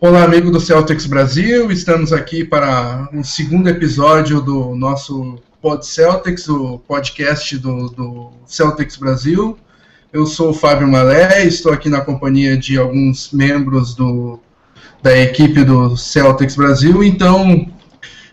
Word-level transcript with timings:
Olá, 0.00 0.22
amigo 0.22 0.52
do 0.52 0.60
Celtics 0.60 1.06
Brasil. 1.06 1.72
Estamos 1.72 2.12
aqui 2.12 2.44
para 2.44 3.08
o 3.12 3.24
segundo 3.24 3.68
episódio 3.68 4.40
do 4.40 4.72
nosso 4.76 5.40
Pod 5.60 5.84
Celtics, 5.84 6.48
o 6.48 6.78
podcast 6.78 7.58
do, 7.58 7.88
do 7.88 8.30
Celtics 8.46 8.96
Brasil. 8.96 9.58
Eu 10.12 10.24
sou 10.24 10.50
o 10.50 10.54
Fábio 10.54 10.86
Malé, 10.86 11.44
estou 11.44 11.72
aqui 11.72 11.88
na 11.88 12.00
companhia 12.00 12.56
de 12.56 12.78
alguns 12.78 13.32
membros 13.32 13.92
do, 13.92 14.38
da 15.02 15.18
equipe 15.18 15.64
do 15.64 15.96
Celtics 15.96 16.54
Brasil. 16.54 17.02
Então, 17.02 17.68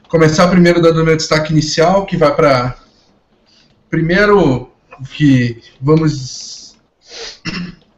começar 0.08 0.48
primeiro 0.50 0.80
dando 0.80 1.04
meu 1.04 1.18
destaque 1.18 1.52
inicial, 1.52 2.06
que 2.06 2.16
vai 2.16 2.36
para. 2.36 2.78
Primeiro, 3.90 4.70
que 5.16 5.64
vamos, 5.82 6.78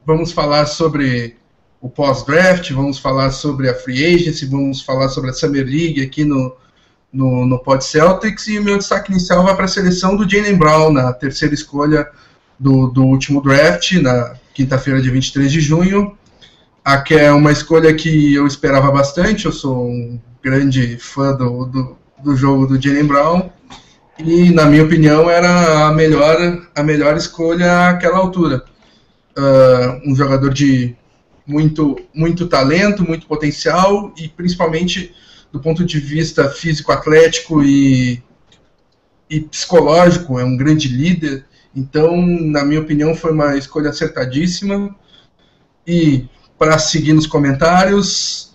vamos 0.05 0.31
falar 0.31 0.67
sobre 0.67 1.35
o 1.79 1.89
pós-draft, 1.89 2.71
vamos 2.71 2.97
falar 2.97 3.31
sobre 3.31 3.69
a 3.69 3.73
free 3.73 4.03
agency, 4.15 4.45
vamos 4.45 4.81
falar 4.81 5.09
sobre 5.09 5.29
a 5.29 5.33
Summer 5.33 5.65
League 5.65 6.01
aqui 6.01 6.25
no, 6.25 6.55
no, 7.13 7.45
no 7.45 7.59
Pod 7.59 7.83
Celtics, 7.83 8.47
e 8.47 8.57
o 8.57 8.63
meu 8.63 8.77
destaque 8.77 9.11
inicial 9.11 9.43
vai 9.43 9.55
para 9.55 9.65
a 9.65 9.69
seleção 9.69 10.15
do 10.15 10.27
Jalen 10.27 10.57
Brown, 10.57 10.91
na 10.91 11.13
terceira 11.13 11.53
escolha 11.53 12.07
do, 12.59 12.87
do 12.87 13.03
último 13.03 13.41
draft, 13.41 13.93
na 13.93 14.33
quinta-feira 14.53 15.01
de 15.01 15.09
23 15.09 15.51
de 15.51 15.61
junho. 15.61 16.17
Aqui 16.83 17.13
é 17.13 17.31
uma 17.31 17.51
escolha 17.51 17.93
que 17.93 18.33
eu 18.33 18.47
esperava 18.47 18.91
bastante, 18.91 19.45
eu 19.45 19.51
sou 19.51 19.87
um 19.87 20.19
grande 20.41 20.97
fã 20.97 21.35
do, 21.35 21.65
do, 21.65 21.97
do 22.23 22.35
jogo 22.35 22.65
do 22.65 22.81
Jalen 22.81 23.05
Brown, 23.05 23.49
e 24.17 24.49
na 24.49 24.65
minha 24.65 24.83
opinião 24.83 25.29
era 25.29 25.85
a 25.87 25.91
melhor, 25.91 26.65
a 26.75 26.81
melhor 26.81 27.15
escolha 27.15 27.89
àquela 27.89 28.17
altura. 28.17 28.63
Uh, 29.37 30.09
um 30.11 30.15
jogador 30.15 30.51
de 30.51 30.95
muito, 31.47 31.95
muito 32.13 32.47
talento, 32.47 33.03
muito 33.03 33.25
potencial 33.25 34.13
e 34.17 34.27
principalmente 34.27 35.15
do 35.51 35.61
ponto 35.61 35.85
de 35.85 35.97
vista 35.97 36.49
físico-atlético 36.49 37.63
e, 37.63 38.21
e 39.29 39.39
psicológico, 39.39 40.37
é 40.37 40.43
um 40.43 40.57
grande 40.57 40.89
líder. 40.89 41.45
Então, 41.73 42.21
na 42.21 42.65
minha 42.65 42.81
opinião, 42.81 43.15
foi 43.15 43.31
uma 43.31 43.55
escolha 43.55 43.89
acertadíssima. 43.89 44.93
E 45.85 46.27
para 46.57 46.77
seguir 46.77 47.13
nos 47.13 47.27
comentários, 47.27 48.53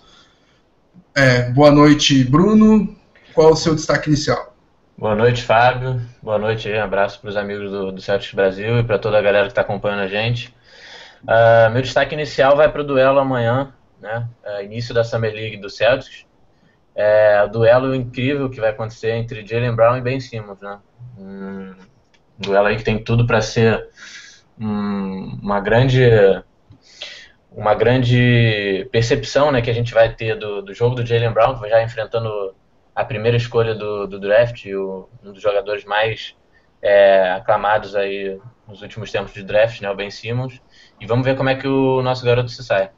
é, 1.15 1.49
boa 1.49 1.71
noite, 1.71 2.23
Bruno. 2.23 2.95
Qual 3.33 3.53
o 3.53 3.55
seu 3.55 3.73
destaque 3.73 4.09
inicial? 4.09 4.55
Boa 4.95 5.15
noite, 5.15 5.41
Fábio. 5.41 5.99
Boa 6.21 6.37
noite, 6.37 6.69
um 6.69 6.83
abraço 6.83 7.19
para 7.19 7.29
os 7.31 7.37
amigos 7.37 7.71
do, 7.71 7.91
do 7.91 8.01
Celtics 8.01 8.35
Brasil 8.35 8.77
e 8.79 8.83
para 8.83 8.99
toda 8.99 9.17
a 9.17 9.21
galera 9.21 9.45
que 9.45 9.51
está 9.51 9.61
acompanhando 9.61 10.01
a 10.01 10.07
gente. 10.07 10.53
Uh, 11.23 11.71
meu 11.71 11.81
destaque 11.81 12.13
inicial 12.13 12.55
vai 12.55 12.71
para 12.71 12.81
o 12.81 12.85
duelo 12.85 13.19
amanhã, 13.19 13.73
né? 13.99 14.27
Uh, 14.45 14.63
início 14.63 14.93
da 14.93 15.03
Summer 15.03 15.33
League 15.33 15.57
do 15.57 15.69
Celtics. 15.69 16.25
É, 16.95 17.41
o 17.43 17.47
duelo 17.47 17.95
incrível 17.95 18.49
que 18.49 18.59
vai 18.59 18.69
acontecer 18.69 19.11
entre 19.11 19.45
Jalen 19.45 19.75
Brown 19.75 19.97
e 19.97 20.01
Ben 20.01 20.19
Simmons, 20.19 20.61
né? 20.61 20.79
Um 21.17 21.73
duelo 22.37 22.67
aí 22.67 22.75
que 22.75 22.83
tem 22.83 23.03
tudo 23.03 23.25
para 23.25 23.41
ser 23.41 23.89
um, 24.59 25.39
uma 25.41 25.59
grande 25.59 26.03
uma 27.55 27.75
grande 27.75 28.87
percepção 28.91 29.51
né, 29.51 29.61
que 29.61 29.69
a 29.69 29.73
gente 29.73 29.93
vai 29.93 30.13
ter 30.13 30.35
do, 30.35 30.61
do 30.61 30.73
jogo 30.73 30.95
do 30.95 31.05
Jalen 31.05 31.31
Brown, 31.31 31.55
já 31.67 31.83
enfrentando 31.83 32.55
a 32.95 33.05
primeira 33.05 33.37
escolha 33.37 33.75
do, 33.75 34.07
do 34.07 34.19
draft, 34.19 34.65
o, 34.65 35.07
um 35.23 35.31
dos 35.31 35.41
jogadores 35.41 35.85
mais 35.85 36.35
é, 36.81 37.31
aclamados 37.31 37.95
aí 37.95 38.39
nos 38.67 38.81
últimos 38.81 39.11
tempos 39.11 39.33
de 39.33 39.43
draft, 39.43 39.81
né, 39.81 39.89
o 39.89 39.95
Ben 39.95 40.09
Simmons. 40.09 40.59
E 41.03 41.05
vamos 41.05 41.25
ver 41.25 41.35
como 41.35 41.49
é 41.49 41.55
que 41.55 41.67
o 41.67 42.01
nosso 42.01 42.23
garoto 42.23 42.49
se 42.49 42.63
sai. 42.63 42.89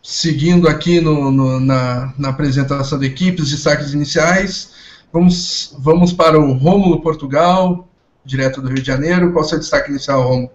Seguindo 0.00 0.68
aqui 0.68 1.00
no, 1.00 1.32
no, 1.32 1.58
na, 1.58 2.14
na, 2.16 2.28
apresentação 2.28 3.00
da 3.00 3.04
equipe, 3.04 3.42
os 3.42 3.50
destaques 3.50 3.92
iniciais, 3.92 5.02
vamos, 5.12 5.74
vamos 5.80 6.12
para 6.12 6.38
o 6.38 6.52
Rômulo 6.52 7.02
Portugal, 7.02 7.88
direto 8.24 8.62
do 8.62 8.68
Rio 8.68 8.76
de 8.76 8.86
Janeiro. 8.86 9.32
Qual 9.32 9.42
é 9.42 9.46
o 9.46 9.48
seu 9.48 9.58
destaque 9.58 9.90
inicial, 9.90 10.22
Rômulo? 10.22 10.52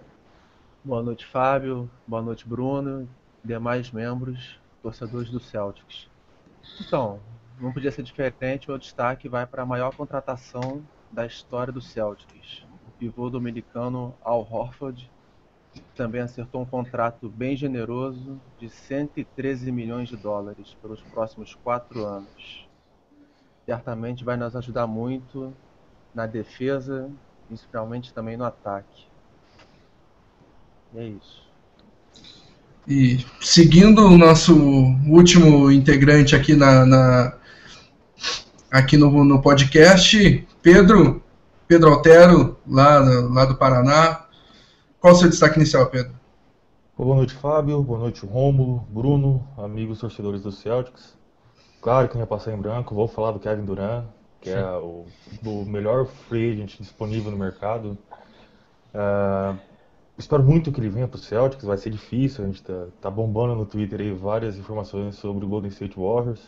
Boa 0.82 1.02
noite, 1.02 1.26
Fábio. 1.26 1.90
Boa 2.06 2.22
noite, 2.22 2.48
Bruno. 2.48 3.06
Demais 3.44 3.90
membros, 3.90 4.58
torcedores 4.82 5.28
do 5.28 5.38
Celtics. 5.38 6.08
Então, 6.80 7.20
não 7.60 7.70
podia 7.70 7.92
ser 7.92 8.02
diferente, 8.02 8.72
o 8.72 8.78
destaque 8.78 9.28
vai 9.28 9.44
para 9.44 9.62
a 9.62 9.66
maior 9.66 9.94
contratação 9.94 10.82
da 11.12 11.26
história 11.26 11.70
do 11.70 11.82
Celtics. 11.82 12.62
O 12.86 12.90
pivô 12.92 13.28
dominicano 13.28 14.14
Al 14.24 14.40
Horford 14.50 15.10
também 15.94 16.20
acertou 16.20 16.62
um 16.62 16.66
contrato 16.66 17.28
bem 17.28 17.56
generoso 17.56 18.40
de 18.58 18.68
113 18.68 19.70
milhões 19.72 20.08
de 20.08 20.16
dólares 20.16 20.76
pelos 20.80 21.00
próximos 21.00 21.54
quatro 21.62 22.04
anos. 22.04 22.66
Certamente 23.66 24.24
vai 24.24 24.36
nos 24.36 24.56
ajudar 24.56 24.86
muito 24.86 25.52
na 26.14 26.26
defesa, 26.26 27.10
principalmente 27.46 28.12
também 28.12 28.36
no 28.36 28.44
ataque. 28.44 29.06
E 30.94 30.98
é 30.98 31.06
isso. 31.08 31.48
E 32.86 33.18
seguindo 33.40 34.06
o 34.06 34.16
nosso 34.16 34.56
último 35.06 35.70
integrante 35.70 36.34
aqui 36.34 36.54
na, 36.54 36.86
na 36.86 37.38
aqui 38.70 38.96
no, 38.96 39.24
no 39.24 39.42
podcast, 39.42 40.46
Pedro, 40.62 41.22
Pedro 41.66 41.90
Altero, 41.90 42.56
lá, 42.66 42.98
lá 42.98 43.44
do 43.44 43.56
Paraná, 43.56 44.27
qual 45.00 45.12
o 45.12 45.16
seu 45.16 45.28
destaque 45.28 45.58
inicial, 45.58 45.86
Pedro? 45.90 46.12
Boa 46.96 47.14
noite, 47.14 47.32
Fábio. 47.34 47.80
Boa 47.82 48.00
noite, 48.00 48.26
Rômulo, 48.26 48.84
Bruno, 48.90 49.46
amigos 49.56 50.00
torcedores 50.00 50.42
do 50.42 50.50
Celtics. 50.50 51.16
Claro 51.80 52.08
que 52.08 52.14
não 52.14 52.22
ia 52.22 52.26
passar 52.26 52.52
em 52.52 52.56
branco, 52.56 52.94
vou 52.94 53.06
falar 53.06 53.30
do 53.30 53.38
Kevin 53.38 53.64
Durant, 53.64 54.04
que 54.40 54.50
é 54.50 54.64
o, 54.76 55.06
o 55.44 55.64
melhor 55.64 56.06
free 56.06 56.50
agent 56.50 56.78
disponível 56.80 57.30
no 57.30 57.36
mercado. 57.36 57.96
Uh, 58.92 59.56
espero 60.18 60.42
muito 60.42 60.72
que 60.72 60.80
ele 60.80 60.88
venha 60.88 61.06
para 61.06 61.16
o 61.16 61.20
Celtics, 61.20 61.64
vai 61.64 61.76
ser 61.76 61.90
difícil, 61.90 62.42
a 62.42 62.46
gente 62.48 62.62
tá, 62.64 62.86
tá, 63.00 63.10
bombando 63.10 63.54
no 63.54 63.64
Twitter 63.64 64.00
aí 64.00 64.12
várias 64.12 64.58
informações 64.58 65.14
sobre 65.14 65.44
o 65.44 65.48
Golden 65.48 65.70
State 65.70 65.96
Warriors, 65.96 66.42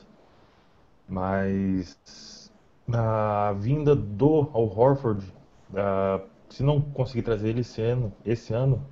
mas 1.09 2.50
a 2.93 3.55
vinda 3.56 3.94
do 3.94 4.50
Al 4.53 4.65
Horford 4.65 5.25
uh, 5.71 6.27
se 6.50 6.62
não 6.62 6.81
conseguir 6.81 7.22
trazer 7.22 7.50
ele 7.50 7.61
esse 7.61 7.81
ano, 7.81 8.12
esse 8.25 8.53
ano 8.53 8.84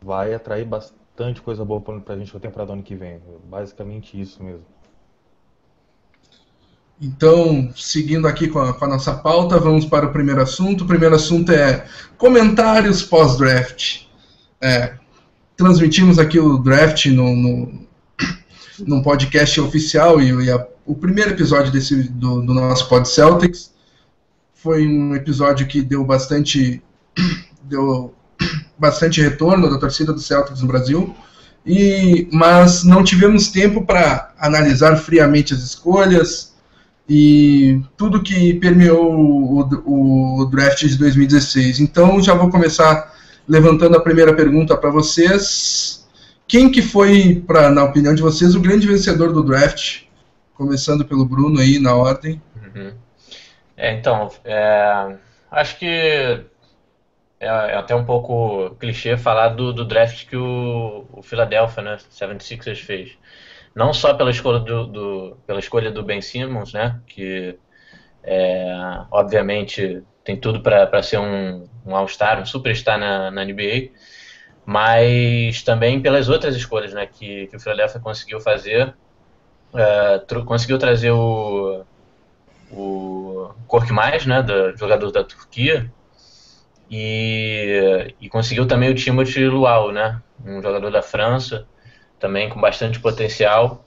vai 0.00 0.34
atrair 0.34 0.64
bastante 0.64 1.40
coisa 1.42 1.64
boa 1.64 1.80
para 1.80 2.14
a 2.14 2.18
gente 2.18 2.32
na 2.32 2.40
temporada 2.40 2.72
ano 2.72 2.82
que 2.82 2.94
vem. 2.94 3.20
Basicamente 3.48 4.20
isso 4.20 4.42
mesmo. 4.42 4.64
Então, 7.00 7.70
seguindo 7.76 8.26
aqui 8.26 8.48
com 8.48 8.58
a, 8.58 8.72
com 8.72 8.84
a, 8.84 8.88
nossa 8.88 9.14
pauta, 9.14 9.58
vamos 9.58 9.84
para 9.84 10.06
o 10.06 10.12
primeiro 10.12 10.40
assunto. 10.40 10.84
O 10.84 10.86
primeiro 10.86 11.14
assunto 11.14 11.52
é 11.52 11.86
comentários 12.16 13.02
pós-draft. 13.02 14.06
É, 14.60 14.94
transmitimos 15.56 16.18
aqui 16.18 16.38
o 16.38 16.58
draft 16.58 17.06
no, 17.06 17.34
no, 17.36 17.86
num 18.86 19.02
podcast 19.02 19.60
oficial 19.60 20.20
e, 20.20 20.30
e 20.44 20.50
a, 20.50 20.66
o 20.86 20.94
primeiro 20.94 21.32
episódio 21.32 21.70
desse, 21.70 22.04
do, 22.04 22.40
do 22.40 22.54
nosso 22.54 22.88
Pod 22.88 23.06
Celtics 23.06 23.74
foi 24.54 24.86
um 24.86 25.14
episódio 25.14 25.66
que 25.66 25.82
deu 25.82 26.02
bastante 26.02 26.82
deu 27.64 28.14
bastante 28.78 29.20
retorno 29.20 29.70
da 29.70 29.78
torcida 29.78 30.12
do 30.12 30.20
Celtics 30.20 30.60
no 30.60 30.68
Brasil, 30.68 31.14
e, 31.64 32.28
mas 32.30 32.84
não 32.84 33.02
tivemos 33.02 33.48
tempo 33.48 33.84
para 33.84 34.32
analisar 34.38 34.96
friamente 34.96 35.52
as 35.52 35.60
escolhas 35.60 36.54
e 37.08 37.80
tudo 37.96 38.22
que 38.22 38.54
permeou 38.54 39.12
o, 39.14 40.40
o 40.40 40.44
draft 40.46 40.84
de 40.84 40.96
2016. 40.96 41.80
Então 41.80 42.22
já 42.22 42.34
vou 42.34 42.50
começar 42.50 43.14
levantando 43.48 43.96
a 43.96 44.00
primeira 44.00 44.34
pergunta 44.34 44.76
para 44.76 44.90
vocês. 44.90 46.06
Quem 46.46 46.70
que 46.70 46.82
foi, 46.82 47.42
pra, 47.46 47.70
na 47.70 47.84
opinião 47.84 48.14
de 48.14 48.22
vocês, 48.22 48.54
o 48.54 48.60
grande 48.60 48.86
vencedor 48.86 49.32
do 49.32 49.42
draft? 49.42 50.02
Começando 50.54 51.04
pelo 51.04 51.24
Bruno 51.24 51.60
aí 51.60 51.78
na 51.78 51.94
ordem. 51.94 52.40
Uhum. 52.54 52.92
É, 53.76 53.92
então, 53.94 54.30
é, 54.44 55.16
acho 55.50 55.78
que 55.78 56.44
é, 57.46 57.72
é, 57.72 57.76
até 57.76 57.94
um 57.94 58.04
pouco 58.04 58.70
clichê 58.78 59.16
falar 59.16 59.48
do, 59.50 59.72
do 59.72 59.84
draft 59.84 60.26
que 60.26 60.36
o, 60.36 61.06
o 61.12 61.22
Philadelphia, 61.22 61.82
né, 61.82 61.96
76ers 61.96 62.82
fez. 62.82 63.18
Não 63.74 63.92
só 63.92 64.14
pela 64.14 64.30
escolha 64.30 64.58
do, 64.58 64.86
do, 64.86 65.36
pela 65.46 65.58
escolha 65.58 65.90
do 65.90 66.02
Ben 66.02 66.20
Simmons, 66.20 66.72
né, 66.72 67.00
que 67.06 67.58
é, 68.22 68.74
obviamente 69.10 70.02
tem 70.24 70.36
tudo 70.36 70.60
para 70.60 71.02
ser 71.02 71.18
um, 71.18 71.68
um 71.86 71.94
All-Star, 71.94 72.40
um 72.40 72.46
Superstar 72.46 72.98
na, 72.98 73.30
na 73.30 73.44
NBA, 73.44 73.90
mas 74.64 75.62
também 75.62 76.02
pelas 76.02 76.28
outras 76.28 76.56
escolhas 76.56 76.92
né, 76.92 77.06
que, 77.06 77.46
que 77.46 77.56
o 77.56 77.60
Philadelphia 77.60 78.00
conseguiu 78.00 78.40
fazer. 78.40 78.94
Uh, 79.72 80.44
conseguiu 80.44 80.78
trazer 80.78 81.10
o, 81.10 81.84
o 82.72 83.50
Korkmaz, 83.68 84.26
né, 84.26 84.42
do 84.42 84.76
jogador 84.76 85.12
da 85.12 85.22
Turquia, 85.22 85.92
e, 86.90 88.14
e 88.20 88.28
conseguiu 88.28 88.66
também 88.66 88.90
o 88.90 88.94
Timothy 88.94 89.46
Luau, 89.48 89.92
né? 89.92 90.22
Um 90.44 90.62
jogador 90.62 90.90
da 90.90 91.02
França. 91.02 91.66
também 92.18 92.48
com 92.50 92.60
bastante 92.60 93.00
potencial. 93.00 93.84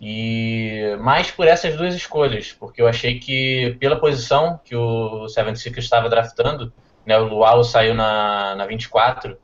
E 0.00 0.96
mais 1.00 1.30
por 1.30 1.46
essas 1.46 1.76
duas 1.76 1.94
escolhas, 1.94 2.52
porque 2.52 2.82
eu 2.82 2.88
achei 2.88 3.18
que 3.20 3.76
pela 3.80 4.00
posição 4.00 4.60
que 4.64 4.74
o 4.76 5.28
76 5.28 5.78
estava 5.78 6.08
draftando, 6.08 6.72
né, 7.06 7.18
o 7.18 7.24
Luau 7.26 7.62
saiu 7.64 7.94
na, 7.94 8.54
na 8.56 8.66
24 8.66 9.38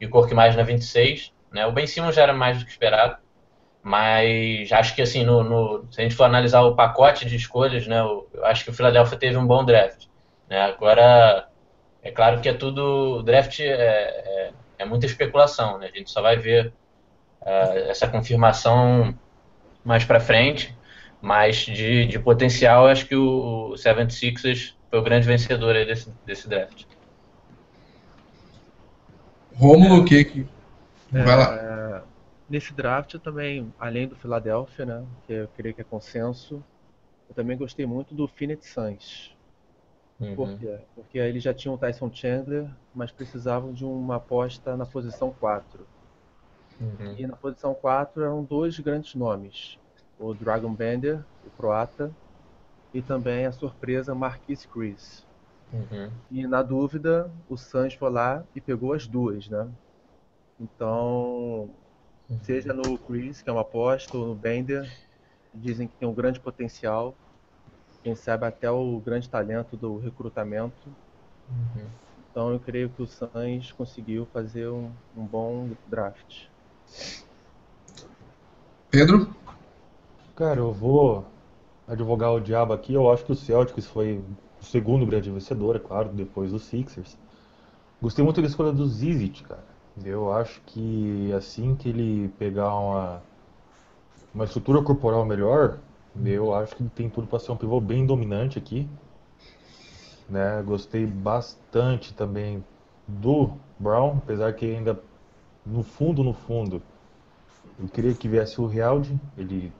e 0.00 0.06
o 0.06 0.10
Cork 0.10 0.32
mais 0.34 0.54
na 0.56 0.62
26, 0.62 1.32
né, 1.52 1.66
o 1.66 1.72
Ben 1.72 1.86
Simmons 1.86 2.14
já 2.14 2.22
era 2.22 2.32
mais 2.32 2.58
do 2.58 2.64
que 2.64 2.70
esperado, 2.70 3.16
mas 3.82 4.70
acho 4.72 4.94
que 4.94 5.02
assim, 5.02 5.24
no, 5.24 5.42
no, 5.44 5.86
se 5.92 6.00
a 6.00 6.04
gente 6.04 6.14
for 6.14 6.24
analisar 6.24 6.62
o 6.62 6.76
pacote 6.76 7.26
de 7.26 7.36
escolhas, 7.36 7.86
né, 7.86 8.00
eu 8.00 8.28
acho 8.44 8.64
que 8.64 8.70
o 8.70 8.74
Philadelphia 8.74 9.18
teve 9.18 9.36
um 9.36 9.46
bom 9.46 9.64
draft. 9.64 10.06
Né, 10.48 10.60
agora, 10.62 11.48
é 12.04 12.10
claro 12.10 12.40
que 12.40 12.48
é 12.48 12.52
tudo, 12.52 13.22
draft 13.22 13.58
é, 13.60 13.64
é, 13.66 14.52
é 14.78 14.84
muita 14.84 15.06
especulação, 15.06 15.78
né, 15.78 15.90
a 15.92 15.96
gente 15.96 16.10
só 16.10 16.20
vai 16.20 16.36
ver 16.36 16.72
uh, 17.40 17.88
essa 17.88 18.06
confirmação 18.06 19.18
mais 19.82 20.04
para 20.04 20.20
frente, 20.20 20.76
mas 21.20 21.56
de, 21.56 22.06
de 22.06 22.18
potencial, 22.18 22.86
acho 22.86 23.06
que 23.06 23.16
o, 23.16 23.70
o 23.70 23.72
76ers 23.72 24.74
foi 24.90 24.98
o 24.98 25.02
grande 25.02 25.26
vencedor 25.26 25.72
desse, 25.72 26.10
desse 26.26 26.46
draft. 26.46 26.84
Rômulo, 29.54 30.02
o 30.02 30.04
que 30.04 30.24
que... 30.24 30.46
É, 31.12 31.22
Vai 31.22 31.36
lá. 31.36 32.04
Nesse 32.48 32.74
draft 32.74 33.14
eu 33.14 33.20
também, 33.20 33.72
além 33.80 34.06
do 34.06 34.14
Philadelphia, 34.14 34.84
né, 34.84 35.04
que 35.26 35.32
eu 35.32 35.48
creio 35.56 35.74
que 35.74 35.80
é 35.80 35.84
consenso, 35.84 36.62
eu 37.28 37.34
também 37.34 37.56
gostei 37.56 37.86
muito 37.86 38.14
do 38.14 38.28
Phoenix 38.28 38.68
Suns. 38.68 39.33
Uhum. 40.20 40.36
Por 40.36 40.58
quê? 40.58 40.78
Porque 40.94 41.18
eles 41.18 41.42
já 41.42 41.52
tinham 41.52 41.74
o 41.74 41.78
Tyson 41.78 42.10
Chandler, 42.12 42.70
mas 42.94 43.10
precisavam 43.10 43.72
de 43.72 43.84
uma 43.84 44.16
aposta 44.16 44.76
na 44.76 44.86
posição 44.86 45.32
4. 45.32 45.86
Uhum. 46.80 47.14
E 47.16 47.26
na 47.26 47.36
posição 47.36 47.74
4 47.74 48.22
eram 48.22 48.42
dois 48.42 48.78
grandes 48.78 49.14
nomes: 49.14 49.78
o 50.18 50.34
Dragon 50.34 50.72
Bender, 50.72 51.24
o 51.46 51.50
croata, 51.50 52.12
e 52.92 53.02
também 53.02 53.46
a 53.46 53.52
surpresa 53.52 54.14
Marquise 54.14 54.66
Chris. 54.68 55.24
Uhum. 55.72 56.10
E 56.30 56.46
na 56.46 56.62
dúvida, 56.62 57.30
o 57.48 57.56
Suns 57.56 57.94
foi 57.94 58.10
lá 58.10 58.44
e 58.54 58.60
pegou 58.60 58.92
as 58.92 59.06
duas, 59.06 59.48
né? 59.48 59.68
Então, 60.60 61.68
seja 62.42 62.72
no 62.72 62.96
Chris, 62.96 63.42
que 63.42 63.50
é 63.50 63.52
uma 63.52 63.62
aposta, 63.62 64.16
ou 64.16 64.28
no 64.28 64.34
Bender, 64.34 64.88
dizem 65.52 65.88
que 65.88 65.94
tem 65.96 66.08
um 66.08 66.14
grande 66.14 66.38
potencial. 66.38 67.16
Quem 68.04 68.14
sabe 68.14 68.44
até 68.44 68.70
o 68.70 69.00
grande 69.00 69.30
talento 69.30 69.78
do 69.78 69.98
recrutamento. 69.98 70.88
Uhum. 71.48 71.86
Então 72.30 72.52
eu 72.52 72.60
creio 72.60 72.90
que 72.90 73.02
o 73.02 73.06
Suns 73.06 73.72
conseguiu 73.72 74.26
fazer 74.26 74.68
um, 74.68 74.92
um 75.16 75.24
bom 75.24 75.70
draft. 75.86 76.44
Pedro? 78.90 79.34
Cara, 80.36 80.60
eu 80.60 80.70
vou 80.70 81.24
advogar 81.88 82.32
o 82.32 82.40
diabo 82.40 82.74
aqui. 82.74 82.92
Eu 82.92 83.10
acho 83.10 83.24
que 83.24 83.32
o 83.32 83.36
Celtics 83.36 83.86
foi 83.86 84.22
o 84.60 84.64
segundo 84.64 85.06
grande 85.06 85.30
vencedor, 85.30 85.76
é 85.76 85.78
claro, 85.78 86.10
depois 86.10 86.52
do 86.52 86.58
Sixers. 86.58 87.16
Gostei 88.02 88.22
muito 88.22 88.42
da 88.42 88.46
escolha 88.46 88.70
do 88.70 88.86
Zizic, 88.86 89.44
cara. 89.44 89.64
Eu 90.04 90.30
acho 90.30 90.60
que 90.66 91.32
assim 91.32 91.74
que 91.74 91.88
ele 91.88 92.28
pegar 92.38 92.74
uma, 92.74 93.22
uma 94.34 94.44
estrutura 94.44 94.82
corporal 94.82 95.24
melhor, 95.24 95.78
eu 96.24 96.54
acho 96.54 96.76
que 96.76 96.84
tem 96.84 97.08
tudo 97.08 97.26
para 97.26 97.38
ser 97.38 97.52
um 97.52 97.56
pivô 97.56 97.80
bem 97.80 98.06
dominante 98.06 98.58
aqui. 98.58 98.88
Né? 100.28 100.62
Gostei 100.62 101.06
bastante 101.06 102.14
também 102.14 102.64
do 103.06 103.52
Brown, 103.78 104.18
apesar 104.18 104.52
que 104.52 104.64
ainda 104.64 105.00
no 105.66 105.82
fundo, 105.82 106.22
no 106.22 106.32
fundo, 106.32 106.82
eu 107.78 107.88
queria 107.88 108.14
que 108.14 108.28
viesse 108.28 108.60
o 108.60 108.66
Realdi, 108.66 109.18
ele 109.36 109.72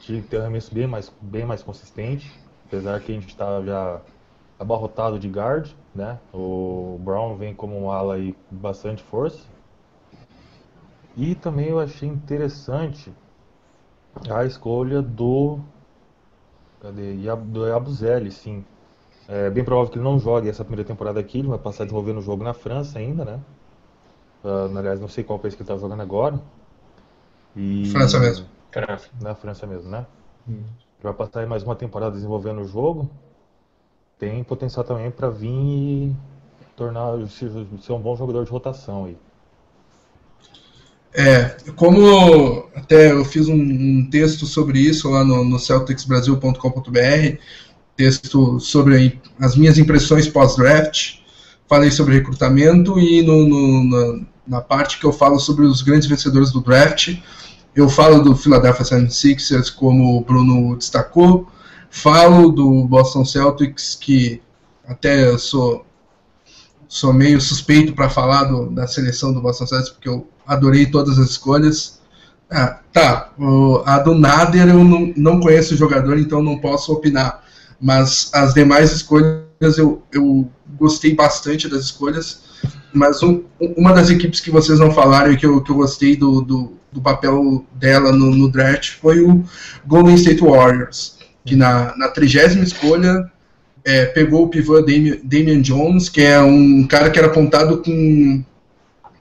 tinha 0.00 0.22
que 0.22 0.28
ter 0.28 0.38
um 0.38 0.42
arremesso 0.42 0.74
bem 0.74 0.86
mais, 0.86 1.12
bem 1.20 1.44
mais 1.44 1.62
consistente, 1.62 2.32
apesar 2.66 3.00
que 3.00 3.12
a 3.12 3.14
gente 3.14 3.28
está 3.28 3.62
já 3.62 4.00
abarrotado 4.58 5.18
de 5.18 5.28
guard, 5.28 5.70
né? 5.94 6.18
O 6.32 6.98
Brown 7.02 7.36
vem 7.36 7.54
como 7.54 7.78
um 7.78 7.90
ala 7.90 8.14
aí 8.14 8.32
com 8.48 8.56
bastante 8.56 9.02
força. 9.02 9.46
E 11.16 11.34
também 11.34 11.68
eu 11.68 11.78
achei 11.78 12.08
interessante 12.08 13.12
a 14.30 14.44
escolha 14.44 15.02
do 15.02 15.58
cadê? 16.84 17.14
Do 17.36 17.66
Yabusele, 17.66 18.30
sim. 18.30 18.64
É 19.28 19.50
bem 19.50 19.64
provável 19.64 19.90
que 19.92 19.98
ele 19.98 20.04
não 20.04 20.18
jogue 20.18 20.48
essa 20.48 20.64
primeira 20.64 20.86
temporada 20.88 21.20
aqui, 21.20 21.38
ele 21.40 21.48
vai 21.48 21.58
passar 21.58 21.84
desenvolvendo 21.84 22.18
o 22.18 22.22
jogo 22.22 22.44
na 22.44 22.54
França 22.54 22.98
ainda, 22.98 23.24
né? 23.24 23.40
Ah, 24.44 24.68
aliás, 24.76 25.00
não 25.00 25.08
sei 25.08 25.24
qual 25.24 25.38
país 25.38 25.54
que 25.54 25.62
ele 25.62 25.70
está 25.70 25.76
jogando 25.80 26.02
agora. 26.02 26.38
E 27.56 27.92
França 27.92 28.18
mesmo. 28.18 28.46
França. 28.72 29.08
na 29.20 29.34
França 29.34 29.66
mesmo, 29.66 29.90
né? 29.90 30.06
Vai 31.02 31.14
passar 31.14 31.40
aí 31.40 31.46
mais 31.46 31.62
uma 31.62 31.76
temporada 31.76 32.14
desenvolvendo 32.16 32.60
o 32.62 32.66
jogo. 32.66 33.10
Tem 34.18 34.42
potencial 34.42 34.84
também 34.84 35.08
para 35.10 35.30
vir 35.30 35.48
e 35.50 36.16
tornar 36.76 37.26
se- 37.28 37.48
ser 37.80 37.92
um 37.92 38.00
bom 38.00 38.16
jogador 38.16 38.44
de 38.44 38.50
rotação 38.50 39.04
aí. 39.04 39.16
É, 41.16 41.56
como 41.76 42.68
até 42.74 43.12
eu 43.12 43.24
fiz 43.24 43.48
um, 43.48 43.54
um 43.54 44.08
texto 44.10 44.46
sobre 44.46 44.80
isso 44.80 45.08
lá 45.10 45.24
no, 45.24 45.44
no 45.44 45.58
celticsbrasil.com.br, 45.60 47.38
texto 47.96 48.58
sobre 48.58 49.20
as 49.38 49.56
minhas 49.56 49.78
impressões 49.78 50.28
pós-draft, 50.28 51.18
falei 51.68 51.90
sobre 51.92 52.14
recrutamento 52.14 52.98
e 52.98 53.22
no, 53.22 53.46
no- 53.46 53.84
na, 53.84 54.20
na 54.46 54.60
parte 54.60 54.98
que 54.98 55.06
eu 55.06 55.12
falo 55.12 55.38
sobre 55.38 55.64
os 55.64 55.82
grandes 55.82 56.08
vencedores 56.08 56.50
do 56.52 56.60
draft, 56.60 57.16
eu 57.76 57.88
falo 57.88 58.20
do 58.22 58.36
Philadelphia 58.36 58.84
76ers, 58.84 59.70
como 59.74 60.16
o 60.16 60.20
Bruno 60.20 60.76
destacou, 60.76 61.48
falo 61.90 62.50
do 62.50 62.84
Boston 62.86 63.24
Celtics, 63.24 63.96
que 64.00 64.42
até 64.86 65.28
eu 65.28 65.38
sou 65.38 65.86
sou 66.94 67.12
meio 67.12 67.40
suspeito 67.40 67.92
para 67.92 68.08
falar 68.08 68.44
do- 68.44 68.70
da 68.70 68.86
seleção 68.86 69.32
do 69.32 69.40
Boston 69.40 69.66
Celtics, 69.66 69.90
porque 69.90 70.08
eu 70.08 70.28
adorei 70.46 70.86
todas 70.86 71.18
as 71.18 71.30
escolhas. 71.30 71.98
Ah, 72.48 72.78
tá, 72.92 73.32
o- 73.36 73.82
a 73.84 73.98
do 73.98 74.14
Nader 74.14 74.68
eu 74.68 74.84
não, 74.84 75.12
não 75.16 75.40
conheço 75.40 75.74
o 75.74 75.76
jogador, 75.76 76.16
então 76.16 76.40
não 76.40 76.56
posso 76.60 76.92
opinar. 76.92 77.42
Mas 77.80 78.30
as 78.32 78.54
demais 78.54 78.92
escolhas 78.92 79.76
eu, 79.76 80.04
eu 80.12 80.48
gostei 80.78 81.16
bastante 81.16 81.68
das 81.68 81.82
escolhas. 81.86 82.44
Mas 82.92 83.20
um- 83.24 83.42
uma 83.76 83.92
das 83.92 84.08
equipes 84.08 84.38
que 84.38 84.52
vocês 84.52 84.78
não 84.78 84.92
falaram 84.92 85.32
e 85.32 85.36
que 85.36 85.44
eu, 85.44 85.60
que 85.62 85.72
eu 85.72 85.76
gostei 85.76 86.14
do, 86.14 86.42
do, 86.42 86.74
do 86.92 87.00
papel 87.02 87.66
dela 87.74 88.12
no, 88.12 88.30
no 88.30 88.48
draft 88.48 88.92
foi 89.02 89.20
o 89.20 89.42
Golden 89.84 90.14
State 90.14 90.40
Warriors, 90.40 91.16
que 91.44 91.56
na, 91.56 91.92
na 91.96 92.06
trigésima 92.08 92.62
escolha 92.62 93.28
é, 93.84 94.06
pegou 94.06 94.44
o 94.44 94.48
pivô 94.48 94.80
Damian, 94.80 95.60
Jones, 95.60 96.08
que 96.08 96.22
é 96.22 96.40
um 96.40 96.86
cara 96.86 97.10
que 97.10 97.18
era 97.18 97.28
apontado 97.28 97.82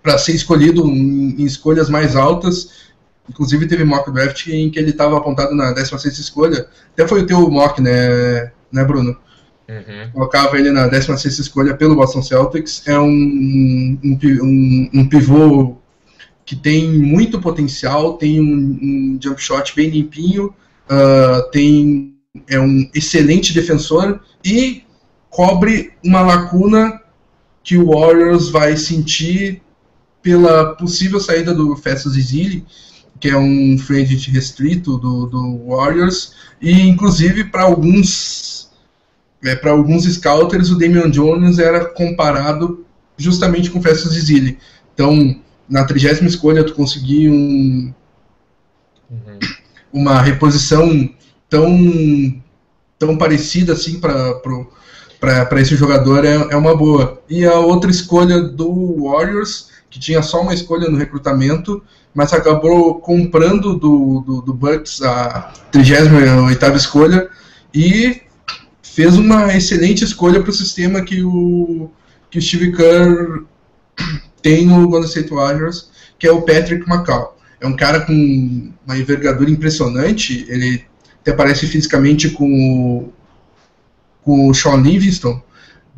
para 0.02 0.18
ser 0.18 0.34
escolhido 0.34 0.86
em, 0.88 1.42
em 1.42 1.44
escolhas 1.46 1.90
mais 1.90 2.16
altas. 2.16 2.84
Inclusive 3.30 3.68
teve 3.68 3.84
mock 3.86 4.12
draft 4.12 4.48
em 4.48 4.70
que 4.70 4.78
ele 4.80 4.92
estava 4.92 5.18
apontado 5.18 5.56
na 5.56 5.72
16 5.72 6.18
escolha. 6.20 6.68
Até 6.94 7.08
foi 7.08 7.22
o 7.22 7.26
teu 7.26 7.50
mock, 7.50 7.82
né, 7.82 8.52
né 8.72 8.84
Bruno? 8.84 9.18
Uhum. 9.66 10.12
colocava 10.12 10.60
ele 10.60 10.72
na 10.72 10.88
16 10.88 11.40
escolha 11.40 11.74
pelo 11.76 11.96
Boston 11.96 12.22
Celtics. 12.22 12.84
É 12.86 13.00
um, 13.00 13.08
um, 14.04 14.20
um- 14.24 14.90
um 14.94 15.08
pivô 15.10 15.78
que 16.46 16.56
tem 16.56 16.90
muito 17.00 17.40
potencial, 17.40 18.18
tem 18.18 18.42
um, 18.42 18.78
um 18.82 19.20
jump 19.22 19.42
shot 19.42 19.74
bem 19.74 19.90
limpinho, 19.90 20.54
ah, 20.90 21.48
tem, 21.52 22.13
é 22.48 22.60
um 22.60 22.90
excelente 22.96 23.54
defensor 23.54 24.20
e 24.44 24.84
cobre 25.30 25.94
uma 26.04 26.22
lacuna 26.22 27.00
que 27.64 27.78
o 27.78 27.92
Warriors 27.92 28.50
vai 28.50 28.76
sentir 28.76 29.62
pela 30.22 30.76
possível 30.76 31.20
saída 31.20 31.54
do 31.54 31.76
Festus 31.76 32.18
Ezeli, 32.18 32.66
que 33.20 33.30
é 33.30 33.38
um 33.38 33.78
free 33.78 34.02
agent 34.02 34.30
restrito 34.30 34.98
do, 34.98 35.28
do 35.28 35.68
Warriors, 35.68 36.34
e 36.60 36.82
inclusive 36.82 37.46
para 37.46 37.64
alguns 37.64 38.72
é, 39.44 39.56
para 39.56 39.72
alguns 39.72 40.06
scouters, 40.06 40.72
o 40.72 40.78
Damian 40.78 41.12
Jones 41.12 41.60
era 41.60 41.86
comparado 41.86 42.86
justamente 43.18 43.70
com 43.70 43.78
o 43.78 43.82
Festus 43.82 44.16
Ezeli. 44.16 44.58
Então, 44.94 45.40
na 45.70 45.84
trigésima 45.84 46.30
escolha, 46.30 46.64
tu 46.64 46.74
conseguir 46.74 47.30
um, 47.30 47.94
Uhum. 49.12 49.40
uma 49.92 50.22
reposição 50.22 51.10
tão, 51.54 52.42
tão 52.98 53.16
parecida 53.16 53.74
assim 53.74 54.00
para 54.00 55.62
esse 55.62 55.76
jogador 55.76 56.26
é, 56.26 56.34
é 56.34 56.58
uma 56.58 56.76
boa. 56.76 57.22
E 57.30 57.46
a 57.46 57.60
outra 57.60 57.92
escolha 57.92 58.42
do 58.42 59.04
Warriors, 59.04 59.70
que 59.88 60.00
tinha 60.00 60.24
só 60.24 60.42
uma 60.42 60.56
escolha 60.56 60.90
no 60.90 60.98
recrutamento, 60.98 61.84
mas 62.12 62.34
acabou 62.34 62.96
comprando 62.96 63.76
do, 63.76 64.24
do, 64.26 64.42
do 64.42 64.54
Bucks 64.54 65.04
a 65.04 65.54
38ª 65.72 66.76
escolha 66.76 67.30
e 67.72 68.22
fez 68.82 69.16
uma 69.16 69.56
excelente 69.56 70.04
escolha 70.04 70.42
para 70.42 70.50
o 70.50 70.54
sistema 70.54 71.04
que 71.04 71.24
o, 71.24 71.92
que 72.32 72.40
o 72.40 72.42
Steve 72.42 72.72
Kerr 72.72 73.44
tem 74.42 74.66
no 74.66 74.88
Golden 74.90 75.08
State 75.08 75.30
Warriors, 75.30 75.92
que 76.18 76.26
é 76.26 76.32
o 76.32 76.42
Patrick 76.42 76.90
McCall. 76.90 77.38
é 77.62 77.68
um 77.68 77.76
cara 77.76 78.02
com 78.02 78.72
uma 78.86 78.98
envergadura 78.98 79.52
impressionante. 79.52 80.46
Ele 80.50 80.84
até 81.24 81.32
parece 81.32 81.66
fisicamente 81.68 82.30
com 82.30 82.52
o, 82.52 83.14
com 84.22 84.50
o 84.50 84.54
Sean 84.54 84.82
Livingston. 84.82 85.42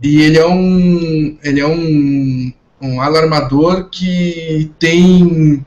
E 0.02 0.22
ele 0.22 0.38
é 0.38 0.48
um, 0.48 1.38
ele 1.44 1.60
é 1.60 1.68
um, 1.68 2.54
um 2.80 3.02
alarmador 3.02 3.90
que 3.90 4.72
tem, 4.78 5.66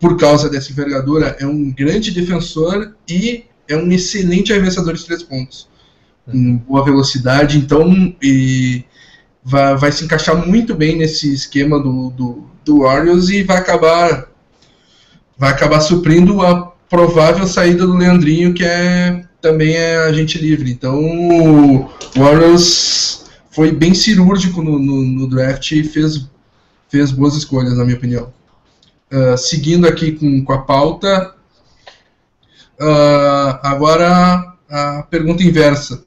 por 0.00 0.16
causa 0.16 0.48
dessa 0.48 0.72
envergadura, 0.72 1.36
é 1.38 1.46
um 1.46 1.70
grande 1.70 2.10
defensor 2.12 2.94
e 3.06 3.44
é 3.68 3.76
um 3.76 3.92
excelente 3.92 4.52
arremessador 4.52 4.94
de 4.94 5.04
três 5.04 5.22
pontos. 5.22 5.68
Com 6.24 6.56
boa 6.56 6.84
velocidade, 6.84 7.58
então 7.58 8.14
e 8.22 8.84
vai, 9.44 9.76
vai 9.76 9.92
se 9.92 10.04
encaixar 10.04 10.46
muito 10.46 10.74
bem 10.74 10.96
nesse 10.96 11.32
esquema 11.32 11.78
do, 11.78 12.10
do, 12.10 12.46
do 12.64 12.80
Warriors 12.80 13.28
e 13.28 13.42
vai 13.42 13.58
acabar 13.58 14.30
vai 15.36 15.50
acabar 15.50 15.80
suprindo 15.80 16.42
a 16.42 16.69
provável 16.90 17.46
saída 17.46 17.86
do 17.86 17.96
Leandrinho, 17.96 18.52
que 18.52 18.64
é 18.64 19.24
também 19.40 19.74
é 19.74 19.96
agente 19.96 20.38
livre. 20.38 20.70
Então 20.70 20.98
o 20.98 21.88
Warriors 22.16 23.30
foi 23.50 23.72
bem 23.72 23.94
cirúrgico 23.94 24.62
no, 24.62 24.78
no, 24.78 25.02
no 25.02 25.28
draft 25.28 25.70
e 25.70 25.84
fez, 25.84 26.28
fez 26.88 27.12
boas 27.12 27.34
escolhas, 27.34 27.78
na 27.78 27.84
minha 27.84 27.96
opinião. 27.96 28.32
Uh, 29.10 29.38
seguindo 29.38 29.88
aqui 29.88 30.12
com, 30.12 30.44
com 30.44 30.52
a 30.52 30.62
pauta, 30.62 31.34
uh, 32.80 33.58
agora 33.62 34.54
a 34.68 35.02
pergunta 35.04 35.42
inversa. 35.42 36.04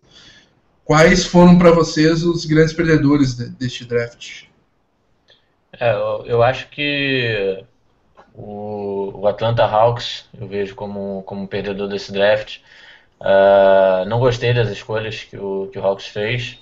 Quais 0.86 1.26
foram 1.26 1.58
para 1.58 1.72
vocês 1.72 2.24
os 2.24 2.46
grandes 2.46 2.74
perdedores 2.74 3.36
de, 3.36 3.50
deste 3.50 3.86
draft? 3.86 4.44
É, 5.80 5.94
eu, 5.94 6.26
eu 6.26 6.44
acho 6.44 6.70
que 6.70 7.64
o, 8.34 9.22
o, 9.22 9.28
Atlanta 9.28 9.64
Hawks 9.64 10.28
eu 10.40 10.48
vejo 10.48 10.76
como, 10.76 11.24
como 11.24 11.48
perdedor 11.48 11.88
desse 11.88 12.12
draft. 12.12 12.60
Uh, 13.20 14.06
não 14.08 14.20
gostei 14.20 14.54
das 14.54 14.70
escolhas 14.70 15.24
que 15.24 15.38
o, 15.38 15.70
que 15.72 15.80
o 15.80 15.86
Hawks 15.86 16.08
fez, 16.08 16.60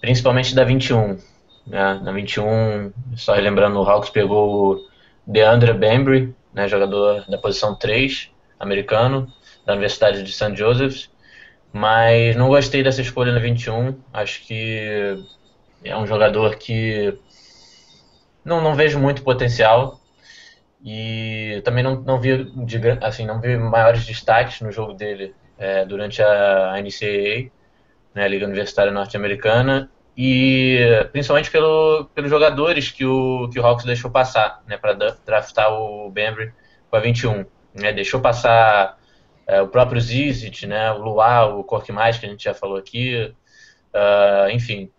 principalmente 0.00 0.54
da 0.54 0.64
21. 0.64 1.18
Né? 1.66 2.00
Na 2.02 2.12
21, 2.12 2.92
só 3.16 3.34
relembrando, 3.34 3.80
o 3.80 3.88
Hawks 3.88 4.10
pegou 4.10 4.74
o 4.74 4.88
DeAndre 5.26 5.72
Bembry, 5.72 6.34
né, 6.52 6.66
jogador 6.68 7.24
da 7.28 7.36
posição 7.38 7.74
3, 7.74 8.30
americano, 8.58 9.30
da 9.66 9.72
Universidade 9.72 10.22
de 10.22 10.32
St. 10.32 10.56
Joseph's. 10.56 11.10
Mas 11.72 12.34
não 12.36 12.48
gostei 12.48 12.82
dessa 12.82 13.02
escolha 13.02 13.32
na 13.32 13.38
21. 13.38 13.94
Acho 14.12 14.42
que 14.42 15.22
é 15.84 15.96
um 15.96 16.06
jogador 16.06 16.56
que 16.56 17.16
não, 18.44 18.62
não 18.62 18.74
vejo 18.74 18.98
muito 18.98 19.22
potencial. 19.22 19.97
E 20.90 21.60
também 21.66 21.84
não, 21.84 22.00
não 22.00 22.18
vi 22.18 22.30
assim, 23.02 23.26
não 23.26 23.42
vi 23.42 23.58
maiores 23.58 24.06
destaques 24.06 24.62
no 24.62 24.72
jogo 24.72 24.94
dele 24.94 25.34
é, 25.58 25.84
durante 25.84 26.22
a, 26.22 26.80
NCAA, 26.80 27.50
né, 28.14 28.26
Liga 28.26 28.46
Universitária 28.46 28.90
Norte-Americana, 28.90 29.90
e 30.16 30.78
principalmente 31.12 31.50
pelo, 31.50 32.06
pelos 32.14 32.30
jogadores 32.30 32.90
que 32.90 33.04
o, 33.04 33.50
que 33.52 33.60
o 33.60 33.66
Hawks 33.66 33.84
deixou 33.84 34.10
passar 34.10 34.62
né, 34.66 34.78
para 34.78 34.94
draftar 35.26 35.70
o 35.70 36.08
Bembry 36.10 36.54
com 36.90 36.96
a 36.96 37.00
21. 37.00 37.44
Né, 37.74 37.92
deixou 37.92 38.22
passar 38.22 38.98
é, 39.46 39.60
o 39.60 39.68
próprio 39.68 40.00
Zizit, 40.00 40.66
né, 40.66 40.90
o 40.92 41.02
Luau, 41.02 41.60
o 41.60 41.64
Cork 41.64 41.92
Mais, 41.92 42.16
que 42.16 42.24
a 42.24 42.30
gente 42.30 42.44
já 42.44 42.54
falou 42.54 42.78
aqui, 42.78 43.30
uh, 43.92 44.50
enfim, 44.50 44.90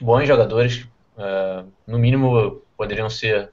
bons 0.00 0.26
jogadores, 0.26 0.84
uh, 1.16 1.64
no 1.86 1.96
mínimo 1.96 2.60
poderiam 2.76 3.08
ser 3.08 3.52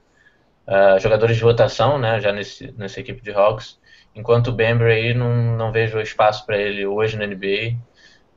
uh, 0.66 0.98
jogadores 1.00 1.36
de 1.36 1.42
rotação, 1.42 1.98
né, 1.98 2.20
já 2.20 2.32
nesse, 2.32 2.72
nessa 2.76 3.00
equipe 3.00 3.22
de 3.22 3.32
Hawks, 3.32 3.78
enquanto 4.14 4.48
o 4.48 4.52
Bembry 4.52 4.92
aí 4.92 5.14
não, 5.14 5.56
não 5.56 5.72
vejo 5.72 6.00
espaço 6.00 6.44
para 6.46 6.58
ele 6.58 6.86
hoje 6.86 7.16
na 7.16 7.26
NBA. 7.26 7.76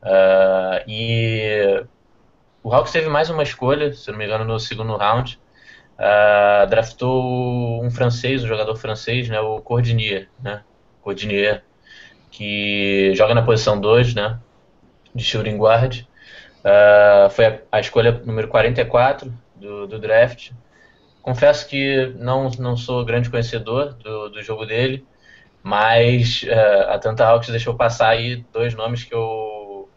Uh, 0.02 0.84
e 0.88 1.86
o 2.64 2.74
Hawks 2.74 2.92
teve 2.92 3.10
mais 3.10 3.30
uma 3.30 3.44
escolha, 3.44 3.94
se 3.94 4.10
não 4.12 4.18
me 4.18 4.26
engano, 4.26 4.46
no 4.46 4.60
segundo 4.60 4.96
round. 4.96 5.40
Uh, 5.94 6.68
draftou 6.68 7.84
um 7.84 7.92
francês, 7.92 8.44
um 8.44 8.48
jogador 8.48 8.76
francês, 8.76 9.30
né, 9.30 9.40
o 9.40 9.62
Cordinier, 9.62 10.28
né, 10.42 10.64
Cordinier, 11.02 11.64
que 12.32 13.14
joga 13.16 13.36
na 13.36 13.44
posição 13.44 13.80
2, 13.80 14.16
né, 14.16 14.40
de 15.14 15.24
shooting 15.24 15.58
guard. 15.58 16.06
Uh, 16.64 17.30
foi 17.30 17.46
a, 17.46 17.60
a, 17.74 17.80
escolha 17.80 18.12
número 18.26 18.48
44 18.48 19.32
do, 19.56 19.86
do 19.86 20.00
draft. 20.00 20.52
Confesso 21.24 21.66
que 21.70 22.14
não, 22.18 22.52
não 22.60 22.76
sou 22.76 23.06
grande 23.06 23.30
conhecedor 23.30 23.94
do, 23.94 24.28
do 24.28 24.44
jogo 24.44 24.66
dele, 24.66 25.08
mas 25.64 26.44
uh, 26.44 26.90
a 26.90 27.00
Tanta 27.00 27.26
Hawks 27.26 27.48
deixou 27.50 27.76
passar 27.76 28.10
aí 28.10 28.46
dois 28.52 28.74
nomes 28.76 29.06
que 29.06 29.16
eu, 29.16 29.90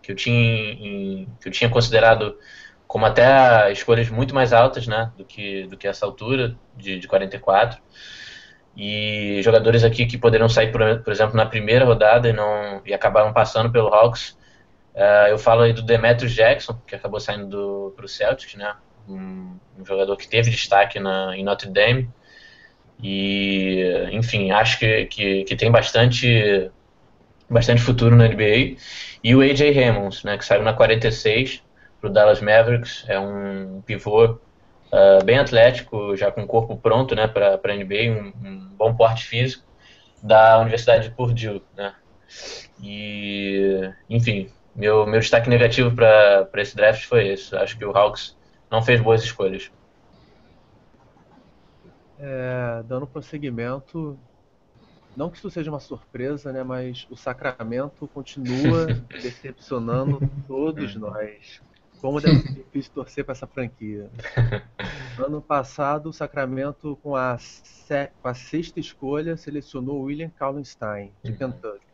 que 0.00 0.12
eu, 0.12 0.16
tinha, 0.16 0.36
em, 0.38 1.28
que 1.40 1.48
eu 1.48 1.52
tinha 1.52 1.68
considerado 1.68 2.38
como 2.86 3.04
até 3.04 3.72
escolhas 3.72 4.08
muito 4.10 4.32
mais 4.32 4.52
altas 4.52 4.86
né, 4.86 5.10
do, 5.16 5.24
que, 5.24 5.66
do 5.66 5.76
que 5.76 5.88
essa 5.88 6.06
altura, 6.06 6.56
de, 6.76 7.00
de 7.00 7.08
44. 7.08 7.82
E 8.76 9.40
jogadores 9.42 9.82
aqui 9.82 10.06
que 10.06 10.16
poderiam 10.16 10.48
sair, 10.48 10.70
por, 10.70 11.02
por 11.02 11.12
exemplo, 11.12 11.36
na 11.36 11.46
primeira 11.46 11.84
rodada 11.84 12.28
e, 12.28 12.32
não, 12.32 12.80
e 12.86 12.94
acabaram 12.94 13.32
passando 13.32 13.72
pelo 13.72 13.92
Hawks. 13.92 14.38
Uh, 14.94 15.30
eu 15.30 15.38
falo 15.38 15.62
aí 15.62 15.72
do 15.72 15.82
Demetrius 15.82 16.32
Jackson, 16.32 16.80
que 16.86 16.94
acabou 16.94 17.18
saindo 17.18 17.92
para 17.96 18.04
o 18.04 18.08
Celtics, 18.08 18.54
né? 18.54 18.72
Um, 19.10 19.84
jogador 19.84 20.16
que 20.16 20.28
teve 20.28 20.50
destaque 20.50 20.98
na, 20.98 21.36
em 21.36 21.44
Notre 21.44 21.68
Dame. 21.68 22.08
E, 23.02 24.08
enfim, 24.12 24.50
acho 24.50 24.78
que, 24.78 25.06
que, 25.06 25.44
que, 25.44 25.56
tem 25.56 25.70
bastante, 25.70 26.70
bastante 27.48 27.80
futuro 27.80 28.14
na 28.14 28.28
NBA. 28.28 28.76
E 29.24 29.34
o 29.34 29.40
AJ 29.40 29.76
Hammonds, 29.76 30.22
né, 30.22 30.36
que 30.36 30.44
saiu 30.44 30.62
na 30.62 30.72
46 30.72 31.62
para 32.00 32.10
o 32.10 32.12
Dallas 32.12 32.40
Mavericks, 32.40 33.04
é 33.08 33.18
um 33.18 33.82
pivô 33.86 34.24
uh, 34.26 35.24
bem 35.24 35.38
atlético, 35.38 36.16
já 36.16 36.30
com 36.30 36.42
o 36.42 36.46
corpo 36.46 36.76
pronto 36.76 37.14
né, 37.14 37.26
para 37.26 37.54
a 37.62 37.74
NBA, 37.74 38.10
um, 38.10 38.32
um, 38.46 38.68
bom 38.76 38.94
porte 38.94 39.24
físico, 39.24 39.64
da 40.22 40.58
Universidade 40.60 41.08
de 41.08 41.14
Purdue. 41.14 41.62
Né. 41.76 41.94
E, 42.82 43.90
enfim, 44.08 44.50
meu, 44.74 45.06
meu 45.06 45.20
destaque 45.20 45.48
negativo 45.48 45.94
para 45.94 46.48
esse 46.56 46.76
draft 46.76 47.04
foi 47.04 47.28
esse. 47.28 47.54
Acho 47.56 47.76
que 47.76 47.84
o 47.84 47.96
Hawks 47.96 48.36
não 48.70 48.82
fez 48.82 49.00
boas 49.00 49.22
escolhas. 49.22 49.70
É, 52.18 52.82
dando 52.86 53.06
prosseguimento, 53.06 54.18
não 55.16 55.30
que 55.30 55.38
isso 55.38 55.50
seja 55.50 55.70
uma 55.70 55.80
surpresa, 55.80 56.52
né, 56.52 56.62
mas 56.62 57.06
o 57.10 57.16
Sacramento 57.16 58.06
continua 58.08 58.86
decepcionando 59.10 60.20
todos 60.46 60.94
nós. 60.96 61.60
Como 62.00 62.20
deve 62.20 62.38
ser 62.40 62.54
difícil 62.54 62.92
torcer 62.94 63.24
para 63.24 63.32
essa 63.32 63.46
franquia. 63.46 64.10
Ano 65.18 65.42
passado, 65.42 66.08
o 66.08 66.12
Sacramento, 66.14 66.98
com 67.02 67.14
a, 67.14 67.36
com 68.22 68.28
a 68.28 68.32
sexta 68.32 68.80
escolha, 68.80 69.36
selecionou 69.36 70.00
William 70.00 70.30
Kallenstein, 70.30 71.12
de 71.22 71.32
uhum. 71.32 71.36
Kentucky. 71.36 71.84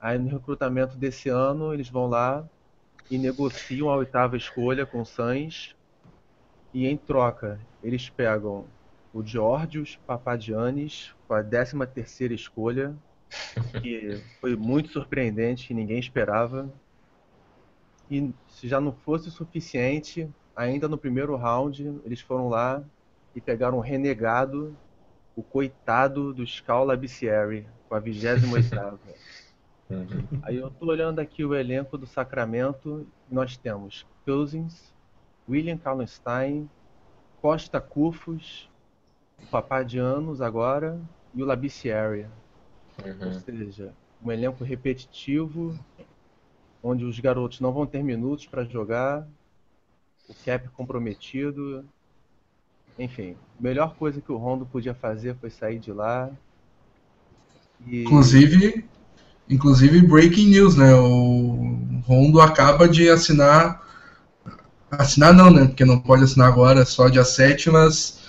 Aí 0.00 0.18
no 0.18 0.28
recrutamento 0.28 0.96
desse 0.96 1.28
ano, 1.28 1.72
eles 1.72 1.88
vão 1.88 2.08
lá 2.08 2.44
e 3.10 3.18
negociam 3.18 3.90
a 3.90 3.96
oitava 3.96 4.36
escolha 4.36 4.84
com 4.84 5.00
o 5.00 5.06
Suns. 5.06 5.74
E 6.72 6.86
em 6.86 6.96
troca, 6.96 7.60
eles 7.82 8.10
pegam 8.10 8.66
o 9.12 9.24
Georgios 9.24 9.98
Papadianis 10.06 11.14
com 11.26 11.34
a 11.34 11.42
13 11.42 11.86
terceira 11.86 12.34
escolha, 12.34 12.94
que 13.80 14.22
foi 14.40 14.54
muito 14.56 14.90
surpreendente, 14.90 15.72
ninguém 15.72 15.98
esperava. 15.98 16.70
E 18.10 18.32
se 18.48 18.68
já 18.68 18.80
não 18.80 18.92
fosse 18.92 19.28
o 19.28 19.32
suficiente, 19.32 20.28
ainda 20.54 20.86
no 20.86 20.98
primeiro 20.98 21.34
round, 21.36 22.00
eles 22.04 22.20
foram 22.20 22.48
lá 22.48 22.82
e 23.34 23.40
pegaram 23.40 23.78
o 23.78 23.80
renegado, 23.80 24.76
o 25.34 25.42
coitado 25.42 26.32
do 26.32 26.46
Scal 26.46 26.84
Labicieri, 26.84 27.66
com 27.88 27.94
a 27.94 28.00
28ª. 28.02 28.98
Uhum. 29.88 30.40
Aí 30.42 30.56
eu 30.56 30.70
tô 30.70 30.86
olhando 30.86 31.20
aqui 31.20 31.44
o 31.44 31.54
elenco 31.54 31.96
do 31.96 32.06
Sacramento. 32.06 33.06
Nós 33.30 33.56
temos 33.56 34.06
Cousins, 34.24 34.92
William 35.48 35.78
Kallenstein, 35.78 36.68
Costa 37.40 37.80
Cufos, 37.80 38.68
o 39.42 39.46
Papadianos 39.46 40.40
agora 40.40 41.00
e 41.34 41.42
o 41.42 41.46
Labicieri. 41.46 42.26
Uhum. 43.04 43.26
Ou 43.26 43.32
seja, 43.34 43.94
um 44.22 44.32
elenco 44.32 44.64
repetitivo, 44.64 45.78
onde 46.82 47.04
os 47.04 47.20
garotos 47.20 47.60
não 47.60 47.72
vão 47.72 47.86
ter 47.86 48.02
minutos 48.02 48.46
para 48.46 48.64
jogar, 48.64 49.26
o 50.28 50.34
cap 50.44 50.68
comprometido. 50.70 51.84
Enfim, 52.98 53.36
a 53.58 53.62
melhor 53.62 53.94
coisa 53.94 54.20
que 54.20 54.32
o 54.32 54.36
Rondo 54.36 54.66
podia 54.66 54.94
fazer 54.94 55.36
foi 55.36 55.50
sair 55.50 55.78
de 55.78 55.92
lá. 55.92 56.30
E... 57.86 58.02
Inclusive, 58.02 58.88
Inclusive, 59.48 60.00
breaking 60.02 60.48
news, 60.48 60.76
né? 60.76 60.94
O 60.94 62.02
Rondo 62.06 62.40
acaba 62.40 62.88
de 62.88 63.08
assinar. 63.08 63.82
Assinar 64.90 65.32
não, 65.34 65.50
né? 65.50 65.66
Porque 65.66 65.84
não 65.84 66.00
pode 66.00 66.24
assinar 66.24 66.48
agora, 66.48 66.84
só 66.84 67.08
dia 67.08 67.24
7, 67.24 67.70
mas 67.70 68.20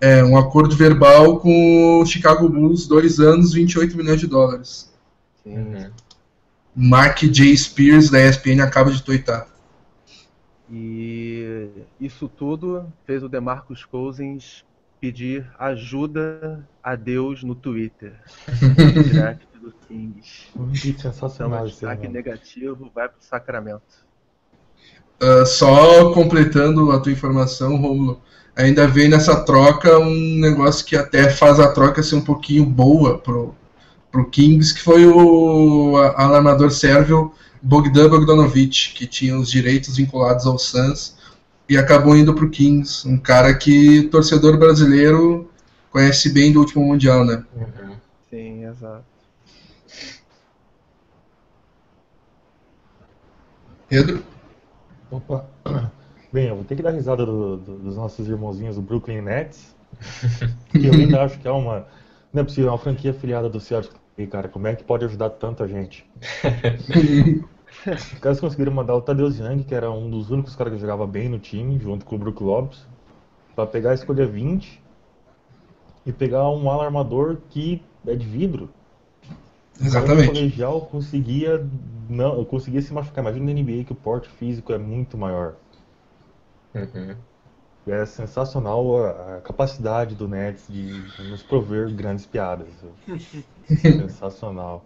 É, 0.00 0.24
um 0.24 0.36
acordo 0.38 0.74
verbal 0.76 1.40
com 1.40 2.00
o 2.00 2.06
Chicago 2.06 2.48
Bulls, 2.48 2.86
dois 2.86 3.20
anos, 3.20 3.52
28 3.52 3.96
milhões 3.96 4.20
de 4.20 4.26
dólares. 4.26 4.90
Sim. 5.44 5.56
Uhum. 5.58 5.90
Mark 6.74 7.18
J. 7.22 7.56
Spears, 7.56 8.10
da 8.10 8.20
ESPN, 8.20 8.60
acaba 8.62 8.90
de 8.90 9.02
tuitar. 9.02 9.46
E 10.70 11.68
isso 12.00 12.28
tudo 12.28 12.86
fez 13.04 13.22
o 13.22 13.28
DeMarcus 13.28 13.84
Cousins 13.84 14.64
pedir 15.00 15.50
ajuda 15.58 16.66
a 16.82 16.94
Deus 16.94 17.42
no 17.42 17.54
Twitter. 17.54 18.14
do 19.70 19.74
Kings. 19.86 20.48
Então, 20.88 21.12
sensacional 21.12 21.62
o 21.62 21.66
esse 21.66 21.74
destaque 21.76 22.02
mano. 22.02 22.14
negativo 22.14 22.90
vai 22.94 23.08
pro 23.08 23.22
Sacramento. 23.22 24.10
Ah, 25.20 25.44
só 25.44 26.12
completando 26.12 26.90
a 26.90 26.98
tua 26.98 27.12
informação, 27.12 27.76
Romulo, 27.76 28.20
ainda 28.56 28.86
vem 28.86 29.08
nessa 29.08 29.44
troca 29.44 29.98
um 29.98 30.40
negócio 30.40 30.84
que 30.84 30.96
até 30.96 31.30
faz 31.30 31.60
a 31.60 31.72
troca 31.72 32.02
ser 32.02 32.16
um 32.16 32.20
pouquinho 32.22 32.64
boa 32.64 33.18
pro, 33.18 33.54
pro 34.10 34.28
Kings, 34.30 34.74
que 34.74 34.82
foi 34.82 35.06
o 35.06 35.96
alarmador 36.16 36.70
sérvio 36.70 37.32
Bogdan 37.62 38.08
Bogdanovic, 38.08 38.94
que 38.94 39.06
tinha 39.06 39.38
os 39.38 39.50
direitos 39.50 39.96
vinculados 39.96 40.46
ao 40.46 40.58
Suns 40.58 41.18
e 41.68 41.76
acabou 41.76 42.16
indo 42.16 42.34
pro 42.34 42.50
Kings, 42.50 43.06
um 43.06 43.18
cara 43.18 43.54
que 43.54 44.04
torcedor 44.04 44.58
brasileiro 44.58 45.48
conhece 45.90 46.32
bem 46.32 46.52
do 46.52 46.60
último 46.60 46.84
mundial, 46.84 47.24
né? 47.24 47.44
Uhum. 47.54 47.94
Sim, 48.30 48.64
exato. 48.64 49.04
Pedro? 53.90 54.24
Opa. 55.10 55.46
Bem, 56.32 56.48
eu 56.48 56.56
vou 56.56 56.64
ter 56.64 56.76
que 56.76 56.82
dar 56.82 56.92
risada 56.92 57.26
do- 57.26 57.58
do- 57.58 57.78
dos 57.78 57.96
nossos 57.96 58.28
irmãozinhos 58.28 58.76
do 58.76 58.82
Brooklyn 58.82 59.22
Nets. 59.22 59.76
Que 60.78 60.86
eu 60.86 60.94
ainda 60.94 61.24
acho 61.24 61.40
que 61.40 61.48
é 61.48 61.50
uma. 61.50 61.86
Não 62.32 62.42
é 62.42 62.44
possível, 62.44 62.68
é 62.70 62.72
uma 62.72 62.78
franquia 62.78 63.10
afiliada 63.10 63.50
do 63.50 63.60
Celtics. 63.60 63.96
E, 64.16 64.26
cara, 64.26 64.48
como 64.48 64.68
é 64.68 64.76
que 64.76 64.84
pode 64.84 65.04
ajudar 65.04 65.30
tanta 65.30 65.66
gente? 65.68 66.08
Os 67.86 68.18
caras 68.20 68.40
conseguiram 68.40 68.72
mandar 68.72 68.94
o 68.94 69.02
Tadeusz 69.02 69.38
Young, 69.38 69.64
que 69.64 69.74
era 69.74 69.90
um 69.90 70.08
dos 70.10 70.30
únicos 70.30 70.54
caras 70.54 70.74
que 70.74 70.78
jogava 70.80 71.06
bem 71.06 71.28
no 71.28 71.38
time, 71.40 71.78
junto 71.78 72.04
com 72.06 72.16
o 72.16 72.18
Brook 72.18 72.42
Lopes, 72.42 72.86
pra 73.56 73.66
pegar 73.66 73.90
a 73.90 73.94
escolha 73.94 74.26
20 74.26 74.80
e 76.06 76.12
pegar 76.12 76.48
um 76.50 76.70
alarmador 76.70 77.38
que 77.50 77.82
é 78.06 78.14
de 78.14 78.26
vidro. 78.26 78.68
O 79.80 79.90
cara 79.90 80.00
no 80.06 80.12
Exatamente. 80.12 80.26
colegial 80.26 80.80
conseguia, 80.82 81.66
não, 82.08 82.44
conseguia 82.44 82.82
se 82.82 82.92
machucar. 82.92 83.24
Imagina 83.24 83.46
na 83.46 83.60
NBA 83.60 83.84
que 83.84 83.92
o 83.92 83.96
porte 83.96 84.28
físico 84.28 84.72
é 84.72 84.78
muito 84.78 85.16
maior. 85.16 85.54
Uhum. 86.74 87.16
É 87.86 88.04
sensacional 88.04 89.04
a, 89.04 89.36
a 89.36 89.40
capacidade 89.40 90.14
do 90.14 90.28
Nets 90.28 90.66
de 90.68 90.92
nos 91.30 91.42
prover 91.42 91.90
grandes 91.94 92.26
piadas. 92.26 92.68
sensacional. 93.80 94.84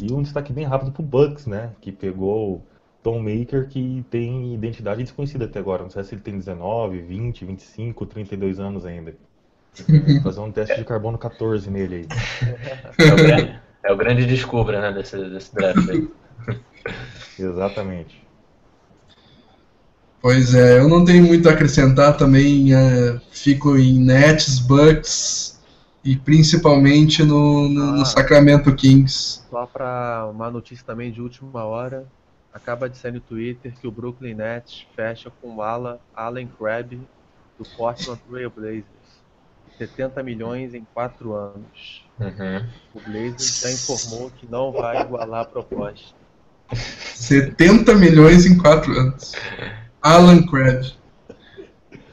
E 0.00 0.12
um 0.12 0.22
destaque 0.22 0.52
bem 0.52 0.64
rápido 0.64 0.90
pro 0.90 1.02
Bucks, 1.04 1.46
né? 1.46 1.70
Que 1.80 1.92
pegou 1.92 2.66
Tom 3.00 3.20
Maker, 3.20 3.68
que 3.68 4.04
tem 4.10 4.54
identidade 4.54 5.04
desconhecida 5.04 5.44
até 5.44 5.60
agora. 5.60 5.84
Não 5.84 5.90
sei 5.90 6.02
se 6.02 6.14
ele 6.16 6.22
tem 6.22 6.36
19, 6.36 7.00
20, 7.00 7.44
25, 7.44 8.06
32 8.06 8.58
anos 8.58 8.84
ainda. 8.84 9.14
Fazer 10.24 10.40
um 10.40 10.50
teste 10.50 10.76
de 10.76 10.84
carbono 10.84 11.16
14 11.16 11.70
nele 11.70 11.94
aí. 11.94 12.08
É 13.84 13.92
o 13.92 13.96
grande, 13.96 14.26
descubra, 14.26 14.80
né, 14.80 14.92
desse, 14.92 15.16
desse 15.28 15.54
draft 15.54 15.88
aí. 15.88 16.08
Exatamente. 17.38 18.22
Pois 20.20 20.54
é, 20.54 20.78
eu 20.78 20.88
não 20.88 21.04
tenho 21.04 21.24
muito 21.24 21.48
a 21.48 21.52
acrescentar 21.52 22.16
também. 22.16 22.72
é, 22.74 23.20
fico 23.32 23.76
em 23.76 23.98
Nets, 23.98 24.60
Bucks 24.60 25.60
e 26.04 26.16
principalmente 26.16 27.24
no, 27.24 27.68
no- 27.68 27.92
no 27.96 28.02
Ah. 28.02 28.04
Sacramento 28.04 28.74
Kings. 28.74 29.42
Só 29.50 29.66
para 29.66 30.28
uma 30.30 30.50
notícia 30.50 30.84
também 30.86 31.10
de 31.10 31.20
última 31.20 31.64
hora, 31.64 32.06
acaba 32.52 32.88
de 32.88 32.96
sair 32.98 33.12
no 33.12 33.20
Twitter 33.20 33.72
que 33.80 33.86
o 33.86 33.90
Brooklyn 33.90 34.34
Nets 34.34 34.86
fecha 34.94 35.30
com 35.40 35.56
o 35.56 35.62
ala 35.62 36.00
Allen 36.14 36.48
Crabbe 36.58 37.00
do 37.58 37.64
Portland 37.76 38.20
Trail 38.28 38.50
Blazers. 38.50 38.84
70 39.76 40.22
milhões 40.22 40.72
em 40.74 40.84
4 40.94 41.34
anos. 41.34 42.01
Uhum. 42.20 42.66
O 42.94 43.00
Blazers 43.00 43.60
já 43.60 43.70
informou 43.70 44.30
que 44.30 44.46
não 44.50 44.72
vai 44.72 45.00
igualar 45.00 45.42
a 45.42 45.44
proposta. 45.44 46.14
70 46.72 47.94
milhões 47.94 48.46
em 48.46 48.56
4 48.56 48.92
anos. 48.92 49.32
Alan 50.00 50.46
Crabb. 50.46 50.92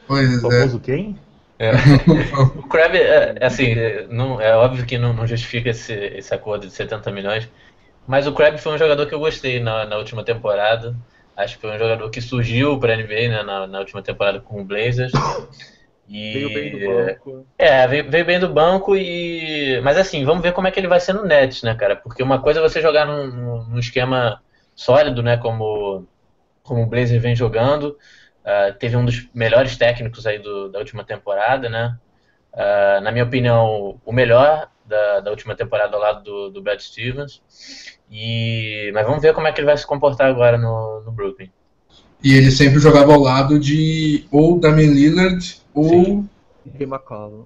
Pois 0.07 0.43
O 0.43 0.51
é. 0.51 0.59
famoso 0.59 0.79
quem? 0.79 1.17
É. 1.59 1.71
O 2.57 2.63
Crab, 2.63 2.95
é, 2.95 3.35
é 3.39 3.45
assim, 3.45 3.73
é, 3.73 4.07
não, 4.09 4.39
é 4.39 4.55
óbvio 4.55 4.85
que 4.85 4.97
não, 4.97 5.13
não 5.13 5.27
justifica 5.27 5.69
esse, 5.69 5.93
esse 5.93 6.33
acordo 6.33 6.65
de 6.65 6.73
70 6.73 7.11
milhões, 7.11 7.49
mas 8.07 8.25
o 8.25 8.33
Crab 8.33 8.57
foi 8.57 8.73
um 8.73 8.77
jogador 8.77 9.05
que 9.05 9.13
eu 9.13 9.19
gostei 9.19 9.59
na, 9.59 9.85
na 9.85 9.97
última 9.97 10.23
temporada. 10.23 10.95
Acho 11.35 11.55
que 11.55 11.61
foi 11.61 11.75
um 11.75 11.77
jogador 11.77 12.09
que 12.09 12.21
surgiu 12.21 12.79
para 12.79 12.93
a 12.93 12.97
NBA 12.97 13.29
né, 13.29 13.43
na, 13.43 13.67
na 13.67 13.79
última 13.79 14.01
temporada 14.01 14.39
com 14.39 14.61
o 14.61 14.65
Blazers. 14.65 15.11
E, 16.09 16.33
Veio 16.33 16.53
bem 16.53 16.71
do 16.71 16.79
banco. 16.79 17.45
É, 17.57 17.87
veio, 17.87 18.09
veio 18.09 18.25
bem 18.25 18.39
do 18.39 18.49
banco 18.53 18.95
e. 18.95 19.79
Mas 19.83 19.97
assim, 19.97 20.25
vamos 20.25 20.41
ver 20.41 20.53
como 20.53 20.67
é 20.67 20.71
que 20.71 20.79
ele 20.79 20.87
vai 20.87 20.99
ser 20.99 21.13
no 21.13 21.23
Nets, 21.23 21.61
né, 21.61 21.75
cara? 21.75 21.95
Porque 21.95 22.23
uma 22.23 22.41
coisa 22.41 22.59
é 22.59 22.63
você 22.63 22.81
jogar 22.81 23.05
num, 23.05 23.27
num- 23.67 23.79
esquema 23.79 24.41
sólido, 24.75 25.21
né? 25.21 25.37
Como, 25.37 26.07
como 26.63 26.83
o 26.83 26.87
Blazer 26.87 27.21
vem 27.21 27.35
jogando. 27.35 27.97
Ah, 28.45 28.73
teve 28.79 28.95
um 28.97 29.05
dos 29.05 29.29
melhores 29.33 29.77
técnicos 29.77 30.25
aí 30.25 30.39
do- 30.39 30.69
da 30.69 30.79
última 30.79 31.03
temporada, 31.03 31.69
né? 31.69 31.97
Ah, 32.53 32.99
na 33.01 33.11
minha 33.11 33.25
opinião, 33.25 33.99
o 34.05 34.11
melhor 34.13 34.69
da, 34.85 35.19
da 35.21 35.31
última 35.31 35.55
temporada 35.55 35.95
ao 35.95 36.01
lado 36.01 36.23
do, 36.23 36.49
do 36.49 36.61
Brad 36.61 36.79
Stevens. 36.79 37.41
E, 38.11 38.91
mas 38.93 39.05
vamos 39.05 39.21
ver 39.21 39.33
como 39.33 39.47
é 39.47 39.51
que 39.51 39.59
ele 39.59 39.67
vai 39.67 39.77
se 39.77 39.85
comportar 39.85 40.27
agora 40.29 40.57
no, 40.57 41.01
no 41.01 41.11
Brooklyn. 41.11 41.49
E 42.23 42.33
ele 42.33 42.51
sempre 42.51 42.79
jogava 42.79 43.13
ao 43.13 43.19
lado 43.19 43.57
de 43.59 44.25
ou 44.31 44.59
Damian 44.59 44.91
Lillard 44.91 45.57
ou. 45.79 46.25
E 46.79 46.83
McCollum. 46.83 47.45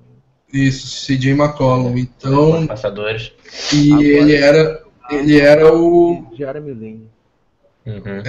isso, 0.51 1.05
CJ 1.07 1.31
McCollum. 1.31 1.97
Então, 1.97 2.67
Passadores. 2.67 3.31
e 3.73 3.91
Agora- 3.93 4.03
ele 4.07 4.35
era 4.35 4.83
ele 5.11 5.39
era 5.39 5.73
o 5.73 6.27
Jeremy 6.35 6.73
Lin. 6.73 7.07
Uhum. 7.85 8.23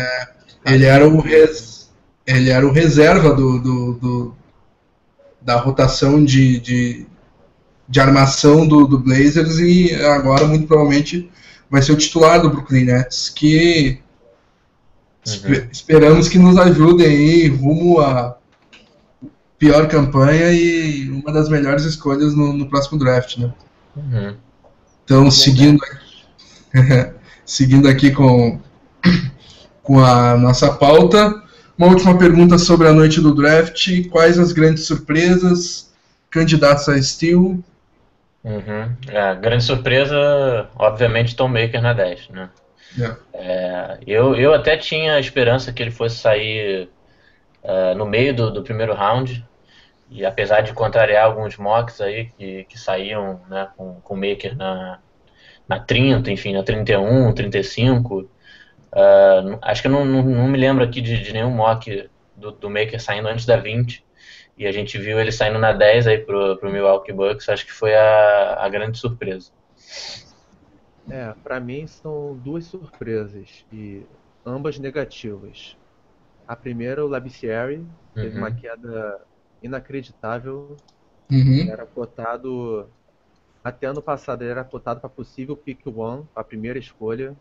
ele 0.67 0.85
era 0.85 1.09
o 1.09 1.21
res, 1.21 1.91
ele 2.27 2.51
era 2.51 2.67
o 2.67 2.73
reserva 2.73 3.33
do, 3.33 3.61
do, 3.61 3.93
do- 3.95 4.35
da 5.41 5.57
rotação 5.57 6.25
de, 6.25 6.59
de, 6.59 7.07
de 7.89 8.01
armação 8.01 8.67
do, 8.67 8.87
do 8.87 8.99
Blazers 8.99 9.59
e 9.59 9.95
agora 9.95 10.47
muito 10.47 10.67
provavelmente 10.67 11.31
vai 11.71 11.83
ser 11.83 11.93
o 11.93 11.97
titular 11.97 12.41
do 12.43 12.51
Brooklyn 12.51 12.85
Nets 12.87 13.29
que 13.29 14.01
espe- 15.25 15.69
esperamos 15.71 16.29
que 16.29 16.39
nos 16.39 16.57
ajudem 16.59 17.07
aí 17.07 17.49
rumo 17.49 18.01
à 18.01 18.37
pior 19.65 19.89
campanha 19.89 20.53
e 20.53 21.09
uma 21.09 21.33
das 21.33 21.49
melhores 21.49 21.85
escolhas 21.85 22.37
no, 22.37 22.53
no 22.53 22.69
próximo 22.69 22.99
draft, 22.99 23.39
né? 23.39 23.51
Uhum. 23.97 24.37
Então, 25.03 25.31
seguindo, 25.31 25.81
seguindo 27.47 27.89
aqui 27.89 28.11
com, 28.11 28.61
com 29.83 30.05
a 30.05 30.37
nossa 30.37 30.75
pauta, 30.75 31.43
uma 31.79 31.87
última 31.87 32.19
pergunta 32.19 32.59
sobre 32.59 32.89
a 32.89 32.93
noite 32.93 33.23
do 33.23 33.35
draft. 33.35 33.89
Quais 34.11 34.39
as 34.39 34.53
grandes 34.53 34.85
surpresas, 34.85 35.91
candidatos 36.31 36.87
a 36.91 37.01
Steel? 37.01 37.59
Uhum. 38.45 38.97
É, 39.09 39.35
grande 39.37 39.65
surpresa, 39.65 40.69
obviamente, 40.77 41.35
Tom 41.35 41.49
Maker 41.49 41.81
na 41.81 41.95
10, 41.95 42.29
né? 42.29 42.51
É. 43.01 43.17
É, 43.33 43.99
eu, 44.07 44.37
eu 44.37 44.53
até 44.53 44.77
tinha 44.77 45.19
esperança 45.19 45.73
que 45.73 45.83
ele 45.83 45.91
fosse 45.91 46.17
sair 46.17 46.91
é, 47.63 47.95
no 47.95 48.05
meio 48.05 48.37
do, 48.37 48.51
do 48.51 48.63
primeiro 48.63 48.93
round, 48.93 49.43
e 50.15 50.25
apesar 50.27 50.63
de 50.63 50.75
contrariar 50.75 51.27
alguns 51.27 51.57
mocks 51.59 52.01
aí 52.01 52.31
que, 52.35 52.65
que 52.67 52.79
saíam 52.79 53.45
né, 53.49 53.69
com, 53.77 54.01
com 54.03 54.15
o 54.15 54.19
Maker 54.19 54.57
na, 54.57 55.01
na 55.69 55.81
30, 55.81 56.31
enfim, 56.33 56.53
na 56.55 56.63
31, 56.65 57.35
35, 57.35 58.31
é, 58.95 59.43
não- 59.43 59.59
acho 59.63 59.83
que 59.83 59.89
eu 59.89 59.93
não, 59.93 60.05
não, 60.05 60.23
não 60.23 60.49
me 60.49 60.59
lembro 60.59 60.85
aqui 60.85 61.01
de, 61.01 61.23
de 61.23 61.33
nenhum 61.33 61.51
mock 61.51 62.11
do, 62.35 62.53
do 62.53 62.71
Maker 62.71 63.01
saindo 63.03 63.29
antes 63.29 63.47
da 63.47 63.57
20, 63.57 64.07
e 64.57 64.67
a 64.67 64.73
gente 64.73 64.99
viu 64.99 65.21
ele 65.21 65.33
saindo 65.33 65.59
na 65.59 65.73
10 65.73 66.07
aí 66.07 66.19
pro, 66.19 66.59
pro 66.59 66.71
Milwaukee 66.73 67.13
Bucks, 67.13 67.49
acho 67.49 67.67
que 67.67 67.73
foi 67.73 67.95
a, 67.95 68.65
a 68.65 68.69
grande 68.69 68.99
surpresa. 68.99 69.53
É, 71.09 71.35
pra 71.35 71.61
mim 71.61 71.87
são 71.87 72.37
duas 72.39 72.67
surpresas 72.67 73.65
e 73.71 74.09
ambas 74.45 74.79
negativas. 74.79 75.77
A 76.47 76.57
primeira, 76.57 77.05
o 77.05 77.09
Labissieri, 77.09 77.87
teve 78.21 78.37
Uhum. 78.37 78.37
uma 78.37 78.53
queda 78.53 79.27
inacreditável. 79.65 80.77
Uhum. 81.31 81.69
Era 81.71 81.87
cotado 81.87 82.89
até 83.65 83.87
ano 83.87 84.03
passado, 84.03 84.43
ele 84.43 84.51
era 84.51 84.65
cotado 84.65 85.01
para 85.01 85.09
possível 85.09 85.57
pick 85.57 85.87
one, 85.87 86.27
a 86.35 86.45
primeira 86.45 86.79
escolha. 86.79 87.35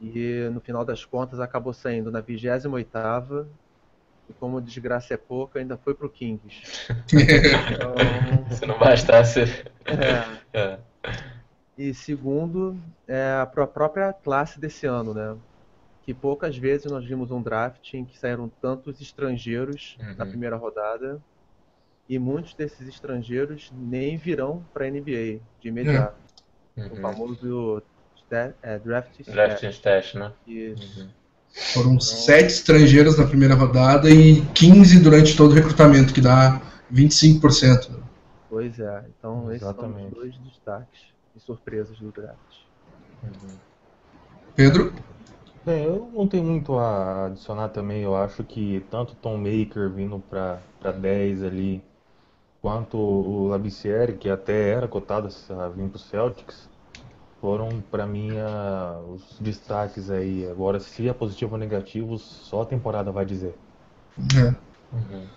E 0.00 0.48
no 0.52 0.60
final 0.60 0.84
das 0.84 1.04
contas 1.04 1.40
acabou 1.40 1.72
saindo 1.72 2.10
na 2.10 2.20
28ª 2.20 3.46
e 4.28 4.32
como 4.34 4.60
desgraça 4.60 5.14
é 5.14 5.16
pouca, 5.16 5.58
ainda 5.58 5.76
foi 5.76 5.94
pro 5.94 6.10
Kings. 6.10 6.88
então, 7.12 7.94
Se 8.50 8.66
não 8.66 8.78
bastasse. 8.78 9.40
é. 9.86 10.58
É. 10.58 10.78
E 11.76 11.92
segundo, 11.92 12.76
é 13.06 13.38
a 13.40 13.46
pró- 13.46 13.66
própria 13.66 14.12
classe 14.12 14.60
desse 14.60 14.86
ano, 14.86 15.12
né? 15.12 15.36
Que 16.04 16.12
poucas 16.14 16.56
vezes 16.56 16.90
nós 16.90 17.04
vimos 17.06 17.30
um 17.30 17.42
draft 17.42 17.94
em 17.94 18.04
que 18.04 18.18
saíram 18.18 18.48
tantos 18.60 19.00
estrangeiros 19.00 19.96
na 20.18 20.24
Uhum. 20.24 20.30
primeira 20.30 20.56
rodada 20.56 21.20
e 22.08 22.18
muitos 22.18 22.54
desses 22.54 22.86
estrangeiros 22.86 23.70
nem 23.72 24.16
virão 24.18 24.64
para 24.72 24.84
a 24.84 24.88
NBA 24.88 25.40
de 25.60 25.68
imediato. 25.68 26.18
O 26.76 26.94
Uhum. 26.94 27.00
famoso 27.02 27.82
é, 28.62 28.78
draft 28.78 29.18
Draft 29.20 29.62
stack. 29.62 29.66
stash, 29.66 30.14
né? 30.14 30.32
Isso. 30.46 31.08
Foram 31.72 31.98
sete 32.00 32.46
estrangeiros 32.52 33.16
na 33.16 33.26
primeira 33.26 33.54
rodada 33.54 34.10
e 34.10 34.44
15 34.54 35.00
durante 35.00 35.36
todo 35.36 35.52
o 35.52 35.54
recrutamento, 35.54 36.12
que 36.12 36.20
dá 36.20 36.60
25%. 36.90 37.90
Pois 38.48 38.78
é. 38.78 39.06
Então 39.08 39.50
esses 39.52 39.60
são 39.62 39.70
os 39.70 39.82
Exatamente. 39.92 40.14
dois 40.14 40.38
destaques 40.38 41.00
e 41.34 41.40
surpresas 41.40 41.98
do 41.98 42.12
draft. 42.12 42.54
Pedro? 44.56 44.92
Bem, 45.64 45.84
eu 45.84 46.10
não 46.12 46.28
tenho 46.28 46.44
muito 46.44 46.74
a 46.78 47.26
adicionar 47.26 47.68
também. 47.70 48.02
Eu 48.02 48.14
acho 48.14 48.44
que 48.44 48.80
tanto 48.90 49.14
Tom 49.16 49.36
Maker 49.38 49.90
vindo 49.92 50.20
para 50.20 50.62
para 50.78 50.92
10 50.92 51.42
ali, 51.42 51.82
quanto 52.62 52.98
o 52.98 53.48
Labissiere, 53.48 54.18
que 54.18 54.28
até 54.30 54.70
era 54.72 54.88
cotado 54.88 55.28
a 55.50 55.68
vir 55.70 55.88
para 55.90 55.96
o 55.96 56.00
Celtics, 56.00 56.70
foram 57.40 57.82
para 57.82 58.06
mim 58.06 58.38
a- 58.38 59.00
os 59.08 59.38
destaques 59.40 60.10
aí. 60.10 60.46
Agora, 60.48 60.80
se 60.80 61.08
é 61.08 61.14
positivo 61.14 61.54
ou 61.54 61.58
negativo, 61.60 62.18
só 62.18 62.62
a 62.62 62.66
temporada 62.66 63.12
vai 63.12 63.26
dizer. 63.26 63.58
É. 64.36 64.54
Uhum. 64.92 65.30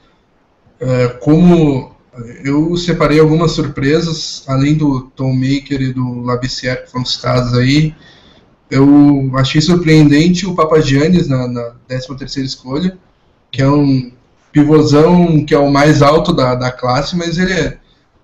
É, 0.79 1.07
como 1.19 1.95
eu 2.43 2.75
separei 2.77 3.19
algumas 3.19 3.51
surpresas, 3.51 4.43
além 4.47 4.75
do 4.75 5.09
Tom 5.15 5.33
Maker 5.33 5.81
e 5.81 5.93
do 5.93 6.21
Labissière 6.21 6.83
que 6.83 6.91
foram 6.91 7.05
citados 7.05 7.53
aí, 7.53 7.95
eu 8.69 9.31
achei 9.35 9.61
surpreendente 9.61 10.45
o 10.45 10.55
Papagiannis 10.55 11.27
na, 11.27 11.47
na 11.47 11.71
13ª 11.89 12.43
escolha, 12.43 12.97
que 13.51 13.61
é 13.61 13.69
um 13.69 14.11
pivôzão 14.51 15.45
que 15.45 15.53
é 15.53 15.59
o 15.59 15.71
mais 15.71 16.01
alto 16.01 16.33
da, 16.33 16.55
da 16.55 16.71
classe, 16.71 17.15
mas 17.15 17.37
ele 17.37 17.53
é 17.53 17.77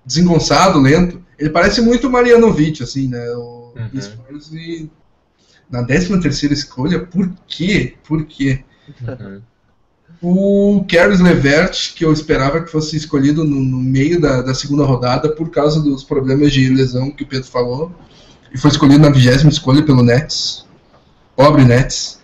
desengonçado, 0.04 0.80
lento. 0.80 1.22
Ele 1.38 1.50
parece 1.50 1.80
muito 1.80 2.06
o 2.06 2.10
Marianovic, 2.10 2.82
assim, 2.82 3.08
né? 3.08 3.30
O 3.30 3.64
Uhum. 3.76 4.00
Spurs 4.00 4.52
e 4.52 4.88
na 5.70 5.84
13ª 5.84 6.52
escolha, 6.52 7.00
por 7.00 7.30
quê? 7.46 7.94
Por 8.06 8.24
quê? 8.24 8.62
Uhum. 9.02 9.40
O 10.22 10.84
Caris 10.88 11.20
Levert, 11.20 11.94
que 11.94 12.04
eu 12.04 12.12
esperava 12.12 12.62
que 12.62 12.70
fosse 12.70 12.96
escolhido 12.96 13.44
no, 13.44 13.56
no 13.56 13.78
meio 13.78 14.20
da, 14.20 14.42
da 14.42 14.54
segunda 14.54 14.84
rodada 14.84 15.34
por 15.34 15.50
causa 15.50 15.82
dos 15.82 16.04
problemas 16.04 16.52
de 16.52 16.68
lesão 16.68 17.10
que 17.10 17.24
o 17.24 17.26
Pedro 17.26 17.48
falou, 17.48 17.92
e 18.54 18.58
foi 18.58 18.70
escolhido 18.70 19.00
na 19.00 19.10
vigésima 19.10 19.50
escolha 19.50 19.82
pelo 19.82 20.02
Nets. 20.02 20.64
Pobre 21.34 21.64
Nets. 21.64 22.22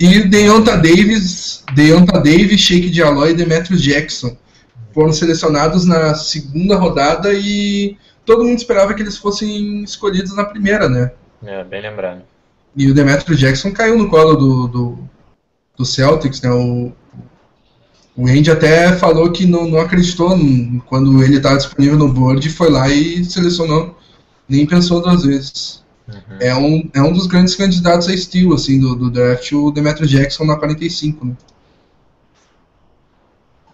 E 0.00 0.20
Deonta 0.20 0.76
Davis, 0.78 1.62
Deonta 1.74 2.18
Davis, 2.18 2.60
Shake 2.60 2.90
Diallo 2.90 3.28
e 3.28 3.34
Demetrius 3.34 3.82
Jackson 3.82 4.34
foram 4.92 5.12
selecionados 5.12 5.84
na 5.84 6.14
segunda 6.14 6.76
rodada 6.76 7.32
e 7.32 7.96
todo 8.24 8.44
mundo 8.44 8.58
esperava 8.58 8.94
que 8.94 9.02
eles 9.02 9.16
fossem 9.16 9.82
escolhidos 9.82 10.34
na 10.34 10.44
primeira, 10.44 10.88
né? 10.88 11.12
É, 11.44 11.62
bem 11.64 11.82
lembrado. 11.82 12.22
E 12.74 12.90
o 12.90 12.94
Demetrius 12.94 13.38
Jackson 13.38 13.72
caiu 13.72 13.98
no 13.98 14.08
colo 14.08 14.34
do, 14.34 14.68
do, 14.68 14.98
do 15.76 15.84
Celtics, 15.84 16.40
né? 16.40 16.50
O, 16.50 16.92
o 18.16 18.26
Andy 18.26 18.50
até 18.50 18.96
falou 18.96 19.30
que 19.30 19.46
não, 19.46 19.68
não 19.68 19.80
acreditou 19.80 20.38
quando 20.86 21.22
ele 21.22 21.36
estava 21.36 21.56
disponível 21.56 21.98
no 21.98 22.08
board, 22.08 22.48
foi 22.50 22.70
lá 22.70 22.88
e 22.88 23.24
selecionou, 23.24 23.96
nem 24.52 24.66
pensou 24.66 25.00
duas 25.00 25.24
vezes. 25.24 25.82
Uhum. 26.06 26.36
É 26.40 26.54
um, 26.54 26.90
é 26.94 27.02
um 27.02 27.12
dos 27.12 27.26
grandes 27.26 27.54
candidatos 27.54 28.08
a 28.08 28.16
steal, 28.16 28.52
assim, 28.52 28.78
do, 28.78 28.94
do 28.94 29.10
draft, 29.10 29.50
o 29.52 29.70
Demetrius 29.70 30.10
Jackson 30.10 30.44
na 30.44 30.56
45, 30.56 31.24
né? 31.26 31.36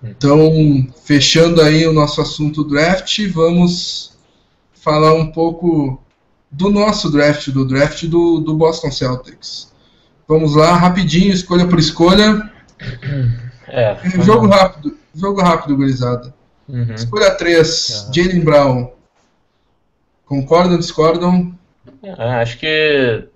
Então, 0.03 0.87
fechando 1.05 1.61
aí 1.61 1.85
o 1.87 1.93
nosso 1.93 2.21
assunto 2.21 2.63
draft, 2.63 3.19
vamos 3.33 4.17
falar 4.73 5.13
um 5.15 5.33
pouco 5.33 6.01
do 6.51 6.71
nosso 6.71 7.11
draft, 7.11 7.49
do 7.51 7.67
draft 7.67 8.05
do, 8.07 8.39
do 8.39 8.55
Boston 8.55 8.93
Celtics. 8.93 9.73
Vamos 10.29 10.55
lá, 10.55 10.77
rapidinho, 10.77 11.33
escolha 11.33 11.67
por 11.67 11.79
escolha. 11.81 12.49
É, 13.67 13.97
É, 14.05 14.23
Jogo 14.23 14.47
rápido, 14.47 14.97
jogo 15.15 15.41
rápido, 15.43 15.77
gurizada. 15.77 16.33
Uhum. 16.69 16.95
Escolha 16.95 17.33
3, 17.33 18.07
Ah. 18.09 18.13
Jalen 18.15 18.41
Brown. 18.41 18.98
Concordam, 20.29 20.79
discordam? 20.79 21.59
É, 22.03 22.13
acho 22.13 22.59
que 22.59 23.29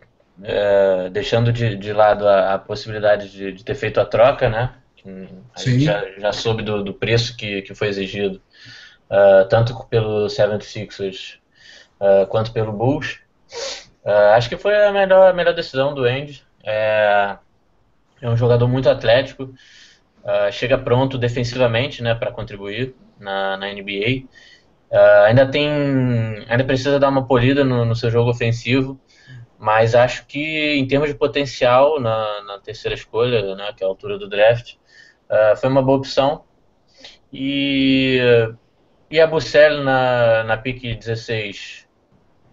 é, 0.42 1.08
deixando 1.10 1.52
de, 1.52 1.76
de 1.76 1.92
lado 1.92 2.28
a, 2.28 2.54
a 2.54 2.58
possibilidade 2.58 3.30
de, 3.30 3.52
de 3.52 3.64
ter 3.64 3.74
feito 3.74 3.98
a 3.98 4.04
troca, 4.04 4.48
né? 4.48 4.74
A 5.54 5.58
Sim. 5.58 5.72
gente 5.72 5.84
já, 5.84 6.04
já 6.18 6.32
soube 6.32 6.62
do, 6.62 6.84
do 6.84 6.94
preço 6.94 7.36
que, 7.36 7.62
que 7.62 7.74
foi 7.74 7.88
exigido, 7.88 8.40
ah, 9.10 9.46
tanto 9.48 9.74
pelo 9.86 10.26
76ers 10.26 11.38
ah, 11.98 12.26
quanto 12.28 12.52
pelo 12.52 12.72
Bulls. 12.72 13.18
Ah, 14.04 14.34
acho 14.34 14.48
que 14.48 14.56
foi 14.56 14.74
a 14.76 14.92
melhor, 14.92 15.30
a 15.30 15.32
melhor 15.32 15.54
decisão 15.54 15.94
do 15.94 16.04
Andy. 16.04 16.44
É, 16.62 17.36
é 18.20 18.28
um 18.28 18.36
jogador 18.36 18.68
muito 18.68 18.88
atlético, 18.88 19.52
ah, 20.24 20.50
chega 20.52 20.78
pronto 20.78 21.18
defensivamente, 21.18 22.02
né, 22.02 22.14
para 22.14 22.30
contribuir 22.30 22.94
na, 23.18 23.56
na 23.56 23.72
NBA. 23.72 24.28
Ah, 24.92 25.24
ainda 25.26 25.46
tem, 25.50 25.68
ainda 26.48 26.64
precisa 26.64 26.98
dar 27.00 27.08
uma 27.08 27.26
polida 27.26 27.64
no, 27.64 27.84
no 27.84 27.96
seu 27.96 28.10
jogo 28.10 28.30
ofensivo, 28.30 29.00
mas 29.58 29.94
acho 29.94 30.26
que 30.26 30.74
em 30.76 30.86
termos 30.86 31.08
de 31.08 31.14
potencial 31.14 32.00
na, 32.00 32.42
na 32.42 32.58
terceira 32.60 32.94
escolha, 32.94 33.54
né, 33.54 33.72
que 33.76 33.82
é 33.82 33.86
a 33.86 33.88
altura 33.90 34.18
do 34.18 34.28
draft, 34.28 34.74
ah, 35.30 35.54
foi 35.56 35.68
uma 35.70 35.82
boa 35.82 35.98
opção. 35.98 36.44
E, 37.32 38.18
e 39.10 39.20
a 39.20 39.26
Bussell 39.26 39.82
na, 39.82 40.44
na 40.44 40.56
pick 40.58 40.98
16 40.98 41.88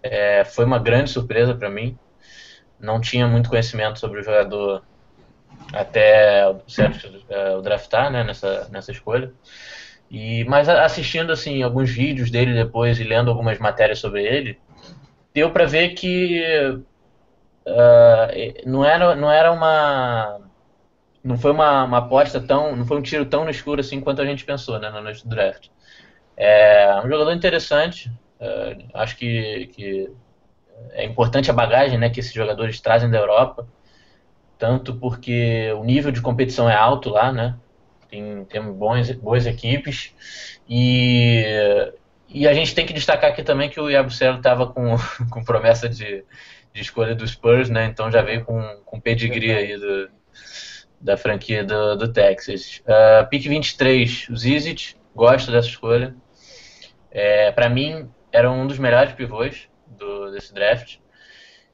é, 0.02 0.44
foi 0.44 0.64
uma 0.64 0.78
grande 0.78 1.10
surpresa 1.10 1.54
para 1.54 1.68
mim. 1.68 1.98
Não 2.78 3.00
tinha 3.00 3.26
muito 3.28 3.50
conhecimento 3.50 3.98
sobre 3.98 4.20
o 4.20 4.22
jogador 4.22 4.82
até 5.72 6.48
o 6.48 6.60
Celtics, 6.66 7.24
eh, 7.28 7.56
o 7.56 7.62
draftar 7.62 8.10
né, 8.10 8.24
nessa, 8.24 8.68
nessa 8.70 8.90
escolha. 8.90 9.32
E, 10.10 10.44
mas 10.44 10.68
assistindo 10.68 11.32
assim 11.32 11.62
alguns 11.62 11.90
vídeos 11.90 12.30
dele 12.30 12.52
depois 12.52 12.98
e 12.98 13.04
lendo 13.04 13.30
algumas 13.30 13.58
matérias 13.58 14.00
sobre 14.00 14.24
ele, 14.24 14.58
deu 15.32 15.50
para 15.52 15.66
ver 15.66 15.90
que 15.90 16.42
eh, 17.66 18.62
não 18.66 18.84
era 18.84 19.14
não 19.14 19.30
era 19.30 19.52
uma 19.52 20.40
não 21.22 21.36
foi 21.38 21.52
uma, 21.52 21.84
uma 21.84 21.98
aposta 21.98 22.40
tão 22.40 22.74
não 22.76 22.84
foi 22.86 22.98
um 22.98 23.02
tiro 23.02 23.26
tão 23.26 23.44
no 23.44 23.50
escuro 23.50 23.80
assim 23.80 24.00
quanto 24.00 24.22
a 24.22 24.26
gente 24.26 24.44
pensou 24.44 24.78
né, 24.78 24.90
na 24.90 25.00
noite 25.00 25.22
do 25.24 25.30
draft. 25.30 25.68
É 26.36 27.00
um 27.04 27.08
jogador 27.08 27.32
interessante, 27.32 28.10
eh, 28.40 28.78
acho 28.94 29.16
que, 29.16 29.68
que 29.74 30.10
é 30.92 31.04
importante 31.04 31.50
a 31.50 31.54
bagagem 31.54 31.98
né, 31.98 32.10
que 32.10 32.20
esses 32.20 32.32
jogadores 32.32 32.80
trazem 32.80 33.10
da 33.10 33.18
Europa, 33.18 33.68
tanto 34.58 34.94
porque 34.96 35.72
o 35.72 35.84
nível 35.84 36.12
de 36.12 36.20
competição 36.22 36.68
é 36.68 36.74
alto 36.74 37.10
lá, 37.10 37.32
né? 37.32 37.56
Tem, 38.10 38.44
tem 38.44 38.62
bons, 38.72 39.12
boas 39.12 39.46
equipes 39.46 40.12
e, 40.68 41.44
e 42.28 42.48
a 42.48 42.52
gente 42.52 42.74
tem 42.74 42.84
que 42.84 42.92
destacar 42.92 43.30
aqui 43.30 43.42
também 43.42 43.70
que 43.70 43.80
o 43.80 43.88
Yabusele 43.88 44.38
estava 44.38 44.66
com, 44.66 44.96
com 45.30 45.44
promessa 45.44 45.88
de, 45.88 46.24
de 46.72 46.80
escolha 46.80 47.14
do 47.14 47.26
Spurs, 47.26 47.70
né? 47.70 47.86
Então 47.86 48.10
já 48.10 48.22
veio 48.22 48.44
com, 48.44 48.60
com 48.84 49.00
pedigree 49.00 49.52
aí 49.52 49.76
do, 49.76 50.10
da 51.00 51.16
franquia 51.16 51.64
do, 51.64 51.96
do 51.96 52.12
Texas. 52.12 52.82
Uh, 52.84 53.28
pick 53.28 53.46
23, 53.46 54.28
o 54.28 54.36
Zizic, 54.36 54.94
gosto 55.14 55.50
dessa 55.50 55.68
escolha. 55.68 56.14
É, 57.10 57.50
para 57.50 57.68
mim, 57.68 58.08
era 58.32 58.50
um 58.50 58.66
dos 58.66 58.78
melhores 58.78 59.12
pivôs 59.12 59.68
do, 59.86 60.30
desse 60.30 60.52
draft. 60.52 60.98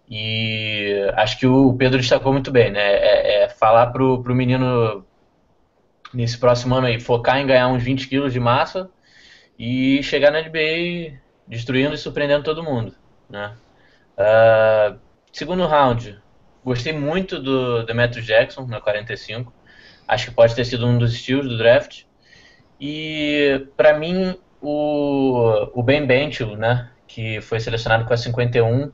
E 0.08 1.10
acho 1.14 1.38
que 1.38 1.46
o 1.46 1.74
Pedro 1.74 1.98
destacou 1.98 2.32
muito 2.32 2.50
bem, 2.50 2.70
né? 2.70 2.80
É, 2.80 3.44
é 3.44 3.48
falar 3.48 3.88
pro, 3.88 4.22
pro 4.22 4.34
menino 4.34 5.04
nesse 6.16 6.38
próximo 6.38 6.74
ano 6.74 6.86
aí, 6.86 6.98
focar 6.98 7.38
em 7.38 7.46
ganhar 7.46 7.68
uns 7.68 7.82
20 7.82 8.08
quilos 8.08 8.32
de 8.32 8.40
massa 8.40 8.90
e 9.58 10.02
chegar 10.02 10.30
na 10.30 10.40
NBA 10.40 11.18
destruindo 11.46 11.94
e 11.94 11.98
surpreendendo 11.98 12.42
todo 12.42 12.64
mundo, 12.64 12.94
né? 13.28 13.54
Uh, 14.16 14.98
segundo 15.30 15.66
round, 15.66 16.18
gostei 16.64 16.94
muito 16.94 17.38
do 17.38 17.84
Demetrius 17.84 18.24
Jackson 18.24 18.66
na 18.66 18.80
45. 18.80 19.52
Acho 20.08 20.26
que 20.26 20.34
pode 20.34 20.54
ter 20.54 20.64
sido 20.64 20.86
um 20.86 20.96
dos 20.96 21.12
estilos 21.12 21.48
do 21.48 21.58
draft. 21.58 22.04
E 22.80 23.66
para 23.76 23.98
mim 23.98 24.38
o, 24.60 25.68
o 25.78 25.82
Ben 25.82 26.06
Benchel, 26.06 26.56
né, 26.56 26.90
que 27.06 27.40
foi 27.42 27.60
selecionado 27.60 28.06
com 28.06 28.14
a 28.14 28.16
51, 28.16 28.90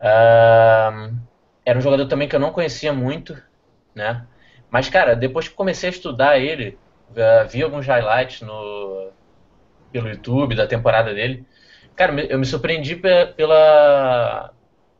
ah, 0.00 1.10
era 1.64 1.78
um 1.78 1.82
jogador 1.82 2.06
também 2.06 2.28
que 2.28 2.36
eu 2.36 2.40
não 2.40 2.52
conhecia 2.52 2.92
muito, 2.92 3.40
né? 3.94 4.26
Mas, 4.70 4.88
cara, 4.88 5.14
depois 5.14 5.48
que 5.48 5.54
comecei 5.54 5.88
a 5.88 5.92
estudar 5.92 6.38
ele, 6.38 6.78
uh, 7.10 7.48
vi 7.48 7.62
alguns 7.62 7.86
highlights 7.86 8.42
no, 8.42 9.10
pelo 9.92 10.08
YouTube 10.08 10.54
da 10.54 10.66
temporada 10.66 11.12
dele. 11.12 11.44
Cara, 11.96 12.18
eu 12.22 12.38
me 12.38 12.46
surpreendi 12.46 12.96
pela, 12.96 14.52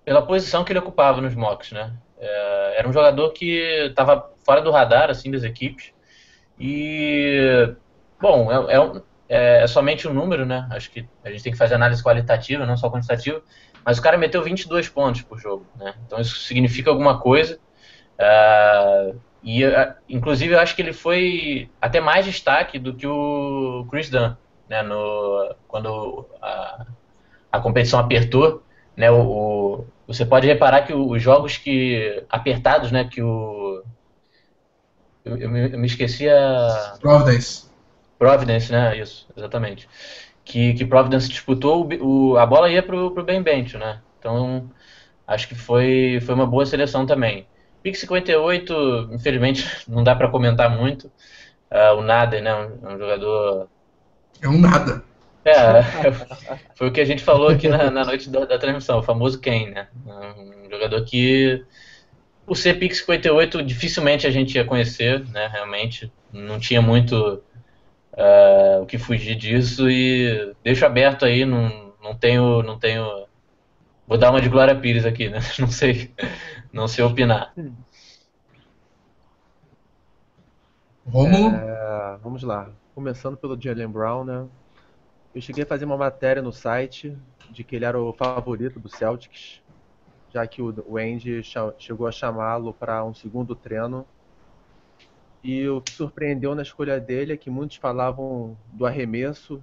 pela 0.04 0.26
posição 0.26 0.64
que 0.64 0.72
ele 0.72 0.80
ocupava 0.80 1.20
nos 1.20 1.35
mocks, 1.35 1.72
né? 1.72 1.92
É, 2.18 2.78
era 2.78 2.88
um 2.88 2.92
jogador 2.92 3.30
que 3.33 3.87
estava 3.88 4.30
fora 4.44 4.61
do 4.61 4.70
radar, 4.70 5.09
assim, 5.09 5.30
das 5.30 5.42
equipes. 5.42 5.92
E, 6.59 7.74
bom, 8.20 8.50
é, 8.68 8.76
é, 9.28 9.62
é, 9.62 9.66
somente 9.66 10.06
um 10.06 10.12
número, 10.12 10.44
né? 10.44 10.68
Acho 10.70 10.90
que 10.90 11.09
a 11.24 11.30
gente 11.30 11.42
tem 11.42 11.52
que 11.52 11.59
fazer 11.59 11.74
análise 11.74 12.02
qualitativa, 12.02 12.66
não 12.66 12.76
só 12.76 12.90
quantitativa. 12.90 13.40
Mas 13.83 13.98
o 13.98 14.02
cara 14.02 14.18
meteu 14.18 14.42
22 14.42 14.88
pontos 14.90 15.22
por 15.22 15.38
jogo, 15.38 15.66
né? 15.76 15.94
Então 16.06 16.20
isso 16.20 16.37
significa 16.40 16.90
alguma 16.90 17.18
coisa. 17.18 17.59
Uh, 18.18 19.18
e, 19.42 19.64
uh, 19.64 19.94
inclusive, 20.09 20.55
eu 20.55 20.61
acho 20.61 20.76
que 20.76 20.83
ele 20.83 20.92
foi 20.92 21.70
até 21.81 22.00
mais 22.00 22.24
destaque 22.24 22.79
do 22.79 22.94
que 22.94 23.07
o 23.07 23.87
Chris 23.90 24.11
Dunn 24.11 24.35
né, 24.70 24.83
no, 24.85 25.55
quando 25.66 26.26
a, 26.40 26.87
a 27.50 27.61
competição 27.61 27.98
apertou, 27.98 28.62
né, 28.96 29.11
o, 29.11 29.20
o, 29.20 29.87
você 30.07 30.24
pode 30.24 30.46
reparar 30.46 30.83
que 30.83 30.94
os 30.94 31.20
jogos 31.20 31.57
que 31.57 32.22
apertados, 32.31 32.92
né, 32.92 33.05
que 33.05 33.20
o 33.20 33.83
eu, 35.24 35.37
eu, 35.37 35.50
me, 35.50 35.72
eu 35.72 35.79
me 35.79 35.87
esqueci 35.87 36.29
a 36.29 36.94
Providence. 37.00 37.68
Providence, 38.16 38.70
né, 38.70 38.96
isso, 38.96 39.26
exatamente. 39.37 39.88
Que, 40.44 40.72
que 40.74 40.85
Providence 40.85 41.29
disputou, 41.29 41.88
o, 42.00 42.37
a 42.37 42.46
bola 42.46 42.70
ia 42.70 42.83
pro, 42.83 43.11
pro 43.11 43.24
Ben 43.24 43.42
Bento, 43.42 43.76
né? 43.76 44.00
Então, 44.18 44.70
acho 45.26 45.48
que 45.48 45.55
foi, 45.55 46.20
foi 46.22 46.35
uma 46.35 46.46
boa 46.46 46.64
seleção 46.64 47.07
também. 47.07 47.46
Pique 47.82 47.98
58, 47.98 49.10
infelizmente, 49.12 49.66
não 49.88 50.02
dá 50.02 50.14
para 50.14 50.28
comentar 50.28 50.70
muito. 50.70 51.10
Uh, 51.70 51.96
o 51.98 52.02
Nader, 52.02 52.42
né, 52.42 52.54
um, 52.54 52.94
um 52.94 52.98
jogador 52.98 53.68
é 54.42 54.48
um 54.48 54.58
nada. 54.58 55.02
É, 55.44 55.82
foi 56.74 56.88
o 56.88 56.92
que 56.92 57.00
a 57.00 57.04
gente 57.04 57.22
falou 57.22 57.48
aqui 57.48 57.68
na, 57.68 57.90
na 57.90 58.04
noite 58.04 58.28
da, 58.28 58.44
da, 58.44 58.58
transmissão, 58.58 58.98
o 58.98 59.02
famoso 59.02 59.40
Kane, 59.40 59.70
né? 59.70 59.88
Um 60.06 60.70
jogador 60.70 61.04
que, 61.04 61.62
por 62.46 62.56
ser 62.56 62.78
Pix 62.78 62.98
58, 62.98 63.62
dificilmente 63.62 64.26
a 64.26 64.30
gente 64.30 64.54
ia 64.54 64.64
conhecer, 64.64 65.24
né? 65.28 65.48
Realmente, 65.52 66.10
não 66.32 66.58
tinha 66.58 66.80
muito 66.80 67.42
uh, 68.12 68.82
o 68.82 68.86
que 68.86 68.98
fugir 68.98 69.34
disso 69.34 69.90
e 69.90 70.54
deixo 70.64 70.86
aberto 70.86 71.24
aí, 71.24 71.44
não, 71.44 71.92
não 72.02 72.14
tenho, 72.14 72.62
não 72.62 72.78
tenho... 72.78 73.26
Vou 74.06 74.18
dar 74.18 74.30
uma 74.30 74.40
de 74.40 74.48
Glória 74.48 74.74
Pires 74.74 75.04
aqui, 75.04 75.28
né? 75.28 75.38
Não 75.56 75.68
sei, 75.68 76.10
não 76.72 76.88
sei 76.88 77.04
opinar. 77.04 77.52
Romulo? 81.06 81.54
É, 81.56 82.18
vamos 82.22 82.42
lá 82.42 82.70
começando 82.94 83.37
pelo 83.37 83.61
Jalen 83.61 83.88
Brown, 83.88 84.24
né? 84.24 84.46
Eu 85.35 85.40
cheguei 85.40 85.64
a 85.64 85.66
fazer 85.66 85.85
uma 85.85 85.96
matéria 85.96 86.42
no 86.42 86.52
site 86.52 87.16
de 87.50 87.64
que 87.64 87.76
ele 87.76 87.85
era 87.85 88.00
o 88.00 88.12
favorito 88.12 88.78
do 88.78 88.88
Celtics, 88.88 89.62
já 90.33 90.46
que 90.46 90.61
o 90.61 90.98
Andy 90.98 91.42
chegou 91.78 92.06
a 92.06 92.12
chamá-lo 92.12 92.74
para 92.74 93.04
um 93.04 93.14
segundo 93.14 93.54
treino. 93.54 94.04
E 95.42 95.66
o 95.68 95.80
que 95.80 95.92
surpreendeu 95.92 96.54
na 96.54 96.62
escolha 96.62 97.00
dele 97.00 97.33
é 97.33 97.37
que 97.37 97.48
muitos 97.48 97.78
falavam 97.78 98.56
do 98.72 98.85
arremesso, 98.85 99.62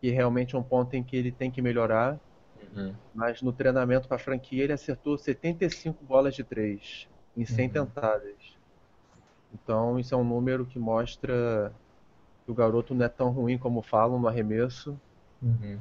que 0.00 0.10
realmente 0.10 0.54
é 0.54 0.58
um 0.58 0.62
ponto 0.62 0.94
em 0.94 1.02
que 1.02 1.16
ele 1.16 1.32
tem 1.32 1.50
que 1.50 1.60
melhorar. 1.60 2.20
Uhum. 2.74 2.94
Mas 3.14 3.42
no 3.42 3.52
treinamento 3.52 4.08
para 4.08 4.16
a 4.16 4.20
franquia 4.20 4.64
ele 4.64 4.72
acertou 4.72 5.18
75 5.18 6.04
bolas 6.04 6.34
de 6.34 6.44
três 6.44 7.08
em 7.36 7.44
100 7.44 7.66
uhum. 7.66 7.72
tentadas. 7.72 8.58
Então 9.52 9.98
isso 9.98 10.14
é 10.14 10.16
um 10.18 10.24
número 10.24 10.64
que 10.64 10.78
mostra 10.78 11.72
que 12.44 12.50
o 12.50 12.54
garoto 12.54 12.94
não 12.94 13.04
é 13.04 13.08
tão 13.08 13.30
ruim 13.30 13.58
como 13.58 13.82
falam 13.82 14.18
no 14.18 14.28
arremesso. 14.28 14.98
Uhum. 15.42 15.78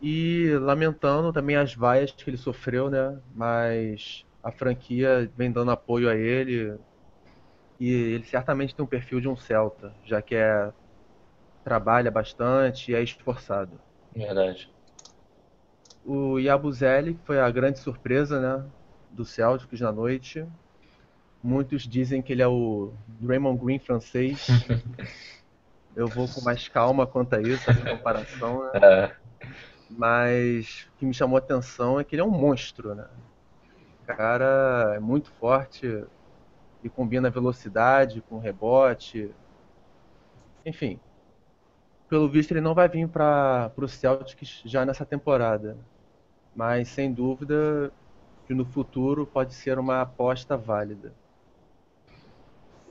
E 0.00 0.56
lamentando 0.60 1.32
também 1.32 1.56
as 1.56 1.74
vaias 1.74 2.10
que 2.10 2.28
ele 2.30 2.36
sofreu, 2.36 2.88
né? 2.88 3.18
Mas 3.34 4.24
a 4.42 4.50
franquia 4.50 5.30
vem 5.36 5.52
dando 5.52 5.70
apoio 5.70 6.08
a 6.08 6.14
ele. 6.14 6.78
E 7.78 7.90
ele 7.90 8.24
certamente 8.24 8.74
tem 8.74 8.84
um 8.84 8.88
perfil 8.88 9.20
de 9.20 9.28
um 9.28 9.36
Celta, 9.36 9.92
já 10.04 10.20
que 10.22 10.34
é 10.34 10.72
trabalha 11.64 12.10
bastante 12.10 12.92
e 12.92 12.94
é 12.94 13.02
esforçado. 13.02 13.80
Verdade. 14.14 14.70
O 16.04 16.38
Yabuzeli 16.38 17.18
foi 17.24 17.40
a 17.40 17.50
grande 17.50 17.78
surpresa, 17.78 18.40
né, 18.40 18.64
do 19.10 19.24
Celtics 19.24 19.80
na 19.80 19.92
noite. 19.92 20.46
Muitos 21.42 21.86
dizem 21.86 22.20
que 22.20 22.32
ele 22.32 22.42
é 22.42 22.48
o 22.48 22.92
Raymond 23.22 23.62
Green 23.62 23.78
francês. 23.78 24.46
eu 25.94 26.06
vou 26.06 26.28
com 26.28 26.40
mais 26.42 26.68
calma 26.68 27.06
quanto 27.06 27.34
a 27.34 27.40
isso, 27.40 27.70
essa 27.70 27.96
comparação, 27.96 28.64
né? 28.64 28.70
É. 28.74 29.16
Mas 29.90 30.88
o 30.94 30.98
que 30.98 31.06
me 31.06 31.14
chamou 31.14 31.36
a 31.36 31.40
atenção 31.40 31.98
é 31.98 32.04
que 32.04 32.14
ele 32.14 32.22
é 32.22 32.24
um 32.24 32.30
monstro, 32.30 32.94
né? 32.94 33.06
O 34.02 34.06
cara 34.06 34.92
é 34.94 35.00
muito 35.00 35.30
forte 35.32 36.04
e 36.82 36.88
combina 36.88 37.30
velocidade 37.30 38.22
com 38.22 38.38
rebote. 38.38 39.30
Enfim, 40.64 41.00
pelo 42.08 42.28
visto 42.28 42.50
ele 42.52 42.60
não 42.60 42.74
vai 42.74 42.88
vir 42.88 43.08
para 43.08 43.72
o 43.76 43.88
Celtics 43.88 44.62
já 44.64 44.84
nessa 44.84 45.04
temporada. 45.04 45.76
Mas 46.54 46.88
sem 46.88 47.12
dúvida 47.12 47.92
que 48.46 48.54
no 48.54 48.64
futuro 48.64 49.26
pode 49.26 49.54
ser 49.54 49.78
uma 49.78 50.02
aposta 50.02 50.56
válida. 50.56 51.14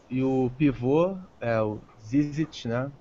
E 0.09 0.21
o 0.23 0.49
pivô 0.57 1.17
é 1.39 1.61
o 1.61 1.79
Zizic, 2.01 2.67
né? 2.67 2.91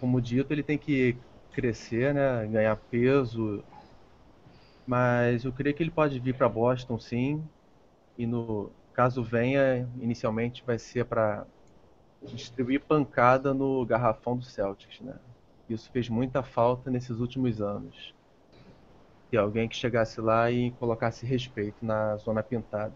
Como 0.00 0.20
dito, 0.20 0.52
ele 0.52 0.62
tem 0.62 0.78
que 0.78 1.16
crescer, 1.52 2.14
né? 2.14 2.46
Ganhar 2.46 2.76
peso. 2.90 3.64
Mas 4.86 5.44
eu 5.44 5.52
creio 5.52 5.74
que 5.74 5.82
ele 5.82 5.90
pode 5.90 6.18
vir 6.20 6.34
para 6.36 6.48
Boston, 6.48 6.98
sim. 6.98 7.44
E 8.18 8.26
no 8.26 8.72
caso 8.94 9.24
venha, 9.24 9.88
inicialmente 10.00 10.64
vai 10.64 10.78
ser 10.78 11.06
para 11.06 11.46
distribuir 12.24 12.82
pancada 12.82 13.54
no 13.54 13.86
garrafão 13.86 14.38
do 14.38 14.44
Celtics, 14.44 15.00
né? 15.02 15.18
Isso 15.70 15.90
fez 15.92 16.10
muita 16.10 16.42
falta 16.44 16.90
nesses 16.90 17.20
últimos 17.20 17.62
anos. 17.62 18.15
Ter 19.30 19.38
alguém 19.38 19.68
que 19.68 19.76
chegasse 19.76 20.20
lá 20.20 20.50
e 20.50 20.70
colocasse 20.72 21.26
respeito 21.26 21.84
na 21.84 22.16
zona 22.16 22.42
pintada. 22.42 22.94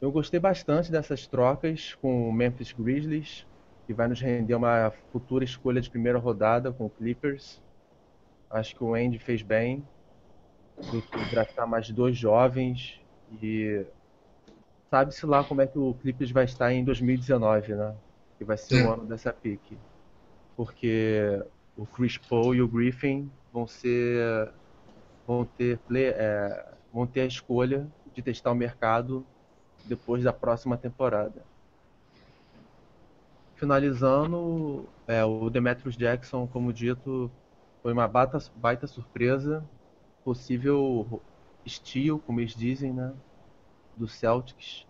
Eu 0.00 0.10
gostei 0.10 0.40
bastante 0.40 0.90
dessas 0.90 1.26
trocas 1.26 1.94
com 1.96 2.28
o 2.28 2.32
Memphis 2.32 2.72
Grizzlies, 2.72 3.46
que 3.86 3.92
vai 3.92 4.08
nos 4.08 4.20
render 4.20 4.54
uma 4.54 4.90
futura 5.12 5.44
escolha 5.44 5.80
de 5.80 5.90
primeira 5.90 6.18
rodada 6.18 6.72
com 6.72 6.86
o 6.86 6.90
Clippers. 6.90 7.60
Acho 8.50 8.74
que 8.74 8.82
o 8.82 8.94
Andy 8.94 9.18
fez 9.18 9.42
bem 9.42 9.84
do 10.90 11.02
que 11.02 11.30
draftar 11.30 11.68
mais 11.68 11.90
dois 11.90 12.16
jovens 12.16 12.98
e 13.42 13.84
sabe-se 14.88 15.26
lá 15.26 15.44
como 15.44 15.60
é 15.60 15.66
que 15.66 15.78
o 15.78 15.94
Clippers 15.94 16.30
vai 16.30 16.44
estar 16.44 16.72
em 16.72 16.82
2019, 16.82 17.74
né? 17.74 17.94
Que 18.38 18.44
vai 18.44 18.56
ser 18.56 18.86
o 18.86 18.92
ano 18.92 19.06
dessa 19.06 19.32
pique. 19.32 19.78
Porque 20.56 21.42
o 21.80 21.86
Chris 21.86 22.18
Paul 22.18 22.54
e 22.54 22.60
o 22.60 22.68
Griffin 22.68 23.30
vão 23.50 23.66
ser 23.66 24.52
vão 25.26 25.46
ter 25.46 25.78
play, 25.78 26.08
é, 26.08 26.74
vão 26.92 27.06
ter 27.06 27.22
a 27.22 27.26
escolha 27.26 27.90
de 28.12 28.20
testar 28.20 28.52
o 28.52 28.54
mercado 28.54 29.24
depois 29.86 30.22
da 30.22 30.32
próxima 30.32 30.76
temporada. 30.76 31.42
Finalizando, 33.54 34.86
é, 35.06 35.24
o 35.24 35.48
Demetrius 35.48 35.96
Jackson, 35.96 36.46
como 36.46 36.70
dito, 36.70 37.30
foi 37.82 37.94
uma 37.94 38.06
baita, 38.06 38.38
baita 38.56 38.86
surpresa, 38.86 39.64
possível 40.22 41.22
estilo, 41.64 42.18
como 42.18 42.40
eles 42.40 42.54
dizem, 42.54 42.92
né, 42.92 43.14
do 43.96 44.06
Celtics, 44.06 44.86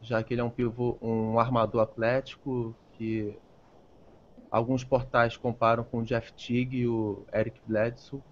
já 0.00 0.22
que 0.22 0.32
ele 0.32 0.40
é 0.40 0.44
um 0.44 0.50
pivô, 0.50 0.96
um 1.02 1.38
armador 1.38 1.82
atlético 1.82 2.74
que 2.92 3.38
alguns 4.50 4.84
portais 4.84 5.36
comparam 5.36 5.84
com 5.84 5.98
o 5.98 6.04
Jeff 6.04 6.32
Teague 6.32 6.78
e 6.78 6.88
o 6.88 7.26
Eric 7.32 7.60
Bledsoe. 7.64 8.22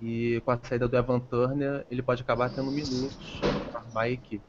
E 0.00 0.40
com 0.44 0.50
a 0.50 0.58
saída 0.62 0.88
do 0.88 0.96
Evan 0.96 1.20
Turner, 1.20 1.86
ele 1.90 2.02
pode 2.02 2.22
acabar 2.22 2.50
tendo 2.50 2.70
minutos 2.70 3.40
armar 3.74 4.04
a 4.04 4.10
equipe. 4.10 4.44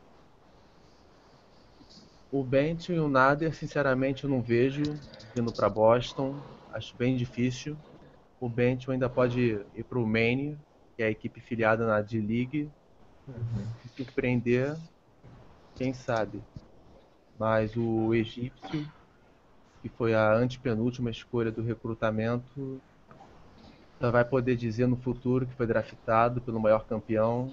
O 2.32 2.44
Bent 2.44 2.90
e 2.90 3.00
o 3.00 3.08
Nader, 3.08 3.56
sinceramente, 3.56 4.26
eu 4.26 4.30
não 4.30 4.42
vejo 4.42 4.84
indo 5.36 5.54
para 5.54 5.70
Boston. 5.70 6.36
Acho 6.74 6.96
bem 6.98 7.16
difícil. 7.16 7.78
O 8.42 8.50
Bent 8.50 8.90
ainda 8.90 9.10
pode 9.10 9.40
ir 9.74 9.84
para 9.86 10.00
o 10.00 10.06
Maine, 10.06 10.58
que 10.98 11.04
é 11.04 11.06
a 11.06 11.12
equipe 11.12 11.40
filiada 11.40 11.88
na 11.88 12.02
D-League. 12.02 12.70
Uhum. 13.28 13.66
Surpreender, 13.96 14.76
quem 15.76 15.94
sabe. 15.94 16.44
Mas 17.40 17.78
o 17.78 18.14
egípcio, 18.14 18.86
que 19.86 19.90
foi 19.90 20.16
a 20.16 20.34
antepenúltima 20.34 21.12
escolha 21.12 21.52
do 21.52 21.62
recrutamento, 21.62 22.82
só 24.02 24.10
vai 24.10 24.26
poder 24.26 24.56
dizer 24.56 24.88
no 24.88 24.96
futuro 24.96 25.46
que 25.46 25.54
foi 25.54 25.68
draftado 25.68 26.42
pelo 26.42 26.60
maior 26.60 26.86
campeão, 26.86 27.52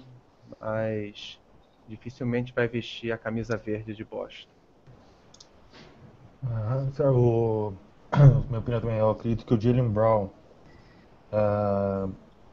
mas 0.59 1.39
dificilmente 1.87 2.51
vai 2.51 2.67
vestir 2.67 3.11
a 3.11 3.19
camisa 3.19 3.55
verde 3.55 3.93
de 3.93 4.03
Boston. 4.03 4.49
Ah, 6.43 6.87
o... 7.11 7.73
Minha 8.49 8.59
opinião 8.59 8.81
também, 8.81 8.97
eu 8.97 9.11
acredito 9.11 9.45
que 9.45 9.53
o 9.53 9.61
Jalen 9.61 9.89
Brown 9.89 10.29
ah, 11.31 12.09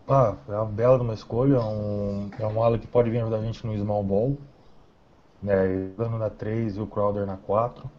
ah, 0.07 0.37
é 0.47 0.57
uma 0.57 0.67
bela 0.67 0.99
de 0.99 1.05
uma 1.05 1.15
escolha, 1.15 1.55
é 1.55 1.59
um, 1.59 2.31
é 2.39 2.47
um 2.47 2.63
ala 2.63 2.79
que 2.79 2.87
pode 2.87 3.09
vir 3.09 3.23
ajudar 3.23 3.39
a 3.39 3.43
gente 3.43 3.67
no 3.67 3.75
small 3.79 4.05
ball, 4.05 4.37
né, 5.43 5.91
dando 5.97 6.19
na 6.19 6.29
3 6.29 6.77
e 6.77 6.81
o 6.81 6.87
Crowder 6.87 7.25
na 7.25 7.39
4. 7.39 7.91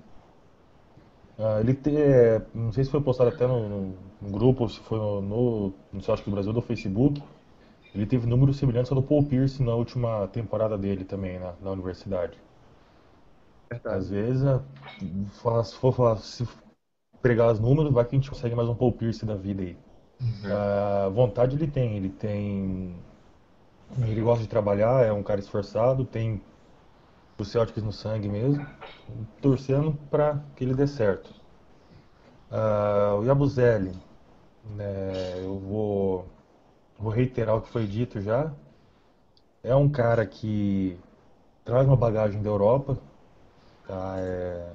Ah, 1.43 1.59
ele 1.59 1.73
tem, 1.73 1.95
não 2.53 2.71
sei 2.71 2.83
se 2.83 2.91
foi 2.91 3.01
postado 3.01 3.29
até 3.29 3.47
no, 3.47 3.67
no, 3.67 3.95
no 4.21 4.29
grupo, 4.29 4.63
ou 4.63 4.69
se 4.69 4.79
foi 4.81 4.99
no, 4.99 5.21
no, 5.21 5.73
no 5.91 6.01
site 6.01 6.23
do 6.23 6.31
Brasil, 6.31 6.53
do 6.53 6.61
Facebook, 6.61 7.21
ele 7.95 8.05
teve 8.05 8.27
números 8.27 8.57
semelhantes 8.57 8.91
ao 8.91 9.01
do 9.01 9.07
Paul 9.07 9.23
Pierce 9.23 9.63
na 9.63 9.73
última 9.73 10.27
temporada 10.27 10.77
dele 10.77 11.03
também, 11.03 11.39
na, 11.39 11.53
na 11.61 11.71
universidade. 11.71 12.37
Verdade. 13.71 13.95
Às 13.95 14.09
vezes, 14.09 14.43
é, 14.43 14.59
se 15.63 15.75
for 15.75 15.93
falar, 15.93 16.17
se 16.17 16.47
pregar 17.21 17.51
os 17.51 17.59
números, 17.59 17.91
vai 17.91 18.05
que 18.05 18.15
a 18.15 18.19
gente 18.19 18.29
consegue 18.29 18.53
mais 18.53 18.69
um 18.69 18.75
Paul 18.75 18.91
Pierce 18.91 19.25
da 19.25 19.35
vida 19.35 19.63
aí. 19.63 19.77
Uhum. 20.21 21.07
Uh, 21.07 21.11
vontade 21.11 21.55
ele 21.55 21.67
tem, 21.67 21.97
ele 21.97 22.09
tem. 22.09 22.95
Ele 23.97 24.21
gosta 24.21 24.43
de 24.43 24.49
trabalhar, 24.49 25.05
é 25.05 25.11
um 25.11 25.23
cara 25.23 25.39
esforçado, 25.39 26.05
tem 26.05 26.41
o 27.41 27.45
Celtics 27.45 27.83
no 27.83 27.91
sangue 27.91 28.29
mesmo, 28.29 28.65
torcendo 29.41 29.97
para 30.09 30.39
que 30.55 30.63
ele 30.63 30.73
dê 30.73 30.87
certo. 30.87 31.29
Uh, 32.51 33.19
o 33.19 33.25
Yabuzeli, 33.25 33.95
né, 34.75 35.43
eu 35.43 35.57
vou, 35.57 36.25
vou 36.99 37.11
reiterar 37.11 37.55
o 37.55 37.61
que 37.61 37.69
foi 37.69 37.87
dito 37.87 38.21
já. 38.21 38.51
É 39.63 39.75
um 39.75 39.89
cara 39.89 40.25
que 40.25 40.99
traz 41.65 41.87
uma 41.87 41.95
bagagem 41.95 42.41
da 42.41 42.49
Europa, 42.49 42.97
tá? 43.87 44.15
É, 44.17 44.73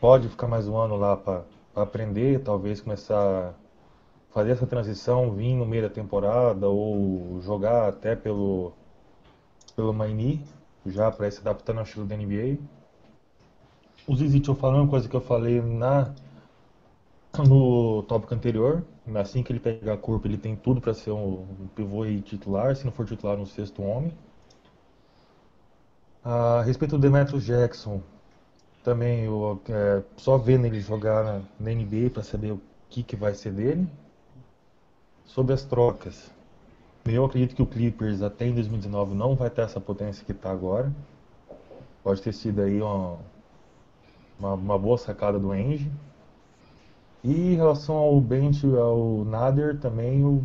pode 0.00 0.28
ficar 0.28 0.48
mais 0.48 0.66
um 0.66 0.76
ano 0.76 0.96
lá 0.96 1.16
para 1.16 1.44
aprender, 1.76 2.42
talvez 2.42 2.80
começar 2.80 3.54
fazer 4.30 4.52
essa 4.52 4.66
transição, 4.66 5.32
vir 5.32 5.54
no 5.54 5.66
meio 5.66 5.82
da 5.82 5.90
temporada 5.90 6.68
ou 6.68 7.40
jogar 7.42 7.88
até 7.88 8.14
pelo 8.14 8.72
pelo 9.74 9.92
Maini, 9.92 10.44
já 10.86 11.10
para 11.10 11.30
se 11.30 11.40
adaptar 11.40 11.74
no 11.74 11.82
estilo 11.82 12.06
da 12.06 12.16
NBA. 12.16 12.58
O 14.06 14.16
Zizit, 14.16 14.48
eu 14.48 14.54
falei 14.54 14.80
uma 14.80 14.88
coisa 14.88 15.08
que 15.08 15.14
eu 15.16 15.20
falei 15.20 15.60
na 15.60 16.14
no 17.46 18.02
tópico 18.04 18.34
anterior, 18.34 18.84
assim 19.14 19.42
que 19.42 19.52
ele 19.52 19.60
pegar 19.60 19.92
a 19.94 19.96
curva, 19.96 20.26
ele 20.26 20.38
tem 20.38 20.56
tudo 20.56 20.80
para 20.80 20.94
ser 20.94 21.10
um, 21.10 21.42
um 21.42 21.68
pivô 21.74 22.04
e 22.04 22.20
titular, 22.20 22.74
se 22.74 22.84
não 22.84 22.92
for 22.92 23.06
titular 23.06 23.36
no 23.36 23.46
sexto 23.46 23.82
homem. 23.82 24.12
A 26.24 26.62
respeito 26.62 26.96
do 26.96 27.00
Demetrius 27.00 27.44
Jackson, 27.44 28.02
também 28.82 29.24
eu, 29.24 29.60
é, 29.68 30.02
só 30.16 30.36
vendo 30.36 30.66
ele 30.66 30.80
jogar 30.80 31.22
na, 31.24 31.42
na 31.60 31.70
NBA 31.70 32.10
para 32.12 32.22
saber 32.22 32.52
o 32.52 32.60
que, 32.88 33.02
que 33.02 33.14
vai 33.14 33.34
ser 33.34 33.52
dele. 33.52 33.88
Sobre 35.24 35.52
as 35.52 35.62
trocas, 35.62 36.30
eu 37.14 37.24
acredito 37.24 37.54
que 37.54 37.62
o 37.62 37.66
Clippers 37.66 38.22
até 38.22 38.46
em 38.46 38.54
2019 38.54 39.14
não 39.14 39.34
vai 39.34 39.50
ter 39.50 39.62
essa 39.62 39.80
potência 39.80 40.24
que 40.24 40.32
está 40.32 40.50
agora. 40.50 40.92
Pode 42.02 42.22
ter 42.22 42.32
sido 42.32 42.62
aí 42.62 42.80
uma, 42.80 43.18
uma, 44.38 44.54
uma, 44.54 44.78
boa 44.78 44.98
sacada 44.98 45.38
do 45.38 45.54
Enge. 45.54 45.90
E 47.22 47.52
em 47.52 47.56
relação 47.56 47.96
ao 47.96 48.20
Bench 48.20 48.64
ao 48.76 49.24
Nader 49.24 49.78
também 49.78 50.22
eu 50.22 50.44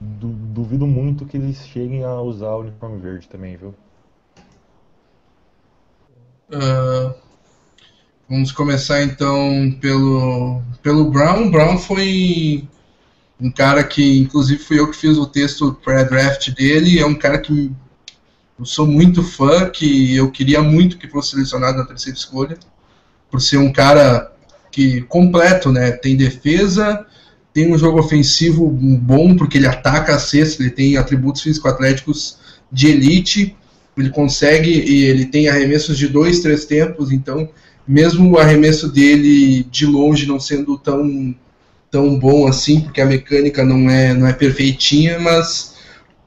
duvido 0.00 0.86
muito 0.86 1.26
que 1.26 1.36
eles 1.36 1.66
cheguem 1.66 2.04
a 2.04 2.20
usar 2.20 2.54
o 2.54 2.60
uniforme 2.60 2.98
verde 2.98 3.28
também, 3.28 3.56
viu? 3.56 3.74
Uh, 6.48 7.14
vamos 8.28 8.50
começar 8.50 9.02
então 9.02 9.76
pelo, 9.80 10.62
pelo 10.82 11.10
Brown. 11.10 11.50
Brown 11.50 11.78
foi 11.78 12.66
um 13.40 13.50
cara 13.50 13.82
que, 13.82 14.18
inclusive, 14.18 14.62
fui 14.62 14.78
eu 14.78 14.90
que 14.90 14.96
fiz 14.96 15.16
o 15.16 15.26
texto 15.26 15.72
pré-draft 15.82 16.50
dele. 16.50 16.98
É 16.98 17.06
um 17.06 17.14
cara 17.14 17.38
que 17.38 17.72
eu 18.58 18.64
sou 18.64 18.86
muito 18.86 19.22
fã, 19.22 19.70
que 19.70 20.14
eu 20.14 20.30
queria 20.30 20.62
muito 20.62 20.98
que 20.98 21.08
fosse 21.08 21.30
selecionado 21.30 21.78
na 21.78 21.86
terceira 21.86 22.18
escolha, 22.18 22.58
por 23.30 23.40
ser 23.40 23.56
um 23.56 23.72
cara 23.72 24.30
que 24.70 25.00
completo, 25.02 25.72
né? 25.72 25.92
Tem 25.92 26.16
defesa, 26.16 27.06
tem 27.52 27.72
um 27.72 27.78
jogo 27.78 27.98
ofensivo 27.98 28.68
bom, 28.68 29.34
porque 29.34 29.58
ele 29.58 29.66
ataca 29.66 30.14
a 30.14 30.18
cesta, 30.18 30.62
ele 30.62 30.70
tem 30.70 30.96
atributos 30.96 31.42
físico-atléticos 31.42 32.38
de 32.70 32.88
elite, 32.88 33.56
ele 33.96 34.10
consegue 34.10 34.70
e 34.70 35.04
ele 35.04 35.26
tem 35.26 35.48
arremessos 35.48 35.98
de 35.98 36.08
dois, 36.08 36.40
três 36.40 36.64
tempos, 36.64 37.10
então 37.10 37.48
mesmo 37.86 38.30
o 38.30 38.38
arremesso 38.38 38.88
dele 38.88 39.64
de 39.64 39.84
longe 39.84 40.26
não 40.26 40.38
sendo 40.38 40.78
tão 40.78 41.34
tão 41.90 42.18
bom 42.18 42.46
assim, 42.46 42.80
porque 42.80 43.00
a 43.00 43.06
mecânica 43.06 43.64
não 43.64 43.90
é, 43.90 44.14
não 44.14 44.26
é 44.26 44.32
perfeitinha, 44.32 45.18
mas 45.18 45.74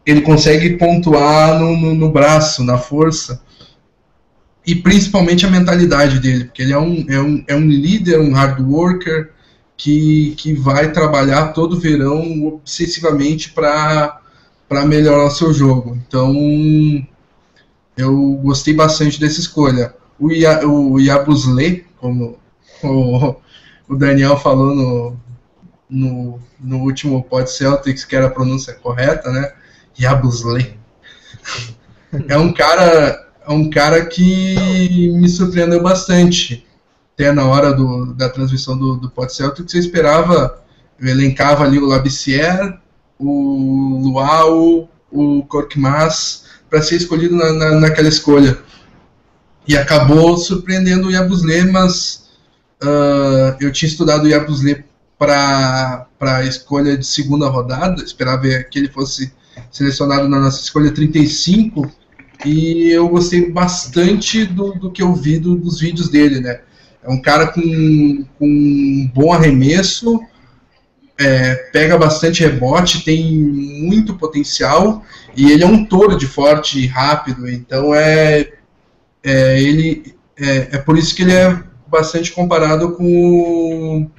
ele 0.05 0.21
consegue 0.21 0.77
pontuar 0.77 1.59
no, 1.59 1.77
no, 1.77 1.95
no 1.95 2.11
braço, 2.11 2.63
na 2.63 2.77
força. 2.77 3.41
E 4.65 4.75
principalmente 4.75 5.45
a 5.45 5.49
mentalidade 5.49 6.19
dele, 6.19 6.45
porque 6.45 6.61
ele 6.61 6.73
é 6.73 6.79
um, 6.79 7.05
é 7.09 7.19
um, 7.19 7.43
é 7.47 7.55
um 7.55 7.67
líder, 7.67 8.19
um 8.19 8.33
hard 8.33 8.59
worker, 8.61 9.31
que, 9.75 10.33
que 10.37 10.53
vai 10.53 10.91
trabalhar 10.91 11.47
todo 11.47 11.79
verão 11.79 12.45
obsessivamente 12.45 13.51
para 13.51 14.21
melhorar 14.85 15.29
seu 15.29 15.53
jogo. 15.53 15.97
Então, 16.07 16.33
eu 17.97 18.39
gostei 18.41 18.73
bastante 18.73 19.19
dessa 19.19 19.39
escolha. 19.39 19.93
O, 20.19 20.31
Ia, 20.31 20.65
o 20.65 20.99
Yabusle, 20.99 21.85
como 21.97 22.37
o, 22.83 23.35
o 23.89 23.95
Daniel 23.95 24.37
falou 24.37 24.73
no, 24.75 25.17
no, 25.93 26.39
no 26.59 26.79
último 26.79 27.23
Pod 27.23 27.49
Celtics, 27.49 28.03
que 28.03 28.15
era 28.15 28.25
a 28.25 28.31
pronúncia 28.31 28.73
correta, 28.73 29.31
né? 29.31 29.53
Yabusle. 29.99 30.75
é 32.27 32.37
um 32.37 32.51
cara, 32.51 33.27
é 33.47 33.51
um 33.51 33.69
cara 33.69 34.03
que 34.05 35.11
me 35.11 35.29
surpreendeu 35.29 35.83
bastante. 35.83 36.65
Até 37.13 37.31
na 37.31 37.45
hora 37.45 37.71
do, 37.71 38.11
da 38.15 38.27
transmissão 38.27 38.75
do, 38.75 38.95
do 38.95 39.09
Pod 39.09 39.31
Celtics, 39.31 39.71
eu 39.75 39.79
esperava, 39.79 40.63
eu 40.99 41.07
elencava 41.07 41.63
ali 41.63 41.77
o 41.77 41.85
Labissière, 41.85 42.79
o 43.19 44.01
Luau, 44.03 44.89
o 45.11 45.43
Korkmaz, 45.43 46.45
para 46.71 46.81
ser 46.81 46.95
escolhido 46.95 47.35
na, 47.35 47.53
na, 47.53 47.79
naquela 47.79 48.07
escolha. 48.07 48.57
E 49.67 49.77
acabou 49.77 50.37
surpreendendo 50.37 51.07
o 51.07 51.11
Yabusle, 51.11 51.71
mas 51.71 52.31
uh, 52.83 53.55
eu 53.61 53.71
tinha 53.71 53.87
estudado 53.87 54.23
o 54.23 54.27
Yabusle 54.27 54.83
para 55.23 56.07
a 56.37 56.43
escolha 56.43 56.97
de 56.97 57.05
segunda 57.05 57.47
rodada, 57.47 58.03
esperava 58.03 58.41
que 58.63 58.77
ele 58.77 58.89
fosse 58.89 59.33
selecionado 59.71 60.27
na 60.27 60.39
nossa 60.39 60.61
escolha 60.61 60.91
35, 60.91 61.89
e 62.45 62.89
eu 62.89 63.07
gostei 63.07 63.49
bastante 63.49 64.45
do, 64.45 64.73
do 64.73 64.91
que 64.91 65.01
eu 65.01 65.13
vi 65.13 65.39
do, 65.39 65.55
dos 65.55 65.79
vídeos 65.79 66.09
dele, 66.09 66.41
né? 66.41 66.59
É 67.01 67.09
um 67.09 67.21
cara 67.21 67.47
com, 67.47 68.25
com 68.37 68.45
um 68.45 69.11
bom 69.13 69.31
arremesso, 69.31 70.19
é, 71.17 71.55
pega 71.71 71.97
bastante 71.97 72.43
rebote, 72.43 73.03
tem 73.03 73.33
muito 73.33 74.15
potencial, 74.15 75.03
e 75.35 75.51
ele 75.51 75.63
é 75.63 75.67
um 75.67 75.85
touro 75.85 76.17
de 76.17 76.27
forte 76.27 76.79
e 76.79 76.87
rápido, 76.87 77.47
então 77.49 77.93
é, 77.95 78.51
é 79.23 79.61
ele 79.61 80.15
é, 80.37 80.75
é 80.75 80.77
por 80.77 80.97
isso 80.97 81.15
que 81.15 81.21
ele 81.21 81.33
é 81.33 81.63
bastante 81.87 82.31
comparado 82.31 82.93
com 82.93 84.09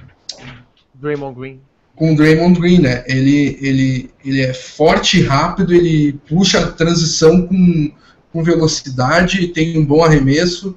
Draymond 0.99 1.39
Green. 1.39 1.59
Com 1.95 2.13
o 2.13 2.15
Draymond 2.15 2.59
Green, 2.59 2.79
né? 2.79 3.03
Ele, 3.07 3.57
ele, 3.61 4.09
ele 4.23 4.41
é 4.41 4.53
forte 4.53 5.19
e 5.19 5.23
rápido, 5.23 5.73
ele 5.73 6.13
puxa 6.27 6.59
a 6.59 6.71
transição 6.71 7.47
com, 7.47 7.91
com 8.31 8.43
velocidade, 8.43 9.47
tem 9.47 9.77
um 9.77 9.85
bom 9.85 10.03
arremesso 10.03 10.75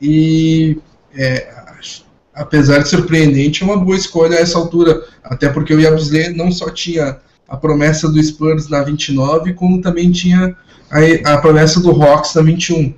e 0.00 0.78
é, 1.14 1.54
apesar 2.34 2.78
de 2.78 2.88
surpreendente, 2.88 3.62
é 3.62 3.66
uma 3.66 3.76
boa 3.76 3.96
escolha 3.96 4.36
a 4.36 4.40
essa 4.40 4.58
altura, 4.58 5.02
até 5.22 5.48
porque 5.48 5.72
o 5.72 5.80
Yabusele 5.80 6.36
não 6.36 6.50
só 6.50 6.68
tinha 6.70 7.18
a 7.48 7.56
promessa 7.56 8.10
do 8.10 8.22
Spurs 8.22 8.68
na 8.68 8.82
29, 8.82 9.54
como 9.54 9.80
também 9.80 10.10
tinha 10.10 10.56
a, 10.90 11.34
a 11.34 11.38
promessa 11.38 11.80
do 11.80 11.90
Hawks 12.02 12.34
na 12.34 12.42
21. 12.42 12.94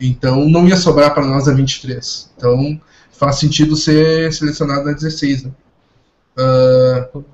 Então 0.00 0.48
não 0.48 0.68
ia 0.68 0.76
sobrar 0.76 1.12
para 1.12 1.26
nós 1.26 1.48
a 1.48 1.52
23. 1.52 2.30
Então 2.36 2.80
faz 3.10 3.36
sentido 3.36 3.74
ser 3.74 4.32
selecionado 4.32 4.84
na 4.84 4.92
16, 4.92 5.44
né? 5.44 5.50
Uh... 6.38 7.24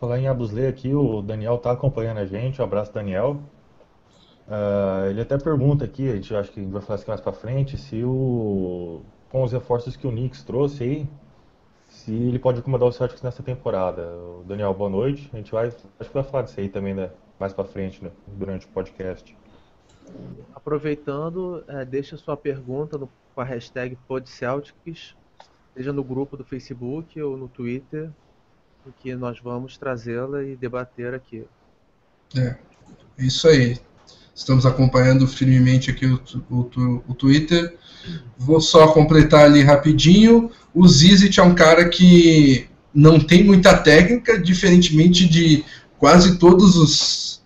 Falar 0.00 0.18
em 0.18 0.28
Abusley 0.28 0.66
aqui, 0.66 0.94
o 0.94 1.22
Daniel 1.22 1.56
tá 1.56 1.70
acompanhando 1.70 2.18
a 2.18 2.26
gente. 2.26 2.60
Um 2.60 2.64
abraço, 2.64 2.92
Daniel. 2.92 3.40
Uh, 4.46 5.08
ele 5.08 5.22
até 5.22 5.38
pergunta 5.38 5.84
aqui, 5.86 6.10
a 6.10 6.14
gente 6.14 6.34
acho 6.34 6.50
que 6.52 6.60
vai 6.62 6.82
falar 6.82 6.98
isso 6.98 7.08
mais 7.08 7.20
para 7.22 7.32
frente, 7.32 7.78
se 7.78 8.04
o 8.04 9.00
com 9.30 9.42
os 9.42 9.50
reforços 9.50 9.96
que 9.96 10.06
o 10.06 10.10
Knicks 10.10 10.44
trouxe 10.44 10.84
aí, 10.84 11.08
se 11.88 12.12
ele 12.12 12.38
pode 12.38 12.60
incomodar 12.60 12.88
o 12.88 12.92
Celtics 12.92 13.22
nessa 13.22 13.42
temporada. 13.42 14.02
O 14.02 14.44
Daniel, 14.46 14.72
boa 14.74 14.90
noite. 14.90 15.28
A 15.32 15.36
gente 15.36 15.50
vai, 15.50 15.66
acho 15.66 16.08
que 16.08 16.14
vai 16.14 16.22
falar 16.22 16.44
disso 16.44 16.60
aí 16.60 16.68
também 16.68 16.94
né, 16.94 17.10
mais 17.40 17.52
para 17.52 17.64
frente, 17.64 18.04
né, 18.04 18.10
durante 18.28 18.66
o 18.66 18.68
podcast. 18.68 19.36
Aproveitando, 20.54 21.64
é, 21.66 21.84
deixa 21.84 22.16
sua 22.16 22.36
pergunta 22.36 22.96
no, 22.96 23.08
com 23.34 23.40
a 23.40 23.44
hashtag 23.44 23.96
PodCeltics, 24.06 25.16
seja 25.74 25.92
no 25.92 26.04
grupo 26.04 26.36
do 26.36 26.44
Facebook 26.44 27.20
ou 27.20 27.36
no 27.36 27.48
Twitter, 27.48 28.10
que 29.02 29.14
nós 29.14 29.38
vamos 29.42 29.76
trazê-la 29.76 30.42
e 30.42 30.56
debater 30.56 31.14
aqui. 31.14 31.44
É, 32.36 32.56
isso 33.18 33.48
aí. 33.48 33.78
Estamos 34.34 34.66
acompanhando 34.66 35.28
firmemente 35.28 35.90
aqui 35.90 36.06
o, 36.06 36.20
o, 36.50 37.02
o 37.06 37.14
Twitter. 37.14 37.76
Vou 38.36 38.60
só 38.60 38.88
completar 38.88 39.44
ali 39.44 39.62
rapidinho. 39.62 40.50
O 40.74 40.88
Zizit 40.88 41.38
é 41.38 41.42
um 41.42 41.54
cara 41.54 41.88
que 41.88 42.68
não 42.92 43.20
tem 43.20 43.44
muita 43.44 43.76
técnica, 43.76 44.38
diferentemente 44.38 45.28
de 45.28 45.64
quase 45.98 46.36
todos 46.38 46.76
os, 46.76 47.42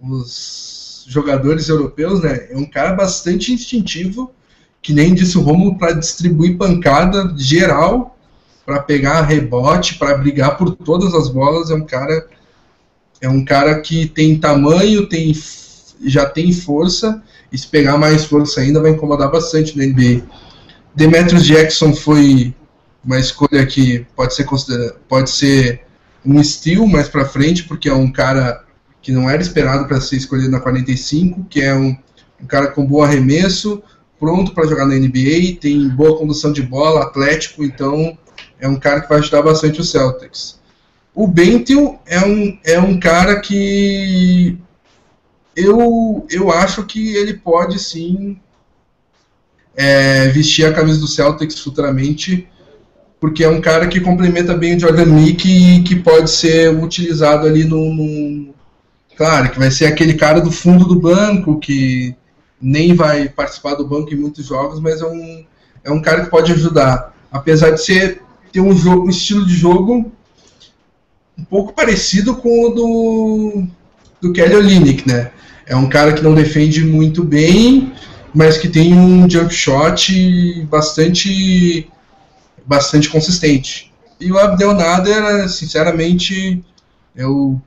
os 0.00 1.04
jogadores 1.08 1.68
europeus, 1.68 2.22
né? 2.22 2.46
É 2.50 2.56
um 2.56 2.64
cara 2.64 2.92
bastante 2.92 3.52
instintivo, 3.52 4.32
que 4.80 4.92
nem 4.92 5.12
disse 5.12 5.36
o 5.36 5.42
Romulo, 5.42 5.76
para 5.76 5.92
distribuir 5.92 6.56
pancada 6.56 7.34
geral, 7.36 8.16
para 8.70 8.82
pegar 8.82 9.22
rebote, 9.22 9.96
para 9.96 10.16
brigar 10.16 10.56
por 10.56 10.76
todas 10.76 11.12
as 11.12 11.28
bolas. 11.28 11.72
É 11.72 11.74
um 11.74 11.84
cara 11.84 12.28
é 13.20 13.28
um 13.28 13.44
cara 13.44 13.80
que 13.80 14.06
tem 14.06 14.38
tamanho, 14.38 15.08
tem 15.08 15.34
já 16.02 16.24
tem 16.24 16.52
força, 16.52 17.20
e 17.52 17.58
se 17.58 17.66
pegar 17.66 17.98
mais 17.98 18.24
força 18.24 18.60
ainda 18.60 18.80
vai 18.80 18.92
incomodar 18.92 19.30
bastante 19.30 19.76
na 19.76 19.84
NBA. 19.84 20.22
Demetrius 20.94 21.44
Jackson 21.44 21.92
foi 21.92 22.54
uma 23.04 23.18
escolha 23.18 23.66
que 23.66 24.06
pode 24.14 24.34
ser 24.34 24.46
pode 25.08 25.30
ser 25.30 25.80
um 26.24 26.42
steal 26.42 26.86
mais 26.86 27.08
para 27.08 27.24
frente, 27.24 27.64
porque 27.64 27.88
é 27.88 27.94
um 27.94 28.10
cara 28.12 28.64
que 29.02 29.10
não 29.10 29.28
era 29.28 29.42
esperado 29.42 29.88
para 29.88 30.00
ser 30.00 30.16
escolhido 30.16 30.50
na 30.50 30.60
45, 30.60 31.44
que 31.50 31.60
é 31.60 31.74
um, 31.74 31.96
um 32.40 32.46
cara 32.46 32.68
com 32.68 32.86
bom 32.86 33.02
arremesso, 33.02 33.82
pronto 34.18 34.54
para 34.54 34.68
jogar 34.68 34.86
na 34.86 34.94
NBA, 34.94 35.58
tem 35.60 35.88
boa 35.88 36.16
condução 36.16 36.52
de 36.52 36.62
bola, 36.62 37.02
atlético, 37.02 37.64
então 37.64 38.16
é 38.60 38.68
um 38.68 38.76
cara 38.76 39.00
que 39.00 39.08
vai 39.08 39.18
ajudar 39.18 39.42
bastante 39.42 39.80
o 39.80 39.84
Celtics. 39.84 40.58
O 41.14 41.26
Bentil 41.26 41.98
é 42.06 42.20
um, 42.20 42.58
é 42.64 42.78
um 42.78 42.98
cara 42.98 43.40
que 43.40 44.56
eu, 45.56 46.26
eu 46.30 46.50
acho 46.50 46.84
que 46.84 47.16
ele 47.16 47.34
pode 47.34 47.78
sim 47.78 48.38
é, 49.76 50.28
vestir 50.28 50.64
a 50.66 50.72
camisa 50.72 51.00
do 51.00 51.08
Celtics 51.08 51.58
futuramente, 51.58 52.48
porque 53.18 53.44
é 53.44 53.48
um 53.48 53.60
cara 53.60 53.88
que 53.88 54.00
complementa 54.00 54.54
bem 54.54 54.76
o 54.76 54.80
Jordan 54.80 55.06
Mick 55.06 55.48
e 55.48 55.82
que 55.82 55.96
pode 55.96 56.30
ser 56.30 56.74
utilizado 56.74 57.46
ali 57.46 57.64
no, 57.64 57.92
no, 57.92 58.54
Claro, 59.20 59.50
que 59.50 59.58
vai 59.58 59.70
ser 59.70 59.84
aquele 59.84 60.14
cara 60.14 60.40
do 60.40 60.50
fundo 60.50 60.86
do 60.86 60.98
banco 60.98 61.58
que 61.58 62.16
nem 62.58 62.94
vai 62.94 63.28
participar 63.28 63.74
do 63.74 63.86
banco 63.86 64.14
em 64.14 64.16
muitos 64.16 64.46
jogos, 64.46 64.80
mas 64.80 65.02
é 65.02 65.06
um, 65.06 65.44
é 65.84 65.90
um 65.90 66.00
cara 66.00 66.24
que 66.24 66.30
pode 66.30 66.50
ajudar. 66.52 67.14
Apesar 67.30 67.70
de 67.72 67.84
ser 67.84 68.22
ter 68.52 68.60
um, 68.60 68.74
jogo, 68.74 69.06
um 69.06 69.10
estilo 69.10 69.46
de 69.46 69.54
jogo 69.54 70.10
um 71.38 71.44
pouco 71.44 71.72
parecido 71.72 72.36
com 72.36 72.66
o 72.66 72.70
do, 72.70 73.66
do 74.20 74.32
Kelly 74.32 74.54
Olynyk, 74.54 75.08
né? 75.08 75.30
É 75.66 75.74
um 75.74 75.88
cara 75.88 76.12
que 76.12 76.22
não 76.22 76.34
defende 76.34 76.84
muito 76.84 77.24
bem, 77.24 77.92
mas 78.34 78.58
que 78.58 78.68
tem 78.68 78.92
um 78.92 79.28
jump 79.28 79.52
shot 79.52 80.64
bastante 80.68 81.88
bastante 82.66 83.08
consistente. 83.08 83.92
E 84.20 84.30
o 84.30 84.38
Abdel 84.38 84.74
Nader, 84.74 85.48
sinceramente, 85.48 86.62
eu 87.16 87.60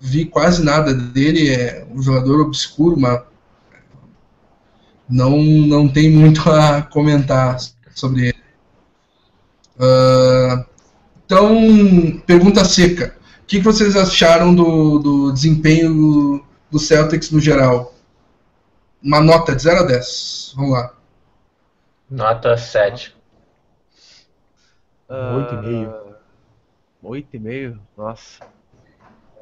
vi 0.00 0.24
quase 0.24 0.62
nada 0.62 0.92
dele, 0.92 1.48
é 1.48 1.86
um 1.90 2.02
jogador 2.02 2.40
obscuro, 2.40 2.98
mas 2.98 3.22
não, 5.08 5.40
não 5.42 5.88
tem 5.88 6.10
muito 6.10 6.50
a 6.50 6.82
comentar 6.82 7.58
sobre 7.94 8.28
ele. 8.28 8.43
Uh, 9.76 10.64
então, 11.24 12.20
pergunta 12.26 12.64
seca. 12.64 13.16
O 13.42 13.46
que, 13.46 13.60
vocês 13.60 13.96
acharam 13.96 14.54
do, 14.54 14.98
do 14.98 15.32
desempenho 15.32 16.44
do 16.70 16.78
Celtics 16.78 17.30
no 17.30 17.40
geral? 17.40 17.94
Uma 19.02 19.20
nota 19.20 19.54
de 19.54 19.62
0 19.62 19.80
a 19.80 19.82
10. 19.82 20.54
Vamos 20.56 20.72
lá. 20.72 20.94
Nota 22.08 22.56
7. 22.56 23.14
Uh, 25.08 26.14
8,5. 27.02 27.32
8,5? 27.34 27.78
Nossa. 27.96 28.46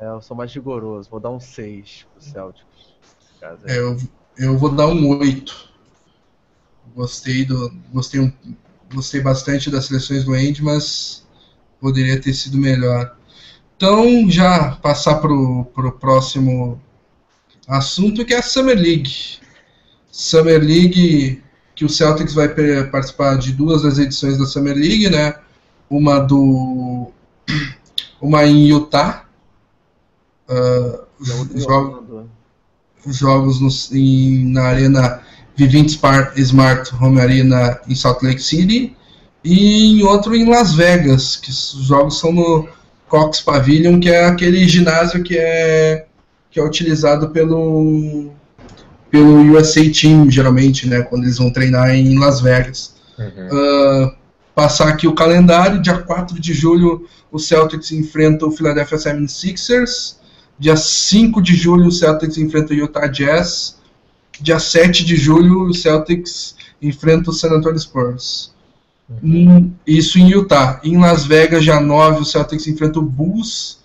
É, 0.00 0.06
eu 0.08 0.20
sou 0.20 0.36
mais 0.36 0.52
rigoroso. 0.52 1.08
Vou 1.08 1.20
dar 1.20 1.30
um 1.30 1.38
6 1.38 2.06
pro 2.12 2.22
Celtics. 2.22 2.66
É, 3.64 3.78
eu, 3.78 3.96
eu 4.36 4.58
vou 4.58 4.70
dar 4.70 4.88
um 4.88 5.18
8. 5.18 5.70
Gostei 6.94 7.44
do. 7.44 7.72
Gostei, 7.92 8.20
um, 8.20 8.32
gostei 8.94 9.20
bastante 9.20 9.70
das 9.70 9.86
seleções 9.86 10.24
do 10.24 10.32
Andy, 10.32 10.62
mas 10.62 11.24
poderia 11.80 12.20
ter 12.20 12.32
sido 12.32 12.58
melhor. 12.58 13.16
Então, 13.76 14.30
já 14.30 14.76
passar 14.76 15.16
para 15.16 15.32
o 15.32 15.64
próximo 15.98 16.80
assunto, 17.66 18.24
que 18.24 18.34
é 18.34 18.38
a 18.38 18.42
Summer 18.42 18.78
League. 18.78 19.40
Summer 20.10 20.60
League, 20.60 21.42
que 21.74 21.84
o 21.84 21.88
Celtics 21.88 22.34
vai 22.34 22.48
participar 22.90 23.36
de 23.38 23.52
duas 23.52 23.82
das 23.82 23.98
edições 23.98 24.38
da 24.38 24.46
Summer 24.46 24.76
League, 24.76 25.10
né? 25.10 25.34
Uma 25.90 26.20
do. 26.20 27.10
Uma 28.20 28.44
em 28.46 28.68
Utah. 28.68 29.26
Uh, 30.48 31.04
jogo, 31.58 32.28
jogos 33.06 33.60
no, 33.60 33.98
em, 33.98 34.44
na 34.52 34.62
Arena 34.62 35.22
Vivint 35.56 35.86
Smart 36.36 36.94
Home 37.00 37.20
Arena 37.20 37.80
em 37.88 37.94
Salt 37.94 38.22
Lake 38.22 38.42
City. 38.42 38.96
E 39.44 40.00
em 40.00 40.02
outro 40.04 40.34
em 40.34 40.48
Las 40.48 40.74
Vegas, 40.74 41.36
que 41.36 41.50
os 41.50 41.84
jogos 41.86 42.18
são 42.18 42.32
no 42.32 42.68
Cox 43.08 43.40
Pavilion, 43.40 43.98
que 43.98 44.08
é 44.08 44.24
aquele 44.24 44.66
ginásio 44.68 45.22
que 45.22 45.36
é 45.36 46.06
que 46.50 46.60
é 46.60 46.64
utilizado 46.64 47.30
pelo 47.30 48.30
pelo 49.10 49.52
USA 49.52 49.82
Team, 49.90 50.30
geralmente, 50.30 50.88
né, 50.88 51.02
quando 51.02 51.24
eles 51.24 51.36
vão 51.36 51.50
treinar 51.50 51.90
em 51.90 52.18
Las 52.18 52.40
Vegas. 52.40 52.94
Uhum. 53.18 54.06
Uh, 54.06 54.12
passar 54.54 54.88
aqui 54.88 55.06
o 55.06 55.14
calendário, 55.14 55.82
dia 55.82 55.98
4 55.98 56.40
de 56.40 56.54
julho 56.54 57.06
o 57.30 57.38
Celtics 57.38 57.92
enfrenta 57.92 58.46
o 58.46 58.50
Philadelphia 58.50 58.96
76ers, 58.96 60.16
dia 60.58 60.76
5 60.76 61.42
de 61.42 61.54
julho 61.54 61.86
o 61.86 61.92
Celtics 61.92 62.38
enfrenta 62.38 62.72
o 62.72 62.76
Utah 62.76 63.06
Jazz, 63.06 63.78
dia 64.40 64.58
7 64.58 65.04
de 65.04 65.16
julho 65.16 65.64
o 65.64 65.74
Celtics 65.74 66.54
enfrenta 66.80 67.30
o 67.30 67.32
San 67.32 67.50
Antonio 67.50 67.78
Spurs. 67.78 68.52
Uhum. 69.22 69.72
Isso 69.86 70.18
em 70.18 70.30
Utah. 70.30 70.80
Em 70.82 70.98
Las 70.98 71.24
Vegas, 71.24 71.62
dia 71.62 71.80
9, 71.80 72.22
o 72.22 72.24
Celtics 72.24 72.66
enfrenta 72.66 72.98
o 72.98 73.02
Bulls, 73.02 73.82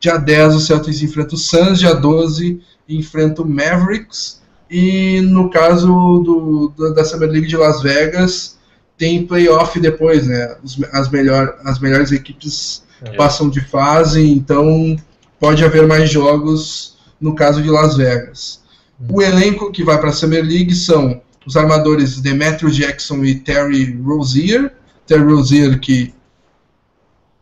Dia 0.00 0.16
10 0.16 0.54
o 0.54 0.60
Celtics 0.60 1.02
enfrenta 1.02 1.34
o 1.34 1.38
Suns, 1.38 1.80
dia 1.80 1.94
12 1.94 2.60
enfrenta 2.88 3.42
o 3.42 3.48
Mavericks. 3.48 4.40
E 4.70 5.20
no 5.22 5.50
caso 5.50 5.88
do, 6.24 6.72
do, 6.76 6.94
da 6.94 7.04
Summer 7.04 7.28
League 7.28 7.48
de 7.48 7.56
Las 7.56 7.82
Vegas, 7.82 8.58
tem 8.96 9.26
playoff 9.26 9.78
depois, 9.80 10.26
né? 10.26 10.56
As, 10.92 11.08
melhor, 11.08 11.58
as 11.64 11.78
melhores 11.80 12.12
equipes 12.12 12.82
é. 13.02 13.16
passam 13.16 13.48
de 13.48 13.60
fase, 13.60 14.30
então 14.30 14.96
pode 15.40 15.64
haver 15.64 15.86
mais 15.86 16.10
jogos 16.10 16.96
no 17.20 17.34
caso 17.34 17.62
de 17.62 17.70
Las 17.70 17.96
Vegas. 17.96 18.57
Hum. 19.00 19.06
O 19.10 19.22
elenco 19.22 19.70
que 19.70 19.84
vai 19.84 19.98
para 19.98 20.10
a 20.10 20.12
Summer 20.12 20.44
League 20.44 20.74
são 20.74 21.20
os 21.46 21.56
armadores 21.56 22.20
Demetrio 22.20 22.70
Jackson 22.70 23.24
e 23.24 23.34
Terry 23.34 23.98
Rozier. 24.02 24.72
Terry 25.06 25.24
Rozier, 25.24 25.78
que 25.80 26.14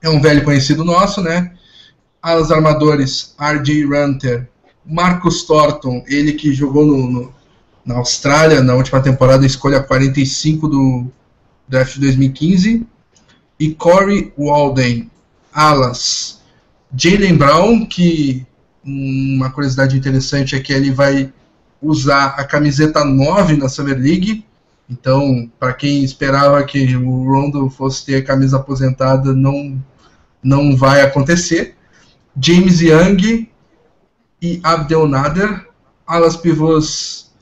é 0.02 0.08
um 0.08 0.20
velho 0.20 0.44
conhecido 0.44 0.84
nosso, 0.84 1.20
né? 1.20 1.56
aos 2.26 2.50
armadores 2.50 3.36
R.J. 3.38 3.84
Runter, 3.84 4.48
Marcus 4.84 5.44
Thornton, 5.44 6.04
ele 6.08 6.32
que 6.32 6.52
jogou 6.52 6.84
no, 6.84 7.08
no, 7.08 7.34
na 7.84 7.98
Austrália 7.98 8.60
na 8.60 8.74
última 8.74 9.00
temporada, 9.00 9.46
escolha 9.46 9.80
45 9.80 10.68
do 10.68 11.06
draft 11.68 11.94
de 11.94 12.00
2015, 12.00 12.84
e 13.60 13.74
Corey 13.74 14.32
Walden, 14.36 15.08
alas. 15.52 16.40
Jalen 16.96 17.36
Brown, 17.36 17.86
que 17.86 18.44
uma 18.84 19.50
curiosidade 19.50 19.96
interessante 19.96 20.56
é 20.56 20.60
que 20.60 20.72
ele 20.72 20.90
vai 20.90 21.32
usar 21.80 22.34
a 22.38 22.44
camiseta 22.44 23.04
9 23.04 23.56
na 23.56 23.68
Summer 23.68 23.98
League. 23.98 24.44
Então, 24.88 25.50
para 25.58 25.72
quem 25.72 26.04
esperava 26.04 26.62
que 26.64 26.96
o 26.96 27.24
Rondo 27.24 27.68
fosse 27.68 28.06
ter 28.06 28.16
a 28.16 28.24
camisa 28.24 28.56
aposentada, 28.56 29.32
não, 29.32 29.80
não 30.42 30.76
vai 30.76 31.02
acontecer. 31.02 31.74
James 32.40 32.80
Young 32.80 33.48
e 34.40 34.60
Abdel 34.62 35.08
Nader, 35.08 35.66
alas 36.06 36.36
pivôs 36.36 37.32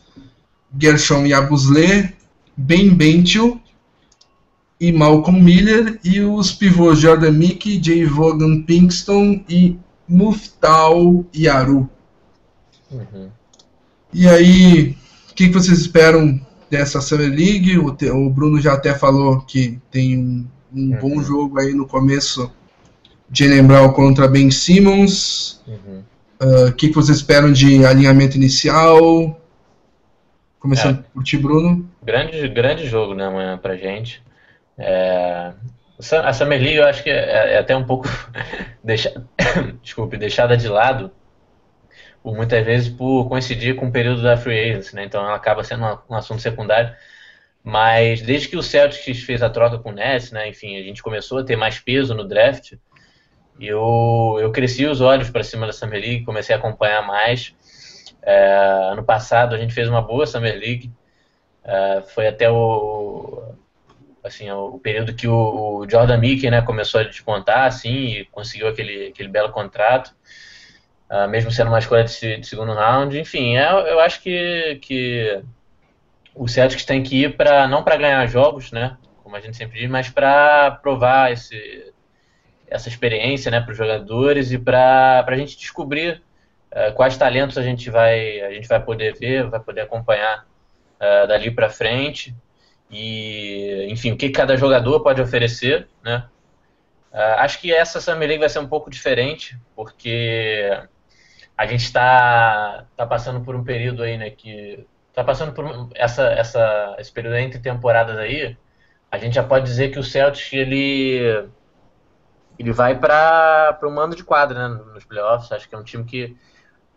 Gershon 0.79 1.27
Yabusele, 1.27 2.15
Ben 2.57 2.95
Bentil 2.95 3.61
e 4.81 4.93
Malcolm 4.93 5.43
Miller, 5.43 5.99
e 6.05 6.21
os 6.21 6.53
pivôs 6.53 6.99
Jordan 6.99 7.33
Mickey, 7.33 7.83
Jay 7.83 8.05
Vaughan 8.05 8.63
Pinkston 8.63 9.45
e 9.49 9.77
Muftal 10.09 11.25
Yaru. 11.35 11.89
Uhum. 12.91 13.31
E 14.15 14.29
aí, 14.29 14.97
o 15.29 15.35
que, 15.35 15.49
que 15.49 15.53
vocês 15.53 15.81
esperam 15.81 16.41
dessa 16.71 17.01
Summer 17.01 17.29
League? 17.29 17.77
O, 17.79 17.93
te, 17.93 18.09
o 18.09 18.31
Bruno 18.31 18.61
já 18.61 18.75
até 18.75 18.95
falou 18.95 19.41
que 19.41 19.81
tem 19.91 20.17
um, 20.17 20.47
um 20.73 20.91
bom 20.93 21.21
jogo 21.21 21.59
aí 21.59 21.75
no 21.75 21.85
começo 21.85 22.49
de 23.29 23.49
lembrar 23.49 23.89
contra 23.89 24.29
Ben 24.29 24.53
Simmons. 24.53 25.61
Uhum. 25.67 26.05
Uh, 26.41 26.69
o 26.69 26.73
que, 26.73 26.89
que 26.89 26.95
vocês 26.95 27.19
esperam 27.19 27.53
de 27.53 27.85
alinhamento 27.85 28.37
inicial? 28.37 29.41
Começando 30.61 31.01
é. 31.01 31.05
por 31.13 31.25
ti, 31.25 31.37
Bruno. 31.37 31.85
Grande, 32.01 32.47
grande 32.49 32.87
jogo, 32.87 33.15
né, 33.15 33.27
amanhã 33.27 33.59
pra 33.59 33.77
gente. 33.77 34.23
É... 34.79 35.53
A 36.23 36.33
Summer 36.33 36.61
League 36.61 36.77
eu 36.77 36.87
acho 36.87 37.03
que 37.03 37.11
é, 37.11 37.55
é 37.55 37.59
até 37.59 37.77
um 37.77 37.85
pouco 37.85 38.09
deixa... 38.83 39.13
Desculpe, 39.83 40.17
deixada 40.17 40.57
de 40.57 40.69
lado 40.69 41.11
muitas 42.33 42.65
vezes 42.65 42.89
por 42.89 43.29
coincidir 43.29 43.77
com 43.77 43.87
o 43.87 43.93
período 43.93 44.23
da 44.23 44.37
Free 44.37 44.71
Agency, 44.71 44.95
né? 44.95 45.05
Então 45.05 45.21
ela 45.23 45.35
acaba 45.35 45.63
sendo 45.65 45.85
um 46.09 46.15
assunto 46.15 46.41
secundário. 46.41 46.95
Mas 47.63 48.23
desde 48.23 48.49
que 48.49 48.57
o 48.57 48.63
Celtics 48.63 49.23
fez 49.23 49.43
a 49.43 49.51
troca 49.51 49.79
com 49.79 49.91
o 49.91 49.93
Ness, 49.93 50.31
né? 50.31 50.49
Enfim, 50.49 50.79
a 50.79 50.83
gente 50.83 51.03
começou 51.03 51.39
a 51.39 51.45
ter 51.45 51.57
mais 51.57 51.79
peso 51.79 52.15
no 52.15 52.25
draft. 52.25 52.75
E 53.59 53.67
eu, 53.67 54.39
eu 54.41 54.51
cresci 54.53 54.85
os 54.87 55.01
olhos 55.01 55.31
para 55.31 55.45
cima 55.45 55.67
da 55.67 55.73
Summer 55.73 56.01
League, 56.01 56.25
comecei 56.25 56.55
a 56.55 56.59
acompanhar 56.59 57.07
mais. 57.07 57.55
É, 58.23 58.91
ano 58.91 59.05
passado 59.05 59.55
a 59.55 59.59
gente 59.59 59.75
fez 59.75 59.89
uma 59.89 60.03
boa 60.03 60.27
Summer 60.27 60.55
League. 60.55 60.91
É, 61.65 62.03
foi 62.15 62.27
até 62.27 62.51
o 62.51 63.55
assim 64.23 64.51
o 64.51 64.79
período 64.79 65.15
que 65.15 65.29
o, 65.29 65.35
o, 65.81 65.91
Jordan 65.91 66.17
Mickey 66.17 66.51
né, 66.51 66.63
começou 66.63 67.01
a 67.01 67.05
despontar 67.05 67.67
assim 67.67 68.07
e 68.07 68.25
conseguiu 68.27 68.69
aquele, 68.69 69.09
aquele 69.09 69.29
belo 69.29 69.51
contrato. 69.51 70.15
Uh, 71.11 71.29
mesmo 71.29 71.51
sendo 71.51 71.69
uma 71.69 71.79
escolha 71.79 72.05
de, 72.05 72.39
de 72.39 72.47
segundo 72.47 72.73
round. 72.73 73.19
Enfim, 73.19 73.57
é, 73.57 73.71
eu 73.93 74.01
acho 74.01 74.23
que, 74.23 74.79
que 74.83 75.43
o 76.35 76.49
Celtics 76.49 76.85
tem 76.85 77.03
que 77.03 77.25
ir 77.25 77.37
para 77.37 77.69
não 77.69 77.85
para 77.85 77.97
ganhar 77.97 78.27
jogos, 78.27 78.73
né, 78.73 78.97
como 79.23 79.37
a 79.37 79.41
gente 79.41 79.57
sempre 79.57 79.79
diz, 79.79 79.89
mas 79.89 80.09
para 80.09 80.73
provar 80.73 81.33
esse, 81.33 81.93
essa 82.67 82.89
experiência 82.89 83.51
né, 83.51 83.61
para 83.61 83.73
os 83.73 83.79
jogadores 83.79 84.51
e 84.51 84.59
para 84.59 85.25
a 85.27 85.37
gente 85.37 85.57
descobrir 85.57 86.23
uh, 86.73 86.93
quais 86.95 87.17
talentos 87.17 87.57
a 87.57 87.63
gente 87.63 87.89
vai 87.91 88.41
a 88.41 88.51
gente 88.53 88.67
vai 88.67 88.83
poder 88.83 89.17
ver, 89.17 89.49
vai 89.49 89.61
poder 89.61 89.83
acompanhar 89.83 90.47
uh, 90.97 91.27
dali 91.27 91.51
para 91.51 91.71
frente 91.71 92.35
e 92.91 93.87
enfim 93.89 94.13
o 94.13 94.17
que 94.17 94.29
cada 94.31 94.57
jogador 94.57 95.01
pode 95.01 95.23
oferecer, 95.23 95.87
né? 96.03 96.27
Uh, 97.13 97.39
acho 97.39 97.61
que 97.61 97.73
essa 97.73 98.01
Summer 98.01 98.27
League 98.27 98.41
vai 98.41 98.49
ser 98.49 98.59
um 98.59 98.67
pouco 98.67 98.91
diferente 98.91 99.57
porque 99.77 100.69
a 101.57 101.67
gente 101.67 101.85
está 101.85 102.85
tá 102.97 103.07
passando 103.07 103.41
por 103.41 103.55
um 103.55 103.65
período 103.65 104.03
aí, 104.03 104.19
né, 104.19 104.31
que 104.31 104.87
está 105.09 105.23
passando 105.23 105.53
por 105.53 105.91
essa, 105.95 106.25
essa, 106.25 106.97
esse 106.99 107.13
período 107.13 107.37
entre 107.37 107.59
temporadas 107.61 108.17
aí, 108.19 108.57
a 109.11 109.19
gente 109.19 109.35
já 109.35 109.45
pode 109.45 109.65
dizer 109.65 109.91
que 109.91 109.99
o 109.99 110.03
Celtics, 110.03 110.53
ele 110.53 111.49
ele 112.59 112.73
vai 112.73 112.99
para 112.99 113.79
o 113.83 113.91
mando 113.91 114.15
de 114.17 114.25
quadra 114.25 114.69
né, 114.69 114.81
nos 114.93 115.05
playoffs. 115.05 115.51
Acho 115.53 115.69
que 115.69 115.75
é 115.75 115.79
um 115.79 115.85
time 115.85 116.05
que. 116.05 116.37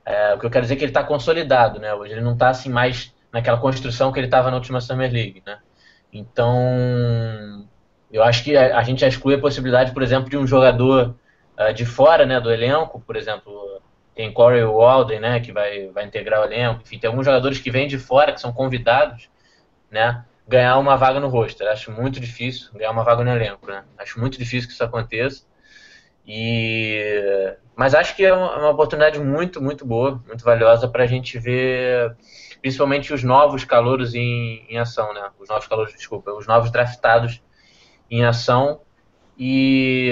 É, 0.05 0.33
o 0.33 0.39
que 0.39 0.45
eu 0.45 0.49
quero 0.49 0.63
dizer 0.63 0.75
é 0.75 0.77
que 0.77 0.83
ele 0.85 0.91
está 0.91 1.03
consolidado, 1.03 1.79
né? 1.79 1.93
Hoje 1.93 2.13
ele 2.13 2.21
não 2.21 2.33
está 2.33 2.49
assim 2.49 2.69
mais 2.69 3.13
naquela 3.31 3.57
construção 3.57 4.11
que 4.11 4.19
ele 4.19 4.27
estava 4.27 4.49
na 4.49 4.55
última 4.55 4.79
Summer 4.79 5.11
League, 5.11 5.43
né? 5.45 5.59
Então, 6.13 7.67
eu 8.11 8.23
acho 8.23 8.43
que 8.43 8.55
a, 8.55 8.77
a, 8.77 8.83
gente 8.83 9.01
já 9.01 9.07
exclui 9.07 9.35
a 9.35 9.39
possibilidade, 9.39 9.91
por 9.91 10.01
exemplo, 10.01 10.29
de 10.29 10.37
um 10.37 10.47
jogador 10.47 11.13
uh, 11.59 11.73
de 11.73 11.85
fora, 11.85 12.25
né, 12.25 12.39
do 12.39 12.49
elenco, 12.49 13.01
por 13.01 13.17
exemplo, 13.17 13.51
tem 14.17 14.33
Corey 14.33 14.63
Walden, 14.63 15.19
né, 15.19 15.39
que 15.39 15.51
vai, 15.51 15.89
vai 15.89 16.03
integrar 16.03 16.41
o 16.41 16.45
elenco. 16.45 16.81
Enfim, 16.81 16.97
tem 16.97 17.07
alguns 17.07 17.23
jogadores 17.23 17.59
que 17.59 17.69
vêm 17.69 17.87
de 17.87 17.99
fora, 17.99 18.33
que 18.33 18.41
são 18.41 18.51
convidados, 18.51 19.29
né, 19.91 20.25
ganhar 20.47 20.79
uma 20.79 20.97
vaga 20.97 21.19
no 21.19 21.27
roster. 21.27 21.67
Acho 21.67 21.91
muito 21.91 22.19
difícil 22.19 22.73
ganhar 22.73 22.89
uma 22.89 23.03
vaga 23.03 23.23
no 23.23 23.29
elenco, 23.29 23.67
né? 23.67 23.83
Acho 23.95 24.19
muito 24.19 24.39
difícil 24.39 24.67
que 24.67 24.73
isso 24.73 24.83
aconteça. 24.83 25.45
E 26.25 27.55
mas 27.75 27.93
acho 27.93 28.15
que 28.15 28.25
é 28.25 28.33
uma 28.33 28.71
oportunidade 28.71 29.19
muito, 29.19 29.61
muito 29.61 29.85
boa, 29.85 30.19
muito 30.25 30.43
valiosa 30.43 30.87
para 30.87 31.03
a 31.03 31.07
gente 31.07 31.37
ver, 31.37 32.15
principalmente 32.59 33.13
os 33.13 33.23
novos 33.23 33.63
calouros 33.63 34.15
em, 34.15 34.65
em 34.67 34.79
ação, 34.79 35.13
né? 35.13 35.29
Os 35.39 35.47
novos 35.47 35.67
calouros, 35.67 35.93
desculpa, 35.93 36.31
os 36.31 36.47
novos 36.47 36.71
draftados 36.71 37.39
em 38.09 38.25
ação 38.25 38.81
e 39.37 40.11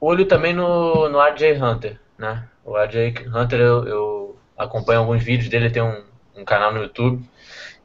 olho 0.00 0.24
também 0.24 0.54
no, 0.54 1.06
no 1.10 1.20
RJ 1.20 1.62
Hunter, 1.62 2.00
né? 2.16 2.48
O 2.64 2.76
RJ 2.76 3.26
Hunter 3.34 3.60
eu, 3.60 3.86
eu 3.86 4.38
acompanho 4.56 5.00
alguns 5.00 5.22
vídeos 5.22 5.48
dele, 5.48 5.70
tem 5.70 5.82
um, 5.82 6.04
um 6.36 6.44
canal 6.44 6.72
no 6.72 6.82
YouTube 6.82 7.24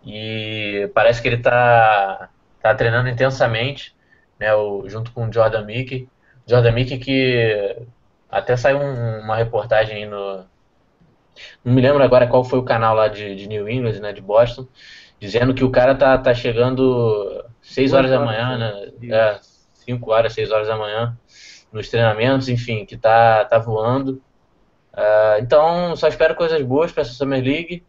e 0.06 0.90
parece 0.94 1.22
que 1.22 1.28
ele 1.28 1.38
está 1.38 2.30
tá 2.62 2.76
treinando 2.76 3.10
intensamente, 3.10 3.96
né, 4.40 4.54
o, 4.54 4.88
junto 4.88 5.12
com 5.12 5.28
o 5.28 5.34
Jordan 5.34 5.66
Mickey. 5.66 6.08
Jordan 6.46 6.72
Mickey 6.74 6.98
que 6.98 7.78
até 8.30 8.56
saiu 8.56 8.80
um, 8.80 9.20
uma 9.22 9.36
reportagem 9.36 9.96
aí 9.96 10.06
no... 10.06 10.46
Não 11.64 11.74
me 11.74 11.82
lembro 11.82 12.04
agora 12.04 12.28
qual 12.28 12.44
foi 12.44 12.60
o 12.60 12.64
canal 12.64 12.96
lá 12.96 13.08
de, 13.08 13.36
de 13.36 13.48
New 13.48 13.68
England, 13.68 14.00
né, 14.00 14.14
de 14.14 14.22
Boston, 14.22 14.68
dizendo 15.20 15.54
que 15.54 15.64
o 15.64 15.72
cara 15.72 15.96
tá, 15.96 16.18
tá 16.18 16.34
chegando 16.34 17.44
6 17.62 17.94
horas 17.94 18.12
da 18.12 18.20
manhã, 18.20 18.58
né, 18.58 18.92
é, 19.12 19.40
5 19.74 20.12
horas, 20.12 20.34
6 20.34 20.52
horas 20.52 20.68
da 20.68 20.78
manhã, 20.78 21.18
nos 21.72 21.90
treinamentos, 21.90 22.48
enfim, 22.48 22.86
que 22.86 22.96
tá, 22.96 23.44
tá 23.46 23.58
voando. 23.58 24.22
Uh, 24.96 25.42
então, 25.42 25.96
só 25.96 26.08
espero 26.08 26.36
coisas 26.36 26.62
boas 26.62 26.92
para 26.92 27.02
essa 27.02 27.14
Summer 27.14 27.44
League. 27.44 27.84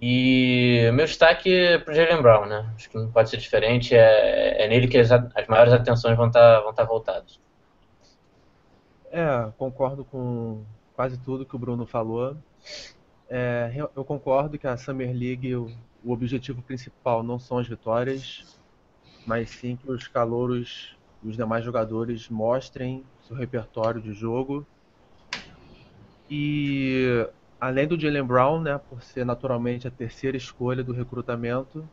E 0.00 0.86
o 0.90 0.94
meu 0.94 1.04
destaque 1.04 1.52
é 1.54 1.78
pro 1.78 1.94
Jalen 1.94 2.22
Brown, 2.22 2.46
né? 2.46 2.72
Acho 2.74 2.88
que 2.88 2.96
não 2.96 3.10
pode 3.10 3.28
ser 3.28 3.36
diferente. 3.36 3.94
É, 3.94 4.64
é 4.64 4.68
nele 4.68 4.88
que 4.88 4.96
as, 4.96 5.12
as 5.12 5.46
maiores 5.46 5.72
atenções 5.72 6.16
vão 6.16 6.28
estar 6.28 6.62
tá, 6.62 6.72
tá 6.72 6.84
voltadas. 6.84 7.38
É, 9.10 9.52
concordo 9.58 10.04
com 10.04 10.64
quase 10.94 11.18
tudo 11.18 11.44
que 11.44 11.54
o 11.54 11.58
Bruno 11.58 11.84
falou. 11.84 12.36
É, 13.28 13.70
eu 13.94 14.04
concordo 14.04 14.58
que 14.58 14.66
a 14.66 14.76
Summer 14.76 15.14
League, 15.14 15.54
o, 15.54 15.70
o 16.02 16.12
objetivo 16.12 16.62
principal 16.62 17.22
não 17.22 17.38
são 17.38 17.58
as 17.58 17.68
vitórias, 17.68 18.58
mas 19.26 19.50
sim 19.50 19.76
que 19.76 19.90
os 19.90 20.08
calouros 20.08 20.96
e 21.22 21.28
os 21.28 21.36
demais 21.36 21.64
jogadores 21.64 22.28
mostrem 22.30 23.04
seu 23.22 23.36
repertório 23.36 24.00
de 24.00 24.14
jogo. 24.14 24.66
E 26.30 27.26
além 27.60 27.88
do 27.88 27.98
Jalen 27.98 28.24
Brown, 28.24 28.60
né, 28.60 28.78
por 28.88 29.02
ser 29.02 29.26
naturalmente 29.26 29.88
a 29.88 29.90
terceira 29.90 30.36
escolha 30.36 30.84
do 30.84 30.92
recrutamento, 30.92 31.86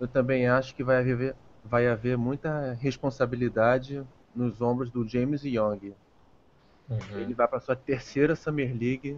eu 0.00 0.08
também 0.08 0.48
acho 0.48 0.74
que 0.74 0.82
vai 0.82 0.98
haver, 0.98 1.36
vai 1.64 1.86
haver 1.86 2.18
muita 2.18 2.72
responsabilidade 2.72 4.04
nos 4.34 4.60
ombros 4.60 4.90
do 4.90 5.06
James 5.06 5.44
Young. 5.44 5.94
Uhum. 6.88 7.18
Ele 7.18 7.34
vai 7.34 7.46
para 7.46 7.60
sua 7.60 7.76
terceira 7.76 8.34
Summer 8.34 8.76
League 8.76 9.16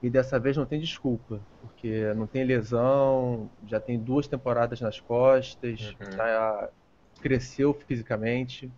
e 0.00 0.08
dessa 0.08 0.38
vez 0.38 0.56
não 0.56 0.64
tem 0.64 0.80
desculpa, 0.80 1.40
porque 1.60 2.12
não 2.14 2.26
tem 2.26 2.44
lesão, 2.44 3.50
já 3.66 3.80
tem 3.80 3.98
duas 3.98 4.26
temporadas 4.26 4.80
nas 4.80 5.00
costas, 5.00 5.94
uhum. 6.00 6.12
já 6.16 6.68
cresceu 7.20 7.74
fisicamente. 7.74 8.70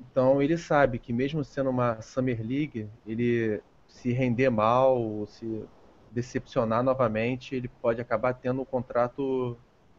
Então 0.00 0.40
ele 0.40 0.56
sabe 0.56 0.98
que 0.98 1.12
mesmo 1.12 1.44
sendo 1.44 1.70
uma 1.70 2.00
Summer 2.00 2.40
League, 2.40 2.88
ele 3.06 3.62
se 3.86 4.12
render 4.12 4.50
mal 4.50 5.00
ou 5.00 5.26
se 5.26 5.64
decepcionar 6.10 6.82
novamente, 6.82 7.54
ele 7.54 7.68
pode 7.68 8.00
acabar 8.00 8.34
tendo 8.34 8.62
um 8.62 8.64
contrato 8.64 9.56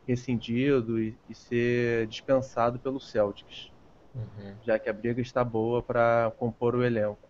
rescindido 0.08 1.00
e, 1.00 1.16
e 1.30 1.36
ser 1.36 2.08
dispensado 2.08 2.80
pelo 2.80 3.00
Celtics, 3.00 3.72
uhum. 4.14 4.56
já 4.64 4.78
que 4.80 4.90
a 4.90 4.94
briga 4.94 5.22
está 5.22 5.44
boa 5.44 5.82
para 5.82 6.32
compor 6.38 6.76
o 6.76 6.84
elenco. 6.84 7.30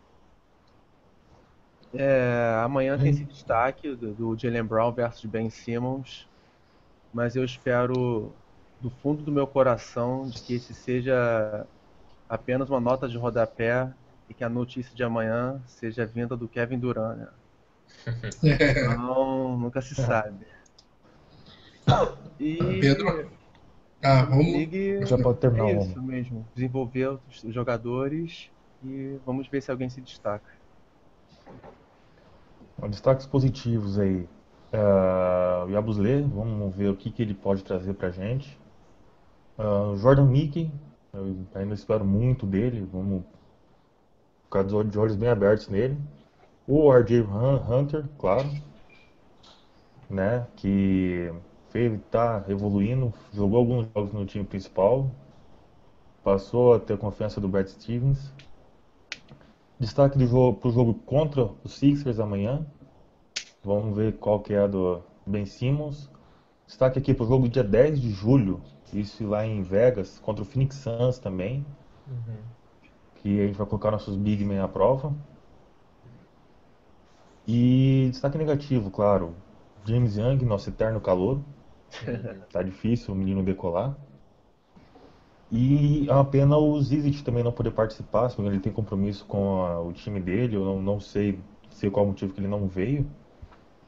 É, 1.94 2.62
amanhã 2.64 2.98
tem 2.98 3.10
esse 3.10 3.26
destaque 3.26 3.94
do, 3.94 4.14
do 4.14 4.38
Jalen 4.38 4.64
Brown 4.64 4.94
versus 4.94 5.26
Ben 5.26 5.50
Simmons, 5.50 6.28
mas 7.14 7.36
eu 7.36 7.44
espero 7.44 8.32
do 8.80 8.90
fundo 8.90 9.22
do 9.22 9.32
meu 9.32 9.46
coração 9.46 10.28
de 10.28 10.42
que 10.42 10.56
esse 10.56 10.74
seja 10.74 11.68
apenas 12.32 12.70
uma 12.70 12.80
nota 12.80 13.10
de 13.10 13.18
rodapé 13.18 13.92
e 14.30 14.34
que 14.34 14.42
a 14.42 14.48
notícia 14.48 14.96
de 14.96 15.04
amanhã 15.04 15.62
seja 15.68 16.06
vinda 16.06 16.38
do 16.38 16.48
Kevin 16.48 16.80
Durant, 16.80 17.18
né? 17.18 17.28
Então, 18.42 19.58
nunca 19.58 19.82
se 19.82 19.94
sabe. 19.94 20.48
E 22.40 22.56
Pedro, 22.80 23.30
ah, 24.02 24.24
vamos... 24.24 24.46
Ligue, 24.46 25.06
já 25.06 25.18
pode 25.18 25.40
terminar. 25.40 25.68
É 25.68 25.82
isso 25.82 26.02
mesmo, 26.02 26.48
desenvolver 26.56 27.20
os 27.28 27.54
jogadores 27.54 28.50
e 28.82 29.20
vamos 29.26 29.50
ver 29.50 29.62
se 29.62 29.70
alguém 29.70 29.90
se 29.90 30.00
destaca. 30.00 30.50
Destaques 32.90 33.26
positivos 33.26 34.00
aí. 34.00 34.28
Uh, 34.74 35.66
o 35.66 35.70
Yabusle, 35.70 36.22
vamos 36.22 36.74
ver 36.74 36.88
o 36.88 36.96
que, 36.96 37.12
que 37.12 37.22
ele 37.22 37.34
pode 37.34 37.62
trazer 37.62 37.94
pra 37.94 38.10
gente. 38.10 38.58
Uh, 39.60 39.98
Jordan 39.98 40.28
Mickey, 40.28 40.72
eu 41.14 41.36
ainda 41.56 41.74
espero 41.74 42.06
muito 42.06 42.46
dele. 42.46 42.88
Vamos 42.92 43.24
ficar 44.46 44.64
de 44.64 44.98
olhos 44.98 45.16
bem 45.16 45.30
abertos 45.30 45.68
nele. 45.68 45.98
O 46.68 46.92
RJ 46.92 47.22
Hunter, 47.22 48.06
claro. 48.18 48.48
né, 50.10 50.48
que 50.56 51.32
está 51.74 52.44
evoluindo, 52.48 53.14
jogou 53.34 53.60
alguns 53.60 53.88
jogos 53.94 54.14
no 54.14 54.26
time 54.26 54.44
principal, 54.44 55.10
passou 56.24 56.74
a 56.74 56.80
ter 56.80 56.98
confiança 56.98 57.42
do 57.42 57.48
Brad 57.48 57.68
Stevens. 57.68 58.32
Destaque 59.80 60.18
do 60.18 60.28
jogo 60.28 60.60
para 60.60 60.70
o 60.70 60.72
jogo 60.72 60.94
contra 60.94 61.50
os 61.64 61.74
Sixers 61.74 62.20
amanhã. 62.20 62.66
Vamos 63.64 63.96
ver 63.96 64.18
qual 64.18 64.40
que 64.40 64.54
é 64.54 64.60
a 64.60 64.68
do 64.68 65.02
Ben 65.26 65.46
Simmons. 65.46 66.10
Destaque 66.68 67.00
aqui 67.00 67.14
para 67.14 67.26
o 67.26 67.28
jogo 67.28 67.50
dia 67.50 67.64
10 67.64 68.00
de 68.00 68.12
julho, 68.12 68.62
isso 68.94 69.26
lá 69.28 69.46
em 69.46 69.62
Vegas, 69.62 70.20
contra 70.20 70.42
o 70.44 70.46
Phoenix 70.46 70.76
Suns 70.78 71.20
também. 71.20 71.66
Uhum. 72.08 72.38
Que 73.16 73.42
a 73.42 73.48
gente 73.48 73.58
vai 73.58 73.68
colocar 73.68 73.92
nossos 73.92 74.16
big 74.16 74.44
men 74.44 74.60
à 74.60 74.68
prova. 74.68 75.14
E 77.48 78.10
destaque 78.12 78.38
negativo, 78.38 78.90
claro. 78.92 79.36
James 79.86 80.16
Young, 80.18 80.44
nosso 80.46 80.70
eterno 80.70 81.02
calor. 81.02 81.42
tá 82.52 82.62
difícil 82.62 83.14
o 83.14 83.18
menino 83.18 83.44
decolar. 83.44 83.96
E 85.52 86.08
é 86.10 86.14
uma 86.14 86.24
pena 86.24 86.58
o 86.58 86.82
Zizit 86.82 87.24
também 87.24 87.44
não 87.44 87.52
poder 87.52 87.72
participar, 87.72 88.30
porque 88.30 88.42
ele 88.44 88.60
tem 88.60 88.72
compromisso 88.72 89.26
com 89.26 89.62
a, 89.64 89.82
o 89.82 89.92
time 89.92 90.22
dele. 90.22 90.56
Eu 90.56 90.64
não, 90.64 90.82
não 90.82 91.00
sei, 91.00 91.40
sei 91.70 91.90
qual 91.90 92.06
o 92.06 92.10
motivo 92.10 92.34
que 92.34 92.40
ele 92.40 92.48
não 92.48 92.68
veio. 92.68 93.06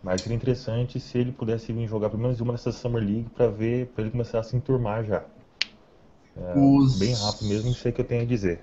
Mas 0.04 0.22
seria 0.22 0.36
interessante 0.36 1.00
se 1.00 1.18
ele 1.18 1.32
pudesse 1.32 1.72
vir 1.72 1.88
jogar 1.88 2.10
pelo 2.10 2.22
menos 2.22 2.42
uma 2.42 2.52
dessas 2.54 2.76
Summer 2.76 3.02
League 3.02 3.28
para 3.34 3.48
ver, 3.48 3.88
para 3.88 4.04
ele 4.04 4.12
começar 4.12 4.40
a 4.40 4.44
se 4.44 4.56
enturmar 4.56 5.06
já. 5.06 5.24
É, 6.36 6.54
Os... 6.58 7.00
Bem 7.00 7.14
rápido 7.14 7.48
mesmo, 7.48 7.68
não 7.68 7.74
sei 7.74 7.92
o 7.92 7.96
que 7.96 8.02
eu 8.02 8.06
tenho 8.06 8.24
a 8.24 8.26
dizer. 8.26 8.60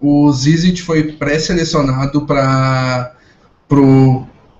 O 0.00 0.32
Zizit 0.32 0.82
foi 0.82 1.12
pré-selecionado 1.12 2.24
para 2.26 3.14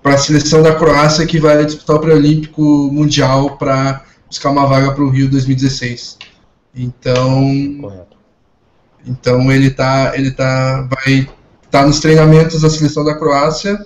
para 0.02 0.14
a 0.14 0.18
seleção 0.18 0.62
da 0.62 0.74
Croácia 0.74 1.26
que 1.26 1.40
vai 1.40 1.64
disputar 1.64 1.96
o 1.96 2.00
pré-olímpico 2.00 2.62
mundial 2.62 3.56
para 3.56 4.04
buscar 4.28 4.50
uma 4.50 4.64
vaga 4.64 4.92
para 4.92 5.02
o 5.02 5.10
Rio 5.10 5.28
2016. 5.28 6.16
Então, 6.74 7.76
Correto. 7.80 8.16
então 9.04 9.50
ele 9.50 9.70
tá, 9.70 10.12
ele 10.14 10.30
tá, 10.30 10.82
vai 10.82 11.14
estar 11.14 11.28
tá 11.70 11.86
nos 11.86 11.98
treinamentos 11.98 12.62
da 12.62 12.70
seleção 12.70 13.04
da 13.04 13.18
Croácia 13.18 13.84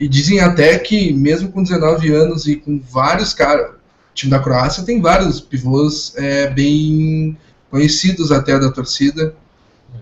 e 0.00 0.06
dizem 0.06 0.40
até 0.40 0.78
que 0.78 1.12
mesmo 1.12 1.50
com 1.50 1.62
19 1.62 2.12
anos 2.12 2.46
e 2.46 2.56
com 2.56 2.80
vários 2.80 3.34
caras, 3.34 3.70
o 3.70 4.14
time 4.14 4.30
da 4.30 4.38
Croácia 4.38 4.84
tem 4.84 5.00
vários 5.00 5.40
pivôs 5.40 6.12
é, 6.16 6.48
bem 6.50 7.36
conhecidos 7.70 8.30
até 8.30 8.58
da 8.58 8.70
torcida. 8.70 9.34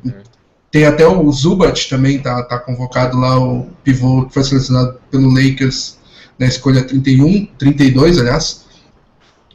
Uhum. 0.04 0.12
Tem 0.70 0.84
até 0.84 1.06
o 1.06 1.30
Zubat 1.32 1.88
também, 1.88 2.18
tá, 2.18 2.42
tá 2.42 2.58
convocado 2.58 3.18
lá, 3.18 3.38
o 3.38 3.66
pivô 3.82 4.26
que 4.26 4.34
foi 4.34 4.44
selecionado 4.44 4.98
pelo 5.10 5.30
Lakers 5.30 5.98
na 6.38 6.46
escolha 6.46 6.84
31, 6.84 7.46
32, 7.58 8.18
aliás. 8.18 8.66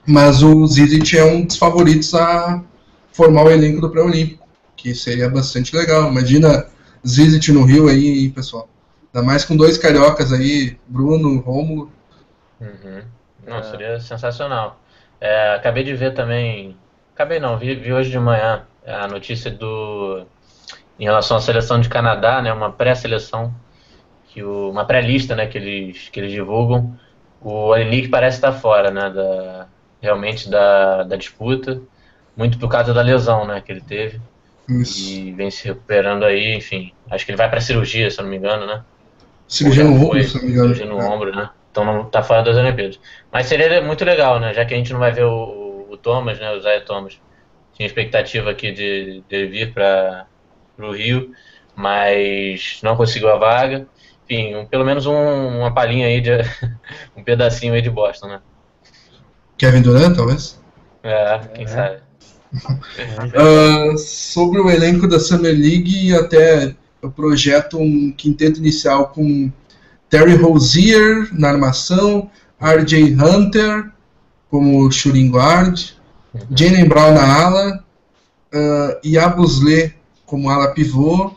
Mas 0.06 0.42
o 0.42 0.66
Zizic 0.66 1.16
é 1.16 1.24
um 1.24 1.46
dos 1.46 1.58
favoritos 1.58 2.14
a 2.16 2.64
formar 3.14 3.44
o 3.44 3.52
elenco 3.52 3.82
do 3.82 3.90
pré-olímpico, 3.90 4.48
que 4.76 4.96
seria 4.96 5.30
bastante 5.30 5.76
legal. 5.76 6.10
Imagina 6.10 6.66
Zizic 7.08 7.52
no 7.52 7.64
Rio 7.64 7.88
aí, 7.88 8.30
pessoal. 8.30 8.68
Ainda 9.14 9.26
mais 9.26 9.44
com 9.44 9.58
dois 9.58 9.78
cariocas 9.78 10.32
aí, 10.32 10.78
Bruno, 10.88 11.40
Rômulo. 11.40 11.92
Uhum. 12.60 13.04
Não, 13.46 13.58
é. 13.58 13.64
seria 13.64 14.00
sensacional. 14.00 14.80
É, 15.20 15.56
acabei 15.56 15.84
de 15.84 15.94
ver 15.94 16.14
também. 16.14 16.78
Acabei 17.14 17.40
não, 17.40 17.58
vi, 17.58 17.76
vi 17.76 17.92
hoje 17.92 18.10
de 18.10 18.20
manhã 18.20 18.64
a 18.86 19.08
notícia 19.08 19.52
do 19.52 20.26
em 21.02 21.06
relação 21.06 21.38
à 21.38 21.42
seleção 21.42 21.82
de 21.82 21.90
Canadá, 21.90 22.44
né, 22.44 22.54
uma 22.54 22.72
pré-seleção, 22.72 23.52
que 24.28 24.44
o, 24.44 24.70
uma 24.70 24.86
pré-lista 24.86 25.36
né, 25.36 25.48
que, 25.48 25.58
eles, 25.58 26.10
que 26.10 26.20
eles 26.20 26.32
divulgam. 26.32 26.96
O 27.42 27.74
Alinic 27.74 28.08
parece 28.10 28.38
estar 28.38 28.54
fora 28.54 28.92
né, 28.92 29.10
da, 29.10 29.68
realmente 30.00 30.48
da, 30.48 31.02
da 31.02 31.16
disputa, 31.16 31.82
muito 32.38 32.60
por 32.60 32.70
causa 32.70 32.94
da 32.94 33.02
lesão 33.02 33.48
né, 33.48 33.60
que 33.62 33.72
ele 33.72 33.82
teve. 33.82 34.22
Isso. 34.70 35.12
E 35.12 35.32
vem 35.32 35.50
se 35.50 35.68
recuperando 35.68 36.24
aí, 36.24 36.54
enfim. 36.56 36.94
Acho 37.10 37.26
que 37.26 37.32
ele 37.32 37.38
vai 37.38 37.50
para 37.50 37.60
cirurgia, 37.60 38.10
se 38.12 38.20
eu 38.20 38.24
não 38.24 38.30
me 38.30 38.38
engano, 38.38 38.68
né? 38.68 38.84
Cirurgia 39.52 39.84
no 39.84 39.96
ombro, 39.96 40.24
se 40.24 40.36
não 40.38 40.44
me 40.44 40.52
engano. 40.52 40.74
Cirurgia 40.74 40.86
no 40.86 41.02
é. 41.02 41.10
ombro, 41.10 41.36
né? 41.36 41.50
Então 41.70 41.84
não 41.84 42.06
tá 42.06 42.24
fora 42.24 42.42
das 42.42 42.56
Olimpíadas. 42.56 42.98
Mas 43.30 43.48
seria 43.48 43.82
muito 43.82 44.06
legal, 44.06 44.40
né? 44.40 44.54
Já 44.54 44.64
que 44.64 44.74
a 44.74 44.78
gente 44.78 44.94
não 44.94 45.00
vai 45.00 45.12
ver 45.12 45.26
o, 45.26 45.88
o 45.90 45.98
Thomas, 45.98 46.40
né? 46.40 46.52
O 46.52 46.62
Zé 46.62 46.80
Thomas. 46.80 47.20
Tinha 47.74 47.86
expectativa 47.86 48.50
aqui 48.50 48.72
de, 48.72 49.22
de 49.28 49.46
vir 49.48 49.74
para 49.74 50.26
o 50.80 50.92
Rio, 50.92 51.32
mas 51.76 52.80
não 52.82 52.96
conseguiu 52.96 53.30
a 53.30 53.38
vaga. 53.38 53.86
Enfim, 54.24 54.56
um, 54.56 54.66
pelo 54.66 54.86
menos 54.86 55.06
um, 55.06 55.60
uma 55.60 55.74
palhinha 55.74 56.08
aí 56.08 56.22
de 56.22 56.32
um 57.16 57.22
pedacinho 57.22 57.74
aí 57.74 57.82
de 57.82 57.90
Boston, 57.90 58.28
né? 58.28 58.42
Kevin 59.58 59.82
Durant, 59.82 60.16
talvez? 60.16 60.62
É, 61.04 61.40
quem 61.54 61.66
é. 61.66 61.68
sabe. 61.68 61.98
uh, 62.54 63.98
sobre 64.00 64.62
o 64.62 64.70
elenco 64.70 65.10
da 65.10 65.20
Summer 65.20 65.54
League, 65.54 66.16
até 66.16 66.74
eu 67.02 67.10
projeto 67.10 67.78
um 67.80 68.12
quinteto 68.12 68.60
inicial 68.60 69.08
com 69.10 69.52
Terry 70.10 70.36
Rozier 70.36 71.30
na 71.32 71.50
armação, 71.50 72.30
RJ 72.60 73.16
Hunter 73.16 73.92
como 74.50 74.92
shooting 74.92 75.30
guard, 75.30 75.80
uhum. 76.34 76.42
Jalen 76.54 76.88
Brown 76.88 77.14
na 77.14 77.34
ala, 77.34 77.84
uh, 78.54 79.08
Yabusle 79.08 79.94
como 80.26 80.50
ala 80.50 80.74
pivô 80.74 81.32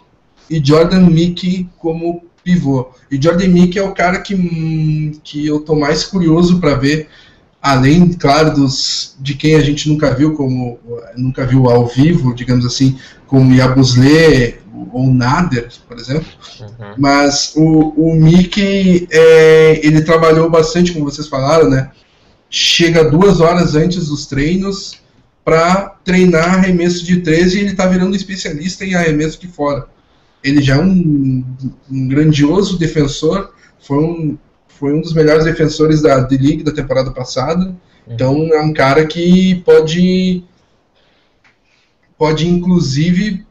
e 0.51 0.61
Jordan 0.63 1.09
Mickey 1.09 1.69
como 1.79 2.25
pivô. 2.43 2.91
E 3.11 3.21
Jordan 3.21 3.49
Mickey 3.49 3.79
é 3.79 3.83
o 3.83 3.95
cara 3.95 4.21
que, 4.21 5.19
que 5.23 5.47
eu 5.47 5.61
tô 5.61 5.75
mais 5.77 6.05
curioso 6.05 6.61
para 6.61 6.75
ver, 6.75 7.09
além, 7.63 8.13
claro, 8.13 8.55
dos 8.55 9.17
de 9.21 9.35
quem 9.35 9.55
a 9.55 9.61
gente 9.61 9.89
nunca 9.89 10.13
viu 10.13 10.35
como 10.35 10.79
nunca 11.17 11.47
viu 11.47 11.71
ao 11.71 11.87
vivo, 11.87 12.35
digamos 12.35 12.67
assim, 12.67 12.99
como 13.27 13.55
Yabusle 13.55 14.59
ou 14.95 15.13
Nader, 15.13 15.69
por 15.89 15.99
exemplo. 15.99 16.29
Uhum. 16.61 16.95
Mas 16.97 17.53
o, 17.57 17.89
o 17.97 18.15
Mickey 18.15 19.09
é, 19.11 19.85
ele 19.85 20.03
trabalhou 20.03 20.49
bastante, 20.49 20.93
como 20.93 21.05
vocês 21.05 21.27
falaram, 21.27 21.69
né? 21.69 21.91
Chega 22.49 23.11
duas 23.11 23.41
horas 23.41 23.75
antes 23.75 24.09
dos 24.09 24.27
treinos 24.27 25.03
para 25.45 25.97
treinar 26.05 26.55
arremesso 26.55 27.05
de 27.05 27.21
13 27.21 27.57
e 27.57 27.61
ele 27.61 27.71
está 27.73 27.87
virando 27.87 28.15
especialista 28.15 28.85
em 28.85 28.95
arremesso 28.95 29.41
de 29.41 29.49
fora. 29.49 29.87
Ele 30.43 30.63
já 30.63 30.77
é 30.77 30.81
um, 30.81 31.45
um 31.91 32.09
grandioso 32.09 32.79
defensor, 32.79 33.53
foi 33.81 33.99
um, 33.99 34.39
foi 34.69 34.95
um 34.95 35.01
dos 35.01 35.13
melhores 35.13 35.45
defensores 35.45 36.01
da 36.01 36.21
D-League 36.21 36.63
da 36.63 36.73
temporada 36.73 37.11
passada. 37.11 37.75
Então 38.07 38.49
é 38.53 38.61
um 38.61 38.73
cara 38.73 39.05
que 39.07 39.57
pode 39.67 40.45
pode 42.17 42.47
inclusive 42.47 43.45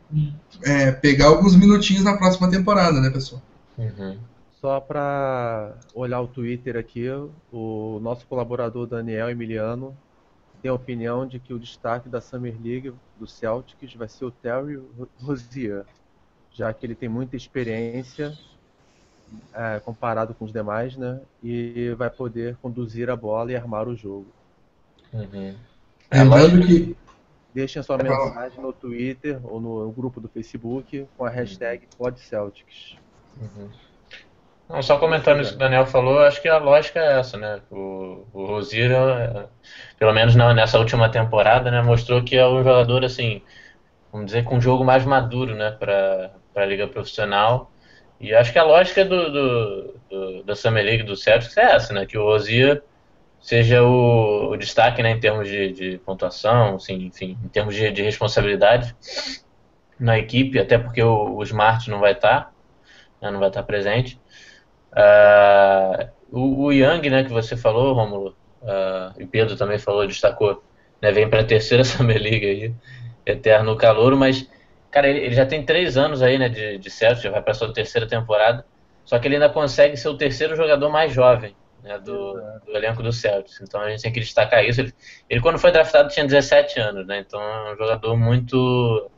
é, 0.63 0.91
pegar 0.91 1.27
alguns 1.27 1.55
minutinhos 1.55 2.03
na 2.03 2.17
próxima 2.17 2.49
temporada, 2.49 2.99
né, 2.99 3.09
pessoal? 3.09 3.41
Uhum. 3.77 4.17
Só 4.59 4.79
para 4.79 5.73
olhar 5.93 6.21
o 6.21 6.27
Twitter 6.27 6.77
aqui, 6.77 7.07
o 7.51 7.99
nosso 8.01 8.25
colaborador 8.25 8.87
Daniel 8.87 9.29
Emiliano 9.29 9.95
tem 10.61 10.71
a 10.71 10.73
opinião 10.73 11.27
de 11.27 11.37
que 11.37 11.53
o 11.53 11.59
destaque 11.59 12.07
da 12.07 12.21
Summer 12.21 12.55
League 12.63 12.93
do 13.19 13.27
Celtics 13.27 13.93
vai 13.95 14.07
ser 14.07 14.23
o 14.23 14.31
Terry 14.31 14.81
Rozier, 15.21 15.83
já 16.53 16.71
que 16.71 16.85
ele 16.85 16.95
tem 16.95 17.09
muita 17.09 17.35
experiência 17.35 18.33
é, 19.53 19.81
comparado 19.83 20.33
com 20.33 20.45
os 20.45 20.53
demais, 20.53 20.95
né? 20.95 21.19
E 21.43 21.93
vai 21.97 22.09
poder 22.09 22.55
conduzir 22.61 23.09
a 23.09 23.15
bola 23.15 23.51
e 23.51 23.55
armar 23.57 23.89
o 23.89 23.95
jogo. 23.95 24.27
Uhum. 25.11 25.53
Lembrando 26.11 26.65
que 26.65 26.95
deixem 27.53 27.79
a 27.79 27.83
sua 27.83 27.97
mensagem 27.97 28.61
no 28.61 28.73
Twitter 28.73 29.39
ou 29.43 29.59
no 29.59 29.91
grupo 29.91 30.19
do 30.19 30.27
Facebook 30.27 31.07
com 31.17 31.25
a 31.25 31.29
hashtag 31.29 31.87
PodCeltics. 31.97 32.97
Uhum. 33.39 33.69
Não, 34.69 34.81
só 34.81 34.97
comentando 34.97 35.41
isso 35.41 35.51
que 35.51 35.55
o 35.57 35.59
Daniel 35.59 35.85
falou, 35.85 36.19
acho 36.19 36.41
que 36.41 36.47
a 36.47 36.57
lógica 36.57 36.99
é 36.99 37.19
essa, 37.19 37.37
né? 37.37 37.61
O, 37.69 38.25
o 38.33 38.45
Rosier, 38.45 38.91
é, 38.91 39.45
pelo 39.99 40.13
menos 40.13 40.35
nessa 40.35 40.79
última 40.79 41.09
temporada, 41.09 41.69
né, 41.69 41.81
mostrou 41.81 42.23
que 42.23 42.35
é 42.37 42.47
um 42.47 42.63
jogador, 42.63 43.03
assim, 43.03 43.41
vamos 44.11 44.27
dizer, 44.27 44.43
com 44.45 44.55
um 44.55 44.61
jogo 44.61 44.83
mais 44.83 45.05
maduro, 45.05 45.53
né, 45.53 45.71
para 45.71 46.31
a 46.55 46.65
liga 46.65 46.87
profissional. 46.87 47.71
E 48.19 48.33
acho 48.33 48.53
que 48.53 48.59
a 48.59 48.63
lógica 48.63 49.03
do, 49.03 49.31
do, 49.31 49.95
do, 50.09 50.43
da 50.43 50.55
Summer 50.55 50.83
League 50.83 51.03
do 51.03 51.15
Celtics 51.15 51.57
é 51.57 51.75
essa, 51.75 51.93
né? 51.93 52.05
Que 52.05 52.17
o 52.17 52.23
Rosier 52.23 52.81
seja 53.43 53.83
o, 53.83 54.51
o 54.51 54.57
destaque, 54.57 55.03
né, 55.03 55.11
em 55.11 55.19
termos 55.19 55.49
de, 55.49 55.73
de 55.73 55.97
pontuação, 55.97 56.75
assim, 56.75 56.95
enfim, 57.07 57.37
em 57.43 57.49
termos 57.49 57.75
de, 57.75 57.91
de, 57.91 58.01
responsabilidade 58.01 58.95
na 59.99 60.17
equipe, 60.17 60.57
até 60.57 60.77
porque 60.77 61.03
o, 61.03 61.35
o 61.35 61.43
Smart 61.43 61.89
não 61.91 61.99
vai 61.99 62.13
estar, 62.13 62.45
tá, 62.45 62.51
né, 63.21 63.29
não 63.29 63.39
vai 63.39 63.49
estar 63.49 63.59
tá 63.59 63.67
presente. 63.67 64.17
Uh, 64.93 66.09
o, 66.31 66.63
o, 66.63 66.71
Young, 66.71 67.09
né, 67.09 67.25
que 67.25 67.33
você 67.33 67.57
falou, 67.57 67.93
Romulo, 67.93 68.33
uh, 68.61 69.21
e 69.21 69.25
Pedro 69.25 69.57
também 69.57 69.77
falou, 69.77 70.07
destacou, 70.07 70.63
né, 71.01 71.11
vem 71.11 71.29
para 71.29 71.41
a 71.41 71.45
terceira 71.45 71.83
Summer 71.85 72.21
League 72.21 72.45
aí, 72.45 72.73
eterno 73.25 73.75
calor, 73.75 74.15
mas, 74.15 74.49
cara, 74.89 75.09
ele, 75.09 75.19
ele, 75.19 75.35
já 75.35 75.45
tem 75.45 75.65
três 75.65 75.97
anos 75.97 76.21
aí, 76.21 76.37
né, 76.37 76.47
de, 76.47 76.77
de 76.77 76.89
já 76.89 77.29
vai 77.29 77.41
para 77.41 77.53
sua 77.53 77.73
terceira 77.73 78.07
temporada, 78.07 78.65
só 79.03 79.19
que 79.19 79.27
ele 79.27 79.35
ainda 79.35 79.49
consegue 79.49 79.97
ser 79.97 80.07
o 80.07 80.17
terceiro 80.17 80.55
jogador 80.55 80.89
mais 80.89 81.11
jovem 81.11 81.53
né, 81.83 81.99
do, 81.99 82.33
do, 82.65 82.75
elenco 82.75 83.03
do 83.03 83.11
Celtics. 83.11 83.59
Então 83.61 83.81
a 83.81 83.89
gente 83.89 84.01
tem 84.01 84.11
que 84.13 84.19
destacar 84.21 84.63
isso. 84.65 84.81
Ele, 84.81 84.93
ele, 85.29 85.41
quando 85.41 85.59
foi 85.59 85.71
draftado 85.71 86.09
tinha 86.09 86.25
17 86.25 86.79
anos, 86.79 87.05
né? 87.05 87.19
Então 87.19 87.41
é 87.41 87.73
um 87.73 87.77
jogador 87.77 88.17
muito 88.17 89.11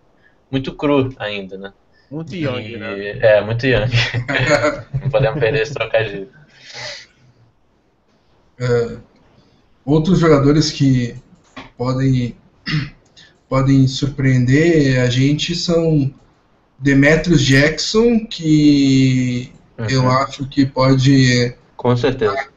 muito 0.49 0.75
cru 0.75 1.13
ainda, 1.17 1.57
né? 1.57 1.73
Muito 2.09 2.35
young, 2.35 2.61
e, 2.61 2.77
né? 2.77 3.17
É, 3.19 3.41
muito 3.41 3.65
young. 3.65 3.89
Não 5.01 5.09
podemos 5.09 5.39
perder 5.39 5.61
esse 5.61 5.73
trocadilho. 5.73 6.29
É, 8.59 8.97
outros 9.85 10.19
jogadores 10.19 10.71
que 10.71 11.15
podem 11.77 12.35
podem 13.47 13.87
surpreender 13.87 15.01
a 15.01 15.09
gente 15.09 15.55
são 15.55 16.13
Demetrius 16.79 17.41
Jackson, 17.41 18.25
que 18.25 19.51
uhum. 19.77 19.87
eu 19.89 20.09
acho 20.09 20.47
que 20.47 20.65
pode. 20.65 21.55
Com 21.75 21.95
certeza. 21.95 22.54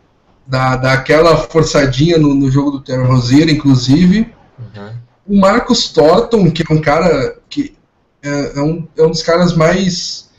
Dar, 0.49 0.77
dar 0.77 0.95
aquela 0.95 1.37
forçadinha 1.37 2.17
no, 2.17 2.35
no 2.35 2.51
jogo 2.51 2.71
do 2.71 2.81
Terry 2.81 3.05
Rozier, 3.05 3.51
inclusive. 3.51 4.33
Uhum. 4.59 4.91
O 5.27 5.39
Marcos 5.39 5.91
Thornton, 5.91 6.51
que 6.51 6.63
é 6.63 6.75
um 6.75 6.81
cara 6.81 7.37
que 7.51 7.77
é, 8.23 8.59
é, 8.59 8.63
um, 8.63 8.89
é 8.97 9.03
um 9.03 9.11
dos 9.11 9.23
caras 9.23 9.55
mais. 9.55 10.31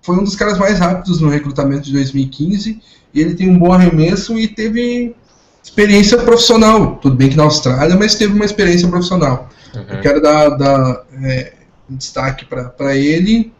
Foi 0.00 0.16
um 0.16 0.24
dos 0.24 0.34
caras 0.34 0.58
mais 0.58 0.78
rápidos 0.78 1.20
no 1.20 1.28
recrutamento 1.28 1.82
de 1.82 1.92
2015. 1.92 2.80
E 3.12 3.20
ele 3.20 3.34
tem 3.34 3.50
um 3.50 3.58
bom 3.58 3.72
arremesso 3.72 4.38
e 4.38 4.48
teve 4.48 5.14
experiência 5.62 6.18
profissional. 6.18 6.96
Tudo 6.96 7.16
bem 7.16 7.28
que 7.28 7.36
na 7.36 7.44
Austrália, 7.44 7.96
mas 7.96 8.14
teve 8.14 8.32
uma 8.32 8.44
experiência 8.44 8.88
profissional. 8.88 9.50
Uhum. 9.74 9.82
Eu 9.88 10.00
quero 10.00 10.22
dar, 10.22 10.50
dar 10.50 11.04
é, 11.22 11.52
destaque 11.88 12.46
para 12.46 12.96
ele, 12.96 13.52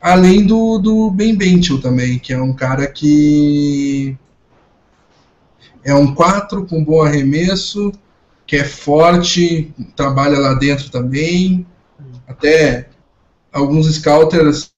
além 0.00 0.46
do, 0.46 0.78
do 0.78 1.10
Ben 1.10 1.34
Bentil 1.34 1.80
também, 1.80 2.18
que 2.18 2.32
é 2.32 2.40
um 2.40 2.52
cara 2.52 2.86
que 2.86 4.16
é 5.84 5.94
um 5.94 6.14
4 6.14 6.66
com 6.66 6.84
bom 6.84 7.02
arremesso, 7.02 7.92
que 8.46 8.56
é 8.56 8.64
forte, 8.64 9.72
trabalha 9.96 10.38
lá 10.38 10.54
dentro 10.54 10.90
também. 10.90 11.66
Até 12.26 12.88
alguns 13.52 13.92
scouters, 13.94 14.72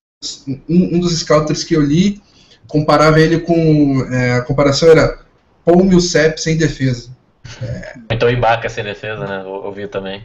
um, 0.69 0.97
um 0.97 1.01
dos 1.01 1.19
scouters 1.19 1.65
que 1.65 1.75
eu 1.75 1.83
li 1.83 2.23
comparava 2.67 3.21
ele 3.21 3.41
com. 3.41 4.05
É, 4.13 4.35
a 4.35 4.43
comparação 4.43 4.89
era 4.89 5.19
Paul 5.65 5.85
Millsap 5.85 6.39
sem 6.39 6.57
defesa. 6.57 7.15
É. 7.63 7.95
Então 8.11 8.31
Ibaka 8.31 8.69
sem 8.69 8.85
defesa, 8.85 9.27
né? 9.27 9.45
Ouvi 9.45 9.87
também. 9.87 10.25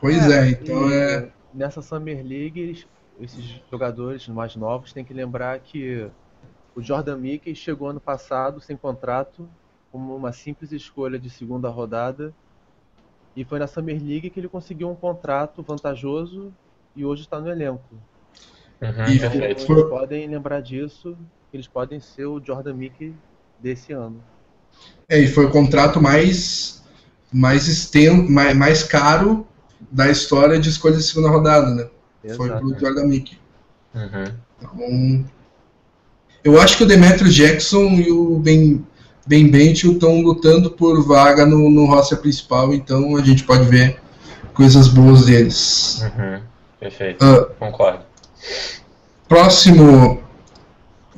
Pois 0.00 0.28
é, 0.30 0.48
é 0.48 0.50
então 0.50 0.92
é. 0.92 1.28
Nessa 1.54 1.82
Summer 1.82 2.24
League, 2.24 2.84
esses 3.20 3.60
jogadores 3.70 4.28
mais 4.28 4.54
novos 4.54 4.92
têm 4.92 5.04
que 5.04 5.14
lembrar 5.14 5.58
que 5.60 6.06
o 6.78 6.82
Jordan 6.82 7.16
Mickey 7.16 7.56
chegou 7.56 7.88
ano 7.88 7.98
passado 7.98 8.60
sem 8.60 8.76
contrato, 8.76 9.48
como 9.90 10.14
uma 10.14 10.32
simples 10.32 10.70
escolha 10.70 11.18
de 11.18 11.28
segunda 11.28 11.68
rodada, 11.68 12.32
e 13.34 13.44
foi 13.44 13.58
na 13.58 13.66
Summer 13.66 14.00
League 14.00 14.30
que 14.30 14.38
ele 14.38 14.48
conseguiu 14.48 14.88
um 14.88 14.94
contrato 14.94 15.60
vantajoso 15.60 16.54
e 16.94 17.04
hoje 17.04 17.22
está 17.22 17.40
no 17.40 17.50
elenco. 17.50 17.82
Uhum, 18.80 19.12
então, 19.12 19.32
eles 19.32 19.64
podem 19.64 20.28
lembrar 20.28 20.60
disso, 20.60 21.18
eles 21.52 21.66
podem 21.66 21.98
ser 21.98 22.26
o 22.26 22.40
Jordan 22.40 22.74
Mickey 22.74 23.12
desse 23.58 23.92
ano. 23.92 24.22
É, 25.08 25.18
e 25.18 25.26
foi 25.26 25.46
o 25.46 25.50
contrato 25.50 26.00
mais 26.00 26.80
mais, 27.32 27.66
exten 27.66 28.30
mais, 28.30 28.56
mais 28.56 28.82
caro 28.84 29.44
da 29.90 30.08
história 30.08 30.60
de 30.60 30.68
escolha 30.68 30.96
de 30.96 31.02
segunda 31.02 31.28
rodada, 31.28 31.74
né? 31.74 31.90
Exato. 32.22 32.36
Foi 32.36 32.50
pro 32.56 32.78
Jordan 32.78 33.06
Mickey. 33.06 33.36
Uhum. 33.92 34.34
Então, 34.58 35.37
eu 36.48 36.60
acho 36.60 36.76
que 36.76 36.84
o 36.84 36.86
Demetrio 36.86 37.30
Jackson 37.30 37.90
e 37.94 38.10
o 38.10 38.38
Ben, 38.38 38.84
ben 39.26 39.50
Bentil 39.50 39.92
estão 39.92 40.20
lutando 40.20 40.70
por 40.70 41.06
vaga 41.06 41.44
no, 41.44 41.70
no 41.70 41.86
roster 41.86 42.18
principal, 42.18 42.72
então 42.72 43.16
a 43.16 43.22
gente 43.22 43.44
pode 43.44 43.64
ver 43.64 44.00
coisas 44.54 44.88
boas 44.88 45.26
deles. 45.26 46.02
Uhum. 46.02 46.40
Perfeito, 46.80 47.24
uh, 47.24 47.46
concordo. 47.58 48.00
Próximo 49.28 50.22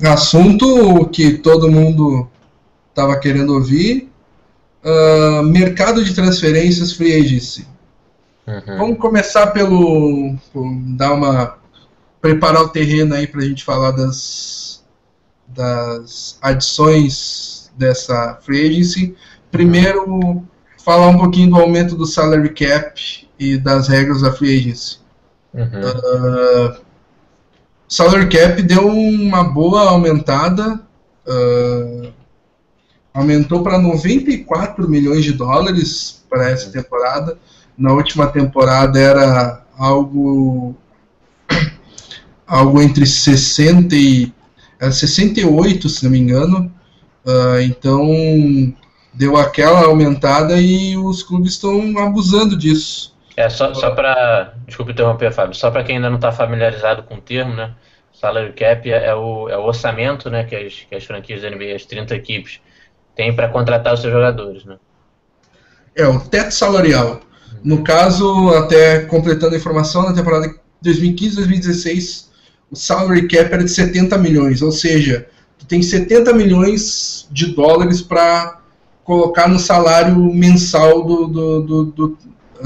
assunto 0.02 1.08
que 1.12 1.34
todo 1.34 1.70
mundo 1.70 2.28
estava 2.88 3.18
querendo 3.18 3.54
ouvir: 3.54 4.10
uh, 4.84 5.42
mercado 5.42 6.04
de 6.04 6.14
transferências 6.14 6.92
free 6.92 7.12
agency. 7.12 7.66
Uhum. 8.46 8.78
Vamos 8.78 8.98
começar 8.98 9.48
pelo. 9.48 10.34
dar 10.96 11.12
uma. 11.12 11.58
preparar 12.20 12.62
o 12.62 12.68
terreno 12.68 13.14
aí 13.14 13.26
para 13.26 13.40
a 13.40 13.44
gente 13.44 13.64
falar 13.64 13.92
das, 13.92 14.69
das 15.54 16.38
adições 16.40 17.70
dessa 17.76 18.38
free 18.42 18.68
agency. 18.68 19.16
Primeiro, 19.50 20.44
falar 20.84 21.08
um 21.08 21.18
pouquinho 21.18 21.50
do 21.50 21.56
aumento 21.56 21.96
do 21.96 22.06
salary 22.06 22.50
cap 22.50 23.28
e 23.38 23.56
das 23.56 23.88
regras 23.88 24.22
da 24.22 24.32
free 24.32 24.58
agency. 24.58 24.98
Uhum. 25.52 25.64
Uh, 25.64 26.76
salary 27.88 28.28
cap 28.28 28.62
deu 28.62 28.86
uma 28.86 29.44
boa 29.44 29.90
aumentada. 29.90 30.80
Uh, 31.26 32.12
aumentou 33.12 33.62
para 33.62 33.78
94 33.78 34.88
milhões 34.88 35.24
de 35.24 35.32
dólares 35.32 36.24
para 36.28 36.50
essa 36.50 36.66
uhum. 36.66 36.72
temporada 36.72 37.38
na 37.80 37.94
última 37.94 38.26
temporada 38.26 39.00
era 39.00 39.64
algo 39.78 40.76
algo 42.46 42.82
entre 42.82 43.06
60 43.06 43.96
e 43.96 44.32
era 44.80 44.90
68, 44.90 45.88
se 45.88 46.04
não 46.04 46.10
me 46.10 46.18
engano. 46.18 46.72
Uh, 47.24 47.60
então 47.60 48.08
deu 49.12 49.36
aquela 49.36 49.84
aumentada 49.84 50.58
e 50.58 50.96
os 50.96 51.22
clubes 51.22 51.52
estão 51.52 51.98
abusando 51.98 52.56
disso. 52.56 53.14
É 53.36 53.48
só, 53.48 53.74
só 53.74 53.90
para 53.90 54.54
desculpe 54.66 54.92
interromper, 54.92 55.32
Fábio, 55.32 55.54
só 55.54 55.70
para 55.70 55.84
quem 55.84 55.96
ainda 55.96 56.08
não 56.08 56.16
está 56.16 56.32
familiarizado 56.32 57.02
com 57.02 57.16
o 57.16 57.20
termo, 57.20 57.54
né? 57.54 57.74
Salary 58.12 58.52
cap 58.52 58.90
é, 58.90 59.06
é, 59.06 59.14
o, 59.14 59.48
é 59.48 59.56
o 59.56 59.62
orçamento, 59.62 60.28
né, 60.28 60.44
que 60.44 60.54
as, 60.54 60.74
que 60.88 60.94
as 60.94 61.04
franquias 61.04 61.40
da 61.40 61.50
NBA, 61.50 61.74
as 61.74 61.86
30 61.86 62.14
equipes, 62.14 62.60
têm 63.16 63.34
para 63.34 63.48
contratar 63.48 63.94
os 63.94 64.00
seus 64.00 64.12
jogadores, 64.12 64.64
né? 64.64 64.76
É 65.94 66.06
o 66.06 66.20
teto 66.20 66.52
salarial. 66.52 67.20
No 67.64 67.82
caso, 67.82 68.50
até 68.50 69.00
completando 69.00 69.54
a 69.54 69.58
informação, 69.58 70.02
na 70.02 70.12
temporada 70.12 70.54
2015-2016, 70.84 72.26
o 72.70 72.76
salary 72.76 73.26
cap 73.28 73.52
era 73.52 73.64
de 73.64 73.70
70 73.70 74.16
milhões, 74.18 74.62
ou 74.62 74.70
seja, 74.72 75.26
tu 75.58 75.66
tem 75.66 75.82
70 75.82 76.32
milhões 76.32 77.26
de 77.30 77.46
dólares 77.54 78.00
para 78.00 78.60
colocar 79.04 79.48
no 79.48 79.58
salário 79.58 80.16
mensal 80.16 81.04
do, 81.04 81.26
do, 81.26 81.62
do, 81.62 81.84
do 81.84 82.18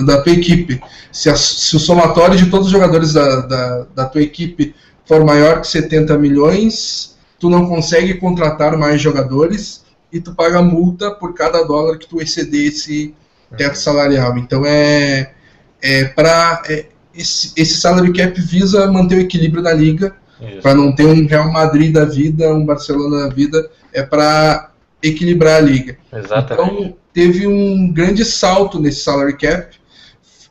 da 0.05 0.21
tua 0.21 0.33
equipe. 0.33 0.81
Se, 1.13 1.31
a, 1.31 1.37
se, 1.37 1.77
o 1.77 1.79
somatório 1.79 2.37
de 2.37 2.51
todos 2.51 2.67
os 2.67 2.73
jogadores 2.73 3.13
da, 3.13 3.41
da, 3.43 3.87
da 3.95 4.05
tua 4.07 4.23
equipe 4.23 4.75
for 5.07 5.25
maior 5.25 5.61
que 5.61 5.69
70 5.69 6.19
milhões, 6.19 7.17
tu 7.39 7.49
não 7.49 7.69
consegue 7.69 8.15
contratar 8.15 8.77
mais 8.77 9.01
jogadores 9.01 9.85
e 10.13 10.21
tu 10.21 10.35
paga 10.35 10.61
multa 10.61 11.13
por 11.13 11.33
cada 11.33 11.63
dólar 11.63 11.97
que 11.99 12.09
tu 12.09 12.21
exceder 12.21 12.67
esse, 12.67 13.15
teto 13.57 13.77
salarial. 13.77 14.37
Então 14.39 14.65
é, 14.67 15.33
é 15.81 16.05
para 16.05 16.63
é, 16.69 16.87
esse, 17.17 17.53
esse 17.57 17.77
salary 17.77 18.13
cap 18.13 18.41
visa 18.41 18.91
manter 18.91 19.17
o 19.17 19.21
equilíbrio 19.21 19.63
da 19.63 19.73
liga, 19.73 20.15
para 20.61 20.75
não 20.75 20.95
ter 20.95 21.07
um 21.07 21.27
Real 21.27 21.51
Madrid 21.51 21.93
da 21.93 22.05
vida, 22.05 22.53
um 22.53 22.67
Barcelona 22.67 23.29
da 23.29 23.35
vida, 23.35 23.71
é 23.93 24.03
para 24.03 24.71
equilibrar 25.03 25.57
a 25.57 25.61
liga. 25.61 25.97
Exatamente. 26.13 26.73
Então 26.73 26.95
teve 27.13 27.47
um 27.47 27.93
grande 27.93 28.25
salto 28.25 28.81
nesse 28.81 29.01
salary 29.01 29.37
cap, 29.37 29.77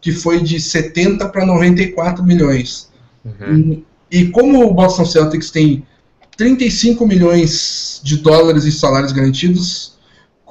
que 0.02 0.12
foi 0.12 0.42
de 0.42 0.60
70 0.60 1.30
para 1.30 1.46
94 1.46 2.24
milhões. 2.24 2.92
Uhum. 3.24 3.84
E, 4.12 4.20
e 4.20 4.30
como 4.30 4.66
o 4.66 4.74
Boston 4.74 5.06
Celtics 5.06 5.50
tem 5.50 5.86
35 6.38 7.06
milhões 7.06 8.02
de 8.04 8.18
dólares 8.18 8.66
em 8.66 8.72
salários 8.72 9.12
garantidos, 9.12 9.93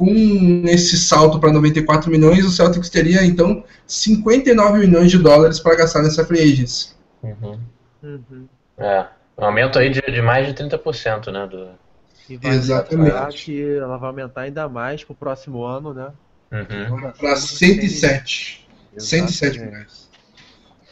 com 0.03 0.65
esse 0.67 0.99
salto 0.99 1.39
para 1.39 1.53
94 1.53 2.11
milhões, 2.11 2.45
o 2.45 2.51
Celtics 2.51 2.91
teria 2.91 3.25
então 3.25 3.63
59 3.87 4.81
milhões 4.81 5.13
de 5.13 5.19
dólares 5.19 5.61
para 5.61 5.77
gastar 5.77 6.03
nessa 6.03 6.25
free 6.27 6.41
agency. 6.41 6.93
Uhum. 7.23 7.61
Uhum. 8.03 8.49
É, 8.77 9.07
um 9.39 9.45
aumento 9.45 9.79
aí 9.79 9.91
de, 9.91 10.01
de 10.01 10.21
mais 10.21 10.49
de 10.49 10.55
30%, 10.61 11.31
né? 11.31 11.47
Do... 11.47 11.69
E 12.29 12.37
vai 12.37 12.51
Exatamente. 12.51 13.45
que 13.45 13.77
ela 13.77 13.97
vai 13.97 14.09
aumentar 14.09 14.41
ainda 14.41 14.69
mais 14.69 15.05
para 15.05 15.13
o 15.13 15.17
próximo 15.17 15.63
ano, 15.65 15.95
né? 15.95 16.11
Uhum. 16.51 17.13
Para 17.13 17.37
107. 17.37 18.69
107 18.99 19.61
milhões. 19.61 20.11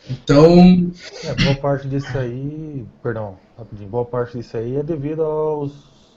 Então. 0.09 0.93
É, 1.25 1.35
boa 1.35 1.57
parte 1.57 1.89
disso 1.89 2.17
aí. 2.17 2.87
Perdão, 3.03 3.39
rapidinho. 3.59 3.89
Boa 3.89 4.05
parte 4.05 4.39
disso 4.39 4.57
aí 4.57 4.77
é 4.77 4.85
devido 4.85 5.23
aos 5.23 5.73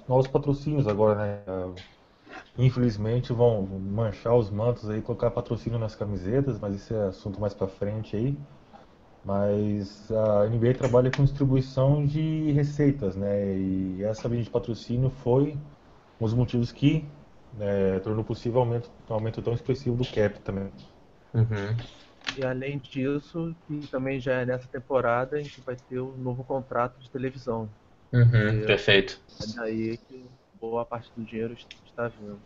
novos 0.08 0.28
patrocínios 0.28 0.88
agora, 0.88 1.16
né? 1.16 1.40
Infelizmente 2.58 3.34
vão 3.34 3.66
manchar 3.80 4.36
os 4.36 4.50
mantos 4.50 4.90
aí, 4.90 5.02
colocar 5.02 5.32
patrocínio 5.32 5.80
nas 5.80 5.96
camisetas, 5.96 6.60
mas 6.60 6.76
isso 6.76 6.94
é 6.94 7.08
assunto 7.08 7.40
mais 7.42 7.54
para 7.54 7.68
frente 7.68 8.16
aí. 8.16 8.38
Mas 9.24 10.12
a 10.12 10.46
NBA 10.48 10.76
trabalha 10.76 11.12
com 11.12 11.24
distribuição 11.24 12.06
de 12.06 12.52
receitas, 12.54 13.16
né? 13.16 13.58
E 13.58 14.04
essa 14.04 14.28
linha 14.28 14.44
de 14.44 14.50
patrocínio 14.50 15.10
foi 15.10 15.54
um 16.20 16.26
dos 16.26 16.34
motivos 16.34 16.72
que 16.72 17.12
né, 17.54 18.00
tornou 18.02 18.24
possível 18.26 18.60
um 18.60 18.64
aumento, 18.64 18.92
um 19.10 19.14
aumento 19.14 19.42
tão 19.42 19.54
expressivo 19.54 19.96
do 19.98 20.06
cap 20.06 20.40
também. 20.42 20.72
Uhum. 21.34 21.76
E 22.36 22.44
além 22.44 22.80
disso, 22.80 23.56
que 23.66 23.88
também 23.88 24.20
já 24.20 24.42
é 24.42 24.46
nessa 24.46 24.68
temporada, 24.68 25.38
a 25.38 25.42
gente 25.42 25.62
vai 25.62 25.76
ter 25.76 26.00
um 26.02 26.18
novo 26.18 26.44
contrato 26.44 27.00
de 27.00 27.10
televisão. 27.10 27.74
Uhum, 28.14 28.62
perfeito. 28.66 29.20
É 29.42 29.46
daí 29.56 29.98
que 29.98 30.30
boa 30.54 30.86
parte 30.86 31.12
do 31.16 31.26
dinheiro 31.26 31.56
está 31.94 32.08
vindo. 32.08 32.40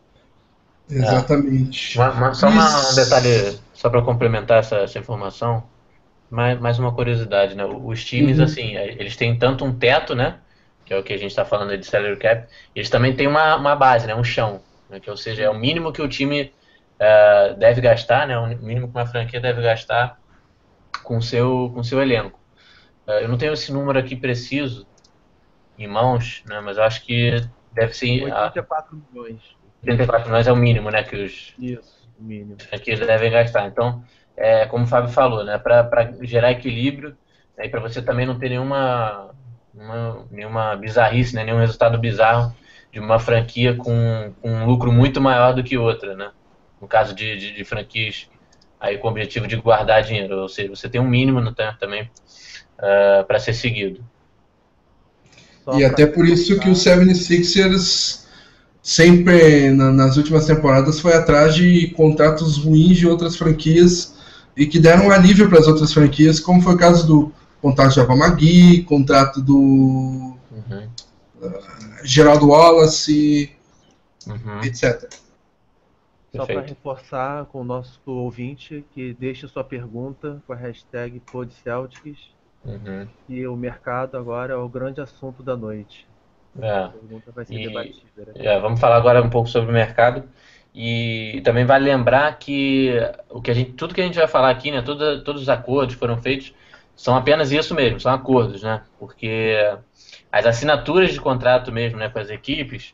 Exatamente. 0.90 1.98
Uma, 1.98 2.12
uma, 2.12 2.34
só 2.34 2.48
uma, 2.48 2.92
um 2.92 2.96
detalhe, 2.96 3.60
só 3.74 3.90
para 3.90 4.02
complementar 4.02 4.60
essa, 4.60 4.78
essa, 4.78 5.00
informação, 5.00 5.64
mais, 6.30 6.60
mais 6.60 6.80
uma 6.80 6.94
curiosidade, 6.94 7.56
né? 7.56 7.66
Os 7.66 8.04
times, 8.06 8.38
uhum. 8.38 8.46
assim, 8.46 8.78
é, 8.78 8.94
eles 8.94 9.16
têm 9.16 9.38
tanto 9.38 9.66
um 9.66 9.74
teto, 9.74 10.16
né? 10.16 10.40
Que 10.86 10.94
é 10.94 10.98
o 10.98 11.04
que 11.04 11.14
a 11.14 11.18
gente 11.18 11.32
está 11.32 11.44
falando 11.44 11.78
de 11.78 11.86
salary 11.86 12.18
cap, 12.18 12.48
eles 12.74 12.90
também 12.90 13.14
têm 13.14 13.28
uma, 13.28 13.56
uma 13.56 13.76
base, 13.76 14.08
né? 14.08 14.16
Um 14.16 14.24
chão, 14.24 14.62
né, 14.90 15.00
que 15.00 15.10
ou 15.10 15.18
seja, 15.18 15.44
é 15.44 15.50
o 15.50 15.58
mínimo 15.58 15.92
que 15.92 16.02
o 16.02 16.08
time 16.08 16.54
uh, 16.96 17.56
deve 17.58 17.82
gastar, 17.82 18.26
né? 18.26 18.38
O 18.38 18.48
mínimo 18.48 18.88
que 18.88 18.98
uma 18.98 19.06
franquia 19.06 19.42
deve 19.42 19.62
gastar 19.62 20.18
com 21.04 21.20
seu 21.20 21.72
com 21.74 21.84
seu 21.84 22.02
elenco. 22.02 22.40
Uh, 23.06 23.12
eu 23.24 23.28
não 23.28 23.38
tenho 23.38 23.54
esse 23.54 23.72
número 23.72 24.00
aqui 24.00 24.16
preciso 24.16 24.88
em 25.78 25.88
mãos, 25.88 26.42
né? 26.46 26.62
Mas 26.62 26.78
eu 26.78 26.84
acho 26.84 27.04
que 27.04 27.46
deve 27.78 27.94
ser 27.94 28.24
84 28.24 29.02
milhões. 29.12 29.42
34 29.84 30.28
milhões 30.28 30.48
é 30.48 30.52
o 30.52 30.56
mínimo, 30.56 30.90
né, 30.90 31.04
que 31.04 31.16
os 31.16 31.54
Isso, 31.60 32.10
o 32.20 32.24
mínimo. 32.24 32.58
franquias 32.60 33.00
devem 33.00 33.32
gastar. 33.32 33.68
Então, 33.68 34.04
é, 34.36 34.66
como 34.66 34.84
o 34.84 34.88
Fábio 34.88 35.12
falou, 35.12 35.44
né, 35.44 35.58
para 35.58 36.12
gerar 36.22 36.52
equilíbrio 36.52 37.16
né, 37.56 37.66
e 37.66 37.70
para 37.70 37.80
você 37.80 38.02
também 38.02 38.26
não 38.26 38.38
ter 38.38 38.50
nenhuma, 38.50 39.30
uma, 39.74 40.26
nenhuma 40.32 40.76
bizarrice, 40.76 41.36
né, 41.36 41.44
nenhum 41.44 41.60
resultado 41.60 41.98
bizarro 42.00 42.56
de 42.92 43.00
uma 43.00 43.20
franquia 43.20 43.76
com, 43.76 44.34
com, 44.42 44.50
um 44.50 44.66
lucro 44.66 44.92
muito 44.92 45.22
maior 45.22 45.54
do 45.54 45.64
que 45.64 45.78
outra, 45.78 46.16
né? 46.16 46.32
No 46.82 46.88
caso 46.88 47.14
de, 47.14 47.38
de, 47.38 47.54
de 47.54 47.64
franquias 47.64 48.30
aí 48.80 48.98
com 48.98 49.08
o 49.08 49.12
objetivo 49.12 49.48
de 49.48 49.56
guardar 49.56 50.04
dinheiro, 50.04 50.38
ou 50.40 50.50
seja, 50.50 50.70
você 50.70 50.88
tem 50.88 51.02
um 51.02 51.08
mínimo 51.08 51.42
no 51.42 51.54
tempo 51.54 51.78
também 51.80 52.04
uh, 52.04 53.22
ah, 53.22 53.26
para 53.28 53.40
ser 53.40 53.54
seguido. 53.54 54.04
Só 55.68 55.78
e 55.78 55.84
até 55.84 56.06
por 56.06 56.26
isso 56.26 56.58
que 56.60 56.70
o 56.70 56.74
76ers 56.74 58.26
sempre 58.82 59.70
na, 59.72 59.92
nas 59.92 60.16
últimas 60.16 60.46
temporadas 60.46 61.02
foi 61.02 61.14
atrás 61.14 61.56
de 61.56 61.90
contratos 61.90 62.58
ruins 62.58 62.98
de 62.98 63.06
outras 63.06 63.36
franquias 63.36 64.16
e 64.56 64.66
que 64.66 64.80
deram 64.80 65.08
um 65.08 65.12
alívio 65.12 65.50
para 65.50 65.60
as 65.60 65.68
outras 65.68 65.92
franquias, 65.92 66.40
como 66.40 66.62
foi 66.62 66.76
o 66.76 66.78
caso 66.78 67.06
do 67.06 67.34
contrato 67.62 68.00
de 68.00 68.16
Magui, 68.16 68.84
contrato 68.84 69.42
do 69.42 69.58
uhum. 69.58 70.90
uh, 71.42 71.54
Geraldo 72.02 72.48
Wallace, 72.48 73.52
uhum. 74.26 74.64
etc. 74.64 75.14
Só 76.34 76.46
para 76.46 76.62
reforçar 76.62 77.46
com 77.48 77.60
o 77.60 77.66
nosso 77.66 78.00
ouvinte 78.06 78.86
que 78.94 79.14
deixe 79.20 79.46
sua 79.50 79.66
pergunta 79.66 80.42
com 80.48 80.54
a 80.54 80.56
hashtag 80.56 81.20
PodCeltics 81.30 82.37
uhum. 82.68 83.08
e 83.28 83.48
o 83.48 83.56
mercado 83.56 84.18
agora 84.18 84.54
é 84.54 84.58
o 84.58 84.70
grande 84.70 85.02
assunto 85.02 85.42
da 85.42 85.56
noite. 85.56 86.08
É. 86.62 86.90
E, 87.50 87.68
né? 87.68 87.92
é, 88.36 88.60
vamos 88.60 88.80
falar 88.80 88.98
agora 88.98 89.22
um 89.22 89.30
pouco 89.30 89.50
sobre 89.50 89.70
o 89.70 89.74
mercado. 89.74 90.24
E 90.74 91.42
também 91.44 91.66
vale 91.66 91.86
lembrar 91.86 92.38
que 92.38 92.94
o 93.30 93.42
que 93.42 93.50
a 93.50 93.54
gente, 93.54 93.72
tudo 93.72 93.96
que 93.96 94.02
a 94.02 94.04
gente 94.04 94.18
vai 94.18 94.28
falar 94.28 94.52
aqui, 94.52 94.70
né, 94.70 94.82
todo, 94.82 95.24
todos 95.24 95.42
os 95.42 95.50
acordos 95.50 95.96
que 95.96 96.00
foram 96.00 96.22
feitos, 96.22 96.54
são 96.96 97.16
apenas 97.16 97.52
isso 97.52 97.74
mesmo, 97.74 98.00
são 98.00 98.12
acordos, 98.12 98.62
né? 98.62 98.84
Porque 99.00 99.56
as 100.32 100.46
assinaturas 100.46 101.12
de 101.12 101.20
contrato 101.20 101.72
mesmo, 101.72 101.98
né, 101.98 102.10
com 102.10 102.20
as 102.20 102.30
equipes, 102.30 102.94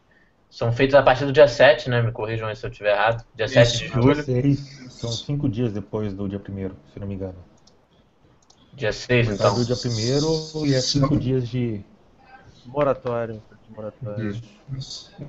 são 0.49 0.71
feitas 0.71 0.95
a 0.95 1.03
partir 1.03 1.26
do 1.26 1.34
dia 1.34 1.47
7, 1.47 1.89
né? 1.89 2.01
Me 2.01 2.11
corrijam 2.11 2.53
se 2.55 2.65
eu 2.65 2.69
estiver 2.69 2.93
errado. 2.93 3.26
Dia 3.36 3.47
isso, 3.47 3.55
7 3.55 3.78
de 3.80 3.88
julho. 3.88 4.24
6, 4.24 4.59
são 4.89 5.11
cinco 5.11 5.49
dias 5.49 5.74
depois 5.74 6.13
do 6.13 6.30
dia 6.30 6.39
1 6.39 6.69
se 6.93 6.99
não 6.99 7.07
me 7.07 7.15
engano. 7.15 7.36
Dia 8.76 8.91
6, 8.91 9.30
então. 9.32 9.55
Do 9.55 9.65
dia 9.65 9.76
1 9.76 10.65
e 10.65 10.74
é 10.74 10.82
cinco 10.82 11.17
dias 11.17 11.47
de. 11.47 11.82
Moratório 12.65 13.41
moratória. 13.76 14.36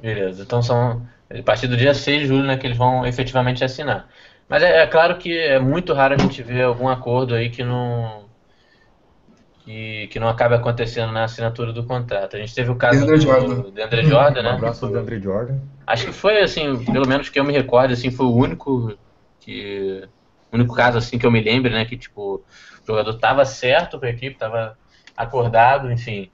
Beleza, 0.02 0.42
então 0.42 0.62
são 0.62 1.06
a 1.30 1.42
partir 1.42 1.66
do 1.66 1.76
dia 1.76 1.94
6 1.94 2.22
de 2.22 2.26
julho 2.28 2.44
né, 2.44 2.56
que 2.56 2.66
eles 2.66 2.76
vão 2.76 3.06
efetivamente 3.06 3.64
assinar. 3.64 4.08
Mas 4.48 4.62
é, 4.62 4.82
é, 4.82 4.86
claro 4.86 5.16
que 5.16 5.36
é 5.36 5.58
muito 5.58 5.92
raro 5.92 6.14
a 6.14 6.18
gente 6.18 6.42
ver 6.42 6.62
algum 6.62 6.88
acordo 6.88 7.34
aí 7.34 7.50
que 7.50 7.64
não 7.64 8.24
que, 9.64 10.08
que 10.08 10.20
não 10.20 10.28
acabe 10.28 10.54
acontecendo 10.54 11.10
na 11.10 11.24
assinatura 11.24 11.72
do 11.72 11.84
contrato. 11.84 12.36
A 12.36 12.38
gente 12.38 12.54
teve 12.54 12.70
o 12.70 12.76
caso 12.76 12.98
Deandre 12.98 13.16
do 13.16 13.22
Jordan, 13.22 13.70
Deandre 13.70 14.04
Jordan 14.04 14.42
né? 14.42 14.50
Um 14.50 14.54
abraço 14.56 14.86
do 14.86 14.92
Deandre 14.92 15.20
Jordan. 15.20 15.58
Acho 15.86 16.06
que 16.06 16.12
foi 16.12 16.40
assim, 16.40 16.84
pelo 16.84 17.08
menos 17.08 17.30
que 17.30 17.40
eu 17.40 17.44
me 17.44 17.52
recordo, 17.52 17.92
assim, 17.92 18.10
foi 18.10 18.26
o 18.26 18.34
único 18.34 18.96
que 19.40 20.06
o 20.52 20.56
único 20.56 20.74
caso 20.74 20.98
assim 20.98 21.18
que 21.18 21.26
eu 21.26 21.32
me 21.32 21.40
lembro, 21.40 21.70
né, 21.72 21.84
que 21.84 21.96
tipo 21.96 22.44
o 22.84 22.86
jogador 22.86 23.10
estava 23.10 23.44
certo 23.44 23.98
com 23.98 24.06
a 24.06 24.10
equipe, 24.10 24.34
estava 24.34 24.76
acordado, 25.16 25.90
enfim, 25.90 26.30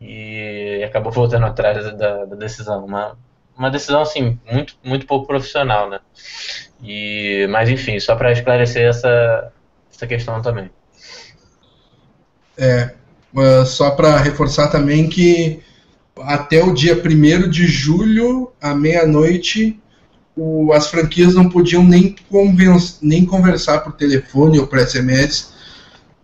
e 0.00 0.82
acabou 0.84 1.10
voltando 1.10 1.46
atrás 1.46 1.84
da, 1.96 2.24
da, 2.24 2.36
decisão. 2.36 2.84
Uma, 2.84 3.16
uma 3.56 3.70
decisão 3.70 4.02
assim 4.02 4.38
muito 4.50 4.76
muito 4.84 5.06
pouco 5.06 5.26
profissional, 5.26 5.88
né? 5.88 6.00
E 6.82 7.46
mas 7.50 7.68
enfim, 7.68 7.98
só 7.98 8.14
para 8.14 8.32
esclarecer 8.32 8.88
essa 8.88 9.52
essa 9.92 10.06
questão 10.06 10.42
também. 10.42 10.70
É, 12.58 12.94
só 13.66 13.90
para 13.90 14.18
reforçar 14.18 14.68
também 14.68 15.08
que 15.08 15.62
até 16.18 16.62
o 16.62 16.72
dia 16.72 16.94
1 16.94 17.50
de 17.50 17.66
julho, 17.66 18.52
à 18.60 18.74
meia-noite, 18.74 19.78
as 20.72 20.88
franquias 20.88 21.34
não 21.34 21.48
podiam 21.48 21.82
nem, 21.82 22.14
nem 23.02 23.24
conversar 23.24 23.80
por 23.80 23.92
telefone 23.92 24.58
ou 24.58 24.66
por 24.66 24.78
SMS 24.78 25.55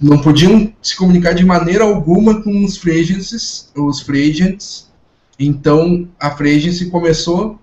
não 0.03 0.19
podiam 0.19 0.73
se 0.83 0.97
comunicar 0.97 1.33
de 1.33 1.45
maneira 1.45 1.85
alguma 1.85 2.43
com 2.43 2.65
os 2.65 2.77
free 2.77 3.01
agents, 3.01 3.71
os 3.77 4.01
free 4.01 4.31
agents. 4.31 4.91
Então 5.39 6.09
a 6.19 6.31
free 6.33 6.57
agency 6.57 6.91
começou 6.91 7.59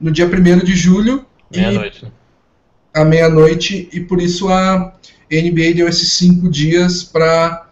no 0.00 0.10
dia 0.10 0.26
1 0.26 0.64
de 0.64 0.74
julho. 0.74 1.26
Meia-noite. 1.54 2.10
À 2.94 3.04
meia-noite, 3.04 3.88
e 3.92 4.00
por 4.00 4.20
isso 4.20 4.48
a 4.48 4.94
NBA 5.30 5.74
deu 5.74 5.88
esses 5.88 6.12
cinco 6.14 6.48
dias 6.50 7.04
para 7.04 7.66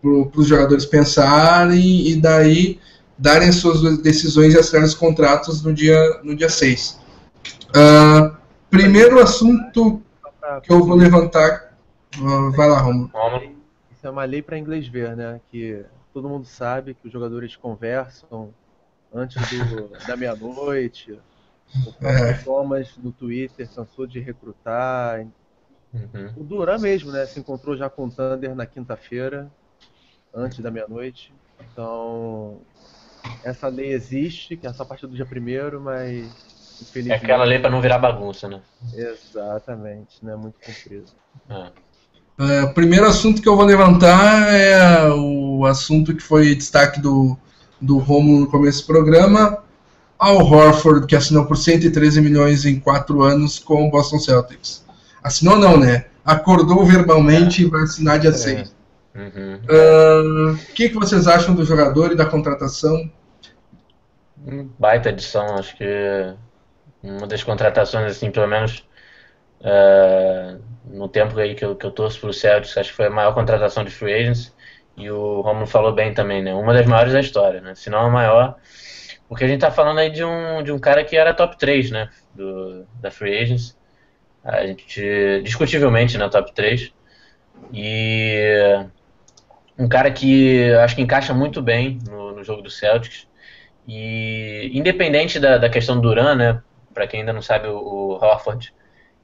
pro, 0.00 0.30
os 0.34 0.46
jogadores 0.46 0.84
pensarem 0.84 2.08
e 2.08 2.16
daí 2.16 2.78
darem 3.16 3.48
as 3.48 3.56
suas 3.56 3.98
decisões 3.98 4.54
e 4.54 4.58
assinar 4.58 4.84
os 4.84 4.94
contratos 4.94 5.62
no 5.62 5.72
dia, 5.72 6.20
no 6.24 6.34
dia 6.34 6.48
6. 6.48 6.90
Uh, 6.90 7.76
ah, 7.76 8.36
primeiro 8.68 9.20
assunto 9.20 10.02
que 10.62 10.72
eu 10.72 10.84
vou 10.84 10.96
levantar 10.96 11.71
vai 12.54 12.68
lá, 12.68 12.80
Romulo. 12.80 13.10
Isso 13.90 14.06
é 14.06 14.10
uma 14.10 14.24
lei 14.24 14.42
para 14.42 14.58
inglês 14.58 14.86
ver, 14.88 15.16
né? 15.16 15.40
Que 15.50 15.84
todo 16.12 16.28
mundo 16.28 16.44
sabe 16.44 16.94
que 16.94 17.06
os 17.06 17.12
jogadores 17.12 17.56
conversam 17.56 18.52
antes 19.14 19.40
do, 19.70 19.88
da 20.06 20.16
meia-noite. 20.16 21.18
O 21.74 22.06
é. 22.06 22.34
Thomas 22.44 22.96
no 22.98 23.12
Twitter 23.12 23.68
cansou 23.74 24.06
de 24.06 24.20
recrutar. 24.20 25.26
Uhum. 25.92 26.32
O 26.36 26.44
Duran 26.44 26.78
mesmo, 26.78 27.10
né? 27.10 27.24
Se 27.26 27.40
encontrou 27.40 27.76
já 27.76 27.88
com 27.88 28.06
o 28.06 28.10
Thunder 28.10 28.54
na 28.54 28.66
quinta-feira, 28.66 29.50
antes 30.34 30.58
da 30.58 30.70
meia-noite. 30.70 31.32
Então, 31.60 32.60
essa 33.44 33.68
lei 33.68 33.92
existe, 33.92 34.56
que 34.56 34.66
é 34.66 34.72
só 34.72 34.82
a 34.82 34.86
partir 34.86 35.06
do 35.06 35.14
dia 35.14 35.26
primeiro, 35.26 35.80
mas 35.80 36.82
É 37.08 37.14
aquela 37.14 37.44
lei 37.44 37.58
para 37.58 37.70
não 37.70 37.80
virar 37.80 37.98
bagunça, 37.98 38.48
né? 38.48 38.60
Exatamente, 38.94 40.24
né? 40.24 40.34
Muito 40.34 40.58
comprido. 40.58 41.06
É. 41.48 41.70
É, 42.42 42.66
primeiro 42.66 43.06
assunto 43.06 43.40
que 43.40 43.48
eu 43.48 43.54
vou 43.54 43.64
levantar 43.64 44.52
é 44.52 45.08
o 45.12 45.64
assunto 45.64 46.14
que 46.14 46.22
foi 46.22 46.54
destaque 46.56 47.00
do, 47.00 47.38
do 47.80 47.98
Romulo 47.98 48.40
no 48.40 48.46
começo 48.48 48.82
do 48.82 48.86
programa, 48.86 49.62
Al 50.18 50.38
Horford, 50.38 51.06
que 51.06 51.14
assinou 51.14 51.46
por 51.46 51.56
113 51.56 52.20
milhões 52.20 52.64
em 52.64 52.80
4 52.80 53.22
anos 53.22 53.60
com 53.60 53.86
o 53.86 53.90
Boston 53.90 54.18
Celtics. 54.18 54.84
Assinou 55.22 55.56
não, 55.56 55.76
né? 55.78 56.06
Acordou 56.24 56.84
verbalmente 56.84 57.62
e 57.62 57.66
vai 57.66 57.82
assinar 57.82 58.18
dia 58.18 58.30
é. 58.30 58.32
6. 58.32 58.74
O 59.14 59.18
uhum. 59.18 59.54
uh, 59.54 60.58
que, 60.74 60.88
que 60.88 60.94
vocês 60.94 61.28
acham 61.28 61.54
do 61.54 61.64
jogador 61.64 62.12
e 62.12 62.16
da 62.16 62.26
contratação? 62.26 63.08
Baita 64.78 65.10
edição, 65.10 65.54
acho 65.56 65.76
que 65.76 66.34
uma 67.02 67.26
das 67.26 67.44
contratações, 67.44 68.10
assim, 68.10 68.30
pelo 68.30 68.48
menos 68.48 68.84
uh, 69.60 70.60
no 70.84 71.08
tempo 71.08 71.38
aí 71.38 71.54
que 71.54 71.64
eu, 71.64 71.76
que 71.76 71.86
eu 71.86 71.90
torço 71.90 72.20
pro 72.20 72.32
Celtics, 72.32 72.76
acho 72.76 72.90
que 72.90 72.96
foi 72.96 73.06
a 73.06 73.10
maior 73.10 73.34
contratação 73.34 73.84
de 73.84 73.90
free 73.90 74.14
agents. 74.14 74.54
E 74.96 75.10
o 75.10 75.40
Romulo 75.40 75.66
falou 75.66 75.92
bem 75.92 76.12
também, 76.12 76.42
né? 76.42 76.54
Uma 76.54 76.74
das 76.74 76.86
maiores 76.86 77.12
da 77.12 77.20
história, 77.20 77.60
né? 77.60 77.74
Se 77.74 77.88
não 77.88 78.00
a 78.00 78.10
maior. 78.10 78.56
Porque 79.28 79.44
a 79.44 79.48
gente 79.48 79.60
tá 79.60 79.70
falando 79.70 79.98
aí 79.98 80.10
de 80.10 80.22
um, 80.22 80.62
de 80.62 80.70
um 80.70 80.78
cara 80.78 81.02
que 81.04 81.16
era 81.16 81.32
top 81.32 81.56
3, 81.58 81.90
né? 81.90 82.10
Do, 82.34 82.86
da 83.00 83.10
free 83.10 83.38
agents. 83.38 83.76
A 84.44 84.66
gente, 84.66 85.40
discutivelmente, 85.42 86.18
né, 86.18 86.28
top 86.28 86.52
3. 86.52 86.92
E 87.72 88.84
um 89.78 89.88
cara 89.88 90.10
que 90.10 90.72
acho 90.74 90.96
que 90.96 91.02
encaixa 91.02 91.32
muito 91.32 91.62
bem 91.62 91.98
no, 92.06 92.32
no 92.32 92.44
jogo 92.44 92.60
do 92.60 92.70
Celtics. 92.70 93.26
E 93.86 94.70
independente 94.74 95.40
da, 95.40 95.58
da 95.58 95.70
questão 95.70 95.96
do 95.96 96.02
Duran, 96.02 96.34
né? 96.34 96.62
Para 96.92 97.06
quem 97.06 97.20
ainda 97.20 97.32
não 97.32 97.42
sabe, 97.42 97.68
o, 97.68 97.76
o 97.78 98.12
Horford 98.14 98.72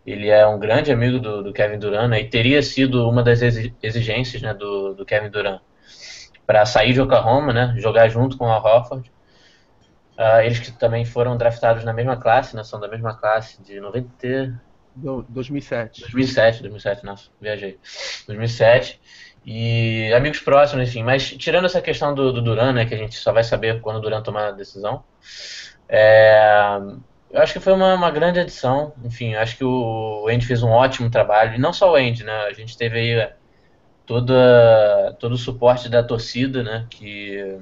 ele 0.06 0.28
é 0.28 0.46
um 0.46 0.58
grande 0.58 0.90
amigo 0.90 1.18
do, 1.18 1.42
do 1.42 1.52
Kevin 1.52 1.78
Durant 1.78 2.08
né, 2.08 2.20
e 2.20 2.28
teria 2.28 2.62
sido 2.62 3.08
uma 3.08 3.22
das 3.22 3.42
exigências 3.42 4.40
né, 4.40 4.54
do, 4.54 4.94
do 4.94 5.04
Kevin 5.04 5.30
Durant 5.30 5.60
para 6.46 6.64
sair 6.64 6.94
de 6.94 7.00
Oklahoma, 7.00 7.52
né, 7.52 7.74
jogar 7.76 8.08
junto 8.08 8.36
com 8.38 8.46
o 8.46 8.48
Horford. 8.48 9.12
Uh, 10.16 10.40
eles 10.42 10.58
que 10.58 10.72
também 10.72 11.04
foram 11.04 11.36
draftados 11.36 11.84
na 11.84 11.92
mesma 11.92 12.16
classe, 12.16 12.56
né, 12.56 12.64
são 12.64 12.80
da 12.80 12.88
mesma 12.88 13.14
classe 13.14 13.62
de 13.62 13.78
90... 13.80 14.60
Do, 14.96 15.22
2007. 15.28 16.00
2007, 16.00 16.62
2007, 16.62 17.04
nossa, 17.04 17.30
viajei. 17.40 17.78
2007. 18.26 19.00
E 19.46 20.12
amigos 20.12 20.40
próximos, 20.40 20.88
enfim. 20.88 21.04
Mas 21.04 21.30
tirando 21.30 21.66
essa 21.66 21.80
questão 21.80 22.14
do, 22.14 22.32
do 22.32 22.42
Duran, 22.42 22.72
né, 22.72 22.84
que 22.84 22.94
a 22.94 22.98
gente 22.98 23.16
só 23.16 23.32
vai 23.32 23.44
saber 23.44 23.80
quando 23.80 23.98
o 23.98 24.00
Duran 24.00 24.22
tomar 24.22 24.48
a 24.48 24.52
decisão, 24.52 25.04
é, 25.88 26.78
eu 27.30 27.42
acho 27.42 27.52
que 27.52 27.60
foi 27.60 27.72
uma, 27.72 27.94
uma 27.94 28.10
grande 28.10 28.40
adição. 28.40 28.92
Enfim, 29.04 29.34
acho 29.34 29.56
que 29.56 29.64
o, 29.64 30.26
Andy 30.28 30.46
fez 30.46 30.62
um 30.62 30.70
ótimo 30.70 31.10
trabalho. 31.10 31.54
E 31.54 31.58
não 31.58 31.72
só 31.72 31.92
o 31.92 31.96
Andy, 31.96 32.24
né? 32.24 32.32
A 32.46 32.52
gente 32.52 32.76
teve 32.76 32.98
aí 32.98 33.10
é, 33.12 33.36
toda, 34.06 35.14
todo 35.18 35.32
o 35.32 35.38
suporte 35.38 35.88
da 35.88 36.02
torcida, 36.02 36.62
né? 36.62 36.86
Que 36.88 37.58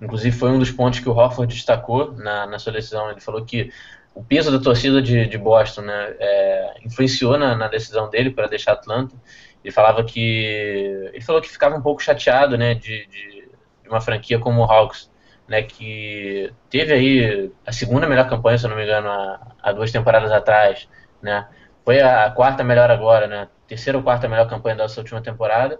inclusive 0.00 0.36
foi 0.36 0.50
um 0.50 0.58
dos 0.58 0.70
pontos 0.70 1.00
que 1.00 1.08
o 1.08 1.16
Hofford 1.16 1.54
destacou 1.54 2.12
na, 2.12 2.46
na 2.46 2.58
sua 2.58 2.72
decisão. 2.72 3.10
Ele 3.10 3.20
falou 3.20 3.44
que 3.44 3.70
o 4.14 4.22
peso 4.24 4.50
da 4.50 4.58
torcida 4.58 5.00
de, 5.00 5.26
de 5.26 5.38
Boston 5.38 5.82
né, 5.82 6.14
é, 6.18 6.74
influenciou 6.84 7.38
na, 7.38 7.54
na, 7.54 7.68
decisão 7.68 8.10
dele 8.10 8.30
para 8.30 8.48
deixar 8.48 8.72
Atlanta. 8.72 9.14
Ele 9.62 9.72
falava 9.72 10.02
que 10.04 11.10
ele 11.12 11.20
falou 11.20 11.40
que 11.40 11.48
ficava 11.48 11.76
um 11.76 11.82
pouco 11.82 12.02
chateado, 12.02 12.56
né, 12.56 12.74
de, 12.74 13.06
de, 13.06 13.48
de 13.82 13.88
uma 13.88 14.00
franquia 14.00 14.38
como 14.38 14.60
o 14.60 14.64
Hawks 14.64 15.10
né, 15.48 15.62
que 15.62 16.52
teve 16.68 16.92
aí 16.92 17.50
a 17.66 17.72
segunda 17.72 18.06
melhor 18.06 18.28
campanha, 18.28 18.58
se 18.58 18.66
eu 18.66 18.70
não 18.70 18.76
me 18.76 18.84
engano, 18.84 19.08
há, 19.08 19.54
há 19.62 19.72
duas 19.72 19.90
temporadas 19.90 20.30
atrás, 20.30 20.88
né, 21.22 21.48
foi 21.84 22.00
a 22.00 22.30
quarta 22.30 22.62
melhor 22.62 22.90
agora, 22.90 23.26
né, 23.26 23.48
terceira 23.66 23.98
ou 23.98 24.04
quarta 24.04 24.28
melhor 24.28 24.48
campanha 24.48 24.76
dessa 24.76 25.00
última 25.00 25.22
temporada, 25.22 25.78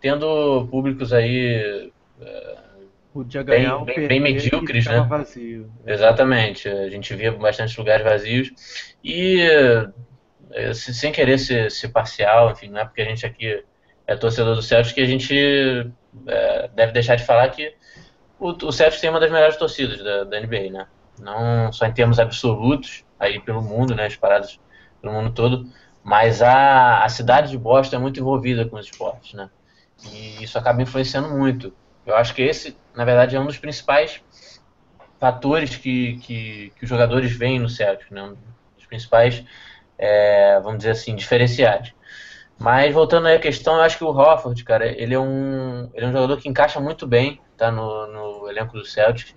tendo 0.00 0.66
públicos 0.70 1.12
aí 1.12 1.92
ganhar 3.44 3.78
bem, 3.78 3.96
bem, 3.96 4.08
bem 4.08 4.20
medíocres, 4.20 4.86
né? 4.86 5.00
Vazio. 5.00 5.70
Exatamente, 5.86 6.68
a 6.68 6.88
gente 6.88 7.14
via 7.14 7.32
bastante 7.32 7.76
lugares 7.78 8.04
vazios 8.04 8.50
e 9.02 9.42
eh, 10.52 10.72
sem 10.72 11.12
querer 11.12 11.38
ser, 11.38 11.70
ser 11.70 11.88
parcial, 11.88 12.50
enfim, 12.50 12.68
não 12.68 12.80
é 12.80 12.84
porque 12.84 13.02
a 13.02 13.04
gente 13.04 13.26
aqui 13.26 13.62
é 14.06 14.16
torcedor 14.16 14.56
do 14.56 14.62
Celtics 14.62 14.92
que 14.92 15.00
a 15.00 15.06
gente 15.06 15.92
é, 16.26 16.68
deve 16.74 16.92
deixar 16.92 17.14
de 17.14 17.24
falar 17.24 17.48
que 17.50 17.72
o, 18.40 18.72
Celtics 18.72 19.00
tem 19.00 19.10
uma 19.10 19.20
das 19.20 19.30
melhores 19.30 19.56
torcidas 19.56 20.02
da, 20.02 20.24
da, 20.24 20.40
NBA, 20.40 20.70
né? 20.70 20.86
Não 21.18 21.70
só 21.72 21.86
em 21.86 21.92
termos 21.92 22.18
absolutos, 22.18 23.04
aí 23.18 23.38
pelo 23.38 23.62
mundo, 23.62 23.94
né? 23.94 24.06
Espalhados 24.06 24.58
pelo 25.00 25.12
mundo 25.12 25.32
todo, 25.32 25.70
mas 26.02 26.40
a, 26.40 27.04
a 27.04 27.08
cidade 27.08 27.50
de 27.50 27.58
Boston 27.58 27.96
é 27.96 27.98
muito 27.98 28.18
envolvida 28.18 28.64
com 28.64 28.76
os 28.76 28.86
esportes, 28.86 29.34
né? 29.34 29.50
E 30.10 30.42
isso 30.42 30.58
acaba 30.58 30.80
influenciando 30.80 31.28
muito. 31.28 31.72
Eu 32.06 32.16
acho 32.16 32.34
que 32.34 32.42
esse, 32.42 32.76
na 32.96 33.04
verdade, 33.04 33.36
é 33.36 33.40
um 33.40 33.46
dos 33.46 33.58
principais 33.58 34.22
fatores 35.18 35.76
que, 35.76 36.16
que, 36.18 36.72
que 36.76 36.84
os 36.84 36.88
jogadores 36.88 37.30
veem 37.32 37.58
no 37.58 37.68
Celtics, 37.68 38.10
né? 38.10 38.22
Um 38.22 38.36
dos 38.76 38.86
principais, 38.86 39.44
é, 39.98 40.58
vamos 40.60 40.78
dizer 40.78 40.92
assim, 40.92 41.14
diferenciais. 41.14 41.92
Mas 42.60 42.92
voltando 42.92 43.26
aí 43.26 43.36
à 43.36 43.40
questão, 43.40 43.76
eu 43.76 43.80
acho 43.80 43.96
que 43.96 44.04
o 44.04 44.10
Hofford, 44.10 44.62
cara, 44.64 44.86
ele 44.86 45.14
é 45.14 45.18
um, 45.18 45.88
ele 45.94 46.04
é 46.04 46.08
um 46.08 46.12
jogador 46.12 46.36
que 46.36 46.46
encaixa 46.46 46.78
muito 46.78 47.06
bem 47.06 47.40
tá, 47.56 47.70
no, 47.70 48.06
no 48.06 48.50
elenco 48.50 48.74
do 48.74 48.84
Celtics. 48.84 49.34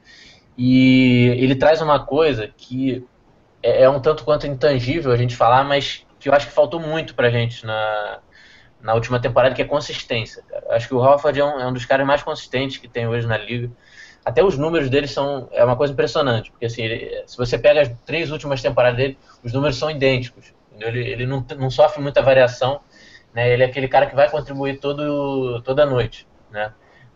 E 0.57 1.27
ele 1.37 1.55
traz 1.55 1.81
uma 1.81 2.05
coisa 2.05 2.49
que 2.49 3.07
é, 3.63 3.83
é, 3.83 3.89
um 3.89 4.01
tanto 4.01 4.25
quanto 4.25 4.45
intangível 4.45 5.09
a 5.09 5.15
gente 5.15 5.37
falar, 5.37 5.63
mas 5.63 6.05
que 6.19 6.27
eu 6.27 6.33
acho 6.33 6.47
que 6.47 6.53
faltou 6.53 6.81
muito 6.81 7.15
pra 7.15 7.29
gente 7.29 7.65
na, 7.65 8.19
na 8.81 8.93
última 8.93 9.21
temporada, 9.21 9.55
que 9.55 9.61
é 9.61 9.65
consistência. 9.65 10.43
Cara. 10.49 10.75
Acho 10.75 10.89
que 10.89 10.93
o 10.93 10.99
Hofford 10.99 11.39
é 11.39 11.45
um, 11.45 11.59
é 11.61 11.65
um 11.65 11.73
dos 11.73 11.85
caras 11.85 12.05
mais 12.05 12.21
consistentes 12.21 12.77
que 12.77 12.89
tem 12.89 13.07
hoje 13.07 13.25
na 13.25 13.37
liga. 13.37 13.71
Até 14.25 14.43
os 14.43 14.57
números 14.57 14.89
dele 14.89 15.07
são 15.07 15.47
é 15.53 15.63
uma 15.63 15.77
coisa 15.77 15.93
impressionante, 15.93 16.51
porque 16.51 16.65
assim, 16.65 16.81
ele, 16.81 17.23
se 17.25 17.37
você 17.37 17.57
pega 17.57 17.81
as 17.81 17.89
três 18.05 18.31
últimas 18.31 18.61
temporadas 18.61 18.97
dele, 18.97 19.17
os 19.41 19.53
números 19.53 19.77
são 19.77 19.89
idênticos. 19.89 20.53
Ele, 20.77 20.99
ele 20.99 21.25
não, 21.25 21.45
não 21.57 21.69
sofre 21.69 22.01
muita 22.01 22.21
variação, 22.21 22.81
né? 23.33 23.51
Ele 23.51 23.63
é 23.63 23.65
aquele 23.65 23.87
cara 23.87 24.05
que 24.05 24.15
vai 24.15 24.29
contribuir 24.29 24.79
todo, 24.79 25.61
toda 25.61 25.85
noite, 25.85 26.27
né? 26.51 26.73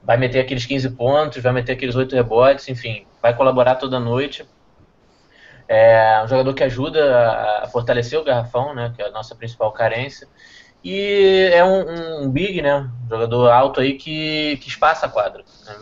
vai 0.07 0.15
meter 0.15 0.39
aqueles 0.39 0.65
15 0.65 0.91
pontos, 0.91 1.43
vai 1.43 1.51
meter 1.51 1.73
aqueles 1.73 1.93
8 1.93 2.15
rebotes, 2.15 2.69
enfim, 2.69 3.05
vai 3.21 3.35
colaborar 3.35 3.75
toda 3.75 3.99
noite. 3.99 4.47
É 5.67 6.21
um 6.23 6.27
jogador 6.29 6.53
que 6.53 6.63
ajuda 6.63 7.61
a 7.61 7.67
fortalecer 7.67 8.17
o 8.17 8.23
garrafão, 8.23 8.73
né, 8.73 8.93
que 8.95 9.01
é 9.01 9.07
a 9.07 9.11
nossa 9.11 9.35
principal 9.35 9.69
carência. 9.73 10.25
E 10.81 11.49
é 11.51 11.61
um, 11.61 12.23
um 12.23 12.31
big, 12.31 12.61
né, 12.61 12.89
um 13.05 13.09
jogador 13.09 13.49
alto 13.49 13.81
aí 13.81 13.95
que, 13.95 14.55
que 14.61 14.69
espaça 14.69 15.07
a 15.07 15.09
quadra. 15.09 15.43
Né? 15.65 15.75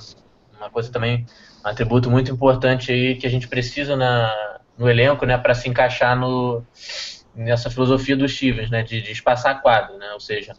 Uma 0.57 0.71
coisa 0.71 0.91
também, 0.91 1.27
um 1.63 1.67
atributo 1.67 2.09
muito 2.09 2.31
importante 2.31 2.91
aí 2.91 3.15
que 3.15 3.27
a 3.27 3.29
gente 3.29 3.47
precisa 3.47 3.95
na, 3.95 4.59
no 4.75 4.89
elenco, 4.89 5.23
né, 5.23 5.37
para 5.37 5.53
se 5.53 5.69
encaixar 5.69 6.17
no, 6.17 6.65
nessa 7.35 7.69
filosofia 7.69 8.15
dos 8.15 8.35
Stevens, 8.35 8.69
né, 8.69 8.81
de, 8.83 9.01
de 9.01 9.11
espaçar 9.11 9.55
a 9.55 9.59
quadra, 9.59 9.97
né, 9.97 10.13
ou 10.13 10.19
seja, 10.19 10.53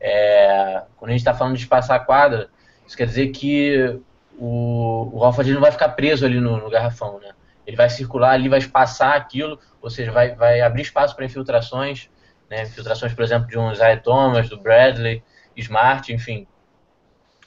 é, 0.00 0.82
quando 0.96 1.10
a 1.10 1.12
gente 1.12 1.20
está 1.20 1.34
falando 1.34 1.56
de 1.56 1.62
espaçar 1.62 1.96
a 1.96 2.00
quadra, 2.04 2.48
isso 2.86 2.96
quer 2.96 3.06
dizer 3.06 3.28
que 3.28 4.00
o, 4.38 5.10
o 5.12 5.24
Alfred 5.24 5.52
não 5.52 5.60
vai 5.60 5.70
ficar 5.70 5.90
preso 5.90 6.24
ali 6.24 6.40
no, 6.40 6.56
no, 6.56 6.70
garrafão, 6.70 7.20
né? 7.20 7.32
Ele 7.66 7.76
vai 7.76 7.90
circular 7.90 8.32
ali, 8.32 8.48
vai 8.48 8.58
espaçar 8.58 9.14
aquilo, 9.14 9.60
ou 9.82 9.90
seja, 9.90 10.10
vai, 10.10 10.34
vai 10.34 10.60
abrir 10.62 10.82
espaço 10.82 11.14
para 11.14 11.24
infiltrações, 11.24 12.08
né? 12.48 12.62
Infiltrações, 12.62 13.12
por 13.12 13.22
exemplo, 13.22 13.46
de 13.46 13.58
um 13.58 13.70
Isaiah 13.70 14.00
Thomas, 14.00 14.48
do 14.48 14.58
Bradley, 14.58 15.22
Smart, 15.56 16.12
enfim. 16.12 16.46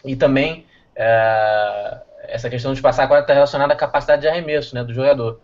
E 0.05 0.15
também 0.15 0.67
é, 0.95 2.01
essa 2.23 2.49
questão 2.49 2.71
de 2.71 2.77
espaçar 2.77 3.05
agora 3.05 3.21
está 3.21 3.33
relacionada 3.33 3.73
à 3.73 3.75
capacidade 3.75 4.21
de 4.21 4.27
arremesso, 4.27 4.75
né, 4.75 4.83
do 4.83 4.93
jogador. 4.93 5.41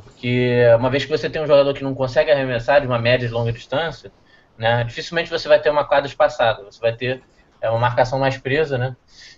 Porque 0.00 0.62
uma 0.78 0.90
vez 0.90 1.04
que 1.04 1.10
você 1.10 1.28
tem 1.28 1.42
um 1.42 1.46
jogador 1.46 1.72
que 1.74 1.84
não 1.84 1.94
consegue 1.94 2.30
arremessar 2.30 2.80
de 2.80 2.86
uma 2.86 2.98
média 2.98 3.26
e 3.26 3.30
longa 3.30 3.52
distância, 3.52 4.12
né, 4.58 4.84
dificilmente 4.84 5.30
você 5.30 5.48
vai 5.48 5.60
ter 5.60 5.70
uma 5.70 5.84
quadra 5.84 6.08
espaçada. 6.08 6.62
Você 6.64 6.80
vai 6.80 6.94
ter 6.94 7.22
é, 7.60 7.70
uma 7.70 7.78
marcação 7.78 8.18
mais 8.18 8.36
presa, 8.36 8.76
né? 8.76 8.96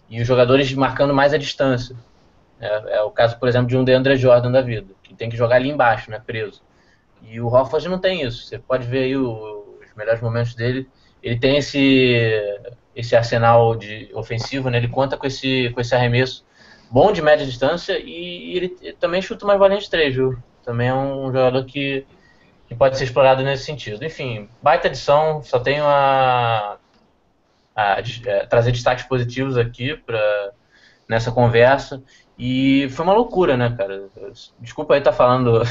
e 0.09 0.21
os 0.21 0.27
jogadores 0.27 0.73
marcando 0.73 1.15
mais 1.15 1.35
a 1.35 1.39
distância. 1.39 1.97
É, 2.61 2.97
é, 2.97 3.03
o 3.03 3.11
caso, 3.11 3.39
por 3.39 3.49
exemplo, 3.49 3.69
de 3.69 3.77
um 3.77 3.85
DeAndre 3.85 4.17
Jordan 4.17 4.51
da 4.51 4.63
vida, 4.63 4.93
que 5.03 5.15
tem 5.15 5.29
que 5.29 5.37
jogar 5.37 5.57
ali 5.57 5.69
embaixo, 5.69 6.11
né, 6.11 6.21
preso. 6.25 6.63
E 7.23 7.41
o 7.41 7.49
Hofford 7.49 7.89
não 7.89 7.99
tem 7.99 8.23
isso. 8.23 8.47
Você 8.47 8.59
pode 8.59 8.87
ver 8.87 9.05
aí 9.05 9.17
o, 9.17 9.79
os 9.81 9.95
melhores 9.97 10.21
momentos 10.21 10.55
dele. 10.55 10.89
Ele 11.23 11.39
tem 11.39 11.59
esse, 11.59 12.41
esse 12.95 13.15
arsenal 13.15 13.77
de 13.77 14.11
ofensivo, 14.15 14.71
né? 14.71 14.79
Ele 14.79 14.89
conta 14.89 15.17
com 15.17 15.27
esse, 15.27 15.71
com 15.71 15.81
esse 15.81 15.95
arremesso 15.95 16.45
bom 16.91 17.13
de 17.13 17.21
média 17.21 17.45
distância 17.45 17.99
e, 17.99 18.57
ele, 18.57 18.77
ele 18.81 18.93
também 18.95 19.21
chuta 19.21 19.45
mais 19.45 19.59
valente 19.59 19.85
de 19.85 19.91
três, 19.91 20.15
viu? 20.15 20.39
Também 20.69 20.89
é 20.89 20.95
um 20.95 21.33
jogador 21.33 21.65
que, 21.65 22.05
que 22.67 22.75
pode 22.75 22.99
ser 22.99 23.05
explorado 23.05 23.43
nesse 23.43 23.65
sentido. 23.65 24.05
Enfim, 24.05 24.51
baita 24.63 24.89
edição. 24.89 25.43
Só 25.43 25.59
tenho 25.59 25.83
a 25.87 26.77
a, 27.75 28.03
é, 28.27 28.45
trazer 28.45 28.73
destaques 28.73 29.07
positivos 29.07 29.57
aqui 29.57 29.97
para 29.97 30.53
nessa 31.09 31.33
conversa. 31.33 32.03
E 32.39 32.87
foi 32.91 33.03
uma 33.03 33.15
loucura, 33.15 33.57
né, 33.57 33.75
cara? 33.79 34.11
Desculpa 34.61 34.93
aí 34.93 34.99
estar 35.01 35.13
tá 35.13 35.17
falando, 35.17 35.63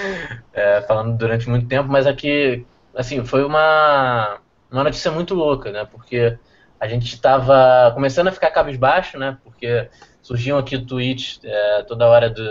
é, 0.54 0.80
falando 0.80 1.18
durante 1.18 1.50
muito 1.50 1.68
tempo, 1.68 1.90
mas 1.90 2.06
aqui, 2.06 2.64
assim, 2.94 3.22
foi 3.26 3.44
uma, 3.44 4.38
uma 4.72 4.84
notícia 4.84 5.10
muito 5.10 5.34
louca, 5.34 5.70
né? 5.70 5.84
Porque 5.84 6.38
a 6.80 6.88
gente 6.88 7.12
estava 7.12 7.90
começando 7.92 8.28
a 8.28 8.32
ficar 8.32 8.50
cabisbaixo, 8.52 9.18
né? 9.18 9.36
Porque 9.44 9.86
surgiam 10.22 10.56
aqui 10.56 10.78
tweets 10.78 11.40
é, 11.44 11.82
toda 11.82 12.08
hora 12.08 12.30
do, 12.30 12.42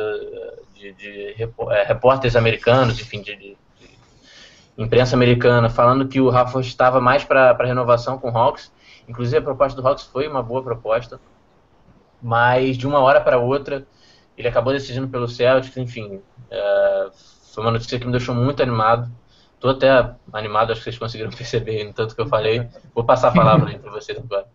de, 0.75 0.93
de 0.93 1.43
é, 1.71 1.83
repórteres 1.83 2.35
americanos, 2.35 2.99
enfim, 2.99 3.21
de, 3.21 3.35
de, 3.35 3.57
imprensa 4.77 5.15
americana, 5.15 5.69
falando 5.69 6.07
que 6.07 6.19
o 6.19 6.29
Rafa 6.29 6.59
estava 6.59 6.99
mais 6.99 7.23
para 7.23 7.55
renovação 7.63 8.17
com 8.17 8.29
o 8.29 8.37
Hawks. 8.37 8.71
Inclusive 9.07 9.37
a 9.37 9.41
proposta 9.41 9.81
do 9.81 9.87
Hawks 9.87 10.03
foi 10.05 10.27
uma 10.27 10.43
boa 10.43 10.61
proposta, 10.61 11.19
mas 12.21 12.77
de 12.77 12.85
uma 12.85 12.99
hora 12.99 13.21
para 13.21 13.39
outra 13.39 13.87
ele 14.37 14.47
acabou 14.47 14.73
decidindo 14.73 15.07
pelo 15.07 15.27
Celtics, 15.27 15.77
enfim, 15.77 16.21
é, 16.51 17.09
foi 17.53 17.63
uma 17.63 17.71
notícia 17.71 17.97
que 17.97 18.05
me 18.05 18.11
deixou 18.11 18.35
muito 18.35 18.61
animado. 18.61 19.09
Estou 19.53 19.71
até 19.71 20.13
animado, 20.33 20.71
acho 20.71 20.81
que 20.81 20.83
vocês 20.83 20.97
conseguiram 20.97 21.31
perceber 21.35 21.83
no 21.85 21.93
tanto 21.93 22.13
que 22.13 22.21
eu 22.21 22.27
falei. 22.27 22.67
Vou 22.93 23.05
passar 23.05 23.29
a 23.29 23.33
palavra 23.33 23.79
para 23.79 23.91
vocês 23.91 24.17
agora. 24.17 24.45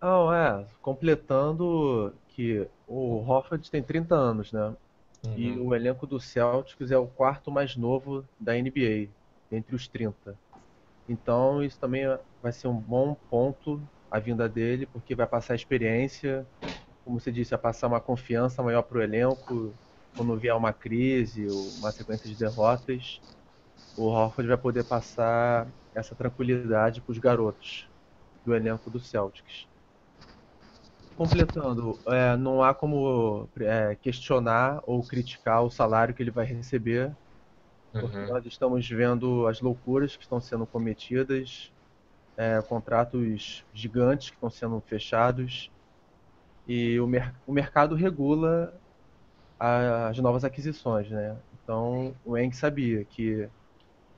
Não, 0.00 0.32
é, 0.32 0.64
completando 0.80 2.14
que 2.28 2.66
o 2.88 3.22
Hofford 3.22 3.70
tem 3.70 3.82
30 3.82 4.14
anos, 4.14 4.52
né? 4.52 4.74
Uhum. 5.24 5.34
E 5.36 5.58
o 5.58 5.74
elenco 5.74 6.06
do 6.06 6.18
Celtics 6.18 6.90
é 6.90 6.98
o 6.98 7.06
quarto 7.06 7.50
mais 7.50 7.76
novo 7.76 8.24
da 8.40 8.54
NBA, 8.54 9.08
entre 9.52 9.74
os 9.74 9.86
30. 9.86 10.36
Então 11.08 11.62
isso 11.62 11.78
também 11.78 12.04
vai 12.42 12.52
ser 12.52 12.68
um 12.68 12.76
bom 12.78 13.14
ponto 13.30 13.80
a 14.10 14.18
vinda 14.18 14.48
dele, 14.48 14.86
porque 14.86 15.14
vai 15.14 15.26
passar 15.26 15.54
experiência, 15.54 16.46
como 17.04 17.20
você 17.20 17.30
disse, 17.30 17.50
vai 17.50 17.58
passar 17.58 17.88
uma 17.88 18.00
confiança 18.00 18.62
maior 18.62 18.82
para 18.82 18.98
o 18.98 19.02
elenco, 19.02 19.74
quando 20.16 20.36
vier 20.36 20.54
uma 20.54 20.72
crise 20.72 21.46
ou 21.46 21.68
uma 21.78 21.92
sequência 21.92 22.28
de 22.28 22.34
derrotas, 22.36 23.20
o 23.96 24.04
Horford 24.04 24.48
vai 24.48 24.56
poder 24.56 24.84
passar 24.84 25.68
essa 25.94 26.14
tranquilidade 26.14 27.00
para 27.00 27.12
os 27.12 27.18
garotos 27.18 27.86
do 28.44 28.54
elenco 28.54 28.90
do 28.90 29.00
Celtics. 29.00 29.66
Completando, 31.18 31.98
é, 32.06 32.36
não 32.36 32.62
há 32.62 32.72
como 32.72 33.48
é, 33.58 33.96
questionar 33.96 34.80
ou 34.86 35.02
criticar 35.02 35.64
o 35.64 35.70
salário 35.70 36.14
que 36.14 36.22
ele 36.22 36.30
vai 36.30 36.46
receber, 36.46 37.10
porque 37.90 38.16
uhum. 38.16 38.28
nós 38.28 38.46
estamos 38.46 38.88
vendo 38.88 39.44
as 39.48 39.60
loucuras 39.60 40.16
que 40.16 40.22
estão 40.22 40.40
sendo 40.40 40.64
cometidas, 40.64 41.72
é, 42.36 42.62
contratos 42.62 43.64
gigantes 43.74 44.30
que 44.30 44.36
estão 44.36 44.48
sendo 44.48 44.80
fechados, 44.86 45.72
e 46.68 47.00
o, 47.00 47.06
mer 47.08 47.34
o 47.44 47.52
mercado 47.52 47.96
regula 47.96 48.72
as 49.58 50.16
novas 50.20 50.44
aquisições, 50.44 51.10
né? 51.10 51.36
Então 51.64 52.14
o 52.24 52.38
Eng 52.38 52.52
sabia 52.52 53.04
que 53.04 53.48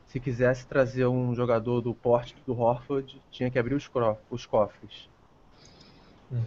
se 0.04 0.20
quisesse 0.20 0.66
trazer 0.66 1.06
um 1.06 1.34
jogador 1.34 1.80
do 1.80 1.94
porte 1.94 2.36
do 2.44 2.60
Horford, 2.60 3.22
tinha 3.30 3.50
que 3.50 3.58
abrir 3.58 3.74
os, 3.74 3.90
os 4.30 4.44
cofres. 4.44 5.08
Uhum. 6.30 6.44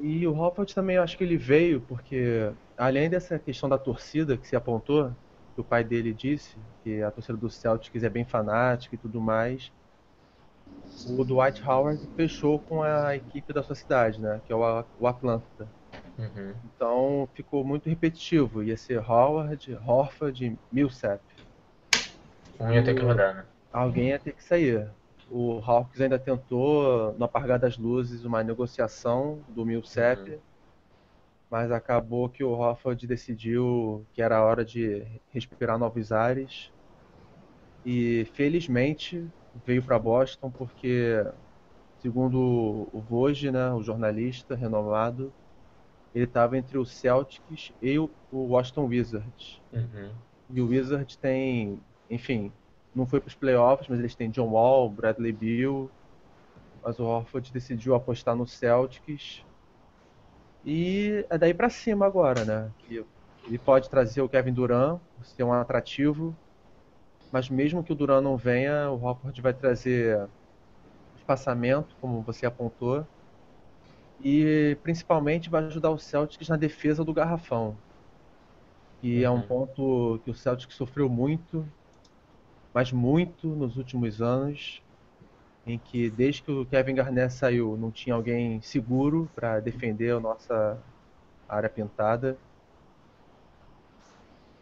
E 0.00 0.26
o 0.26 0.36
Horford 0.36 0.74
também, 0.74 0.96
acho 0.96 1.16
que 1.16 1.24
ele 1.24 1.36
veio 1.36 1.80
porque, 1.80 2.50
além 2.76 3.08
dessa 3.08 3.38
questão 3.38 3.68
da 3.68 3.78
torcida 3.78 4.36
que 4.36 4.46
se 4.46 4.56
apontou, 4.56 5.12
que 5.54 5.60
o 5.60 5.64
pai 5.64 5.84
dele 5.84 6.12
disse, 6.12 6.56
que 6.82 7.02
a 7.02 7.10
torcida 7.10 7.36
do 7.36 7.48
Celtics 7.48 8.02
é 8.02 8.08
bem 8.08 8.24
fanática 8.24 8.94
e 8.94 8.98
tudo 8.98 9.20
mais, 9.20 9.70
o 11.18 11.24
Dwight 11.24 11.62
Howard 11.66 12.00
fechou 12.16 12.58
com 12.58 12.82
a 12.82 13.14
equipe 13.16 13.52
da 13.52 13.62
sua 13.62 13.74
cidade, 13.74 14.20
né? 14.20 14.40
Que 14.46 14.52
é 14.52 14.56
o 14.56 15.06
Atlanta. 15.06 15.68
Uhum. 16.18 16.54
Então 16.74 17.28
ficou 17.34 17.64
muito 17.64 17.88
repetitivo. 17.88 18.62
Ia 18.62 18.76
ser 18.76 18.98
Howard, 18.98 19.78
Horford 19.86 20.46
e 20.46 20.58
Millsap. 20.70 21.22
Um 22.60 22.72
ia 22.72 22.82
ter 22.82 22.94
que 22.94 23.02
rodar, 23.02 23.34
né? 23.34 23.44
Alguém 23.72 24.08
ia 24.08 24.18
ter 24.18 24.32
que 24.32 24.44
sair. 24.44 24.88
O 25.34 25.62
Hawks 25.64 25.98
ainda 25.98 26.18
tentou, 26.18 27.14
no 27.18 27.24
apagar 27.24 27.58
das 27.58 27.78
luzes, 27.78 28.22
uma 28.22 28.44
negociação 28.44 29.38
do 29.48 29.64
Millsap, 29.64 30.30
uhum. 30.30 30.38
mas 31.50 31.72
acabou 31.72 32.28
que 32.28 32.44
o 32.44 32.50
Horford 32.50 33.06
decidiu 33.06 34.04
que 34.12 34.20
era 34.20 34.44
hora 34.44 34.62
de 34.62 35.06
respirar 35.30 35.78
novos 35.78 36.12
ares. 36.12 36.70
E 37.82 38.26
felizmente 38.34 39.26
veio 39.64 39.82
para 39.82 39.98
Boston 39.98 40.50
porque, 40.50 41.24
segundo 42.02 42.88
o 42.92 43.00
Vogue, 43.00 43.50
né, 43.50 43.72
o 43.72 43.82
jornalista 43.82 44.54
renomado, 44.54 45.32
ele 46.14 46.26
estava 46.26 46.58
entre 46.58 46.76
o 46.76 46.84
Celtics 46.84 47.72
e 47.80 47.98
o 47.98 48.10
Washington 48.30 48.84
Wizards. 48.84 49.62
Uhum. 49.72 50.10
E 50.50 50.60
o 50.60 50.68
Wizards 50.68 51.16
tem, 51.16 51.80
enfim, 52.10 52.52
não 52.94 53.06
foi 53.06 53.20
para 53.20 53.28
os 53.28 53.34
playoffs, 53.34 53.88
mas 53.88 53.98
eles 53.98 54.14
têm 54.14 54.30
John 54.30 54.50
Wall, 54.50 54.90
Bradley 54.90 55.32
Beal, 55.32 55.90
mas 56.82 56.98
o 56.98 57.04
Horford 57.04 57.52
decidiu 57.52 57.94
apostar 57.94 58.36
no 58.36 58.46
Celtics. 58.46 59.44
E 60.64 61.24
é 61.30 61.38
daí 61.38 61.54
para 61.54 61.70
cima 61.70 62.06
agora, 62.06 62.44
né? 62.44 62.70
Ele 63.44 63.58
pode 63.58 63.88
trazer 63.88 64.20
o 64.20 64.28
Kevin 64.28 64.52
Durant, 64.52 65.00
ser 65.22 65.42
um 65.42 65.52
atrativo, 65.52 66.36
mas 67.32 67.48
mesmo 67.48 67.82
que 67.82 67.92
o 67.92 67.94
Durant 67.94 68.22
não 68.22 68.36
venha, 68.36 68.90
o 68.90 69.02
Horford 69.02 69.40
vai 69.40 69.52
trazer 69.52 70.28
espaçamento, 71.16 71.96
como 72.00 72.20
você 72.20 72.46
apontou, 72.46 73.06
e 74.22 74.76
principalmente 74.82 75.50
vai 75.50 75.64
ajudar 75.64 75.90
o 75.90 75.98
Celtics 75.98 76.48
na 76.48 76.56
defesa 76.56 77.04
do 77.04 77.12
garrafão. 77.12 77.76
E 79.02 79.18
uhum. 79.18 79.24
é 79.24 79.30
um 79.30 79.34
uhum. 79.34 79.42
ponto 79.42 80.20
que 80.24 80.30
o 80.30 80.34
Celtics 80.34 80.76
sofreu 80.76 81.08
muito, 81.08 81.66
mas 82.72 82.92
muito 82.92 83.54
nos 83.54 83.76
últimos 83.76 84.20
anos, 84.22 84.82
em 85.66 85.78
que 85.78 86.10
desde 86.10 86.42
que 86.42 86.50
o 86.50 86.66
Kevin 86.66 86.94
Garnett 86.94 87.34
saiu, 87.34 87.76
não 87.76 87.92
tinha 87.92 88.14
alguém 88.14 88.60
seguro 88.62 89.30
para 89.34 89.60
defender 89.60 90.14
a 90.14 90.20
nossa 90.20 90.82
área 91.48 91.68
pintada. 91.68 92.38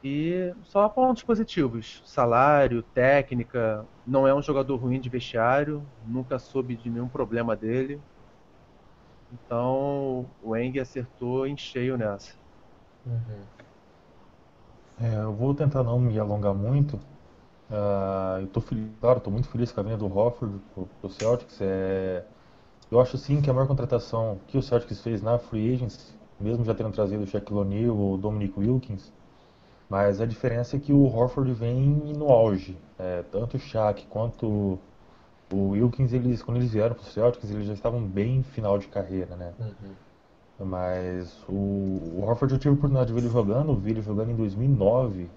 E 0.03 0.55
só 0.63 0.89
pontos 0.89 1.23
positivos: 1.23 2.03
salário, 2.07 2.83
técnica. 2.83 3.87
Não 4.07 4.27
é 4.27 4.35
um 4.35 4.43
jogador 4.43 4.77
ruim 4.77 5.01
de 5.01 5.09
vestiário, 5.09 5.87
nunca 6.05 6.39
soube 6.39 6.77
de 6.77 6.91
nenhum 6.91 7.09
problema 7.09 7.55
dele. 7.55 8.03
Então 9.31 10.31
o 10.41 10.57
Eng 10.57 10.79
acertou 10.79 11.47
em 11.47 11.57
cheio 11.57 11.97
nessa. 11.97 12.35
Uhum. 13.07 13.47
É, 14.99 15.15
eu 15.15 15.35
vou 15.35 15.55
tentar 15.55 15.83
não 15.83 15.99
me 15.99 16.19
alongar 16.19 16.55
muito. 16.55 16.99
Uh, 17.71 18.41
eu 18.41 18.47
tô 18.49 18.61
feliz, 18.61 18.91
claro, 19.01 19.21
tô 19.21 19.31
muito 19.31 19.49
feliz 19.49 19.71
com 19.71 19.81
a 19.81 19.83
vinda 19.85 19.97
do 19.97 20.07
Hofford 20.07 20.59
pro, 20.75 20.87
pro 21.01 21.11
Celtics. 21.11 21.59
É, 21.61 22.25
eu 22.91 23.01
acho 23.01 23.17
sim 23.17 23.41
que 23.41 23.49
a 23.49 23.53
maior 23.53 23.69
contratação 23.69 24.41
que 24.49 24.59
o 24.59 24.63
Celtics 24.63 25.01
fez 25.01 25.23
na 25.23 25.39
Free 25.39 25.75
Agents, 25.75 26.13
mesmo 26.41 26.65
já 26.65 26.75
tendo 26.75 26.91
trazido 26.91 27.23
o 27.23 27.27
Shaquille 27.27 27.61
O'Neal 27.61 27.97
ou 27.97 28.15
o 28.15 28.19
Dominic 28.19 28.59
Wilkins, 28.59 29.13
mas 29.89 30.21
a 30.21 30.27
diferença 30.27 30.77
é 30.77 30.81
que 30.81 30.93
o 30.93 31.05
Horford 31.05 31.53
vem 31.53 31.81
no 32.17 32.29
auge. 32.31 32.77
É, 32.99 33.23
tanto 33.31 33.57
o 33.57 33.61
Shaq 33.61 34.07
quanto 34.09 34.79
o 35.53 35.69
Wilkins, 35.71 36.13
eles, 36.13 36.43
quando 36.43 36.59
eles 36.59 36.73
vieram 36.73 36.95
para 36.95 37.03
o 37.03 37.07
Celtics, 37.07 37.51
eles 37.51 37.67
já 37.67 37.75
estavam 37.75 38.03
bem 38.03 38.43
final 38.43 38.79
de 38.79 38.89
carreira, 38.89 39.37
né? 39.37 39.53
Uhum. 39.61 39.95
Mas 40.67 41.43
o, 41.49 41.53
o 41.55 42.25
Horford 42.25 42.55
eu 42.55 42.59
tive 42.59 42.71
a 42.71 42.73
oportunidade 42.73 43.09
de 43.09 43.15
ver 43.15 43.21
ele 43.21 43.33
jogando, 43.33 43.75
vi 43.77 43.93
ele 43.93 44.03
jogando 44.03 44.31
em 44.31 44.37
2009, 44.37 45.31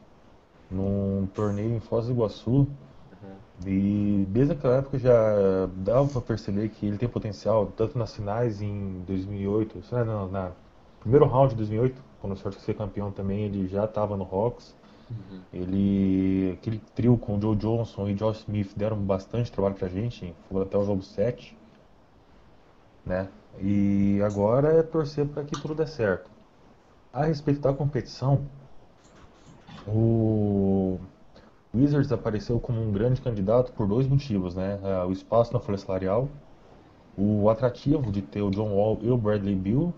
num 0.73 1.27
torneio 1.33 1.75
em 1.75 1.79
Foz 1.79 2.07
do 2.07 2.11
Iguaçu. 2.11 2.51
Uhum. 2.51 2.67
E 3.65 4.25
desde 4.29 4.53
aquela 4.53 4.77
época 4.77 4.97
já 4.97 5.69
dava 5.77 6.07
para 6.07 6.21
perceber 6.21 6.69
que 6.69 6.85
ele 6.85 6.97
tem 6.97 7.07
potencial, 7.07 7.67
tanto 7.77 7.97
nas 7.97 8.15
finais 8.15 8.61
em 8.61 9.03
2008, 9.07 9.83
na, 9.91 10.27
na 10.27 10.51
primeiro 10.99 11.25
round 11.25 11.51
de 11.51 11.57
2008, 11.57 12.01
quando 12.19 12.33
o 12.33 12.37
Celtics 12.37 12.65
foi 12.65 12.73
campeão 12.73 13.11
também, 13.11 13.43
ele 13.43 13.67
já 13.67 13.85
estava 13.85 14.15
no 14.15 14.23
Hawks. 14.23 14.75
Uhum. 15.11 15.41
Ele, 15.51 16.53
aquele 16.53 16.79
trio 16.95 17.17
com 17.17 17.37
o 17.37 17.41
Joe 17.41 17.55
Johnson 17.55 18.07
e 18.09 18.13
Josh 18.13 18.39
Smith 18.39 18.71
deram 18.75 18.97
bastante 18.97 19.51
trabalho 19.51 19.75
pra 19.75 19.87
gente, 19.87 20.33
foi 20.49 20.63
até 20.63 20.77
o 20.77 20.85
jogo 20.85 21.03
7. 21.03 21.57
Né? 23.05 23.27
E 23.59 24.21
agora 24.23 24.79
é 24.79 24.81
torcer 24.81 25.27
para 25.27 25.43
que 25.43 25.59
tudo 25.61 25.75
dê 25.75 25.85
certo. 25.85 26.31
A 27.11 27.25
respeito 27.25 27.59
da 27.59 27.73
competição, 27.73 28.45
o 29.87 30.99
Wizards 31.73 32.11
apareceu 32.11 32.59
como 32.59 32.81
um 32.81 32.91
grande 32.91 33.21
candidato 33.21 33.71
por 33.73 33.87
dois 33.87 34.07
motivos, 34.07 34.55
né? 34.55 34.79
É, 34.83 35.05
o 35.05 35.11
espaço 35.11 35.53
na 35.53 35.59
folha 35.59 35.77
salarial, 35.77 36.29
o 37.17 37.49
atrativo 37.49 38.11
de 38.11 38.21
ter 38.21 38.41
o 38.41 38.49
John 38.49 38.73
Wall 38.73 38.99
e 39.01 39.09
o 39.09 39.17
Bradley 39.17 39.55
Bill 39.55 39.93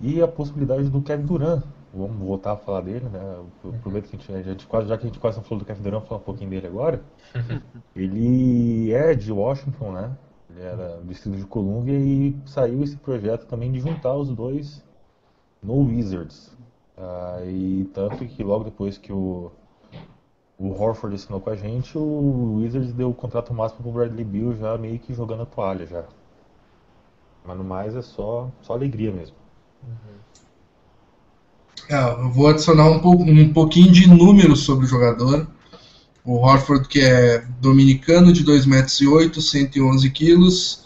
e 0.00 0.22
a 0.22 0.28
possibilidade 0.28 0.88
do 0.88 1.02
Kevin 1.02 1.26
Durant 1.26 1.62
vamos 1.92 2.18
voltar 2.18 2.52
a 2.52 2.56
falar 2.56 2.82
dele, 2.82 3.08
né? 3.08 3.20
Eu 3.64 3.70
aproveito 3.70 4.08
que 4.08 4.16
a 4.16 4.18
gente, 4.18 4.32
a 4.32 4.42
gente, 4.42 4.66
quase, 4.66 4.88
já 4.88 4.96
que 4.96 5.04
a 5.04 5.06
gente 5.06 5.18
quase 5.18 5.38
não 5.38 5.44
falou 5.44 5.60
do 5.60 5.66
Kevin 5.66 5.82
Durant, 5.82 6.04
falar 6.04 6.20
um 6.20 6.24
pouquinho 6.24 6.50
dele 6.50 6.66
agora. 6.66 7.02
ele 7.96 8.92
é 8.92 9.14
de 9.14 9.32
Washington, 9.32 9.92
né? 9.92 10.16
Ele 10.50 10.62
era 10.62 10.96
do 10.98 11.06
distrito 11.06 11.36
de 11.36 11.44
Columbia 11.44 11.98
e 11.98 12.36
saiu 12.46 12.82
esse 12.82 12.96
projeto 12.96 13.46
também 13.46 13.72
de 13.72 13.80
juntar 13.80 14.14
os 14.14 14.30
dois 14.30 14.84
no 15.62 15.74
Wizards. 15.86 16.56
Ah, 17.00 17.40
e 17.44 17.88
tanto 17.94 18.26
que 18.26 18.42
logo 18.42 18.64
depois 18.64 18.98
que 18.98 19.12
o, 19.12 19.52
o 20.58 20.70
Horford 20.70 21.14
assinou 21.14 21.40
com 21.40 21.50
a 21.50 21.54
gente, 21.54 21.96
o 21.96 22.56
Wizards 22.56 22.92
deu 22.92 23.10
o 23.10 23.14
contrato 23.14 23.54
máximo 23.54 23.82
pro 23.82 23.92
Bradley 23.92 24.24
Bill 24.24 24.56
já 24.56 24.76
meio 24.76 24.98
que 24.98 25.14
jogando 25.14 25.42
a 25.42 25.46
toalha 25.46 25.86
já. 25.86 26.04
Mas 27.44 27.56
no 27.56 27.62
mais 27.62 27.94
é 27.94 28.02
só, 28.02 28.50
só 28.62 28.72
alegria 28.72 29.12
mesmo. 29.12 29.36
Uhum. 29.84 30.18
É, 31.88 32.22
eu 32.24 32.30
vou 32.30 32.48
adicionar 32.48 32.90
um, 32.90 32.98
pouco, 32.98 33.22
um 33.22 33.52
pouquinho 33.52 33.92
de 33.92 34.08
números 34.08 34.64
sobre 34.64 34.84
o 34.84 34.88
jogador. 34.88 35.46
O 36.24 36.34
Horford, 36.34 36.88
que 36.88 37.00
é 37.00 37.38
dominicano, 37.60 38.32
de 38.32 38.44
2,8 38.44 38.66
metros, 38.66 39.00
e 39.00 39.42
111 39.42 40.10
quilos. 40.10 40.84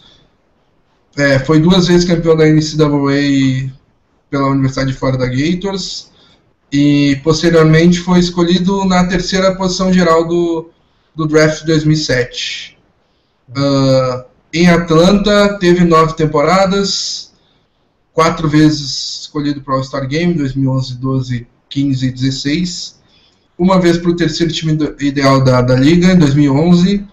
É, 1.17 1.39
foi 1.39 1.59
duas 1.59 1.87
vezes 1.87 2.07
campeão 2.07 2.37
da 2.37 2.45
NCAA 2.45 3.73
pela 4.33 4.47
Universidade 4.47 4.91
de 4.91 4.97
Florida 4.97 5.27
Gators. 5.27 6.11
E 6.71 7.21
posteriormente 7.23 7.99
foi 7.99 8.17
escolhido 8.17 8.83
na 8.85 9.05
terceira 9.05 9.55
posição 9.55 9.93
geral 9.93 10.27
do, 10.27 10.71
do 11.15 11.27
draft 11.27 11.59
de 11.59 11.67
2007. 11.67 12.79
Uh, 13.49 13.53
ah, 13.55 14.25
em 14.51 14.67
Atlanta, 14.67 15.59
teve 15.59 15.85
nove 15.85 16.15
temporadas, 16.15 17.31
quatro 18.11 18.49
vezes 18.49 19.21
escolhido 19.21 19.61
para 19.61 19.75
o 19.75 19.77
All-Star 19.77 20.07
Game 20.07 20.33
2011, 20.33 20.95
12, 20.95 21.47
15 21.69 22.07
e 22.07 22.11
16. 22.11 22.99
Uma 23.55 23.79
vez 23.79 23.99
para 23.99 24.09
o 24.09 24.15
terceiro 24.15 24.51
time 24.51 24.75
ideal 24.99 25.43
da, 25.43 25.61
da 25.61 25.75
liga 25.75 26.07
em 26.07 26.17
2011 26.17 27.05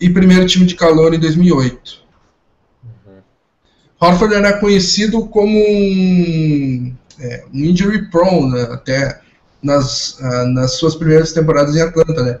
e 0.00 0.10
primeiro 0.10 0.46
time 0.46 0.64
de 0.64 0.76
calor 0.76 1.12
em 1.12 1.18
2008. 1.18 2.01
Horford 4.02 4.34
era 4.34 4.58
conhecido 4.58 5.26
como 5.28 5.56
um, 5.56 6.92
é, 7.20 7.44
um 7.54 7.58
injury 7.60 8.10
prone, 8.10 8.50
né, 8.50 8.62
até 8.62 9.20
nas, 9.62 10.18
uh, 10.18 10.44
nas 10.48 10.72
suas 10.72 10.96
primeiras 10.96 11.32
temporadas 11.32 11.76
em 11.76 11.82
Atlanta. 11.82 12.20
Né? 12.20 12.40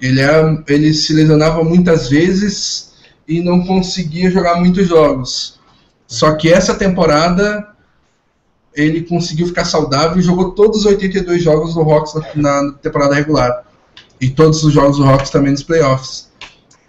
Ele, 0.00 0.20
era, 0.20 0.64
ele 0.66 0.94
se 0.94 1.12
lesionava 1.12 1.62
muitas 1.62 2.08
vezes 2.08 2.94
e 3.28 3.42
não 3.42 3.66
conseguia 3.66 4.30
jogar 4.30 4.58
muitos 4.58 4.88
jogos. 4.88 5.60
Só 6.06 6.32
que 6.32 6.50
essa 6.50 6.74
temporada 6.74 7.68
ele 8.74 9.02
conseguiu 9.02 9.46
ficar 9.46 9.66
saudável 9.66 10.18
e 10.18 10.22
jogou 10.22 10.52
todos 10.52 10.78
os 10.78 10.86
82 10.86 11.42
jogos 11.42 11.74
do 11.74 11.82
Hawks 11.82 12.14
na, 12.34 12.62
na 12.62 12.72
temporada 12.72 13.14
regular. 13.14 13.64
E 14.18 14.30
todos 14.30 14.64
os 14.64 14.72
jogos 14.72 14.96
do 14.96 15.04
Hawks 15.04 15.28
também 15.28 15.52
nos 15.52 15.62
playoffs. 15.62 16.30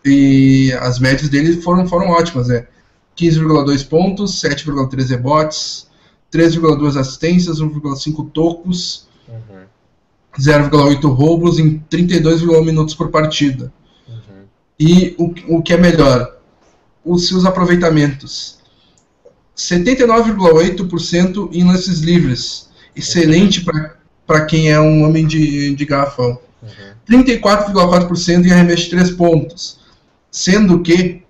E 0.05 0.71
as 0.79 0.97
médias 0.97 1.27
dele 1.27 1.61
foram, 1.61 1.85
foram 1.89 2.07
ótimas, 2.07 2.47
né? 2.47 2.67
15,2 3.17 3.87
pontos, 3.87 4.41
7,3 4.41 5.09
rebotes, 5.09 5.87
3,2 6.31 6.97
assistências, 6.99 7.59
1,5 7.59 8.31
tocos, 8.31 9.07
uhum. 9.27 9.65
0,8 10.39 11.03
roubos 11.13 11.59
em 11.59 11.79
32,1 11.91 12.65
minutos 12.65 12.95
por 12.95 13.09
partida. 13.09 13.71
Uhum. 14.07 14.45
E 14.79 15.15
o, 15.17 15.33
o 15.57 15.61
que 15.61 15.73
é 15.73 15.77
melhor, 15.77 16.37
os 17.05 17.27
seus 17.27 17.45
aproveitamentos. 17.45 18.57
79,8% 19.55 21.49
em 21.53 21.63
lances 21.63 21.99
livres. 21.99 22.69
Excelente 22.95 23.63
para 24.25 24.45
quem 24.45 24.71
é 24.71 24.79
um 24.79 25.03
homem 25.03 25.27
de, 25.27 25.75
de 25.75 25.85
garrafão. 25.85 26.39
Uhum. 26.61 26.93
34,4% 27.09 28.45
em 28.45 28.51
arremesso 28.51 28.83
de 28.83 28.89
3 28.91 29.11
pontos. 29.11 29.79
Sendo 30.31 30.81
que 30.81 31.22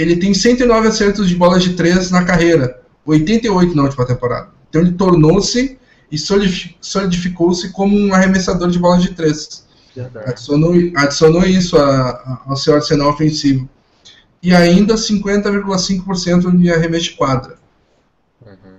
ele 0.00 0.16
tem 0.16 0.32
109 0.32 0.88
acertos 0.88 1.28
de 1.28 1.36
bolas 1.36 1.62
de 1.62 1.74
3 1.74 2.10
na 2.10 2.24
carreira. 2.24 2.80
88 3.04 3.74
na 3.74 3.84
última 3.84 4.06
temporada. 4.06 4.50
Então 4.68 4.82
ele 4.82 4.92
tornou-se 4.92 5.78
e 6.10 6.18
solidificou-se 6.18 7.70
como 7.70 7.96
um 7.96 8.14
arremessador 8.14 8.70
de 8.70 8.78
bolas 8.78 9.02
de 9.02 9.10
3. 9.10 9.66
Adicionou, 10.24 10.72
adicionou 10.96 11.44
isso 11.44 11.76
a, 11.76 12.10
a, 12.10 12.42
ao 12.46 12.56
seu 12.56 12.74
arsenal 12.74 13.10
ofensivo. 13.10 13.68
E 14.42 14.54
ainda 14.54 14.94
50,5% 14.94 16.56
de 16.56 16.70
arremesso 16.70 17.04
de 17.04 17.12
quadra. 17.12 17.56
Uhum. 18.44 18.78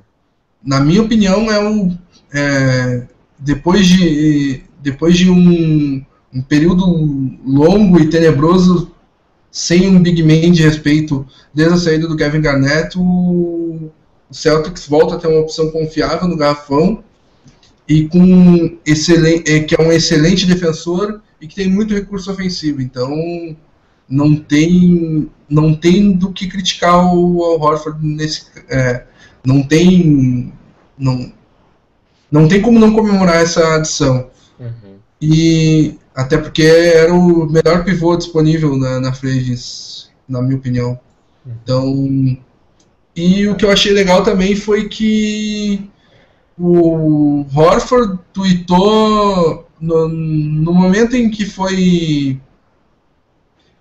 Na 0.64 0.80
minha 0.80 1.02
opinião, 1.02 1.52
é 1.52 1.60
o. 1.64 1.92
É, 2.34 3.04
depois 3.38 3.86
de, 3.86 4.64
depois 4.82 5.18
de 5.18 5.30
um, 5.30 6.04
um 6.34 6.42
período 6.42 6.86
longo 7.46 8.00
e 8.00 8.10
tenebroso 8.10 8.91
sem 9.52 9.90
um 9.90 10.02
big 10.02 10.24
man 10.24 10.52
de 10.52 10.64
respeito 10.64 11.28
desde 11.54 11.74
a 11.74 11.78
saída 11.78 12.08
do 12.08 12.16
Kevin 12.16 12.42
Garnett, 12.42 12.98
o 12.98 13.92
Celtics 14.32 14.88
volta 14.88 15.16
a 15.16 15.20
ter 15.20 15.28
uma 15.28 15.42
opção 15.42 15.70
confiável 15.72 16.28
no 16.28 16.38
garrafão 16.38 17.04
e 17.88 18.08
com 18.08 18.78
excelente, 18.86 19.52
é, 19.52 19.60
que 19.60 19.76
é 19.76 19.84
um 19.84 19.92
excelente 19.92 20.46
defensor 20.46 21.22
e 21.42 21.48
que 21.48 21.56
tem 21.56 21.68
muito 21.68 21.94
recurso 21.94 22.32
ofensivo. 22.32 22.82
Então 22.82 23.12
não 24.08 24.36
tem 24.36 25.30
não 25.50 25.76
tem 25.76 26.14
do 26.14 26.32
que 26.32 26.48
criticar 26.48 27.14
o 27.14 27.44
Al 27.44 27.60
Horford 27.60 28.06
nesse 28.06 28.46
é, 28.70 29.04
não 29.46 29.62
tem 29.62 30.54
não 30.98 31.34
não 32.32 32.48
tem 32.48 32.62
como 32.62 32.80
não 32.80 32.94
comemorar 32.94 33.42
essa 33.42 33.76
adição. 33.76 34.30
Uhum. 34.58 34.96
E 35.22 36.00
até 36.16 36.38
porque 36.38 36.64
era 36.64 37.14
o 37.14 37.50
melhor 37.50 37.84
pivô 37.84 38.16
disponível 38.16 38.76
na, 38.76 39.00
na 39.00 39.14
Frey's, 39.14 40.10
na 40.28 40.42
minha 40.42 40.58
opinião. 40.58 41.00
Então, 41.46 42.38
e 43.16 43.48
o 43.48 43.56
que 43.56 43.66
eu 43.66 43.72
achei 43.72 43.94
legal 43.94 44.24
também 44.24 44.56
foi 44.56 44.88
que 44.88 45.90
o 46.58 47.46
Horford 47.56 48.20
tweetou 48.34 49.68
no, 49.80 50.08
no 50.08 50.74
momento 50.74 51.16
em 51.16 51.30
que 51.30 51.46
foi 51.46 52.40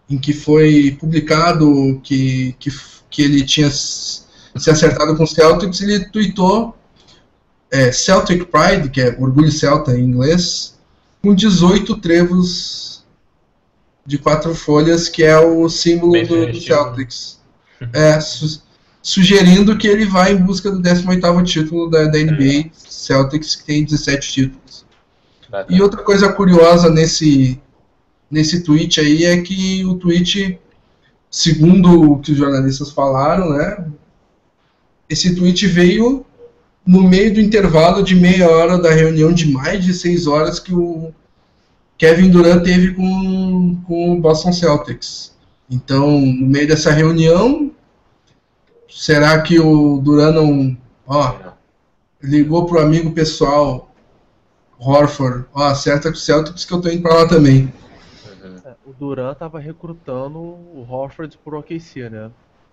em 0.08 0.18
que 0.18 0.32
foi 0.32 0.96
publicado 0.98 2.00
que, 2.02 2.56
que, 2.58 2.70
que 3.08 3.22
ele 3.22 3.44
tinha 3.44 3.70
se 3.70 4.24
acertado 4.68 5.16
com 5.16 5.22
o 5.22 5.26
Celtics, 5.26 5.80
ele 5.80 6.06
tweetou 6.06 6.76
é, 7.70 7.92
Celtic 7.92 8.46
Pride, 8.46 8.90
que 8.90 9.00
é 9.00 9.16
orgulho 9.18 9.52
celta 9.52 9.96
em 9.96 10.04
inglês, 10.04 10.76
com 11.22 11.34
18 11.34 11.96
trevos 11.98 13.04
de 14.04 14.18
quatro 14.18 14.54
folhas, 14.54 15.08
que 15.08 15.22
é 15.22 15.38
o 15.38 15.68
símbolo 15.68 16.12
do, 16.26 16.52
do, 16.52 16.60
Celtics. 16.60 17.38
É, 17.92 18.20
su 18.20 18.62
sugerindo 19.02 19.78
que 19.78 19.88
ele 19.88 20.04
vai 20.04 20.32
em 20.32 20.36
busca 20.36 20.70
do 20.70 20.78
18º 20.78 21.42
título 21.44 21.88
da, 21.88 22.04
da 22.04 22.18
NBA, 22.18 22.66
é. 22.66 22.70
Celtics, 22.74 23.56
que 23.56 23.64
tem 23.64 23.84
17 23.84 24.32
títulos. 24.32 24.84
E 25.68 25.80
outra 25.80 26.02
coisa 26.02 26.30
curiosa 26.32 26.90
nesse, 26.90 27.58
nesse 28.30 28.62
tweet 28.62 29.00
aí 29.00 29.24
é 29.24 29.40
que 29.40 29.84
o 29.86 29.94
tweet, 29.94 30.60
segundo 31.30 32.12
o 32.12 32.18
que 32.18 32.32
os 32.32 32.38
jornalistas 32.38 32.90
falaram, 32.90 33.50
né, 33.50 33.84
esse 35.08 35.34
tweet 35.34 35.66
veio 35.66 36.24
no 36.86 37.02
meio 37.02 37.34
do 37.34 37.40
intervalo 37.40 38.02
de 38.02 38.14
meia 38.14 38.48
hora 38.48 38.78
da 38.78 38.90
reunião 38.90 39.32
de 39.32 39.50
mais 39.50 39.84
de 39.84 39.92
seis 39.92 40.26
horas 40.26 40.58
que 40.58 40.74
o 40.74 41.12
Kevin 41.98 42.30
Durant 42.30 42.64
teve 42.64 42.94
com, 42.94 43.80
com 43.86 44.12
o 44.12 44.20
Boston 44.20 44.52
Celtics. 44.52 45.36
Então, 45.70 46.20
no 46.20 46.46
meio 46.46 46.66
dessa 46.66 46.90
reunião, 46.90 47.70
será 48.88 49.40
que 49.42 49.60
o 49.60 49.98
Durant 49.98 50.34
não. 50.34 50.76
Ó, 51.06 51.34
ligou 52.22 52.66
pro 52.66 52.80
amigo 52.80 53.12
pessoal 53.12 53.90
Horford, 54.78 55.46
ó, 55.52 55.64
acerta 55.64 56.08
com 56.08 56.16
o 56.16 56.18
Celtics 56.18 56.64
que 56.64 56.72
eu 56.72 56.80
tô 56.80 56.88
indo 56.88 57.02
pra 57.02 57.14
lá 57.14 57.28
também. 57.28 57.72
É, 58.64 58.74
o 58.86 58.92
Durant 58.92 59.36
tava 59.36 59.60
recrutando 59.60 60.38
o 60.38 60.86
Horford 60.88 61.38
pro 61.44 61.58
OKC, 61.58 62.08
né? 62.08 62.30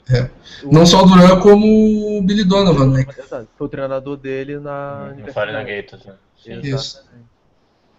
É. 0.10 0.30
Não 0.64 0.86
só 0.86 1.04
o 1.04 1.06
Duran, 1.06 1.40
como 1.40 2.18
o 2.18 2.22
Billy 2.22 2.44
Donovan, 2.44 2.88
né? 2.88 3.06
Exato. 3.18 3.48
Foi 3.58 3.68
o 3.68 3.70
treinador 3.70 4.18
dele 4.18 4.60
na. 4.60 5.14
No 5.18 5.34
Florida 5.34 5.64
Gators, 5.64 6.06
né? 6.06 6.16
Isso. 6.64 7.04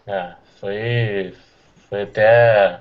É, 0.06 0.32
foi, 0.58 1.34
foi 1.90 2.02
até 2.02 2.80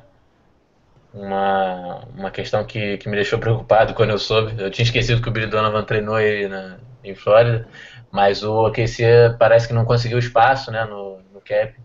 uma, 1.14 2.06
uma 2.16 2.32
questão 2.32 2.64
que, 2.64 2.98
que 2.98 3.10
me 3.10 3.16
deixou 3.16 3.38
preocupado 3.38 3.94
quando 3.94 4.12
eu 4.12 4.20
soube. 4.20 4.62
Eu 4.62 4.72
tinha 4.72 4.86
esquecido 4.86 5.22
que 5.22 5.30
o 5.30 5.32
Billy 5.32 5.48
Donovan 5.48 5.84
treinou 5.84 6.16
aí 6.16 6.48
na, 6.48 6.78
em 7.04 7.16
Flórida, 7.16 7.68
mas 8.12 8.44
o 8.44 8.68
OKC 8.68 9.36
parece 9.38 9.68
que 9.68 9.74
não 9.74 9.86
conseguiu 9.86 10.18
espaço 10.18 10.72
né, 10.72 10.86
no, 10.86 11.20
no 11.34 11.42
cap 11.42 11.76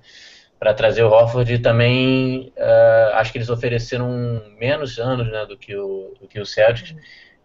para 0.59 0.75
trazer 0.75 1.03
o 1.03 1.11
Horford 1.11 1.55
e 1.55 1.59
também 1.59 2.53
uh, 2.57 3.17
acho 3.17 3.33
que 3.33 3.39
eles 3.39 3.51
ofereceram 3.51 4.41
menos 4.61 4.97
anos 4.99 5.29
né, 5.29 5.45
do, 5.45 5.57
que 5.57 5.75
o, 5.75 6.15
do 6.21 6.29
que 6.29 6.39
o 6.39 6.47
Celtics. 6.47 6.95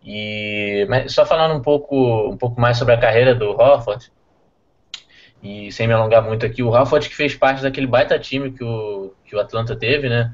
E 0.03 0.85
mas 0.89 1.13
só 1.13 1.25
falando 1.25 1.55
um 1.55 1.61
pouco, 1.61 2.29
um 2.29 2.37
pouco 2.37 2.59
mais 2.59 2.77
sobre 2.77 2.93
a 2.93 2.97
carreira 2.97 3.35
do 3.35 3.49
Horford, 3.51 4.11
e 5.41 5.71
sem 5.71 5.87
me 5.87 5.93
alongar 5.93 6.23
muito 6.23 6.45
aqui, 6.45 6.63
o 6.63 6.69
Horford 6.69 7.07
que 7.07 7.15
fez 7.15 7.35
parte 7.35 7.61
daquele 7.61 7.87
baita 7.87 8.17
time 8.17 8.51
que 8.51 8.63
o, 8.63 9.13
que 9.25 9.35
o 9.35 9.39
Atlanta 9.39 9.75
teve, 9.75 10.09
né? 10.09 10.33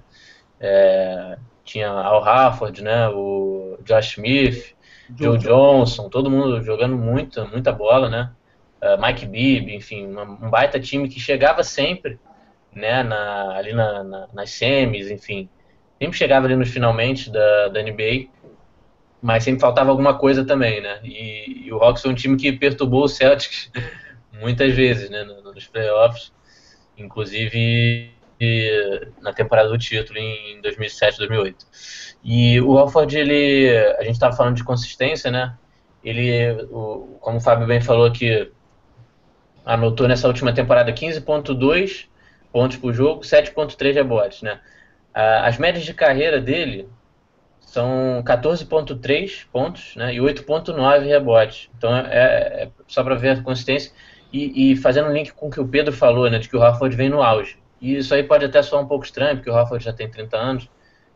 É, 0.59 1.37
tinha 1.63 1.89
Al 1.89 2.21
Horford, 2.21 2.81
né? 2.81 3.09
O 3.09 3.77
Josh 3.83 4.13
Smith, 4.13 4.75
Joe, 5.17 5.37
Joe 5.37 5.37
Johnson, 5.39 6.09
todo 6.09 6.31
mundo 6.31 6.61
jogando 6.63 6.95
muita, 6.95 7.45
muita 7.45 7.71
bola, 7.71 8.09
né? 8.09 8.31
Uh, 8.81 9.01
Mike 9.01 9.25
Bibb, 9.25 9.73
enfim, 9.73 10.07
um 10.07 10.49
baita 10.49 10.79
time 10.79 11.07
que 11.07 11.19
chegava 11.19 11.63
sempre, 11.63 12.19
né? 12.73 13.03
Na, 13.03 13.55
ali 13.55 13.73
na, 13.73 14.03
na, 14.03 14.27
nas 14.33 14.51
semis, 14.51 15.11
enfim, 15.11 15.49
sempre 15.99 16.17
chegava 16.17 16.45
ali 16.45 16.55
nos 16.55 16.69
finalmente 16.69 17.29
da, 17.29 17.69
da 17.69 17.81
NBA 17.81 18.29
mas 19.23 19.45
sempre 19.45 19.61
faltava 19.61 19.89
alguma 19.89 20.17
coisa 20.17 20.43
também, 20.43 20.81
né? 20.81 20.99
E, 21.01 21.67
e 21.67 21.73
o 21.73 21.81
Hawks 21.81 22.01
foi 22.01 22.11
um 22.11 22.15
time 22.15 22.35
que 22.35 22.51
perturbou 22.51 23.05
o 23.05 23.07
Celtics 23.07 23.71
muitas 24.33 24.75
vezes, 24.75 25.09
né? 25.09 25.23
Nos 25.23 25.65
playoffs, 25.65 26.33
inclusive 26.97 28.11
na 29.21 29.31
temporada 29.31 29.69
do 29.69 29.77
título 29.77 30.19
em 30.19 30.59
2007, 30.61 31.17
2008. 31.19 31.65
E 32.21 32.59
o 32.59 32.77
Alford, 32.77 33.17
ele, 33.17 33.69
a 33.97 34.03
gente 34.03 34.15
estava 34.15 34.35
falando 34.35 34.57
de 34.57 34.63
consistência, 34.65 35.31
né? 35.31 35.55
Ele, 36.03 36.51
o, 36.69 37.17
como 37.21 37.37
o 37.37 37.41
Fábio 37.41 37.65
bem 37.65 37.79
falou 37.79 38.05
aqui, 38.05 38.51
anotou 39.65 40.05
nessa 40.05 40.27
última 40.27 40.51
temporada 40.51 40.91
15.2 40.91 42.07
pontos 42.51 42.75
por 42.75 42.93
jogo, 42.93 43.21
7.3 43.21 43.93
rebotes, 43.93 44.41
né? 44.41 44.59
As 45.13 45.57
médias 45.57 45.85
de 45.85 45.93
carreira 45.93 46.41
dele 46.41 46.89
são 47.73 48.21
14,3 48.23 49.47
pontos 49.51 49.95
né, 49.95 50.13
e 50.13 50.17
8,9 50.19 51.07
rebotes. 51.07 51.71
Então, 51.75 51.95
é, 51.95 52.03
é, 52.05 52.63
é 52.63 52.69
só 52.87 53.03
para 53.03 53.15
ver 53.15 53.29
a 53.29 53.41
consistência. 53.41 53.91
E, 54.31 54.71
e, 54.71 54.75
fazendo 54.75 55.09
um 55.09 55.11
link 55.11 55.31
com 55.33 55.47
o 55.47 55.49
que 55.49 55.59
o 55.59 55.67
Pedro 55.67 55.91
falou, 55.91 56.29
né, 56.29 56.37
de 56.37 56.47
que 56.47 56.55
o 56.55 56.59
Rafford 56.59 56.95
vem 56.95 57.09
no 57.09 57.21
auge. 57.21 57.57
E 57.81 57.97
isso 57.97 58.13
aí 58.13 58.21
pode 58.21 58.45
até 58.45 58.61
soar 58.61 58.83
um 58.83 58.87
pouco 58.87 59.05
estranho, 59.05 59.37
porque 59.37 59.49
o 59.49 59.53
Rafford 59.53 59.83
já 59.83 59.91
tem 59.91 60.07
30 60.07 60.37
anos, 60.37 60.69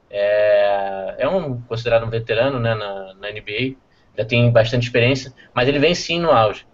é, 0.10 1.16
é 1.20 1.30
um 1.30 1.62
considerado 1.62 2.06
um 2.06 2.10
veterano 2.10 2.60
né, 2.60 2.74
na, 2.74 3.14
na 3.14 3.32
NBA, 3.32 3.76
já 4.18 4.26
tem 4.26 4.52
bastante 4.52 4.84
experiência, 4.84 5.34
mas 5.54 5.68
ele 5.68 5.80
vem 5.80 5.94
sim 5.94 6.20
no 6.20 6.32
auge, 6.32 6.66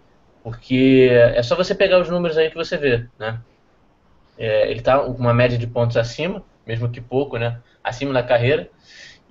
porque 0.42 1.08
é 1.10 1.42
só 1.42 1.54
você 1.54 1.74
pegar 1.74 2.00
os 2.00 2.08
números 2.08 2.38
aí 2.38 2.48
que 2.48 2.56
você 2.56 2.76
vê, 2.76 3.06
né? 3.18 3.40
É, 4.36 4.70
ele 4.70 4.80
está 4.80 4.98
com 4.98 5.12
uma 5.12 5.34
média 5.34 5.56
de 5.56 5.66
pontos 5.66 5.96
acima, 5.96 6.42
mesmo 6.66 6.90
que 6.90 7.00
pouco, 7.00 7.38
né? 7.38 7.60
Acima 7.82 8.12
da 8.12 8.22
carreira. 8.22 8.68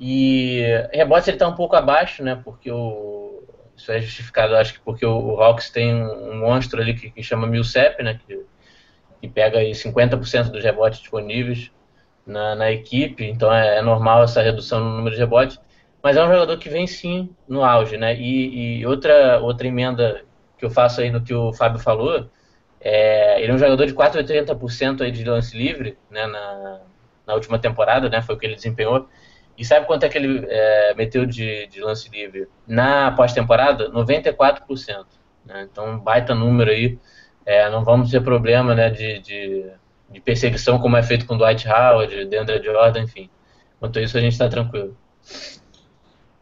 E 0.05 0.61
rebotes 0.91 1.29
ele 1.29 1.35
está 1.35 1.47
um 1.47 1.55
pouco 1.55 1.77
abaixo, 1.77 2.21
né? 2.21 2.37
Porque 2.43 2.69
o, 2.69 3.41
isso 3.73 3.89
é 3.89 4.01
justificado, 4.01 4.53
acho 4.53 4.73
que 4.73 4.81
porque 4.81 5.05
o, 5.05 5.41
Hawks 5.41 5.69
tem 5.69 5.95
um, 5.95 6.31
um 6.31 6.39
monstro 6.39 6.81
ali 6.81 6.93
que, 6.93 7.09
que 7.09 7.23
chama 7.23 7.47
Millsap, 7.47 8.03
né? 8.03 8.19
Que, 8.27 8.45
que 9.21 9.29
pega 9.29 9.59
aí 9.59 9.71
50% 9.71 10.51
dos 10.51 10.61
rebotes 10.61 10.99
disponíveis 10.99 11.71
na, 12.27 12.53
na 12.53 12.69
equipe, 12.69 13.23
então 13.23 13.53
é, 13.53 13.77
é, 13.77 13.81
normal 13.81 14.23
essa 14.23 14.41
redução 14.41 14.81
no 14.81 14.97
número 14.97 15.15
de 15.15 15.21
rebotes. 15.21 15.57
Mas 16.03 16.17
é 16.17 16.23
um 16.25 16.27
jogador 16.27 16.57
que 16.57 16.67
vem 16.67 16.85
sim 16.85 17.29
no 17.47 17.63
auge, 17.63 17.95
né? 17.95 18.13
E, 18.13 18.79
e 18.79 18.85
outra, 18.85 19.39
outra 19.39 19.67
emenda 19.67 20.21
que 20.57 20.65
eu 20.65 20.69
faço 20.69 20.99
aí 20.99 21.09
no 21.09 21.23
que 21.23 21.33
o 21.33 21.53
Fábio 21.53 21.79
falou, 21.79 22.29
é, 22.81 23.41
ele 23.41 23.53
é 23.53 23.55
um 23.55 23.57
jogador 23.57 23.85
de 23.85 23.93
4,80% 23.93 24.99
aí 24.99 25.11
de 25.11 25.23
lance 25.23 25.57
livre, 25.57 25.97
né? 26.11 26.27
Na, 26.27 26.81
na 27.25 27.33
última 27.35 27.57
temporada, 27.57 28.09
né? 28.09 28.21
Foi 28.21 28.35
o 28.35 28.37
que 28.37 28.45
ele 28.45 28.55
desempenhou. 28.55 29.07
E 29.57 29.63
sabe 29.63 29.85
quanto 29.85 30.03
é 30.03 30.09
que 30.09 30.17
ele 30.17 30.45
é, 30.49 30.93
meteu 30.95 31.25
de, 31.25 31.67
de, 31.67 31.81
lance 31.81 32.09
livre 32.09 32.47
na 32.67 33.11
pós-temporada? 33.11 33.91
94%. 33.91 35.05
Né? 35.45 35.67
Então, 35.71 35.91
um 35.91 35.99
baita 35.99 36.33
número 36.33 36.71
aí. 36.71 36.97
É, 37.45 37.69
não 37.69 37.83
vamos 37.83 38.09
ter 38.09 38.21
problema 38.21 38.73
né, 38.73 38.89
de, 38.89 39.19
de, 39.19 39.65
de, 40.09 40.21
perseguição 40.21 40.79
como 40.79 40.95
é 40.95 41.03
feito 41.03 41.25
com 41.25 41.37
Dwight 41.37 41.67
Howard, 41.67 42.25
DeAndre 42.25 42.63
Jordan, 42.63 43.01
enfim. 43.01 43.29
Quanto 43.79 43.99
isso, 43.99 44.17
a 44.17 44.21
gente 44.21 44.31
está 44.31 44.47
tranquilo. 44.47 44.95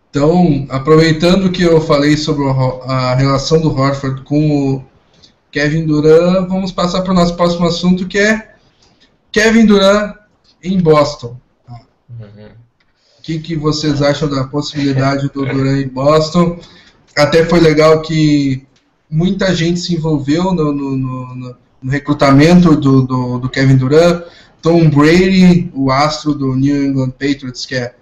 Então, 0.09 0.67
aproveitando 0.69 1.51
que 1.51 1.63
eu 1.63 1.81
falei 1.81 2.15
sobre 2.15 2.43
a 2.85 3.15
relação 3.15 3.61
do 3.61 3.73
Horford 3.73 4.21
com 4.23 4.75
o 4.75 4.85
Kevin 5.51 5.85
Durant, 5.85 6.47
vamos 6.47 6.71
passar 6.71 7.01
para 7.01 7.11
o 7.11 7.15
nosso 7.15 7.35
próximo 7.35 7.65
assunto, 7.65 8.07
que 8.07 8.19
é 8.19 8.55
Kevin 9.31 9.65
Durant 9.65 10.15
em 10.63 10.79
Boston. 10.79 11.37
Uhum. 12.09 12.60
O 13.21 13.23
que, 13.23 13.37
que 13.37 13.55
vocês 13.55 14.01
acham 14.01 14.27
da 14.27 14.45
possibilidade 14.45 15.29
do 15.29 15.45
Durant 15.45 15.85
em 15.85 15.87
Boston? 15.87 16.59
Até 17.15 17.45
foi 17.45 17.59
legal 17.59 18.01
que 18.01 18.65
muita 19.07 19.53
gente 19.53 19.79
se 19.79 19.93
envolveu 19.93 20.45
no, 20.51 20.73
no, 20.73 20.95
no, 20.95 21.55
no 21.83 21.91
recrutamento 21.91 22.75
do, 22.75 23.03
do, 23.03 23.37
do, 23.37 23.47
Kevin 23.47 23.77
Durant. 23.77 24.23
Tom 24.59 24.89
Brady, 24.89 25.71
o 25.75 25.91
astro 25.91 26.33
do 26.33 26.55
New 26.55 26.83
England 26.83 27.11
Patriots, 27.11 27.63
que 27.63 27.75
é 27.75 27.93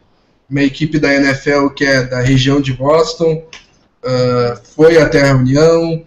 uma 0.50 0.64
equipe 0.64 0.98
da 0.98 1.14
NFL 1.14 1.68
que 1.76 1.84
é 1.84 2.02
da 2.04 2.22
região 2.22 2.62
de 2.62 2.72
Boston, 2.72 3.44
uh, 4.06 4.58
foi 4.74 5.02
até 5.02 5.22
a 5.22 5.34
reunião. 5.34 6.02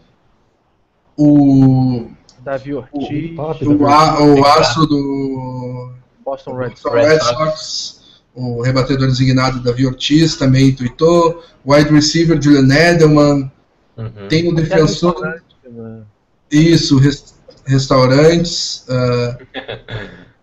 O 1.18 2.06
Davi 2.43 2.72
Ortiz, 2.72 3.39
o, 3.60 3.72
o, 3.72 4.40
o 4.40 4.47
astro 4.47 4.86
do 4.86 5.93
Boston 6.24 6.55
Red 6.55 6.76
Sox, 6.76 6.94
Red 6.94 7.20
Sox 7.20 8.02
o 8.35 8.63
rebatedor 8.63 9.09
designado 9.09 9.63
Davi 9.63 9.87
Ortiz 9.87 10.37
também 10.37 10.75
tweetou, 10.75 11.43
wide 11.67 11.91
receiver 11.91 12.41
Julian 12.41 12.75
Edelman, 12.75 13.51
uhum. 13.97 14.29
tem 14.29 14.49
o 14.49 14.55
defensor... 14.55 15.21
Né? 15.21 16.03
Isso, 16.51 16.99
res, 16.99 17.35
restaurantes. 17.65 18.85
Uh, 18.89 19.47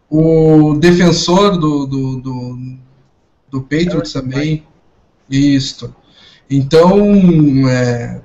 o 0.72 0.76
defensor 0.76 1.58
do, 1.58 1.86
do, 1.86 2.16
do, 2.18 2.60
do 3.52 3.62
Patriots 3.62 4.12
também. 4.12 4.64
Isso. 5.30 5.94
Então, 6.50 7.00
é, 7.70 8.22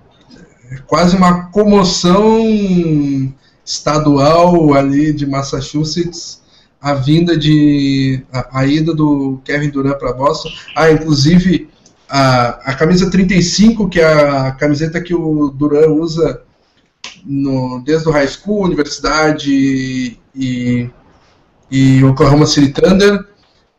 é 0.71 0.77
quase 0.87 1.17
uma 1.17 1.51
comoção 1.51 2.43
estadual 3.65 4.73
ali 4.75 5.13
de 5.13 5.27
Massachusetts 5.27 6.43
a 6.85 6.93
vinda 6.93 7.35
de. 7.35 8.23
a, 8.31 8.61
a 8.61 8.67
ida 8.67 8.93
do 8.95 9.41
Kevin 9.43 9.71
Durant 9.71 9.99
para 9.99 10.13
Boston. 10.13 10.51
Ah, 10.77 10.91
inclusive 10.91 11.71
a, 12.07 12.73
a 12.73 12.75
camisa 12.75 13.11
35, 13.11 13.89
que 13.89 14.01
é 14.01 14.05
a 14.05 14.53
camiseta 14.53 15.01
que 15.01 15.15
o 15.15 15.49
Durant 15.49 15.89
usa 15.89 16.43
no, 17.25 17.83
desde 17.87 18.07
o 18.07 18.13
high 18.13 18.29
school, 18.29 18.65
universidade 18.65 20.19
e, 20.35 20.91
e 21.71 22.05
Oklahoma 22.05 22.47
City 22.47 22.69
Thunder. 22.69 23.25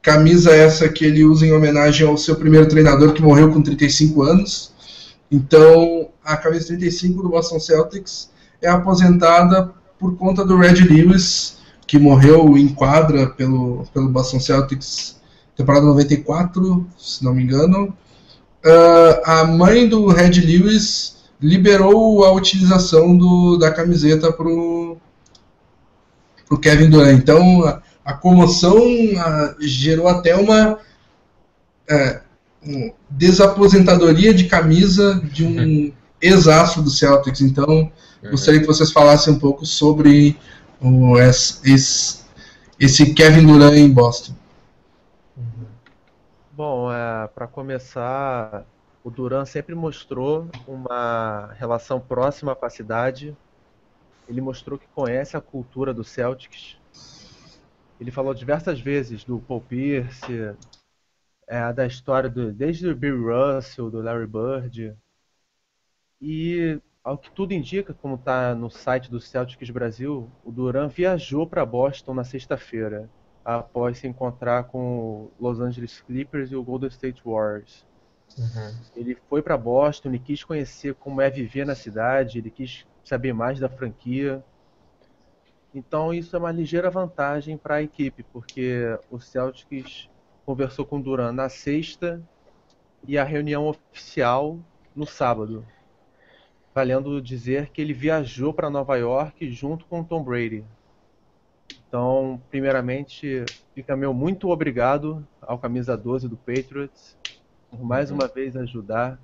Camisa 0.02 0.50
essa 0.56 0.90
que 0.90 1.06
ele 1.06 1.24
usa 1.24 1.46
em 1.46 1.54
homenagem 1.54 2.08
ao 2.08 2.18
seu 2.18 2.36
primeiro 2.36 2.68
treinador 2.68 3.14
que 3.14 3.22
morreu 3.22 3.52
com 3.54 3.62
35 3.62 4.24
anos. 4.24 4.74
Então, 5.30 6.10
a 6.24 6.36
camisa 6.38 6.68
35 6.68 7.22
do 7.22 7.30
Boston 7.30 7.60
Celtics 7.60 8.32
é 8.64 8.68
aposentada 8.68 9.72
por 10.00 10.18
conta 10.18 10.44
do 10.44 10.58
Red 10.58 10.84
Lewis, 10.90 11.56
que 11.88 12.00
morreu 12.00 12.58
em 12.58 12.68
quadra 12.68 13.28
pelo, 13.28 13.86
pelo 13.94 14.10
Boston 14.10 14.40
Celtics 14.40 15.16
temporada 15.56 15.86
94, 15.86 16.86
se 16.98 17.24
não 17.24 17.34
me 17.34 17.44
engano. 17.44 17.96
Uh, 18.66 19.22
a 19.24 19.46
mãe 19.46 19.88
do 19.88 20.08
Red 20.08 20.42
Lewis 20.42 21.24
liberou 21.42 22.26
a 22.26 22.32
utilização 22.32 23.16
do, 23.16 23.58
da 23.58 23.72
camiseta 23.72 24.32
para 24.32 24.48
o 24.48 24.98
Kevin 26.62 26.90
Durant. 26.90 27.18
Então 27.18 27.64
a, 27.64 27.82
a 28.04 28.14
comoção 28.14 28.78
a, 29.18 29.56
gerou 29.60 30.08
até 30.08 30.36
uma, 30.36 30.80
é, 31.90 32.22
uma 32.64 32.92
desaposentadoria 33.10 34.34
de 34.34 34.46
camisa 34.46 35.22
de 35.32 35.46
um 35.46 35.94
ex-astro 36.20 36.82
do 36.82 36.90
Celtics. 36.90 37.42
Então 37.42 37.92
gostaria 38.32 38.60
que 38.60 38.68
vocês 38.68 38.92
falassem 38.92 39.34
um 39.34 39.40
pouco 39.40 39.66
sobre 39.66 40.36
o, 40.82 41.18
esse, 41.18 42.26
esse 42.80 43.14
Kevin 43.14 43.48
Durant 43.48 43.74
em 43.74 43.92
Boston? 43.92 44.34
Bom, 46.52 46.92
é, 46.92 47.28
para 47.28 47.48
começar, 47.48 48.66
o 49.04 49.10
Durant 49.10 49.46
sempre 49.46 49.76
mostrou 49.76 50.50
uma 50.68 51.52
relação 51.54 52.00
próxima 52.00 52.56
com 52.56 52.66
a 52.66 52.70
cidade. 52.70 53.36
Ele 54.28 54.42
mostrou 54.42 54.80
que 54.80 54.88
conhece 54.96 55.36
a 55.36 55.42
cultura 55.42 55.94
do 55.94 56.04
Celtics. 56.04 56.78
Ele 58.00 58.12
falou 58.12 58.34
diversas 58.34 58.80
vezes 58.80 59.24
do 59.24 59.40
Paul 59.40 59.62
Pierce, 59.62 60.56
é, 61.48 61.74
da 61.74 61.86
história 61.86 62.30
do, 62.30 62.52
desde 62.52 62.88
o 62.88 62.96
Bill 62.96 63.24
Russell, 63.24 63.92
do 63.92 64.02
Larry 64.02 64.28
Bird. 64.28 64.96
E 66.22 66.80
ao 67.06 67.20
que 67.20 67.30
tudo 67.30 67.54
indica, 67.54 67.94
como 67.94 68.16
está 68.16 68.56
no 68.56 68.68
site 68.68 69.12
do 69.12 69.22
Celtics 69.22 69.70
Brasil, 69.70 70.28
o 70.44 70.52
Duran 70.52 70.88
viajou 70.88 71.46
para 71.46 71.64
Boston 71.64 72.16
na 72.16 72.24
sexta-feira, 72.24 73.08
após 73.46 74.00
se 74.00 74.08
encontrar 74.08 74.64
com 74.64 74.80
o 74.80 75.32
Los 75.40 75.60
Angeles 75.60 76.02
Clippers 76.02 76.52
e 76.52 76.56
o 76.56 76.64
Golden 76.64 76.90
State 76.90 77.22
Warriors. 77.24 77.86
Uhum. 78.36 78.76
Ele 78.96 79.16
foi 79.30 79.44
para 79.44 79.56
Boston, 79.56 80.10
ele 80.10 80.18
quis 80.18 80.44
conhecer 80.44 80.96
como 80.96 81.22
é 81.22 81.30
viver 81.30 81.64
na 81.64 81.76
cidade, 81.76 82.40
ele 82.40 82.50
quis 82.50 82.88
saber 83.04 83.34
mais 83.34 83.60
da 83.60 83.70
franquia. 83.70 84.44
Então 85.76 86.12
isso 86.12 86.36
é 86.36 86.40
uma 86.40 86.52
ligeira 86.52 86.90
vantagem 86.90 87.56
para 87.56 87.76
a 87.76 87.84
equipe, 87.84 88.24
porque 88.34 88.98
o 89.12 89.20
Celtics 89.20 90.10
conversou 90.44 90.84
com 90.84 90.98
o 90.98 91.04
Duran 91.04 91.34
na 91.34 91.50
sexta 91.50 92.20
e 93.08 93.16
a 93.16 93.24
reunião 93.24 93.68
oficial 93.68 94.58
no 94.96 95.06
sábado 95.06 95.64
valendo 96.76 97.22
dizer 97.22 97.70
que 97.70 97.82
ele 97.82 97.94
viajou 97.94 98.54
para 98.54 98.70
Nova 98.70 98.98
York 98.98 99.50
junto 99.50 99.86
com 99.86 100.04
Tom 100.04 100.22
Brady. 100.22 100.66
Então, 101.88 102.42
primeiramente, 102.50 103.46
fica 103.74 103.96
meu 103.96 104.14
muito 104.14 104.50
obrigado 104.50 105.26
ao 105.42 105.58
camisa 105.58 105.96
12 105.96 106.28
do 106.28 106.36
Patriots 106.36 107.18
por 107.70 107.82
mais 107.82 108.12
uhum. 108.12 108.18
uma 108.18 108.28
vez 108.28 108.58
ajudar. 108.58 109.18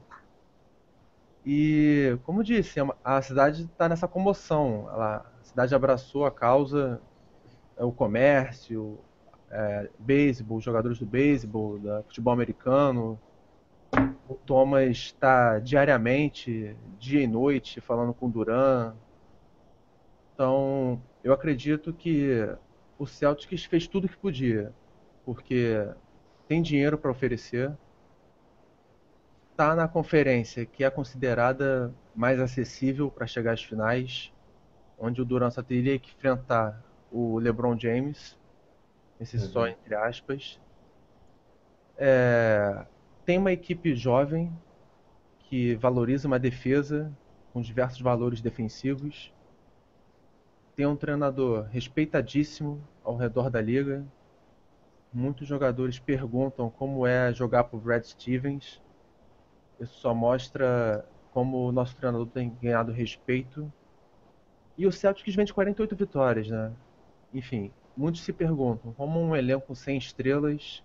E, 1.45 2.17
como 2.23 2.41
disse, 2.41 2.79
é 2.79 2.83
a 3.03 3.21
cidade 3.21 3.63
está 3.63 3.89
nessa 3.89 4.07
comoção. 4.07 4.87
Ela, 4.89 5.25
a 5.41 5.43
cidade 5.43 5.75
abraçou 5.75 6.25
a 6.25 6.31
causa, 6.31 7.01
é, 7.75 7.83
o 7.83 7.91
comércio, 7.91 8.97
é, 9.49 9.89
beisebol, 9.99 10.61
jogadores 10.61 10.99
do 10.99 11.05
beisebol, 11.05 11.79
da 11.79 12.01
futebol 12.03 12.31
americano, 12.31 13.19
o 14.31 14.35
Thomas 14.35 14.97
está 14.97 15.59
diariamente, 15.59 16.75
dia 16.97 17.21
e 17.21 17.27
noite, 17.27 17.81
falando 17.81 18.13
com 18.13 18.27
o 18.27 18.29
Duran. 18.29 18.93
Então, 20.33 21.01
eu 21.21 21.33
acredito 21.33 21.91
que 21.91 22.47
o 22.97 23.05
Celtics 23.05 23.65
fez 23.65 23.87
tudo 23.87 24.05
o 24.05 24.09
que 24.09 24.17
podia, 24.17 24.73
porque 25.25 25.85
tem 26.47 26.61
dinheiro 26.61 26.97
para 26.97 27.11
oferecer, 27.11 27.71
está 29.51 29.75
na 29.75 29.87
conferência 29.87 30.65
que 30.65 30.83
é 30.83 30.89
considerada 30.89 31.93
mais 32.15 32.39
acessível 32.39 33.11
para 33.11 33.27
chegar 33.27 33.51
às 33.51 33.63
finais, 33.63 34.33
onde 34.97 35.21
o 35.21 35.25
Duran 35.25 35.51
só 35.51 35.61
teria 35.61 35.99
que 35.99 36.11
enfrentar 36.11 36.81
o 37.11 37.37
LeBron 37.37 37.77
James, 37.77 38.39
esse 39.19 39.35
uhum. 39.35 39.43
só 39.43 39.67
entre 39.67 39.93
aspas, 39.93 40.59
é, 41.97 42.85
tem 43.31 43.37
uma 43.37 43.53
equipe 43.53 43.95
jovem 43.95 44.51
que 45.39 45.75
valoriza 45.75 46.27
uma 46.27 46.37
defesa 46.37 47.09
com 47.53 47.61
diversos 47.61 48.01
valores 48.01 48.41
defensivos. 48.41 49.33
Tem 50.75 50.85
um 50.85 50.97
treinador 50.97 51.63
respeitadíssimo 51.71 52.85
ao 53.01 53.15
redor 53.15 53.49
da 53.49 53.61
liga. 53.61 54.05
Muitos 55.13 55.47
jogadores 55.47 55.97
perguntam 55.97 56.69
como 56.69 57.07
é 57.07 57.31
jogar 57.31 57.63
para 57.63 57.77
o 57.77 57.79
Brad 57.79 58.03
Stevens. 58.03 58.81
Isso 59.79 59.93
só 59.93 60.13
mostra 60.13 61.07
como 61.31 61.69
o 61.69 61.71
nosso 61.71 61.95
treinador 61.95 62.27
tem 62.27 62.49
ganhado 62.61 62.91
respeito. 62.91 63.71
E 64.77 64.85
o 64.85 64.91
Celtics 64.91 65.33
vem 65.35 65.45
de 65.45 65.53
48 65.53 65.95
vitórias, 65.95 66.49
né? 66.49 66.73
Enfim, 67.33 67.71
muitos 67.95 68.23
se 68.23 68.33
perguntam 68.33 68.91
como 68.91 69.21
um 69.21 69.33
elenco 69.33 69.73
sem 69.73 69.97
estrelas 69.97 70.83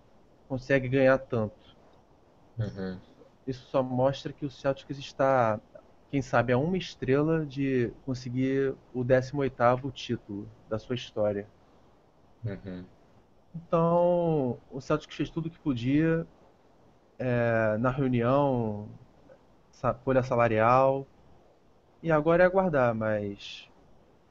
consegue 0.49 0.89
ganhar 0.89 1.19
tanto. 1.19 1.76
Uhum. 2.59 3.01
Isso 3.47 3.67
só 3.69 3.83
mostra 3.83 4.33
que 4.33 4.45
o 4.45 4.51
Celtics 4.51 4.99
está, 4.99 5.61
quem 6.11 6.21
sabe, 6.21 6.53
a 6.53 6.59
uma 6.59 6.77
estrela 6.77 7.47
de 7.47 7.91
conseguir 8.05 8.75
o 8.93 9.05
18º 9.05 9.91
título 9.91 10.51
da 10.69 10.79
sua 10.79 10.95
história. 10.95 11.49
Uhum. 12.45 12.87
Então, 13.55 14.61
o 14.71 14.81
Celtics 14.81 15.17
fez 15.17 15.31
tudo 15.31 15.47
o 15.47 15.51
que 15.51 15.59
podia 15.59 16.27
é, 17.39 17.77
na 17.79 17.91
reunião, 17.91 18.89
folha 20.05 20.23
salarial, 20.23 21.07
e 22.03 22.11
agora 22.13 22.43
é 22.43 22.47
aguardar, 22.47 22.95
mas 22.95 23.69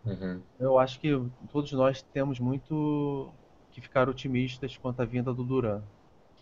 Uhum. 0.05 0.43
eu 0.59 0.77
acho 0.77 0.99
que 0.99 1.09
todos 1.51 1.71
nós 1.71 2.01
temos 2.13 2.39
muito 2.39 3.33
que 3.71 3.81
ficar 3.81 4.07
otimistas 4.09 4.77
quanto 4.77 5.01
à 5.01 5.05
vinda 5.05 5.33
do 5.33 5.43
Duran. 5.43 5.83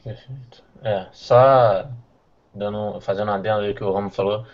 Perfeito. 0.04 0.64
É, 0.84 1.08
só 1.14 1.88
dando, 2.54 3.00
fazendo 3.02 3.32
um 3.32 3.36
adendo 3.36 3.62
aí 3.62 3.74
que 3.74 3.84
o 3.84 3.92
Romo 3.92 4.10
falou, 4.10 4.46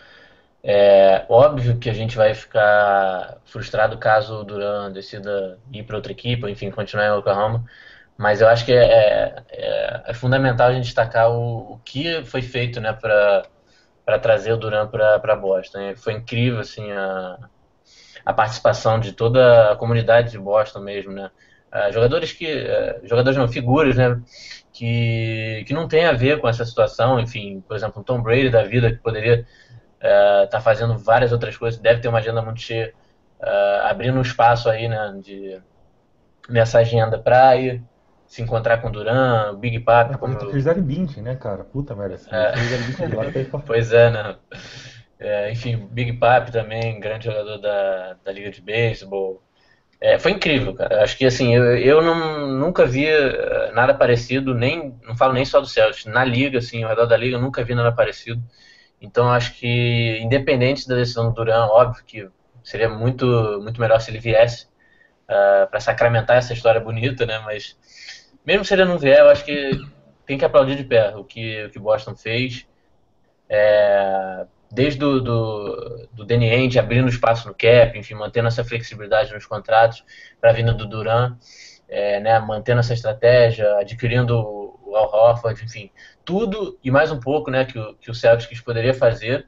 é 0.63 1.25
óbvio 1.29 1.79
que 1.79 1.89
a 1.89 1.93
gente 1.93 2.17
vai 2.17 2.35
ficar 2.35 3.39
frustrado 3.45 3.97
caso 3.97 4.39
o 4.41 4.43
Duran 4.45 4.91
decida 4.91 5.59
ir 5.71 5.83
para 5.83 5.97
outra 5.97 6.11
equipe, 6.11 6.43
ou 6.43 6.49
enfim, 6.49 6.71
continuar 6.71 7.07
em 7.07 7.11
Oklahoma, 7.11 7.65
mas 8.17 8.41
eu 8.41 8.47
acho 8.49 8.65
que 8.65 8.73
é, 8.73 9.43
é, 9.49 10.03
é 10.07 10.13
fundamental 10.13 10.69
a 10.69 10.73
gente 10.73 10.85
destacar 10.85 11.31
o, 11.31 11.73
o 11.75 11.79
que 11.85 12.23
foi 12.25 12.41
feito, 12.41 12.81
né, 12.81 12.93
para 12.93 14.19
trazer 14.21 14.53
o 14.53 14.57
Duran 14.57 14.87
para 14.87 15.35
Boston. 15.35 15.95
Foi 15.97 16.13
incrível, 16.13 16.59
assim, 16.61 16.91
a, 16.91 17.37
a 18.25 18.33
participação 18.33 18.99
de 18.99 19.13
toda 19.13 19.71
a 19.71 19.75
comunidade 19.75 20.31
de 20.31 20.39
Boston 20.39 20.79
mesmo, 20.79 21.11
né? 21.11 21.31
Uh, 21.73 21.93
jogadores 21.93 22.31
que, 22.33 22.45
uh, 22.45 23.07
jogadores 23.07 23.37
não, 23.37 23.47
figuras, 23.47 23.95
né? 23.95 24.21
Que, 24.73 25.63
que 25.67 25.73
não 25.73 25.87
tem 25.87 26.05
a 26.05 26.13
ver 26.13 26.39
com 26.39 26.47
essa 26.47 26.65
situação, 26.65 27.19
enfim, 27.19 27.63
por 27.67 27.75
exemplo, 27.75 28.03
Tom 28.03 28.21
Brady 28.21 28.49
da 28.49 28.63
vida 28.63 28.91
que 28.91 28.97
poderia 28.97 29.45
estar 30.01 30.43
uh, 30.45 30.49
tá 30.49 30.61
fazendo 30.61 30.97
várias 30.97 31.31
outras 31.31 31.57
coisas, 31.57 31.79
deve 31.79 32.01
ter 32.01 32.07
uma 32.07 32.19
agenda 32.19 32.41
muito 32.41 32.61
cheia, 32.61 32.93
abrindo 33.83 34.17
um 34.17 34.21
espaço 34.21 34.69
aí, 34.69 34.87
né? 34.87 35.19
De, 35.21 35.61
nessa 36.49 36.79
agenda 36.79 37.19
para 37.19 37.55
ir 37.55 37.83
se 38.29 38.41
encontrar 38.41 38.77
com 38.77 38.89
o 38.89 38.91
Duran, 38.91 39.51
o 39.53 39.57
Big 39.57 39.79
Papi. 39.79 40.13
É, 40.13 40.17
como 40.17 40.33
eu... 40.33 40.51
Fizeram 40.51 40.83
20, 40.83 41.21
né, 41.21 41.35
cara? 41.35 41.63
Puta 41.63 41.95
merda. 41.95 42.15
Assim, 42.15 42.29
é. 42.31 42.51
20 42.51 43.49
pois 43.65 43.91
é, 43.91 44.11
né? 44.11 44.35
É, 45.19 45.51
enfim, 45.51 45.87
Big 45.91 46.13
Papi 46.13 46.51
também, 46.51 46.99
grande 46.99 47.25
jogador 47.25 47.57
da, 47.57 48.15
da 48.23 48.31
Liga 48.31 48.51
de 48.51 48.61
Beisebol. 48.61 49.41
É, 50.01 50.17
foi 50.17 50.31
incrível, 50.31 50.73
cara. 50.73 51.03
Acho 51.03 51.17
que 51.17 51.25
assim, 51.25 51.53
eu, 51.53 51.77
eu 51.77 52.01
não, 52.01 52.47
nunca 52.47 52.85
vi 52.85 53.05
eh, 53.05 53.71
nada 53.73 53.93
parecido, 53.93 54.53
nem 54.55 54.97
não 55.03 55.15
falo 55.17 55.33
nem 55.33 55.43
só 55.43 55.59
do 55.59 55.67
Celtics, 55.67 56.05
na 56.05 56.23
liga, 56.23 56.59
assim, 56.59 56.83
ao 56.83 56.89
redor 56.89 57.05
da 57.05 57.17
liga, 57.17 57.35
eu 57.35 57.41
nunca 57.41 57.63
vi 57.63 57.75
nada 57.75 57.91
parecido. 57.91 58.41
Então 59.01 59.29
acho 59.31 59.53
que, 59.55 60.19
independente 60.21 60.87
da 60.87 60.95
decisão 60.95 61.29
do 61.29 61.35
Duran, 61.35 61.65
óbvio 61.67 62.03
que 62.05 62.29
seria 62.63 62.89
muito, 62.89 63.25
muito 63.61 63.79
melhor 63.79 63.99
se 63.99 64.11
ele 64.11 64.19
viesse 64.19 64.65
uh, 65.29 65.69
para 65.69 65.79
sacramentar 65.79 66.37
essa 66.37 66.53
história 66.53 66.79
bonita, 66.79 67.25
né? 67.25 67.39
Mas 67.39 67.77
mesmo 68.45 68.65
se 68.65 68.73
ele 68.73 68.85
não 68.85 68.97
vier, 68.97 69.19
eu 69.19 69.29
acho 69.29 69.43
que 69.45 69.71
tem 70.25 70.37
que 70.37 70.45
aplaudir 70.45 70.75
de 70.75 70.83
pé 70.83 71.15
o 71.15 71.23
que 71.25 71.65
o 71.65 71.69
que 71.71 71.79
Boston 71.79 72.15
fez. 72.15 72.67
É, 73.49 74.45
desde 74.71 74.99
do, 74.99 75.21
do, 75.21 76.09
do 76.13 76.27
abrindo 76.79 77.09
espaço 77.09 77.47
no 77.47 77.53
cap, 77.53 77.97
enfim, 77.97 78.13
mantendo 78.13 78.47
essa 78.47 78.63
flexibilidade 78.63 79.33
nos 79.33 79.45
contratos 79.45 80.03
para 80.39 80.51
a 80.51 80.53
vinda 80.53 80.73
do 80.73 80.85
Duran, 80.85 81.35
é, 81.87 82.19
né, 82.19 82.39
mantendo 82.39 82.79
essa 82.79 82.93
estratégia, 82.93 83.77
adquirindo 83.77 84.37
o 84.83 84.95
Al 84.95 85.11
Horford, 85.11 85.63
enfim, 85.63 85.91
tudo 86.23 86.77
e 86.83 86.91
mais 86.91 87.11
um 87.11 87.19
pouco 87.19 87.49
né, 87.49 87.65
que, 87.65 87.77
o, 87.79 87.95
que 87.95 88.11
o 88.11 88.13
Celtics 88.13 88.61
poderia 88.61 88.93
fazer 88.93 89.47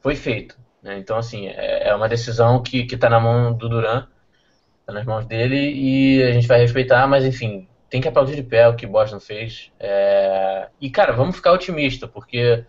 foi 0.00 0.14
feito. 0.14 0.58
Né? 0.82 0.98
Então, 0.98 1.16
assim, 1.16 1.48
é, 1.48 1.88
é 1.88 1.94
uma 1.94 2.08
decisão 2.08 2.62
que 2.62 2.80
está 2.80 3.08
na 3.08 3.20
mão 3.20 3.52
do 3.52 3.68
Duran, 3.68 4.06
está 4.80 4.92
nas 4.92 5.04
mãos 5.04 5.26
dele 5.26 5.56
e 5.56 6.22
a 6.22 6.32
gente 6.32 6.46
vai 6.46 6.60
respeitar, 6.60 7.06
mas 7.06 7.24
enfim, 7.24 7.68
tem 7.90 8.00
que 8.00 8.08
aplaudir 8.08 8.36
de 8.36 8.42
pé 8.42 8.68
o 8.68 8.76
que 8.76 8.86
Boston 8.86 9.20
fez. 9.20 9.72
É... 9.78 10.68
E, 10.80 10.88
cara, 10.88 11.12
vamos 11.12 11.36
ficar 11.36 11.52
otimista, 11.52 12.06
porque 12.06 12.64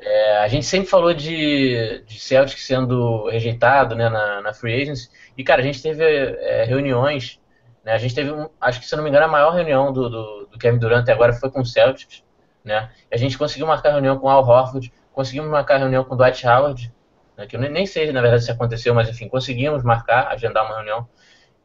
é, 0.00 0.38
a 0.38 0.48
gente 0.48 0.66
sempre 0.66 0.88
falou 0.88 1.14
de, 1.14 2.02
de 2.06 2.20
Celtic 2.20 2.58
sendo 2.58 3.28
rejeitado 3.28 3.94
né, 3.94 4.08
na, 4.08 4.42
na 4.42 4.52
Free 4.52 4.82
Agents. 4.82 5.10
E, 5.36 5.44
cara, 5.44 5.60
a 5.62 5.64
gente 5.64 5.82
teve 5.82 6.04
é, 6.04 6.64
reuniões. 6.64 7.40
Né, 7.84 7.92
a 7.92 7.98
gente 7.98 8.14
teve, 8.14 8.30
um, 8.30 8.48
acho 8.60 8.80
que 8.80 8.86
se 8.86 8.94
não 8.94 9.02
me 9.02 9.08
engano, 9.08 9.24
a 9.24 9.28
maior 9.28 9.54
reunião 9.54 9.92
do, 9.92 10.08
do, 10.08 10.46
do 10.46 10.58
Kevin 10.58 10.78
Durant 10.78 11.02
até 11.02 11.12
agora 11.12 11.32
foi 11.32 11.50
com 11.50 11.60
o 11.60 11.66
Celtics. 11.66 12.22
Né? 12.64 12.90
A 13.10 13.16
gente 13.16 13.38
conseguiu 13.38 13.66
marcar 13.66 13.92
reunião 13.92 14.18
com 14.18 14.28
Al 14.28 14.46
Horford, 14.46 14.92
conseguimos 15.12 15.50
marcar 15.50 15.78
reunião 15.78 16.04
com 16.04 16.14
o 16.14 16.18
Dwight 16.18 16.46
Howard, 16.46 16.92
né, 17.36 17.46
que 17.46 17.56
eu 17.56 17.60
nem, 17.60 17.70
nem 17.70 17.86
sei, 17.86 18.12
na 18.12 18.20
verdade, 18.20 18.44
se 18.44 18.50
aconteceu, 18.50 18.94
mas 18.94 19.08
enfim, 19.08 19.28
conseguimos 19.28 19.82
marcar, 19.82 20.28
agendar 20.28 20.66
uma 20.66 20.74
reunião. 20.74 21.08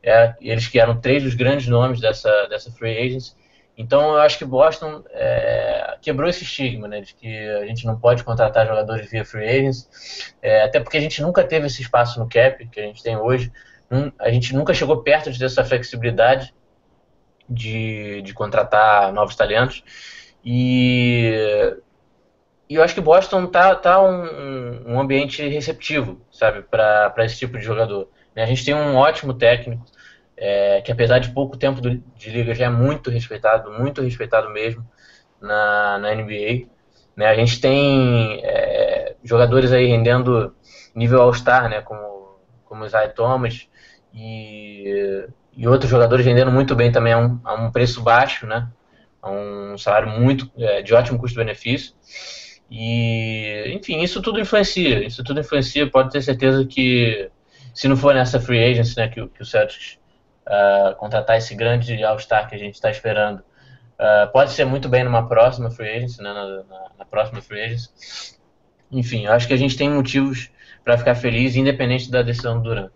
É, 0.01 0.35
eles 0.41 0.67
que 0.67 0.79
eram 0.79 0.99
três 0.99 1.23
dos 1.23 1.33
grandes 1.33 1.67
nomes 1.67 1.99
dessa, 1.99 2.47
dessa 2.47 2.71
free 2.71 2.97
agents. 2.97 3.35
Então 3.77 4.13
eu 4.13 4.21
acho 4.21 4.37
que 4.37 4.45
Boston 4.45 5.03
é, 5.09 5.97
quebrou 6.01 6.29
esse 6.29 6.43
estigma, 6.43 6.87
né, 6.87 7.01
de 7.01 7.15
que 7.15 7.49
a 7.49 7.65
gente 7.65 7.85
não 7.85 7.99
pode 7.99 8.23
contratar 8.23 8.67
jogadores 8.67 9.09
via 9.09 9.25
free 9.25 9.47
agents, 9.47 10.33
é, 10.41 10.63
até 10.63 10.79
porque 10.79 10.97
a 10.97 11.01
gente 11.01 11.21
nunca 11.21 11.43
teve 11.43 11.65
esse 11.65 11.81
espaço 11.81 12.19
no 12.19 12.29
cap 12.29 12.67
que 12.67 12.79
a 12.79 12.83
gente 12.83 13.01
tem 13.01 13.17
hoje, 13.17 13.51
a 14.19 14.31
gente 14.31 14.55
nunca 14.55 14.73
chegou 14.73 15.03
perto 15.03 15.31
de 15.31 15.37
ter 15.37 15.45
essa 15.45 15.63
flexibilidade 15.63 16.53
de, 17.47 18.21
de 18.21 18.33
contratar 18.33 19.11
novos 19.13 19.35
talentos. 19.35 19.83
E, 20.43 21.31
e 22.69 22.75
eu 22.75 22.83
acho 22.83 22.95
que 22.95 23.01
Boston 23.01 23.45
tá, 23.47 23.75
tá 23.75 24.01
um, 24.01 24.93
um 24.93 24.99
ambiente 24.99 25.47
receptivo, 25.47 26.19
sabe, 26.31 26.63
para 26.63 27.13
esse 27.19 27.37
tipo 27.37 27.57
de 27.57 27.63
jogador. 27.63 28.09
A 28.35 28.45
gente 28.45 28.65
tem 28.65 28.73
um 28.73 28.95
ótimo 28.95 29.33
técnico, 29.33 29.85
é, 30.37 30.81
que 30.81 30.91
apesar 30.91 31.19
de 31.19 31.29
pouco 31.29 31.57
tempo 31.57 31.81
do, 31.81 31.97
de 32.15 32.29
liga 32.29 32.53
já 32.53 32.65
é 32.65 32.69
muito 32.69 33.09
respeitado, 33.09 33.71
muito 33.71 34.01
respeitado 34.01 34.49
mesmo 34.49 34.85
na, 35.41 35.97
na 35.99 36.15
NBA. 36.15 36.67
Né? 37.15 37.27
A 37.27 37.35
gente 37.35 37.59
tem 37.61 38.41
é, 38.43 39.15
jogadores 39.23 39.71
aí 39.71 39.85
rendendo 39.85 40.55
nível 40.95 41.21
All-Star, 41.21 41.69
né? 41.69 41.81
como, 41.81 42.37
como 42.65 42.83
o 42.83 42.85
Isaiah 42.85 43.09
Thomas 43.09 43.67
e, 44.13 45.27
e 45.55 45.67
outros 45.67 45.89
jogadores 45.89 46.25
rendendo 46.25 46.51
muito 46.51 46.75
bem 46.75 46.91
também 46.91 47.13
a 47.13 47.17
um, 47.19 47.39
a 47.43 47.53
um 47.55 47.71
preço 47.71 48.01
baixo, 48.01 48.47
né? 48.47 48.67
a 49.21 49.29
um 49.31 49.77
salário 49.77 50.09
muito 50.09 50.51
é, 50.57 50.81
de 50.81 50.93
ótimo 50.93 51.17
custo-benefício. 51.19 51.93
E, 52.69 53.71
enfim, 53.75 54.01
isso 54.01 54.21
tudo 54.21 54.39
influencia. 54.39 55.05
Isso 55.05 55.23
tudo 55.23 55.39
influencia. 55.39 55.89
Pode 55.89 56.11
ter 56.11 56.21
certeza 56.21 56.65
que 56.65 57.29
se 57.73 57.87
não 57.87 57.95
for 57.95 58.13
nessa 58.13 58.39
free 58.39 58.63
agency, 58.63 58.97
né, 58.97 59.07
que, 59.07 59.25
que 59.27 59.41
o 59.41 59.45
Celtics 59.45 59.97
uh, 60.47 60.95
contratar 60.95 61.37
esse 61.37 61.55
grande 61.55 62.03
All-Star 62.03 62.47
que 62.47 62.55
a 62.55 62.57
gente 62.57 62.75
está 62.75 62.89
esperando, 62.89 63.39
uh, 63.39 64.31
pode 64.31 64.51
ser 64.51 64.65
muito 64.65 64.89
bem 64.89 65.03
numa 65.03 65.27
próxima 65.27 65.69
free 65.71 65.89
agency, 65.89 66.21
né, 66.21 66.33
na, 66.33 66.63
na, 66.63 66.91
na 66.99 67.05
próxima 67.05 67.41
free 67.41 67.61
agency. 67.61 68.37
Enfim, 68.91 69.27
acho 69.27 69.47
que 69.47 69.53
a 69.53 69.57
gente 69.57 69.77
tem 69.77 69.89
motivos 69.89 70.51
para 70.83 70.97
ficar 70.97 71.15
feliz, 71.15 71.55
independente 71.55 72.11
da 72.11 72.21
decisão 72.21 72.57
do 72.57 72.63
Duran. 72.63 72.89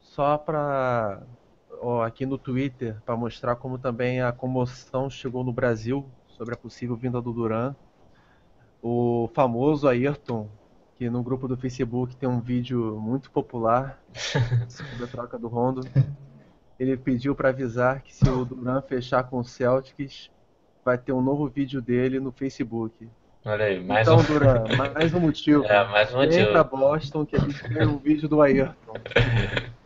Só 0.00 0.38
para 0.38 1.20
aqui 2.04 2.24
no 2.24 2.38
Twitter, 2.38 2.96
para 3.04 3.16
mostrar 3.16 3.56
como 3.56 3.78
também 3.78 4.22
a 4.22 4.32
comoção 4.32 5.10
chegou 5.10 5.44
no 5.44 5.52
Brasil 5.52 6.08
sobre 6.28 6.54
a 6.54 6.56
possível 6.56 6.96
vinda 6.96 7.20
do 7.20 7.32
Duran. 7.32 7.74
O 8.82 9.28
famoso 9.34 9.88
Ayrton 9.88 10.48
que 10.96 11.10
no 11.10 11.22
grupo 11.22 11.46
do 11.46 11.56
Facebook 11.56 12.16
tem 12.16 12.28
um 12.28 12.40
vídeo 12.40 12.98
muito 12.98 13.30
popular 13.30 14.02
sobre 14.68 15.04
a 15.04 15.06
troca 15.06 15.38
do 15.38 15.46
Rondo. 15.46 15.82
Ele 16.78 16.96
pediu 16.96 17.34
para 17.34 17.48
avisar 17.48 18.02
que 18.02 18.14
se 18.14 18.28
o 18.28 18.44
Duran 18.44 18.82
fechar 18.82 19.24
com 19.24 19.38
o 19.38 19.44
Celtics, 19.44 20.30
vai 20.84 20.98
ter 20.98 21.12
um 21.12 21.22
novo 21.22 21.48
vídeo 21.48 21.80
dele 21.80 22.20
no 22.20 22.30
Facebook. 22.30 23.08
Olha 23.44 23.64
aí, 23.64 23.82
mais 23.82 24.06
então, 24.06 24.18
um... 24.18 24.22
Duran, 24.22 24.64
mais 24.76 25.14
um 25.14 25.20
motivo. 25.20 25.64
É, 25.70 25.84
mais 25.88 26.12
um 26.12 26.18
motivo. 26.18 26.44
Vem 26.44 26.52
pra 26.52 26.64
Boston 26.64 27.24
que 27.24 27.36
a 27.36 27.38
gente 27.38 27.62
tem 27.62 27.86
um 27.86 27.98
vídeo 27.98 28.28
do 28.28 28.42
Ayrton. 28.42 28.94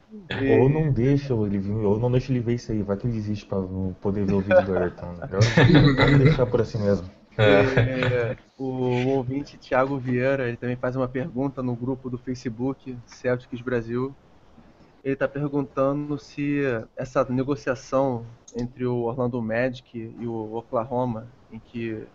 Ou 0.59 0.69
não 0.69 0.93
deixa 0.93 1.33
ele 1.35 1.59
vir, 1.59 1.73
ou 1.73 1.99
não 1.99 2.11
deixa 2.11 2.33
ele 2.33 2.41
ver 2.41 2.55
isso 2.55 2.73
aí, 2.73 2.83
vai 2.83 2.97
que 2.97 3.07
ele 3.07 3.15
desiste 3.15 3.47
pra 3.47 3.59
não 3.59 3.95
poder 4.01 4.25
ver 4.25 4.35
o 4.35 4.41
vídeo 4.41 4.65
do 4.65 4.77
Ayrton. 4.77 5.15
Vamos 5.15 6.19
deixar 6.19 6.47
por 6.47 6.61
assim 6.61 6.79
mesmo. 6.83 7.09
É, 7.39 8.37
o 8.59 9.09
ouvinte 9.09 9.57
Thiago 9.57 9.99
Vieira, 9.99 10.49
ele 10.49 10.57
também 10.57 10.77
faz 10.77 10.97
uma 10.97 11.09
pergunta 11.09 11.63
no 11.63 11.77
grupo 11.77 12.11
do 12.11 12.19
Facebook 12.19 12.97
Celtics 13.07 13.61
Brasil. 13.61 14.15
Ele 15.03 15.15
está 15.15 15.27
perguntando 15.27 16.19
se 16.19 16.61
essa 16.97 17.25
negociação 17.25 18.27
entre 18.57 18.85
o 18.85 19.03
Orlando 19.03 19.41
Magic 19.41 20.15
e 20.19 20.27
o 20.27 20.55
Oklahoma, 20.55 21.27
em 21.51 21.59
que 21.59 22.07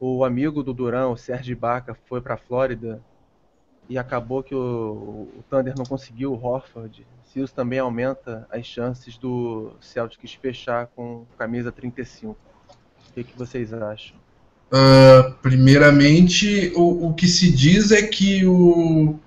o 0.00 0.24
amigo 0.24 0.62
do 0.62 0.72
Duran, 0.72 1.08
o 1.08 1.16
Serge 1.16 1.52
Ibaka, 1.52 1.96
foi 2.06 2.20
para 2.20 2.34
a 2.34 2.38
Flórida 2.38 3.00
e 3.88 3.96
acabou 3.96 4.42
que 4.42 4.54
o, 4.54 5.28
o, 5.38 5.44
Thunder 5.48 5.74
não 5.76 5.84
conseguiu 5.84 6.32
o 6.32 6.44
Horford, 6.44 7.06
se 7.24 7.40
isso 7.40 7.54
também 7.54 7.78
aumenta 7.78 8.46
as 8.50 8.66
chances 8.66 9.16
do 9.16 9.72
Celtics 9.80 10.34
fechar 10.34 10.88
com 10.88 11.24
camisa 11.38 11.70
35. 11.70 12.32
O 12.32 13.12
que, 13.12 13.24
que 13.24 13.38
vocês 13.38 13.72
acham? 13.72 14.16
Uh, 14.66 15.32
primeiramente, 15.40 16.72
o, 16.74 17.08
o 17.08 17.14
que 17.14 17.28
se 17.28 17.50
diz 17.52 17.92
é 17.92 18.02
que 18.02 18.44
o, 18.44 19.18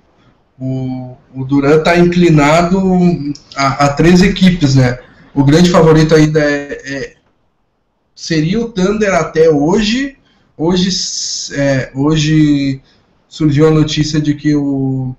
o, 0.60 1.16
o 1.34 1.46
Duran 1.46 1.78
está 1.78 1.98
inclinado 1.98 2.80
a, 3.56 3.86
a, 3.86 3.90
três 3.94 4.22
equipes, 4.22 4.76
né? 4.76 5.00
O 5.34 5.44
grande 5.44 5.70
favorito 5.70 6.14
ainda 6.14 6.40
é, 6.40 6.82
é 6.86 7.14
seria 8.14 8.60
o 8.60 8.70
Thunder 8.70 9.14
até 9.14 9.50
hoje. 9.50 10.18
Hoje, 10.58 10.90
é, 11.54 11.92
hoje 11.96 12.82
surgiu 13.30 13.68
a 13.68 13.72
notícia 13.72 14.20
de 14.20 14.36
que 14.36 14.54
o, 14.56 15.16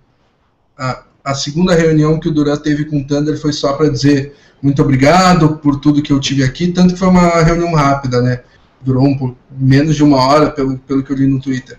a, 0.77 1.05
a 1.25 1.35
segunda 1.35 1.75
reunião 1.75 2.21
que 2.21 2.29
o 2.29 2.33
Duran 2.33 2.57
teve 2.57 2.85
com 2.85 2.99
o 2.99 3.07
Thunder 3.07 3.41
foi 3.41 3.53
só 3.53 3.73
para 3.73 3.89
dizer 3.89 4.35
muito 4.63 4.83
obrigado 4.83 5.57
por 5.57 5.81
tudo 5.81 6.03
que 6.03 6.13
eu 6.13 6.21
tive 6.21 6.45
aqui, 6.45 6.69
tanto 6.69 6.93
que 6.93 6.99
foi 6.99 7.09
uma 7.09 7.43
reunião 7.43 7.73
rápida, 7.75 8.21
né? 8.21 8.43
Durou 8.83 9.05
um, 9.05 9.35
menos 9.51 9.97
de 9.97 10.05
uma 10.05 10.19
hora, 10.19 10.51
pelo, 10.51 10.79
pelo 10.79 11.03
que 11.03 11.11
eu 11.11 11.17
li 11.17 11.27
no 11.27 11.41
Twitter. 11.41 11.79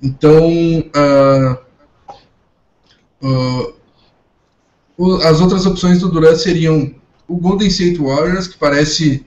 Então, 0.00 0.48
uh, 0.48 1.65
uh, 3.22 3.74
as 5.22 5.40
outras 5.40 5.66
opções 5.66 6.00
do 6.00 6.08
Durant 6.08 6.36
seriam 6.36 6.94
o 7.28 7.36
Golden 7.36 7.68
State 7.68 7.98
Warriors, 7.98 8.48
que 8.48 8.58
parece 8.58 9.26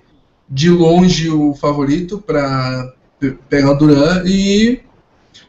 de 0.49 0.69
longe 0.69 1.29
o 1.29 1.53
favorito 1.53 2.19
para 2.19 2.93
pegar 3.49 3.71
o 3.71 3.77
Durant, 3.77 4.25
e 4.25 4.79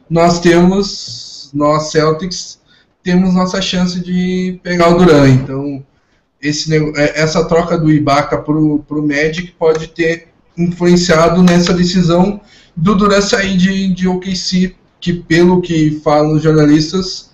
nós 0.08 0.40
temos, 0.40 1.50
nós 1.54 1.90
Celtics, 1.90 2.58
temos 3.02 3.32
nossa 3.32 3.62
chance 3.62 4.00
de 4.00 4.60
pegar 4.62 4.90
o 4.90 4.98
Durant. 4.98 5.30
Então, 5.30 5.82
esse, 6.42 6.74
é, 6.74 7.20
essa 7.20 7.44
troca 7.44 7.78
do 7.78 7.90
Ibaka 7.90 8.38
para 8.38 8.52
o 8.54 9.06
Magic 9.06 9.52
pode 9.52 9.88
ter 9.88 10.28
influenciado 10.56 11.42
nessa 11.42 11.72
decisão 11.72 12.40
do 12.76 12.94
Durant 12.94 13.22
sair 13.22 13.56
de, 13.56 13.94
de 13.94 14.08
OKC, 14.08 14.74
que 15.00 15.14
pelo 15.14 15.62
que 15.62 16.00
falam 16.04 16.32
os 16.32 16.42
jornalistas, 16.42 17.29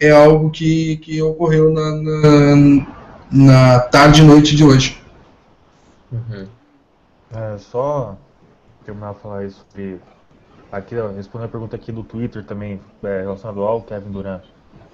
é 0.00 0.10
algo 0.10 0.50
que, 0.50 0.96
que 0.98 1.22
ocorreu 1.22 1.72
na, 1.72 1.90
na, 1.90 2.86
na 3.30 3.80
tarde 3.80 4.22
e 4.22 4.24
noite 4.24 4.56
de 4.56 4.64
hoje. 4.64 5.00
Uhum. 6.12 6.46
É, 7.32 7.58
só 7.58 8.16
terminar 8.84 9.14
de 9.14 9.20
falar 9.20 9.44
isso 9.44 9.64
sobre. 9.70 10.00
Aqui, 10.70 10.96
respondendo 11.16 11.46
a 11.46 11.50
pergunta 11.50 11.76
aqui 11.76 11.92
do 11.92 12.02
Twitter 12.02 12.44
também, 12.44 12.80
é, 13.02 13.20
relacionado 13.20 13.62
ao 13.62 13.80
Kevin 13.82 14.10
Durant. 14.10 14.42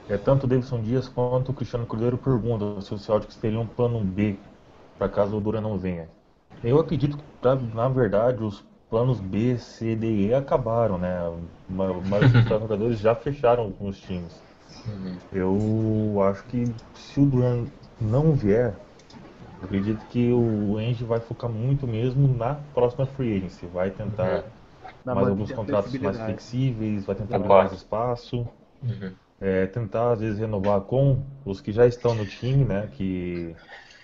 É, 0.09 0.19
tanto 0.19 0.45
o 0.45 0.47
Davidson 0.47 0.83
Dias 0.83 1.09
quanto 1.09 1.53
o 1.53 1.55
Cristiano 1.55 1.87
Cordeiro 1.87 2.19
perguntam 2.19 2.81
se 2.81 2.93
o 2.93 2.99
Celtics 2.99 3.37
teria 3.37 3.59
um 3.59 3.67
plano 3.67 4.01
B 4.01 4.37
para 4.99 5.09
caso 5.09 5.39
o 5.39 5.41
Durant 5.41 5.63
não 5.63 5.79
venha. 5.79 6.09
Eu 6.63 6.79
acredito 6.79 7.17
que, 7.17 7.25
na 7.75 7.89
verdade, 7.89 8.45
os 8.45 8.63
planos 8.91 9.19
B, 9.19 9.57
C, 9.57 9.97
D 9.97 10.07
e 10.07 10.27
E 10.27 10.35
acabaram, 10.35 10.99
né? 10.99 11.19
Mas 11.67 12.35
os 12.35 12.45
jogadores 12.45 12.99
já 12.99 13.15
fecharam 13.15 13.73
com 13.73 13.89
os 13.89 13.99
times. 13.99 14.39
Uhum. 14.87 15.17
Eu 15.33 16.23
acho 16.23 16.45
que 16.45 16.73
se 16.95 17.21
o 17.21 17.27
Duran 17.27 17.67
não 18.01 18.33
vier, 18.33 18.75
acredito 19.63 20.05
que 20.07 20.33
o 20.33 20.81
Engie 20.81 21.05
vai 21.05 21.21
focar 21.21 21.51
muito 21.51 21.87
mesmo 21.87 22.29
na 22.37 22.57
próxima 22.75 23.07
free 23.07 23.37
agency. 23.37 23.67
Vai 23.67 23.91
tentar 23.91 24.45
uhum. 25.07 25.15
mais 25.15 25.29
alguns 25.29 25.53
contratos 25.53 25.93
mais 25.99 26.17
flexíveis, 26.17 27.05
vai 27.05 27.17
tentar 27.17 27.37
abrir 27.37 27.49
mais 27.49 27.73
espaço. 27.73 28.47
Uhum. 28.83 29.13
É, 29.41 29.67
tentar 29.67 30.13
às 30.13 30.21
vezes 30.21 30.39
renovar 30.39 30.83
com 30.83 31.23
os 31.47 31.61
que 31.61 31.73
já 31.73 31.87
estão 31.87 32.15
no 32.15 32.27
time, 32.27 32.65
né? 32.65 32.89
Que 32.93 33.57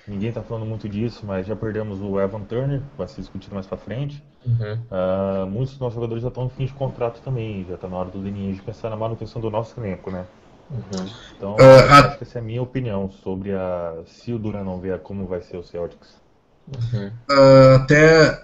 Ninguém 0.07 0.28
está 0.28 0.40
falando 0.40 0.65
muito 0.65 0.89
disso, 0.89 1.27
mas 1.27 1.47
já 1.47 1.57
perdemos 1.57 2.01
o 2.01 2.20
Evan 2.20 2.43
Turner, 2.43 2.81
vai 2.97 3.09
ser 3.09 3.23
discutido 3.23 3.55
mais 3.55 3.66
para 3.66 3.77
frente. 3.77 4.23
Uhum. 4.47 4.74
Uh, 4.74 5.47
muitos 5.47 5.73
dos 5.73 5.81
nossos 5.81 5.97
jogadores 5.97 6.23
já 6.23 6.28
estão 6.28 6.47
em 6.47 6.48
fim 6.51 6.65
de 6.66 6.73
contrato 6.73 7.20
também, 7.23 7.65
já 7.69 7.74
está 7.74 7.89
na 7.89 7.97
hora 7.97 8.09
do 8.11 8.23
de 8.23 8.62
pensar 8.62 8.89
na 8.89 8.97
manutenção 8.97 9.43
do 9.43 9.51
nosso 9.51 9.78
elenco, 9.81 10.09
né? 10.09 10.24
Uhum. 10.71 11.07
Então, 11.37 11.53
uh, 11.55 11.91
acho 11.91 12.19
que 12.19 12.25
essa 12.25 12.39
é 12.39 12.41
a 12.41 12.45
minha 12.45 12.63
opinião 12.63 13.11
sobre 13.23 13.53
a 13.53 13.95
se 14.07 14.33
o 14.33 14.39
Duran 14.39 14.65
não 14.65 14.81
vier 14.81 14.99
como 14.99 15.27
vai 15.27 15.41
ser 15.41 15.57
o 15.57 15.63
Celtics. 15.63 16.17
Uhum. 16.69 17.11
Uh, 17.31 17.77
até 17.77 18.43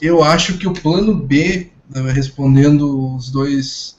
eu 0.00 0.22
acho 0.22 0.56
que 0.58 0.68
o 0.68 0.72
plano 0.72 1.14
B, 1.14 1.72
né, 1.88 2.12
respondendo 2.12 3.16
os 3.16 3.30
dois 3.30 3.98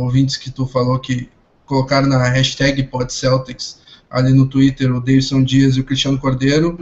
ouvintes 0.00 0.36
que 0.36 0.48
tu 0.48 0.64
falou 0.64 0.96
que 1.00 1.28
colocaram 1.64 2.06
na 2.06 2.22
hashtag 2.28 2.84
PodCeltics, 2.84 3.80
ali 4.08 4.32
no 4.32 4.46
Twitter, 4.46 4.94
o 4.94 5.00
Davidson 5.00 5.42
Dias 5.42 5.76
e 5.76 5.80
o 5.80 5.84
Cristiano 5.84 6.18
Cordeiro. 6.18 6.78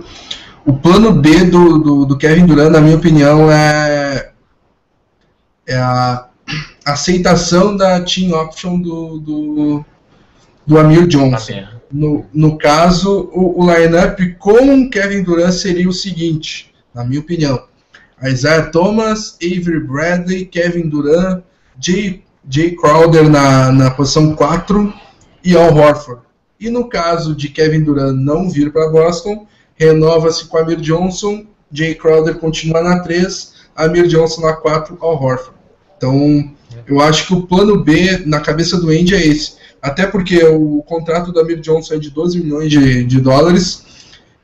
O 0.65 0.75
plano 0.75 1.13
B 1.13 1.45
do, 1.45 1.79
do, 1.79 2.07
do 2.07 2.17
Kevin 2.17 2.47
Durant, 2.47 2.71
na 2.71 2.81
minha 2.81 2.97
opinião, 2.97 3.51
é, 3.51 4.33
é 5.67 5.77
a 5.77 6.29
aceitação 6.85 7.77
da 7.77 8.01
team 8.01 8.33
option 8.33 8.79
do, 8.81 9.19
do, 9.19 9.85
do 10.67 10.79
Amir 10.79 11.07
Johnson. 11.07 11.65
No, 11.91 12.27
no 12.33 12.59
caso, 12.59 13.31
o, 13.33 13.63
o 13.63 13.73
lineup 13.73 14.19
com 14.39 14.91
Kevin 14.91 15.23
Durant 15.23 15.53
seria 15.53 15.89
o 15.89 15.93
seguinte, 15.93 16.75
na 16.95 17.05
minha 17.05 17.21
opinião. 17.21 17.63
Isaiah 18.23 18.71
Thomas, 18.71 19.37
Avery 19.43 19.81
Bradley, 19.81 20.47
Kevin 20.47 20.89
Durant, 20.89 21.43
Jay, 21.81 22.23
Jay 22.49 22.75
Crowder 22.75 23.29
na, 23.29 23.71
na 23.73 23.91
posição 23.91 24.35
4 24.35 24.93
e 25.45 25.57
Al 25.57 25.75
Horford. 25.75 26.23
E 26.59 26.71
no 26.71 26.89
caso 26.89 27.35
de 27.35 27.49
Kevin 27.49 27.83
Durant 27.83 28.17
não 28.17 28.49
vir 28.49 28.73
para 28.73 28.91
Boston, 28.91 29.47
renova-se 29.75 30.47
com 30.47 30.59
Amir 30.59 30.81
Johnson, 30.81 31.45
Jay 31.71 31.95
Crowder 31.95 32.37
continua 32.39 32.83
na 32.83 33.01
3, 33.01 33.55
Amir 33.77 34.07
Johnson 34.07 34.43
na 34.43 34.53
4, 34.55 34.97
ao 35.01 35.23
Horford. 35.23 35.55
Então, 35.97 36.51
eu 36.87 37.01
acho 37.01 37.27
que 37.27 37.35
o 37.35 37.47
plano 37.47 37.83
B 37.83 38.23
na 38.27 38.41
cabeça 38.41 38.77
do 38.79 38.91
Andy 38.91 39.15
é 39.15 39.27
esse. 39.27 39.55
Até 39.81 40.07
porque 40.07 40.43
o 40.45 40.83
contrato 40.83 41.31
do 41.31 41.41
Amir 41.41 41.61
Johnson 41.61 41.95
é 41.95 41.99
de 41.99 42.11
12 42.11 42.41
milhões 42.41 42.71
de, 42.71 43.05
de 43.05 43.21
dólares, 43.21 43.85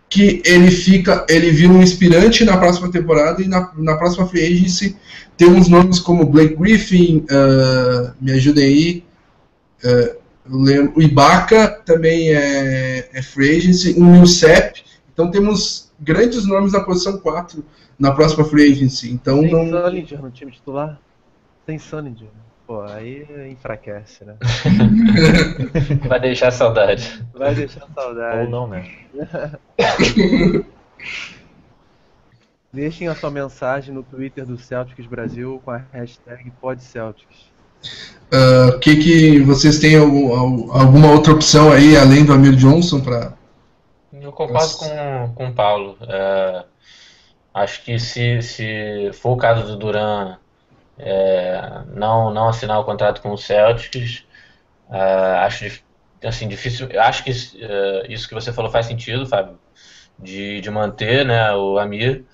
que 0.09 0.43
ele 0.45 0.71
fica, 0.71 1.25
ele 1.29 1.51
vira 1.51 1.73
um 1.73 1.83
inspirante 1.83 2.45
na 2.45 2.57
próxima 2.57 2.91
temporada 2.91 3.41
e 3.43 3.49
na, 3.49 3.73
na 3.77 3.97
próxima 3.97 4.27
free 4.27 4.45
agency 4.45 4.97
temos 5.37 5.69
nomes 5.69 5.99
como 5.99 6.27
Blake 6.27 6.57
Griffin, 6.57 7.25
uh, 7.31 8.13
me 8.21 8.33
ajudem 8.33 8.65
aí, 8.65 9.05
uh, 9.85 10.21
o 10.95 11.01
Ibaka 11.01 11.69
também 11.87 12.35
é, 12.35 13.09
é 13.13 13.23
free 13.23 13.57
agency, 13.57 13.95
o 13.97 14.05
Millsap. 14.05 14.83
Então 15.15 15.31
temos 15.31 15.91
grandes 15.99 16.45
nomes 16.45 16.73
na 16.73 16.81
posição 16.81 17.19
4 17.19 17.65
na 17.99 18.13
próxima 18.13 18.45
free 18.45 18.73
agency. 18.73 19.11
Então 19.11 19.41
Tem 19.41 19.51
não... 19.51 19.81
Sullinger 19.81 20.21
no 20.21 20.31
time 20.31 20.51
titular? 20.51 21.01
Tem 21.71 21.79
Sullinger. 21.79 22.27
Pô, 22.67 22.83
aí 22.83 23.25
enfraquece, 23.49 24.25
né? 24.25 24.35
Vai 26.09 26.19
deixar 26.19 26.51
saudade. 26.51 27.25
Vai 27.33 27.55
deixar 27.55 27.87
saudade. 27.95 28.41
Ou 28.41 28.51
não, 28.51 28.67
né? 28.67 28.91
Deixem 32.73 33.07
a 33.07 33.15
sua 33.15 33.31
mensagem 33.31 33.95
no 33.95 34.03
Twitter 34.03 34.45
do 34.45 34.59
Celtics 34.59 35.07
Brasil 35.07 35.63
com 35.65 35.71
a 35.71 35.81
hashtag 35.93 36.51
PodCeltics. 36.61 37.53
Uh, 38.33 38.77
que 38.81 38.97
que 38.97 39.39
vocês 39.43 39.79
têm 39.79 39.97
algum, 39.97 40.73
alguma 40.73 41.13
outra 41.13 41.33
opção 41.33 41.71
aí 41.71 41.97
além 41.97 42.25
do 42.25 42.33
Amir 42.33 42.57
Johnson 42.57 43.01
para? 43.01 43.35
Eu 44.13 44.33
concordo 44.33 44.77
com, 44.77 45.35
com 45.37 45.47
o 45.51 45.55
Paulo. 45.55 45.97
É, 46.03 46.65
acho 47.55 47.85
que 47.85 47.97
se, 48.01 48.43
se 48.43 49.13
for 49.13 49.35
o 49.35 49.37
caso 49.37 49.65
do 49.65 49.77
Duran 49.77 50.40
é, 51.03 51.83
não 51.89 52.33
não 52.33 52.49
assinar 52.49 52.81
o 52.81 52.85
contrato 52.85 53.21
com 53.23 53.33
o 53.33 53.39
Celtics, 53.39 54.25
é, 54.91 55.01
acho 55.45 55.83
assim 56.25 56.49
difícil. 56.49 56.89
Acho 57.01 57.25
que 57.25 57.31
é, 57.31 58.07
isso 58.13 58.29
que 58.29 58.35
você 58.35 58.53
falou 58.53 58.71
faz 58.71 58.87
sentido, 58.87 59.27
Fábio, 59.27 59.59
de, 60.19 60.61
de 60.61 60.71
manter 60.71 61.25
né, 61.25 61.53
o 61.55 61.79
Amir, 61.79 62.25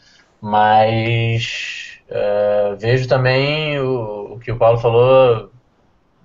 mas 0.41 1.87
Uh, 2.09 2.77
vejo 2.77 3.09
também 3.09 3.81
o, 3.81 4.35
o, 4.35 4.39
que 4.39 4.53
o 4.53 4.57
Paulo 4.57 4.79
falou, 4.79 5.51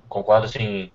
concordo 0.08 0.46
assim, 0.46 0.92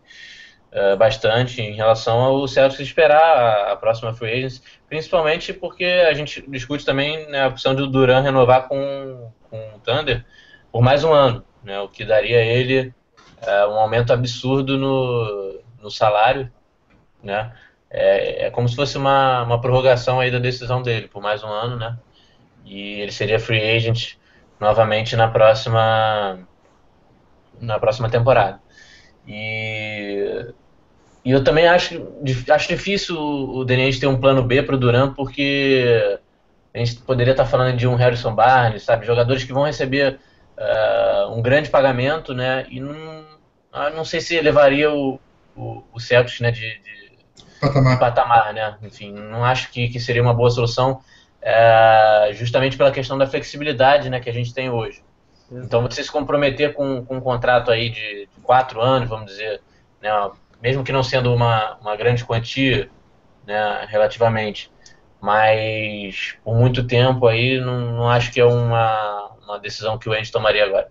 uh, 0.73 0.97
bastante 0.97 1.61
em 1.61 1.75
relação 1.75 2.21
ao 2.21 2.47
Celtics 2.47 2.87
esperar 2.87 3.21
a, 3.21 3.73
a, 3.73 3.77
próxima 3.77 4.15
free 4.15 4.33
agency, 4.33 4.63
principalmente 4.89 5.53
porque 5.53 5.85
a 5.85 6.15
gente 6.15 6.45
discute 6.49 6.85
também 6.85 7.29
né, 7.29 7.43
a 7.43 7.49
opção 7.49 7.75
do 7.75 7.89
Duran 7.89 8.21
renovar 8.21 8.69
com, 8.69 9.33
com 9.51 9.59
o 9.75 9.81
Thunder 9.81 10.25
por 10.77 10.83
mais 10.83 11.03
um 11.03 11.11
ano, 11.15 11.43
né, 11.65 11.81
o 11.81 11.89
que 11.89 12.05
daria 12.05 12.39
a 12.39 12.45
ele 12.45 12.93
uh, 13.41 13.71
um 13.71 13.79
aumento 13.79 14.13
absurdo 14.13 14.77
no, 14.77 15.59
no 15.81 15.91
salário, 15.91 16.53
né? 17.23 17.51
É, 17.89 18.45
é, 18.45 18.51
como 18.51 18.69
se 18.69 18.77
fosse 18.77 18.99
uma, 18.99 19.43
uma 19.45 19.59
prorrogação 19.59 20.21
aí 20.21 20.31
da 20.31 20.39
decisão 20.39 20.83
dele 20.83 21.09
por 21.09 21.23
mais 21.23 21.43
um 21.43 21.49
ano, 21.49 21.77
né? 21.77 21.97
E 22.67 23.01
ele 23.01 23.11
seria 23.11 23.41
free 23.41 23.59
agent 23.59 24.17
novamente 24.61 25.17
na 25.17 25.29
próxima 25.29 26.41
na 27.59 27.79
próxima 27.79 28.11
temporada. 28.11 28.61
E, 29.27 30.53
e 31.25 31.31
eu 31.31 31.43
também 31.43 31.67
acho, 31.67 32.07
acho 32.51 32.69
difícil 32.69 33.17
o 33.19 33.65
Deniz 33.65 33.99
ter 33.99 34.09
um 34.09 34.21
plano 34.21 34.43
B 34.43 34.63
para 34.63 34.75
o 34.75 34.79
Duran, 34.79 35.15
porque 35.15 36.19
a 36.75 36.79
gente 36.79 36.97
poderia 36.97 37.31
estar 37.31 37.47
falando 37.47 37.79
de 37.79 37.89
um 37.89 37.95
Harrison 37.95 38.35
Barnes, 38.35 38.83
sabe? 38.83 39.07
Jogadores 39.07 39.43
que 39.43 39.55
vão 39.55 39.65
receber 39.65 40.21
uh, 40.59 41.33
um 41.33 41.43
grande 41.43 41.71
pagamento, 41.71 42.35
né? 42.35 42.67
E 42.69 42.81
não, 42.81 43.25
ah, 43.73 43.91
não 43.91 44.05
sei 44.05 44.21
se 44.21 44.41
levaria 44.41 44.91
o, 44.93 45.21
o, 45.55 45.83
o 45.93 46.01
Celtics 46.01 46.41
né, 46.41 46.51
de, 46.51 46.81
de, 46.81 47.19
patamar. 47.61 47.95
de, 47.95 48.01
patamar. 48.01 48.55
né? 48.55 48.77
Enfim, 48.83 49.13
não 49.13 49.45
acho 49.45 49.71
que, 49.71 49.89
que 49.89 50.01
seria 50.01 50.23
uma 50.23 50.35
boa 50.35 50.51
solução, 50.51 51.01
uh, 51.43 52.33
justamente 52.33 52.77
pela 52.77 52.91
questão 52.91 53.19
da 53.19 53.27
flexibilidade 53.27 54.09
né, 54.11 54.21
que 54.21 54.31
a 54.31 54.33
gente 54.33 54.55
tem 54.55 54.71
hoje. 54.71 55.03
Então 55.51 55.83
você 55.83 56.03
se 56.03 56.11
comprometer 56.11 56.73
com, 56.73 57.05
com 57.05 57.19
um 57.19 57.21
contrato 57.21 57.71
aí 57.71 57.91
de, 57.91 58.29
de 58.35 58.41
quatro 58.43 58.81
anos, 58.81 59.09
vamos 59.09 59.27
dizer, 59.27 59.61
né, 60.03 60.11
mesmo 60.61 60.83
que 60.83 60.91
não 60.91 61.03
sendo 61.03 61.33
uma, 61.33 61.77
uma 61.81 61.95
grande 61.97 62.25
quantia, 62.25 62.91
né, 63.47 63.87
relativamente, 63.89 64.71
mas 65.21 66.37
por 66.43 66.57
muito 66.57 66.85
tempo 66.87 67.27
aí 67.27 67.61
não, 67.61 67.93
não 67.93 68.09
acho 68.09 68.33
que 68.33 68.41
é 68.41 68.45
uma, 68.45 69.26
uma 69.53 69.59
decisão 69.59 69.99
que 69.99 70.09
o 70.09 70.13
Andy 70.13 70.31
tomaria 70.31 70.65
agora. 70.65 70.91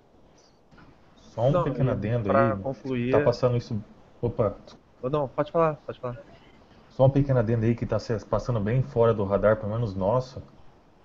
Só 1.21 1.47
um 1.47 1.51
não, 1.51 1.63
pequeno 1.63 1.91
adendo 1.91 2.35
aí. 2.35 2.57
Concluir... 2.57 3.11
Tá 3.11 3.19
passando 3.19 3.57
isso. 3.57 3.81
Opa. 4.21 4.55
Não, 5.03 5.27
pode 5.27 5.51
falar, 5.51 5.75
pode 5.85 5.99
falar. 5.99 6.17
Só 6.89 7.05
um 7.05 7.09
pequeno 7.09 7.39
adendo 7.39 7.65
aí 7.65 7.75
que 7.75 7.85
tá 7.85 7.97
passando 8.29 8.59
bem 8.59 8.81
fora 8.81 9.13
do 9.13 9.23
radar, 9.25 9.57
pelo 9.57 9.73
menos 9.73 9.93
nosso. 9.93 10.41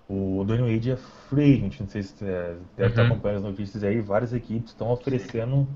O 0.08 0.44
Dwayne 0.44 0.74
Wade 0.74 0.92
é 0.92 0.96
free 0.96 1.54
agent, 1.54 1.80
não 1.80 1.88
sei 1.88 2.02
se 2.02 2.24
é, 2.24 2.56
deve 2.76 2.82
uhum. 2.82 2.88
estar 2.88 3.02
acompanhando 3.06 3.38
as 3.38 3.42
notícias 3.44 3.84
aí, 3.84 4.00
várias 4.00 4.32
equipes 4.32 4.70
estão 4.70 4.90
oferecendo 4.90 5.68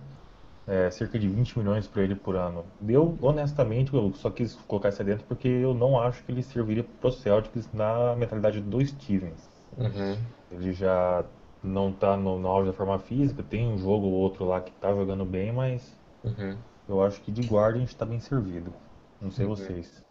é, 0.66 0.90
cerca 0.90 1.18
de 1.18 1.28
20 1.28 1.58
milhões 1.58 1.86
para 1.86 2.02
ele 2.02 2.14
por 2.14 2.34
ano. 2.34 2.64
Eu, 2.88 3.16
honestamente, 3.20 3.92
eu 3.92 4.12
só 4.14 4.30
quis 4.30 4.54
colocar 4.66 4.88
isso 4.88 5.04
dentro 5.04 5.24
porque 5.26 5.46
eu 5.46 5.74
não 5.74 6.00
acho 6.00 6.22
que 6.24 6.32
ele 6.32 6.42
serviria 6.42 6.84
para 7.00 7.08
o 7.08 7.12
Celtics 7.12 7.68
na 7.72 8.16
mentalidade 8.16 8.60
do 8.60 8.84
Stevens. 8.84 9.48
Uhum. 9.76 10.16
Ele 10.50 10.72
já 10.72 11.24
não 11.64 11.90
está 11.90 12.16
no, 12.16 12.38
no 12.38 12.48
auge 12.48 12.68
da 12.68 12.76
forma 12.76 12.98
física, 12.98 13.42
tem 13.42 13.66
um 13.66 13.78
jogo 13.78 14.06
ou 14.06 14.12
outro 14.12 14.44
lá 14.44 14.60
que 14.60 14.70
está 14.70 14.90
jogando 14.90 15.24
bem, 15.24 15.50
mas 15.50 15.96
uhum. 16.22 16.56
eu 16.88 17.02
acho 17.02 17.20
que 17.22 17.32
de 17.32 17.46
guarda 17.46 17.76
a 17.76 17.80
gente 17.80 17.88
está 17.88 18.04
bem 18.04 18.20
servido. 18.20 18.72
Não 19.20 19.30
sei 19.30 19.46
uhum. 19.46 19.56
vocês. 19.56 20.04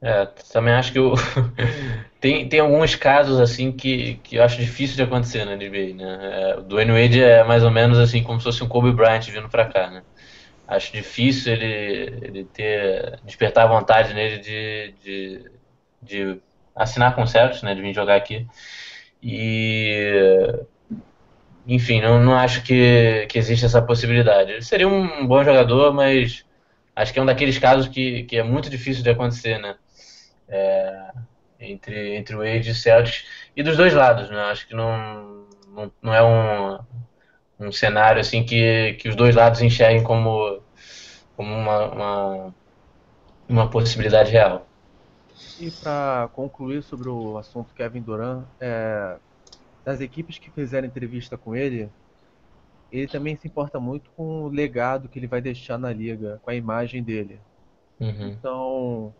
É, 0.00 0.26
também 0.52 0.72
acho 0.74 0.92
que 0.92 0.98
o... 0.98 1.14
tem, 2.20 2.48
tem 2.48 2.60
alguns 2.60 2.94
casos 2.94 3.40
assim 3.40 3.72
que, 3.72 4.14
que 4.22 4.36
eu 4.36 4.44
acho 4.44 4.56
difícil 4.56 4.96
de 4.96 5.02
acontecer 5.02 5.44
na 5.44 5.56
NBA, 5.56 5.94
né? 5.94 6.52
É, 6.52 6.58
o 6.58 6.62
Dwayne 6.62 6.92
Wade 6.92 7.22
é 7.22 7.44
mais 7.44 7.64
ou 7.64 7.70
menos 7.70 7.98
assim 7.98 8.22
como 8.22 8.38
se 8.38 8.44
fosse 8.44 8.62
um 8.62 8.68
Kobe 8.68 8.92
Bryant 8.92 9.28
vindo 9.28 9.48
pra 9.48 9.66
cá, 9.66 9.90
né? 9.90 10.02
Acho 10.66 10.92
difícil 10.92 11.52
ele, 11.52 12.18
ele 12.22 12.44
ter 12.44 13.18
despertar 13.24 13.64
a 13.64 13.68
vontade 13.68 14.14
nele 14.14 14.38
de, 14.38 14.94
de, 15.02 15.50
de 16.02 16.40
assinar 16.76 17.14
com 17.14 17.22
o 17.22 17.26
Celtics, 17.26 17.62
né? 17.62 17.74
De 17.74 17.82
vir 17.82 17.94
jogar 17.94 18.16
aqui. 18.16 18.46
E 19.22 20.64
enfim, 21.68 22.00
não, 22.00 22.20
não 22.20 22.34
acho 22.34 22.62
que, 22.64 23.26
que 23.28 23.38
existe 23.38 23.64
essa 23.66 23.82
possibilidade. 23.82 24.52
Ele 24.52 24.62
seria 24.62 24.88
um 24.88 25.26
bom 25.26 25.44
jogador, 25.44 25.92
mas 25.92 26.44
acho 26.96 27.12
que 27.12 27.18
é 27.18 27.22
um 27.22 27.26
daqueles 27.26 27.58
casos 27.58 27.86
que, 27.88 28.24
que 28.24 28.36
é 28.36 28.42
muito 28.42 28.68
difícil 28.70 29.02
de 29.04 29.10
acontecer, 29.10 29.58
né? 29.58 29.76
é, 30.48 31.10
entre, 31.60 32.16
entre 32.16 32.34
o 32.34 32.38
Wade 32.38 32.68
e 32.68 32.72
o 32.72 32.74
Celtics, 32.74 33.24
e 33.54 33.62
dos 33.62 33.76
dois 33.76 33.92
lados, 33.92 34.30
né? 34.30 34.40
Acho 34.44 34.66
que 34.66 34.74
não, 34.74 35.44
não, 35.68 35.92
não 36.00 36.14
é 36.14 36.22
um, 36.22 37.66
um 37.66 37.72
cenário 37.72 38.20
assim 38.20 38.44
que, 38.44 38.94
que 38.94 39.08
os 39.08 39.14
dois 39.14 39.34
lados 39.34 39.60
enxerguem 39.60 40.02
como, 40.02 40.60
como 41.36 41.54
uma, 41.54 41.86
uma, 41.86 42.54
uma 43.48 43.70
possibilidade 43.70 44.32
real. 44.32 44.66
E 45.60 45.70
para 45.70 46.28
concluir 46.32 46.82
sobre 46.82 47.08
o 47.08 47.36
assunto 47.36 47.74
Kevin 47.74 48.00
Durant, 48.00 48.44
é, 48.60 49.16
das 49.88 50.02
equipes 50.02 50.38
que 50.38 50.50
fizeram 50.50 50.86
entrevista 50.86 51.38
com 51.38 51.56
ele, 51.56 51.90
ele 52.92 53.08
também 53.08 53.34
se 53.36 53.48
importa 53.48 53.80
muito 53.80 54.10
com 54.10 54.42
o 54.42 54.48
legado 54.48 55.08
que 55.08 55.18
ele 55.18 55.26
vai 55.26 55.40
deixar 55.40 55.78
na 55.78 55.90
liga, 55.90 56.38
com 56.42 56.50
a 56.50 56.54
imagem 56.54 57.02
dele. 57.02 57.40
Uhum. 57.98 58.28
Então, 58.28 59.14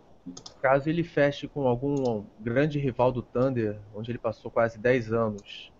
Caso 0.61 0.90
ele 0.90 1.03
feche 1.03 1.49
com 1.49 1.66
algum 1.66 2.23
grande 2.39 2.78
rival 2.78 3.11
do 3.11 3.23
Thunder, 3.23 3.78
onde 3.95 4.11
ele 4.11 4.19
passou 4.19 4.51
quase 4.51 4.78
10 4.78 5.11
anos, 5.11 5.73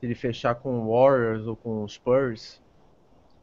se 0.00 0.06
ele 0.06 0.16
fechar 0.16 0.56
com 0.56 0.80
o 0.80 0.90
Warriors 0.90 1.46
ou 1.46 1.54
com 1.54 1.84
o 1.84 1.88
Spurs, 1.88 2.60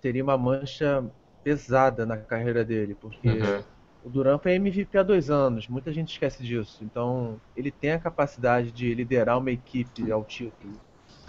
seria 0.01 0.21
uma 0.21 0.37
mancha 0.37 1.01
pesada 1.45 2.05
na 2.05 2.17
carreira 2.17 2.65
dele, 2.65 2.93
porque 2.93 3.29
uhum. 3.29 3.63
O 4.03 4.09
Durant 4.09 4.41
foi 4.41 4.53
MVP 4.53 4.97
há 4.97 5.03
dois 5.03 5.29
anos, 5.29 5.67
muita 5.67 5.91
gente 5.91 6.11
esquece 6.11 6.43
disso. 6.43 6.83
Então, 6.83 7.39
ele 7.55 7.71
tem 7.71 7.91
a 7.91 7.99
capacidade 7.99 8.71
de 8.71 8.93
liderar 8.93 9.37
uma 9.37 9.51
equipe 9.51 10.11
ao 10.11 10.23
título. 10.23 10.73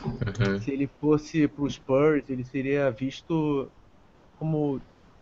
Uhum. 0.05 0.61
Se 0.61 0.71
ele 0.71 0.89
fosse 1.01 1.49
para 1.49 1.65
o 1.65 1.71
Spurs, 1.71 2.29
ele 2.29 2.45
seria 2.45 2.91
visto 2.91 3.69
como 4.39 4.81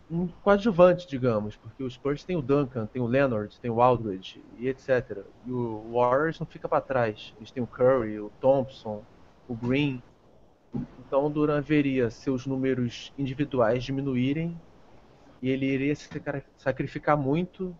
um 0.09 0.27
coadjuvante, 0.27 1.07
digamos, 1.07 1.55
porque 1.57 1.83
os 1.83 1.93
Spurs 1.93 2.23
tem 2.23 2.35
o 2.35 2.41
Duncan, 2.41 2.85
tem 2.85 3.01
o 3.01 3.07
Leonard, 3.07 3.59
tem 3.59 3.69
o 3.69 3.81
Aldridge 3.81 4.41
e 4.57 4.67
etc. 4.67 5.23
E 5.45 5.51
o 5.51 5.91
Warriors 5.91 6.39
não 6.39 6.47
fica 6.47 6.69
para 6.69 6.79
trás. 6.79 7.33
Eles 7.37 7.51
têm 7.51 7.61
o 7.61 7.67
Curry, 7.67 8.19
o 8.19 8.31
Thompson, 8.39 9.03
o 9.47 9.55
Green. 9.55 10.01
Então 10.99 11.25
o 11.25 11.29
Duran 11.29 11.61
veria 11.61 12.09
seus 12.09 12.45
números 12.45 13.11
individuais 13.17 13.83
diminuírem 13.83 14.57
e 15.41 15.49
ele 15.49 15.65
iria 15.65 15.95
se 15.95 16.09
sacrificar 16.57 17.17
muito, 17.17 17.75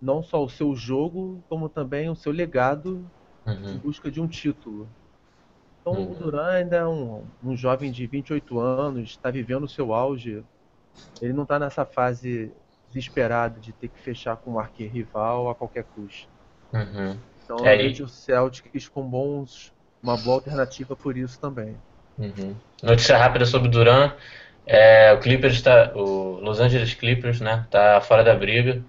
não 0.00 0.22
só 0.22 0.42
o 0.42 0.48
seu 0.48 0.74
jogo, 0.74 1.42
como 1.48 1.68
também 1.68 2.08
o 2.08 2.16
seu 2.16 2.32
legado 2.32 3.04
uhum. 3.46 3.70
em 3.70 3.78
busca 3.78 4.10
de 4.10 4.20
um 4.20 4.26
título. 4.26 4.88
Então 5.80 5.94
uhum. 5.94 6.12
o 6.12 6.14
Duran 6.14 6.46
ainda 6.46 6.76
é 6.76 6.86
um, 6.86 7.24
um 7.42 7.56
jovem 7.56 7.90
de 7.90 8.06
28 8.06 8.58
anos, 8.58 9.10
está 9.10 9.30
vivendo 9.30 9.64
o 9.64 9.68
seu 9.68 9.94
auge 9.94 10.44
ele 11.20 11.32
não 11.32 11.42
está 11.42 11.58
nessa 11.58 11.84
fase 11.84 12.52
desesperada 12.88 13.60
de 13.60 13.72
ter 13.72 13.88
que 13.88 14.00
fechar 14.00 14.36
com 14.36 14.52
um 14.52 14.58
arquirrival 14.58 15.50
a 15.50 15.54
qualquer 15.54 15.84
custo. 15.84 16.28
Uhum. 16.72 17.16
Então 17.44 17.66
é, 17.66 17.74
eu 17.74 17.78
vejo 17.78 18.04
o 18.04 18.08
Celtics 18.08 18.88
com 18.88 19.02
bons, 19.02 19.72
uma 20.02 20.16
boa 20.16 20.36
alternativa 20.36 20.96
por 20.96 21.16
isso 21.16 21.38
também. 21.38 21.76
Uhum. 22.18 22.54
Notícia 22.82 23.16
rápida 23.16 23.46
sobre 23.46 23.68
o 23.68 23.70
Duran. 23.70 24.12
É, 24.66 25.12
o 25.12 25.18
Clippers 25.18 25.54
está, 25.54 25.92
o 25.94 26.40
Los 26.40 26.60
Angeles 26.60 26.94
Clippers, 26.94 27.40
né, 27.40 27.66
tá 27.70 28.00
fora 28.00 28.22
da 28.22 28.34
briga. 28.34 28.82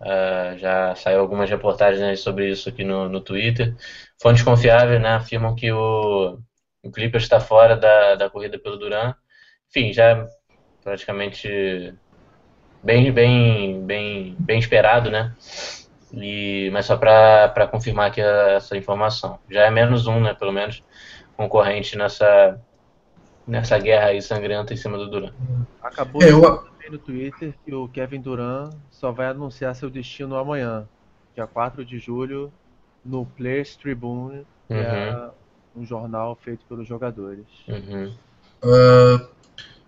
Uh, 0.00 0.58
já 0.58 0.94
saiu 0.96 1.20
algumas 1.20 1.48
reportagens 1.48 2.20
sobre 2.20 2.50
isso 2.50 2.68
aqui 2.68 2.84
no, 2.84 3.08
no 3.08 3.20
Twitter. 3.20 3.74
Fontes 4.20 4.42
confiáveis, 4.42 5.00
né, 5.00 5.14
afirmam 5.14 5.54
que 5.54 5.72
o, 5.72 6.38
o 6.82 6.90
Clippers 6.90 7.24
está 7.24 7.40
fora 7.40 7.76
da, 7.76 8.14
da 8.14 8.28
corrida 8.28 8.58
pelo 8.58 8.76
Duran. 8.76 9.14
Enfim, 9.70 9.92
já 9.92 10.26
praticamente 10.82 11.94
bem, 12.82 13.10
bem, 13.10 13.80
bem, 13.84 14.36
bem 14.38 14.58
esperado, 14.58 15.10
né? 15.10 15.34
E, 16.12 16.70
mas 16.72 16.86
só 16.86 16.96
para 16.96 17.66
confirmar 17.68 18.08
aqui 18.08 18.20
essa 18.20 18.76
informação. 18.76 19.38
Já 19.50 19.62
é 19.62 19.70
menos 19.70 20.06
um, 20.06 20.20
né? 20.20 20.34
Pelo 20.34 20.52
menos 20.52 20.84
concorrente 21.36 21.96
nessa 21.96 22.60
nessa 23.46 23.78
guerra 23.78 24.06
aí 24.06 24.22
sangrenta 24.22 24.72
em 24.72 24.76
cima 24.76 24.96
do 24.96 25.08
Duran. 25.08 25.32
Acabou 25.82 26.22
é, 26.22 26.30
eu... 26.30 26.64
no 26.90 26.98
Twitter 26.98 27.54
que 27.64 27.74
o 27.74 27.88
Kevin 27.88 28.20
Duran 28.20 28.70
só 28.90 29.12
vai 29.12 29.26
anunciar 29.26 29.74
seu 29.74 29.90
destino 29.90 30.36
amanhã, 30.36 30.86
dia 31.34 31.46
4 31.46 31.84
de 31.84 31.98
julho, 31.98 32.52
no 33.04 33.26
Players 33.26 33.76
Tribune, 33.76 34.46
que 34.66 34.74
é 34.74 34.78
uhum. 34.78 34.84
é 34.84 35.30
um 35.76 35.84
jornal 35.84 36.38
feito 36.42 36.64
pelos 36.68 36.86
jogadores. 36.86 37.44
Uhum. 37.68 38.12
Uh, 38.62 39.26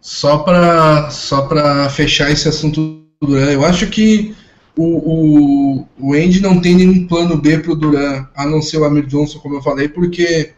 só 0.01 0.39
para 0.39 1.11
só 1.11 1.49
fechar 1.89 2.31
esse 2.31 2.49
assunto 2.49 2.81
do 3.21 3.27
Duran, 3.27 3.51
eu 3.53 3.65
acho 3.65 3.89
que 3.89 4.37
o, 4.77 4.85
o, 4.85 5.89
o 5.99 6.13
Andy 6.13 6.41
não 6.43 6.61
tem 6.61 6.75
nenhum 6.75 7.07
plano 7.07 7.37
B 7.37 7.59
para 7.59 7.73
o 7.73 7.77
Duran, 7.77 8.27
a 8.35 8.45
não 8.45 8.61
ser 8.61 8.79
o 8.79 8.85
Amir 8.85 9.07
Johnson, 9.07 9.39
como 9.39 9.57
eu 9.57 9.63
falei, 9.63 9.89
porque 9.89 10.53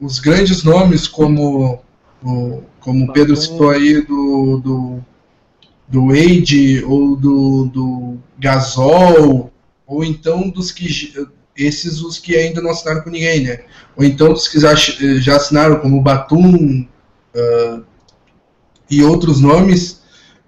os 0.00 0.18
grandes 0.18 0.64
nomes, 0.64 1.06
como 1.06 1.80
o, 2.24 2.62
como 2.80 3.04
o 3.04 3.12
Pedro 3.12 3.36
citou 3.36 3.70
aí, 3.70 4.02
do, 4.02 4.58
do 4.58 5.04
do 5.86 6.08
Wade 6.08 6.82
ou 6.84 7.16
do, 7.16 7.66
do 7.66 8.18
Gasol, 8.38 9.52
ou 9.86 10.04
então 10.04 10.48
dos 10.48 10.72
que 10.72 11.12
esses 11.56 12.00
os 12.00 12.18
que 12.18 12.36
ainda 12.36 12.60
não 12.60 12.70
assinaram 12.70 13.02
com 13.02 13.10
ninguém, 13.10 13.44
né? 13.44 13.60
Ou 13.96 14.04
então 14.04 14.32
dos 14.32 14.48
que 14.48 14.58
já, 14.58 14.74
já 14.74 15.36
assinaram, 15.36 15.78
como 15.78 16.00
Batum 16.00 16.86
uh, 17.34 17.84
e 18.90 19.02
outros 19.04 19.40
nomes, 19.40 20.02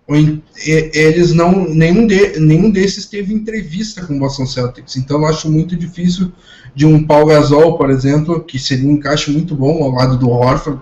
em, 0.09 0.43
eles 0.67 1.33
não 1.33 1.69
nenhum, 1.69 2.07
de, 2.07 2.41
nenhum 2.41 2.71
desses 2.71 3.07
teve 3.07 3.35
entrevista 3.35 4.05
com 4.05 4.17
o 4.17 4.19
Boston 4.19 4.47
Celtics. 4.47 4.97
Então 4.97 5.21
eu 5.21 5.27
acho 5.27 5.51
muito 5.51 5.77
difícil 5.77 6.33
de 6.75 6.87
um 6.87 7.07
Paul 7.07 7.27
Gasol, 7.27 7.77
por 7.77 7.91
exemplo, 7.91 8.43
que 8.43 8.59
seria 8.59 8.89
um 8.89 8.93
encaixe 8.93 9.31
muito 9.31 9.55
bom 9.55 9.83
ao 9.83 9.91
lado 9.91 10.19
do 10.19 10.29
Horford, 10.29 10.81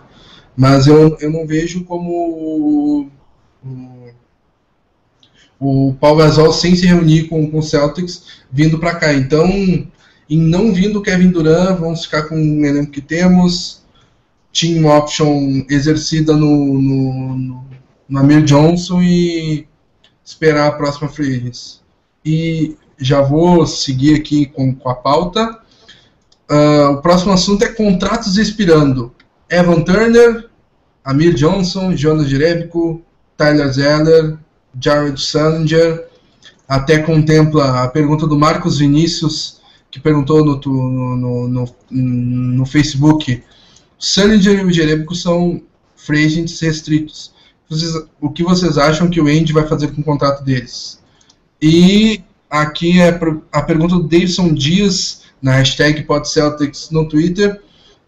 mas 0.56 0.86
eu, 0.86 1.16
eu 1.20 1.30
não 1.30 1.46
vejo 1.46 1.84
como 1.84 3.10
o 5.58 5.94
Paul 5.94 6.16
Gasol 6.16 6.52
sem 6.52 6.74
se 6.76 6.86
reunir 6.86 7.28
com, 7.28 7.50
com 7.50 7.58
o 7.58 7.62
Celtics 7.62 8.24
vindo 8.52 8.78
para 8.78 8.94
cá. 8.94 9.14
Então, 9.14 9.48
em 9.48 10.38
não 10.38 10.72
vindo 10.72 10.98
o 10.98 11.02
Kevin 11.02 11.30
Durant, 11.30 11.78
vamos 11.78 12.04
ficar 12.04 12.24
com 12.24 12.36
o 12.36 12.66
elenco 12.66 12.92
que 12.92 13.00
temos. 13.00 13.82
Team 14.52 14.86
option 14.86 15.64
exercida 15.68 16.32
no, 16.36 16.80
no, 16.80 17.36
no, 17.36 17.64
no 18.08 18.18
Amir 18.18 18.44
Johnson 18.44 19.02
e 19.02 19.66
esperar 20.24 20.68
a 20.68 20.72
próxima 20.72 21.08
free. 21.08 21.50
E 22.24 22.76
já 22.98 23.20
vou 23.20 23.66
seguir 23.66 24.14
aqui 24.14 24.46
com, 24.46 24.74
com 24.74 24.88
a 24.88 24.94
pauta. 24.94 25.60
Uh, 26.48 26.92
o 26.92 27.02
próximo 27.02 27.32
assunto 27.32 27.64
é 27.64 27.68
contratos 27.68 28.36
expirando. 28.36 29.12
Evan 29.50 29.82
Turner, 29.82 30.48
Amir 31.04 31.34
Johnson, 31.34 31.96
Jonas 31.96 32.28
Jerebico, 32.28 33.02
Tyler 33.36 33.72
Zeller, 33.72 34.38
Jared 34.80 35.20
Sanger, 35.20 36.08
até 36.68 36.98
contempla 36.98 37.82
a 37.82 37.88
pergunta 37.88 38.26
do 38.26 38.38
Marcos 38.38 38.78
Vinícius, 38.78 39.60
que 39.90 40.00
perguntou 40.00 40.44
no, 40.44 40.60
no, 41.16 41.48
no, 41.48 41.76
no 41.90 42.66
Facebook. 42.66 43.42
Sanger 43.98 44.60
e 44.60 44.64
o 44.64 44.72
Jerebico 44.72 45.14
são 45.14 45.62
free 45.96 46.26
agents 46.26 46.60
restritos. 46.60 47.32
Vocês, 47.68 47.92
o 48.20 48.30
que 48.30 48.42
vocês 48.42 48.76
acham 48.76 49.08
que 49.08 49.20
o 49.20 49.26
Andy 49.26 49.52
vai 49.52 49.66
fazer 49.66 49.92
com 49.92 50.00
o 50.00 50.04
contrato 50.04 50.44
deles? 50.44 51.00
E 51.60 52.22
aqui 52.50 53.00
é 53.00 53.18
a 53.52 53.62
pergunta 53.62 53.96
do 53.96 54.02
Davidson 54.02 54.52
Dias, 54.52 55.22
na 55.40 55.52
hashtag 55.52 56.02
PodCeltics 56.04 56.90
no 56.90 57.08
Twitter. 57.08 57.60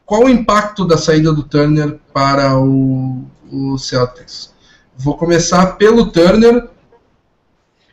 Qual 0.07 0.23
o 0.23 0.29
impacto 0.29 0.87
da 0.87 0.97
saída 0.97 1.33
do 1.33 1.43
Turner 1.43 1.99
para 2.15 2.57
o, 2.57 3.25
o 3.51 3.77
Celtics? 3.77 4.55
Vou 4.97 5.17
começar 5.17 5.67
pelo 5.79 6.13
Turner, 6.13 6.69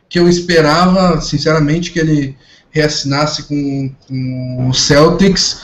que 0.08 0.20
eu 0.20 0.28
esperava, 0.28 1.20
sinceramente, 1.20 1.90
que 1.90 1.98
ele 1.98 2.38
reassinasse 2.70 3.42
com, 3.42 3.92
com 4.06 4.68
o 4.68 4.72
Celtics 4.72 5.60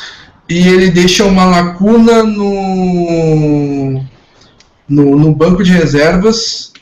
e 0.48 0.66
ele 0.66 0.90
deixa 0.90 1.24
uma 1.24 1.44
lacuna 1.44 2.24
no, 2.24 4.04
no, 4.88 5.18
no, 5.18 5.34
banco 5.34 5.62
de 5.62 5.70
reservas 5.70 6.72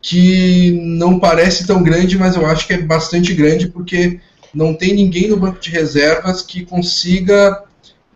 que 0.00 0.80
não 0.82 1.18
parece 1.18 1.66
tão 1.66 1.82
grande, 1.82 2.18
mas 2.18 2.36
eu 2.36 2.46
acho 2.46 2.66
que 2.66 2.72
é 2.72 2.80
bastante 2.80 3.34
grande 3.34 3.68
porque 3.68 4.18
não 4.54 4.72
tem 4.72 4.94
ninguém 4.94 5.28
no 5.28 5.36
banco 5.36 5.60
de 5.60 5.70
reservas 5.70 6.40
que 6.40 6.64
consiga 6.64 7.64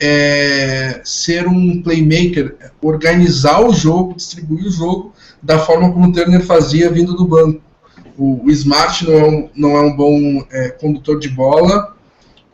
é, 0.01 1.01
ser 1.05 1.47
um 1.49 1.83
playmaker, 1.83 2.57
organizar 2.81 3.61
o 3.61 3.73
jogo, 3.73 4.15
distribuir 4.15 4.67
o 4.67 4.71
jogo 4.71 5.13
da 5.43 5.59
forma 5.59 5.93
como 5.93 6.09
o 6.09 6.13
Turner 6.13 6.45
fazia 6.45 6.91
vindo 6.91 7.15
do 7.15 7.25
banco. 7.25 7.61
O, 8.17 8.45
o 8.45 8.51
Smart 8.51 9.07
não 9.07 9.15
é 9.15 9.25
um, 9.25 9.51
não 9.55 9.71
é 9.77 9.81
um 9.83 9.97
bom 9.97 10.45
é, 10.51 10.69
condutor 10.71 11.19
de 11.19 11.29
bola, 11.29 11.97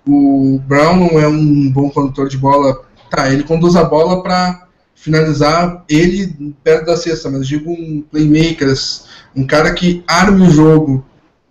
o 0.06 0.60
Brown 0.66 0.96
não 0.96 1.20
é 1.20 1.26
um 1.26 1.70
bom 1.70 1.90
condutor 1.90 2.28
de 2.28 2.36
bola. 2.36 2.84
Tá, 3.10 3.32
ele 3.32 3.44
conduz 3.44 3.76
a 3.76 3.84
bola 3.84 4.22
para 4.22 4.66
finalizar 4.94 5.84
ele 5.88 6.54
perto 6.62 6.86
da 6.86 6.96
cesta, 6.96 7.30
mas 7.30 7.46
digo 7.46 7.70
um 7.70 8.02
playmaker, 8.10 8.72
um 9.34 9.46
cara 9.46 9.72
que 9.72 10.02
arme 10.06 10.46
o 10.46 10.50
jogo. 10.50 11.04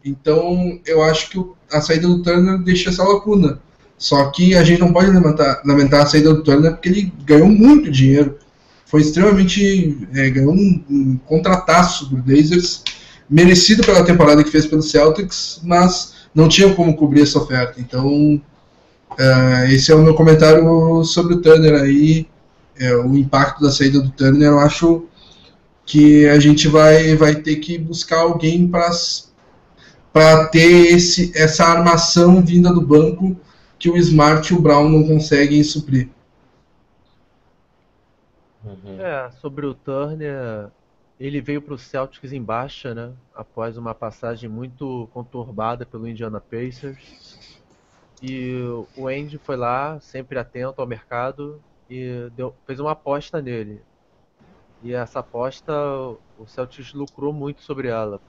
Então 0.04 0.80
eu 0.86 1.02
acho 1.02 1.30
que 1.30 1.46
a 1.72 1.82
saída 1.82 2.08
do 2.08 2.22
Turner 2.22 2.58
deixa 2.60 2.90
essa 2.90 3.04
lacuna. 3.04 3.60
Só 4.04 4.26
que 4.32 4.54
a 4.54 4.66
gente 4.66 4.82
não 4.82 4.92
pode 4.92 5.10
lamentar, 5.10 5.62
lamentar 5.64 6.02
a 6.02 6.06
saída 6.06 6.34
do 6.34 6.44
Turner 6.44 6.74
porque 6.74 6.90
ele 6.90 7.14
ganhou 7.26 7.48
muito 7.48 7.90
dinheiro 7.90 8.38
foi 8.94 9.00
extremamente. 9.00 9.98
É, 10.14 10.30
ganhou 10.30 10.54
um, 10.54 10.84
um 10.90 11.18
contrataço 11.26 12.10
do 12.10 12.18
Blazers, 12.18 12.84
merecido 13.30 13.82
pela 13.82 14.04
temporada 14.04 14.44
que 14.44 14.52
fez 14.52 14.66
pelo 14.66 14.84
Celtics, 14.84 15.62
mas 15.64 16.16
não 16.36 16.50
tinha 16.50 16.76
como 16.76 16.98
cobrir 16.98 17.22
essa 17.22 17.40
oferta. 17.40 17.80
Então, 17.80 18.42
é, 19.18 19.74
esse 19.74 19.90
é 19.90 19.96
o 19.96 20.04
meu 20.04 20.14
comentário 20.14 21.02
sobre 21.06 21.36
o 21.36 21.42
Turner 21.42 21.82
aí. 21.82 22.28
É, 22.78 22.94
o 22.98 23.16
impacto 23.16 23.62
da 23.62 23.72
saída 23.72 24.02
do 24.02 24.12
Turner, 24.12 24.50
eu 24.50 24.60
acho 24.60 25.06
que 25.86 26.28
a 26.28 26.38
gente 26.40 26.68
vai, 26.68 27.16
vai 27.16 27.36
ter 27.36 27.56
que 27.56 27.78
buscar 27.78 28.20
alguém 28.20 28.68
para 28.68 30.46
ter 30.48 30.94
esse, 30.94 31.32
essa 31.34 31.64
armação 31.64 32.44
vinda 32.44 32.74
do 32.74 32.82
banco 32.82 33.38
que 33.84 33.90
o 33.90 33.98
Smart 33.98 34.50
e 34.50 34.56
o 34.56 34.62
Brown 34.62 34.88
não 34.88 35.06
conseguem 35.06 35.62
suprir. 35.62 36.08
Uhum. 38.64 38.98
É, 38.98 39.30
sobre 39.42 39.66
o 39.66 39.74
Turner, 39.74 40.70
ele 41.20 41.42
veio 41.42 41.62
para 41.62 41.74
o 41.74 41.78
Celtics 41.78 42.32
em 42.32 42.42
baixa, 42.42 42.96
né? 42.96 43.12
Após 43.36 43.78
uma 43.78 43.94
passagem 43.94 44.50
muito 44.50 45.10
conturbada 45.14 45.86
pelo 45.86 46.08
Indiana 46.08 46.40
Pacers. 46.40 47.60
E 48.22 48.54
o 48.96 49.10
Andy 49.10 49.38
foi 49.38 49.58
lá, 49.58 50.00
sempre 50.00 50.40
atento 50.40 50.80
ao 50.80 50.88
mercado, 50.88 51.62
e 51.90 52.32
deu, 52.38 52.56
fez 52.66 52.80
uma 52.80 52.92
aposta 52.92 53.42
nele. 53.42 53.82
E 54.82 54.94
essa 54.94 55.20
aposta, 55.20 55.74
o 56.40 56.48
Celtics 56.48 56.94
lucrou 56.94 57.34
muito 57.34 57.62
sobre 57.62 57.90
ela. 57.90 58.22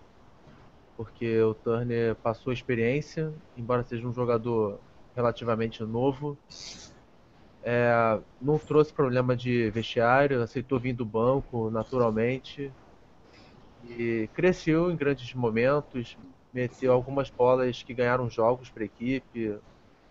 Porque 0.97 1.41
o 1.43 1.55
Turner 1.55 2.17
passou 2.17 2.53
experiência, 2.53 3.33
embora 3.57 3.85
seja 3.85 4.05
um 4.05 4.13
jogador 4.13 4.81
relativamente 5.15 5.83
novo, 5.83 6.37
é, 7.63 8.19
não 8.41 8.59
trouxe 8.59 8.93
problema 8.93 9.35
de 9.35 9.71
vestiário, 9.71 10.43
aceitou 10.43 10.79
vir 10.79 10.93
do 10.93 11.05
banco 11.05 11.71
naturalmente 11.71 12.71
e 13.89 14.29
cresceu 14.35 14.91
em 14.91 14.97
grandes 14.97 15.33
momentos, 15.35 16.17
meteu 16.53 16.93
algumas 16.93 17.31
bolas 17.31 17.83
que 17.83 17.95
ganharam 17.95 18.29
jogos 18.29 18.69
para 18.69 18.83
a 18.83 18.87
equipe. 18.87 19.59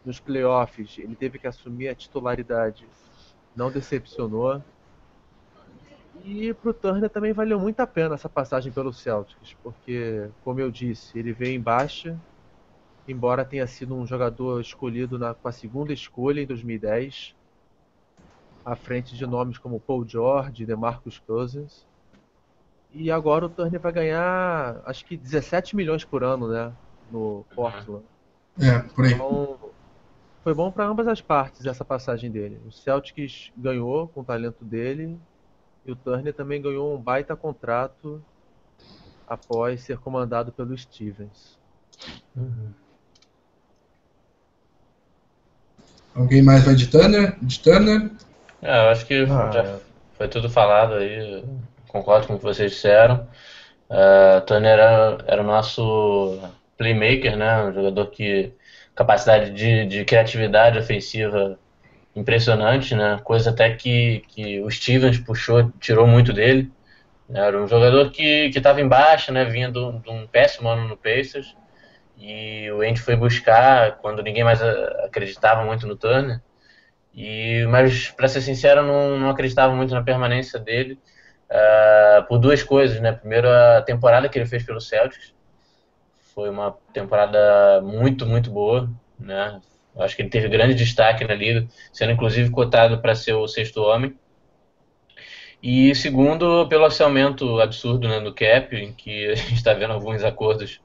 Nos 0.04 0.20
playoffs, 0.20 0.98
ele 0.98 1.16
teve 1.16 1.40
que 1.40 1.48
assumir 1.48 1.88
a 1.88 1.96
titularidade, 1.96 2.86
não 3.56 3.72
decepcionou. 3.72 4.62
E 6.26 6.54
para 6.54 6.70
o 6.70 6.74
Turner 6.74 7.10
também 7.10 7.34
valeu 7.34 7.60
muito 7.60 7.80
a 7.80 7.88
pena 7.88 8.16
essa 8.16 8.28
passagem 8.28 8.72
pelo 8.72 8.92
Celtics, 8.92 9.56
porque, 9.64 10.28
como 10.44 10.60
eu 10.60 10.70
disse, 10.72 11.18
ele 11.18 11.32
veio 11.32 11.56
em 11.56 11.62
baixa, 11.62 12.18
embora 13.08 13.46
tenha 13.46 13.68
sido 13.68 13.96
um 13.96 14.06
jogador 14.06 14.62
escolhido 14.62 15.20
na, 15.20 15.34
com 15.34 15.48
a 15.48 15.52
segunda 15.52 15.92
escolha 15.94 16.42
em 16.42 16.48
2010 16.48 17.36
à 18.66 18.76
frente 18.76 19.16
de 19.16 19.26
nomes 19.26 19.58
como 19.58 19.80
Paul 19.80 20.08
George, 20.08 20.66
DeMarcus 20.66 21.20
Cousins. 21.20 21.86
E 22.94 23.12
agora 23.12 23.46
o 23.46 23.50
Turner 23.50 23.80
vai 23.80 23.92
ganhar, 23.92 24.82
acho 24.86 25.06
que 25.06 25.18
17 25.18 25.76
milhões 25.76 26.06
por 26.06 26.24
ano, 26.24 26.48
né? 26.48 26.72
No 27.12 27.44
Portland. 27.54 28.06
É, 28.60 28.80
por 28.80 29.04
aí. 29.04 29.14
Então, 29.14 29.58
foi 30.44 30.54
bom 30.54 30.72
para 30.72 30.86
ambas 30.86 31.08
as 31.08 31.20
partes 31.20 31.66
essa 31.66 31.84
passagem 31.84 32.32
dele. 32.32 32.60
O 32.66 32.72
Celtics 32.72 33.52
ganhou 33.58 34.08
com 34.08 34.22
o 34.22 34.26
talento 34.26 34.64
dele 34.64 35.18
e 35.86 35.92
o 35.92 35.96
Turner 35.96 36.34
também 36.34 36.62
ganhou 36.62 36.96
um 36.96 37.02
baita 37.02 37.36
contrato 37.36 38.24
após 39.28 39.82
ser 39.82 39.98
comandado 39.98 40.52
pelo 40.52 40.78
Stevens. 40.78 41.58
Uhum. 42.36 42.82
Alguém 46.15 46.41
mais 46.41 46.64
vai 46.64 46.76
de 46.76 46.88
Turner? 46.88 47.35
De 47.41 47.60
Turner? 47.60 48.11
É, 48.61 48.85
eu 48.85 48.90
acho 48.90 49.06
que 49.06 49.23
ah, 49.23 49.52
já 49.52 49.64
é. 49.64 49.76
foi 50.18 50.27
tudo 50.27 50.49
falado 50.49 50.95
aí, 50.95 51.44
concordo 51.88 52.27
com 52.27 52.35
o 52.35 52.38
que 52.38 52.44
vocês 52.44 52.72
disseram. 52.72 53.27
Uh, 53.90 54.41
Turner 54.45 54.72
era, 54.72 55.18
era 55.27 55.41
o 55.41 55.45
nosso 55.45 56.40
playmaker, 56.77 57.35
né? 57.35 57.64
Um 57.65 57.73
jogador 57.73 58.07
que 58.07 58.53
capacidade 58.95 59.52
de, 59.52 59.85
de 59.85 60.06
criatividade 60.06 60.77
ofensiva 60.77 61.57
impressionante, 62.15 62.95
né? 62.95 63.19
Coisa 63.23 63.49
até 63.49 63.73
que, 63.73 64.23
que 64.30 64.60
o 64.61 64.69
Stevens 64.69 65.18
puxou, 65.18 65.72
tirou 65.80 66.07
muito 66.07 66.31
dele. 66.31 66.72
Era 67.34 67.61
um 67.61 67.68
jogador 67.68 68.11
que 68.11 68.52
estava 68.53 68.81
em 68.81 68.88
baixa, 68.88 69.31
né? 69.31 69.45
Vinha 69.45 69.72
de 69.72 69.80
um 69.80 70.27
péssimo 70.31 70.69
ano 70.69 70.88
no 70.88 70.98
Pacers. 70.98 71.56
E 72.18 72.72
o 72.72 72.81
Andy 72.81 73.02
foi 73.02 73.15
buscar 73.15 73.98
quando 73.98 74.23
ninguém 74.23 74.44
mais 74.44 74.61
acreditava 74.61 75.64
muito 75.65 75.88
no 75.88 75.95
Turner. 75.95 76.41
E, 77.14 77.65
mas, 77.69 78.10
para 78.10 78.27
ser 78.27 78.41
sincero, 78.41 78.84
não, 78.84 79.19
não 79.19 79.30
acreditava 79.30 79.76
muito 79.76 79.94
na 79.94 80.03
permanência 80.03 80.60
dele. 80.60 80.99
uh, 81.49 82.23
por 82.27 82.40
duas 82.40 82.64
coisas, 82.64 82.99
né? 82.99 83.11
Primeiro, 83.11 83.48
a 83.49 83.81
temporada 83.81 84.27
que 84.30 84.38
ele 84.38 84.45
fez 84.48 84.64
pelo 84.64 84.81
Celtics 84.81 85.34
foi 86.34 86.49
uma 86.49 86.76
temporada 86.91 87.81
muito, 87.81 88.26
muito 88.26 88.49
boa, 88.49 88.90
né? 89.19 89.61
Acho 89.98 90.15
que 90.15 90.23
ele 90.23 90.30
teve 90.30 90.49
grande 90.49 90.73
destaque 90.73 91.23
na 91.26 91.35
liga, 91.35 91.68
sendo 91.91 92.14
inclusive 92.14 92.49
cotado 92.49 92.99
para 92.99 93.14
ser 93.14 93.34
o 93.34 93.48
sexto 93.48 93.81
homem. 93.81 94.18
E 95.61 95.94
segundo, 95.95 96.68
pelo 96.68 96.84
orçamento 96.84 97.60
absurdo 97.61 98.07
né, 98.07 98.19
no 98.19 98.34
cap, 98.34 98.76
em 98.76 98.91
que 98.91 99.27
a 99.31 99.35
gente 99.35 99.56
está 99.56 99.73
vendo 99.73 99.94
alguns 99.94 100.23
acordos 100.23 100.81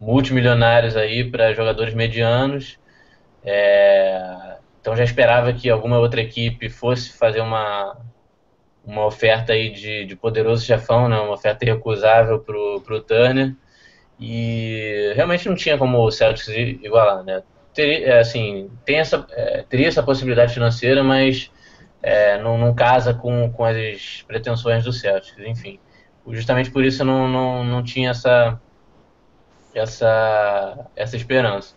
multimilionários 0.00 0.96
aí 0.96 1.28
para 1.28 1.52
jogadores 1.54 1.94
medianos. 1.94 2.78
É, 3.44 4.56
então 4.80 4.96
já 4.96 5.04
esperava 5.04 5.52
que 5.52 5.68
alguma 5.68 5.98
outra 5.98 6.20
equipe 6.20 6.68
fosse 6.68 7.12
fazer 7.12 7.40
uma, 7.40 7.96
uma 8.84 9.06
oferta 9.06 9.52
aí 9.52 9.70
de, 9.70 10.04
de 10.04 10.16
poderoso 10.16 10.64
chefão, 10.64 11.08
né, 11.08 11.18
uma 11.18 11.34
oferta 11.34 11.64
irrecusável 11.64 12.40
para 12.40 12.56
o 12.56 13.00
Turner. 13.00 13.54
E 14.20 15.12
realmente 15.14 15.48
não 15.48 15.54
tinha 15.54 15.78
como 15.78 15.98
o 15.98 16.10
Celtics 16.10 16.48
igualar, 16.48 17.22
né? 17.22 17.42
Teria, 17.72 18.06
é, 18.06 18.18
assim, 18.18 18.68
tem 18.84 18.98
essa, 18.98 19.24
é, 19.30 19.64
teria 19.68 19.86
essa 19.86 20.02
possibilidade 20.02 20.52
financeira, 20.52 21.04
mas 21.04 21.52
é, 22.02 22.36
não, 22.38 22.58
não, 22.58 22.74
casa 22.74 23.14
com, 23.14 23.52
com 23.52 23.64
as 23.64 24.24
pretensões 24.26 24.82
do 24.82 24.92
Celtics, 24.92 25.38
enfim. 25.46 25.78
Justamente 26.30 26.70
por 26.70 26.84
isso 26.84 27.04
não, 27.04 27.28
não, 27.28 27.64
não 27.64 27.82
tinha 27.82 28.10
essa, 28.10 28.60
essa, 29.78 30.86
essa 30.96 31.16
esperança. 31.16 31.74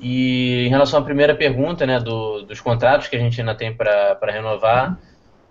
E 0.00 0.66
em 0.66 0.68
relação 0.68 1.00
à 1.00 1.02
primeira 1.02 1.34
pergunta, 1.34 1.86
né, 1.86 2.00
do, 2.00 2.42
dos 2.42 2.60
contratos 2.60 3.08
que 3.08 3.16
a 3.16 3.18
gente 3.18 3.40
ainda 3.40 3.54
tem 3.54 3.74
para 3.74 4.18
renovar, 4.26 4.98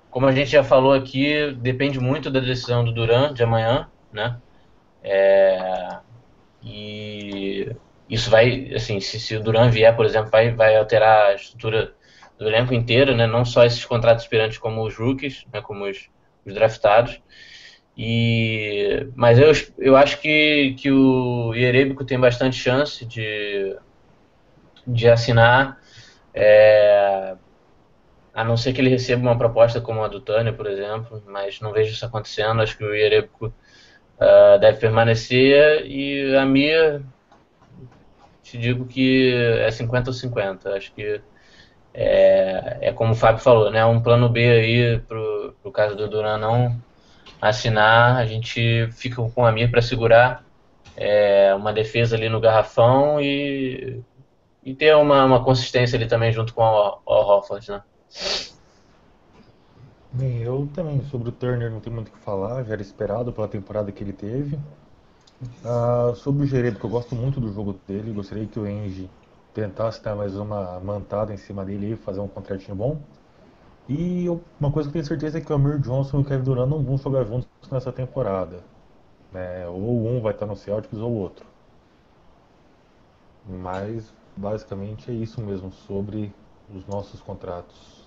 como 0.09 0.27
a 0.27 0.31
gente 0.31 0.51
já 0.51 0.63
falou 0.63 0.93
aqui, 0.93 1.51
depende 1.59 1.99
muito 1.99 2.29
da 2.29 2.39
decisão 2.39 2.83
do 2.83 2.91
Duran 2.91 3.33
de 3.33 3.41
amanhã, 3.43 3.89
né? 4.11 4.37
É, 5.03 5.97
e 6.61 7.75
isso 8.07 8.29
vai, 8.29 8.71
assim, 8.75 8.99
se, 8.99 9.19
se, 9.19 9.35
o 9.35 9.41
Duran 9.41 9.69
vier, 9.69 9.95
por 9.95 10.05
exemplo, 10.05 10.29
vai, 10.29 10.51
vai 10.51 10.75
alterar 10.77 11.31
a 11.31 11.33
estrutura 11.33 11.93
do 12.37 12.47
elenco 12.47 12.73
inteiro, 12.73 13.15
né? 13.15 13.25
Não 13.25 13.43
só 13.43 13.65
esses 13.65 13.83
contratos 13.85 14.23
aspirantes 14.23 14.59
como 14.59 14.85
os 14.85 14.95
rookies, 14.95 15.45
né? 15.51 15.61
Como 15.61 15.85
os, 15.85 16.09
os 16.45 16.53
draftados. 16.53 17.19
E, 17.97 19.07
mas 19.15 19.37
eu, 19.37 19.51
eu 19.77 19.95
acho 19.95 20.19
que, 20.19 20.75
que 20.79 20.91
o 20.91 21.53
Ierebico 21.53 22.03
tem 22.03 22.19
bastante 22.19 22.55
chance 22.55 23.05
de, 23.05 23.75
de 24.85 25.07
assinar, 25.07 25.79
é, 26.33 27.35
a 28.33 28.43
não 28.43 28.57
ser 28.57 28.73
que 28.73 28.81
ele 28.81 28.89
receba 28.89 29.21
uma 29.21 29.37
proposta 29.37 29.79
como 29.79 30.03
a 30.03 30.07
do 30.07 30.19
Tânia, 30.19 30.51
por 30.51 30.65
exemplo, 30.65 31.21
mas 31.27 31.61
não 31.61 31.71
vejo 31.71 31.91
isso 31.91 32.05
acontecendo. 32.05 32.61
Acho 32.61 32.75
que 32.75 32.83
o 32.83 32.95
Ierebico 32.95 33.47
uh, 33.47 34.59
deve 34.59 34.79
permanecer 34.79 35.85
e 35.85 36.35
a 36.35 36.45
minha 36.45 37.01
te 38.41 38.57
digo 38.57 38.85
que 38.85 39.33
é 39.59 39.69
50 39.69 40.09
ou 40.09 40.13
50. 40.13 40.75
Acho 40.75 40.91
que 40.93 41.21
é, 41.93 42.77
é 42.81 42.91
como 42.91 43.11
o 43.11 43.15
Fábio 43.15 43.43
falou, 43.43 43.69
né? 43.69 43.85
Um 43.85 44.01
plano 44.01 44.27
B 44.29 44.49
aí 44.49 44.99
pro, 44.99 45.55
pro 45.61 45.71
caso 45.71 45.95
do 45.95 46.09
Duran 46.09 46.39
não 46.39 46.75
assinar, 47.49 48.17
a 48.17 48.25
gente 48.25 48.87
fica 48.91 49.21
com 49.29 49.45
a 49.45 49.51
Mir 49.51 49.69
para 49.69 49.81
segurar 49.81 50.43
é, 50.95 51.53
uma 51.55 51.73
defesa 51.73 52.15
ali 52.15 52.29
no 52.29 52.39
garrafão 52.39 53.19
e, 53.19 54.01
e 54.63 54.73
ter 54.73 54.95
uma, 54.95 55.25
uma 55.25 55.43
consistência 55.43 55.97
ali 55.97 56.07
também 56.07 56.31
junto 56.31 56.53
com 56.53 56.63
o, 56.63 56.99
o 57.05 57.13
Hofford, 57.13 57.69
né? 57.69 57.83
Eu 60.41 60.69
também 60.73 61.03
sobre 61.05 61.29
o 61.29 61.31
Turner 61.31 61.71
não 61.71 61.79
tenho 61.79 61.95
muito 61.95 62.09
o 62.09 62.11
que 62.11 62.19
falar, 62.19 62.63
já 62.63 62.73
era 62.73 62.81
esperado 62.81 63.33
pela 63.33 63.47
temporada 63.47 63.91
que 63.91 64.03
ele 64.03 64.13
teve. 64.13 64.59
Uh, 65.65 66.15
sobre 66.15 66.43
o 66.43 66.45
Jerebe, 66.45 66.77
que 66.77 66.85
eu 66.85 66.89
gosto 66.89 67.15
muito 67.15 67.39
do 67.41 67.51
jogo 67.51 67.77
dele, 67.87 68.13
gostaria 68.13 68.45
que 68.45 68.59
o 68.59 68.67
Engie 68.67 69.09
tentasse 69.53 70.01
dar 70.01 70.15
mais 70.15 70.35
uma 70.35 70.79
mantada 70.79 71.33
em 71.33 71.37
cima 71.37 71.65
dele 71.65 71.93
e 71.93 71.95
fazer 71.95 72.19
um 72.19 72.27
contratinho 72.27 72.75
bom. 72.75 73.01
E 73.87 74.27
uma 74.59 74.71
coisa 74.71 74.89
que 74.89 74.97
eu 74.97 75.01
tenho 75.01 75.05
certeza 75.05 75.37
é 75.37 75.41
que 75.41 75.51
o 75.51 75.55
Amir 75.55 75.79
Johnson 75.79 76.19
e 76.19 76.21
o 76.21 76.25
Kevin 76.25 76.43
Durant 76.43 76.69
não 76.69 76.81
vão 76.81 76.97
jogar 76.97 77.25
juntos 77.25 77.47
nessa 77.71 77.91
temporada. 77.91 78.59
Né? 79.31 79.67
Ou 79.67 80.07
um 80.07 80.21
vai 80.21 80.33
estar 80.33 80.45
no 80.45 80.55
Celtics 80.55 80.99
ou 80.99 81.11
o 81.11 81.15
outro. 81.15 81.45
Mas 83.49 84.05
basicamente 84.37 85.11
é 85.11 85.13
isso 85.13 85.41
mesmo 85.41 85.71
sobre 85.85 86.33
os 86.73 86.87
nossos 86.87 87.19
contratos. 87.19 88.03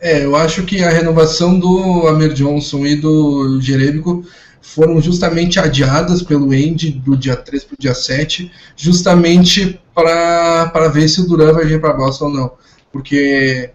É, 0.00 0.24
eu 0.24 0.36
acho 0.36 0.64
que 0.64 0.84
a 0.84 0.90
renovação 0.90 1.58
do 1.58 2.06
Amir 2.06 2.32
Johnson 2.32 2.86
e 2.86 2.96
do 2.96 3.60
Jerebico 3.60 4.24
foram 4.60 5.00
justamente 5.00 5.58
adiadas 5.58 6.22
pelo 6.22 6.52
Andy 6.52 6.90
do 6.90 7.16
dia 7.16 7.34
3 7.34 7.64
para 7.64 7.74
o 7.74 7.78
dia 7.78 7.94
7, 7.94 8.52
justamente 8.76 9.80
para 9.94 10.88
ver 10.88 11.08
se 11.08 11.20
o 11.20 11.26
Duran 11.26 11.52
vai 11.52 11.64
vir 11.64 11.80
para 11.80 11.94
Boston 11.94 12.26
ou 12.26 12.32
não. 12.32 12.52
Porque 12.92 13.72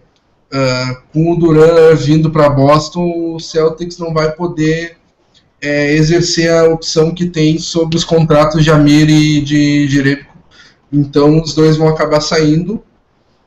uh, 0.54 1.02
com 1.12 1.32
o 1.32 1.36
Duran 1.36 1.94
vindo 1.96 2.30
para 2.30 2.48
Boston, 2.48 3.34
o 3.34 3.40
Celtics 3.40 3.98
não 3.98 4.14
vai 4.14 4.30
poder 4.32 4.96
é, 5.60 5.92
exercer 5.94 6.50
a 6.52 6.68
opção 6.68 7.12
que 7.12 7.26
tem 7.26 7.58
sobre 7.58 7.96
os 7.96 8.04
contratos 8.04 8.62
de 8.62 8.70
Amir 8.70 9.08
e 9.10 9.40
de 9.40 9.88
Jerebico. 9.88 10.34
Então 10.92 11.42
os 11.42 11.54
dois 11.54 11.76
vão 11.76 11.88
acabar 11.88 12.20
saindo. 12.20 12.82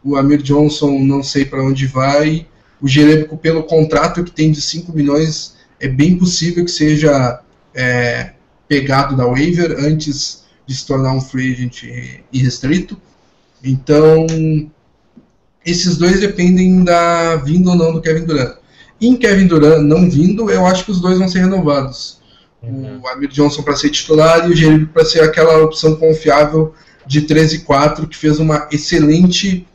O 0.03 0.15
Amir 0.15 0.41
Johnson 0.41 0.99
não 0.99 1.23
sei 1.23 1.45
para 1.45 1.63
onde 1.63 1.85
vai. 1.88 2.45
O 2.81 2.88
Jerebico, 2.88 3.38
pelo 3.38 3.63
contrato 3.63 4.23
que 4.23 4.31
tem 4.31 4.51
de 4.51 4.61
5 4.61 4.91
milhões, 4.91 5.55
é 5.79 5.88
bem 5.88 6.17
possível 6.17 6.65
que 6.65 6.71
seja 6.71 7.41
é, 7.73 8.31
pegado 8.67 9.15
da 9.15 9.25
waiver 9.25 9.75
antes 9.79 10.43
de 10.65 10.75
se 10.75 10.85
tornar 10.85 11.13
um 11.13 11.21
free 11.21 11.53
agent 11.53 11.84
irrestrito. 12.34 12.99
Então, 13.63 14.27
esses 15.68 15.98
dois 15.98 16.19
dependem 16.19 16.84
da 16.84 17.35
vinda 17.35 17.72
ou 17.72 17.76
não 17.76 17.94
do 17.94 18.02
Kevin 18.02 18.26
Durant. 18.26 18.56
Em 18.99 19.15
Kevin 19.15 19.48
Durant 19.48 19.81
não 19.81 20.10
vindo, 20.10 20.49
eu 20.49 20.65
acho 20.65 20.85
que 20.85 20.91
os 20.91 21.02
dois 21.02 21.19
vão 21.19 21.27
ser 21.27 21.39
renovados. 21.39 22.19
Uhum. 22.64 23.02
O 23.03 23.07
Amir 23.10 23.30
Johnson 23.30 23.61
para 23.61 23.76
ser 23.76 23.89
titular 23.89 24.48
e 24.48 24.52
o 24.52 24.56
Jeremy 24.56 24.88
para 24.88 25.06
ser 25.06 25.22
aquela 25.22 25.64
opção 25.64 25.95
confiável 25.95 26.73
de 27.06 27.22
13 27.22 27.57
e 27.57 27.60
4 27.60 28.07
que 28.07 28.18
fez 28.18 28.39
uma 28.39 28.68
excelente 28.72 29.68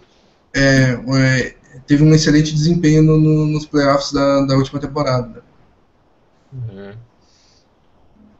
é, 0.55 0.99
é, 1.17 1.55
teve 1.87 2.05
um 2.05 2.13
excelente 2.15 2.53
desempenho 2.53 3.03
no, 3.03 3.19
no, 3.19 3.47
nos 3.47 3.67
playoffs 3.67 4.13
da, 4.13 4.45
da 4.47 4.55
última 4.55 4.81
temporada. 4.81 5.43
Uhum. 6.53 6.93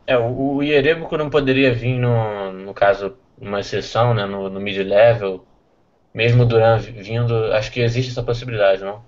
É, 0.07 0.19
o, 0.19 0.57
o 0.57 0.63
Ierebuco 0.63 1.17
não 1.17 1.31
poderia 1.31 1.75
vir, 1.75 1.99
no, 1.99 2.53
no 2.53 2.75
caso, 2.75 3.15
uma 3.41 3.61
exceção 3.61 4.15
né, 4.15 4.27
no, 4.27 4.49
no 4.49 4.61
mid-level, 4.61 5.45
mesmo 6.15 6.45
Duran 6.45 6.79
vindo, 6.79 7.35
acho 7.53 7.71
que 7.71 7.81
existe 7.81 8.11
essa 8.11 8.23
possibilidade, 8.23 8.83
não? 8.83 9.01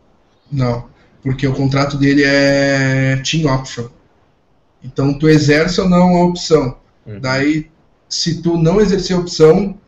Não, 0.50 0.88
porque 1.22 1.46
o 1.46 1.54
contrato 1.54 1.96
dele 1.96 2.22
é 2.24 3.16
team 3.16 3.52
option. 3.52 3.88
Então 4.82 5.18
tu 5.18 5.28
exerce 5.28 5.80
ou 5.80 5.88
não 5.88 6.16
a 6.16 6.24
opção. 6.26 6.76
Uhum. 7.06 7.20
Daí, 7.20 7.70
se 8.08 8.42
tu 8.42 8.56
não 8.56 8.80
exercer 8.80 9.16
a 9.16 9.20
opção, 9.20 9.78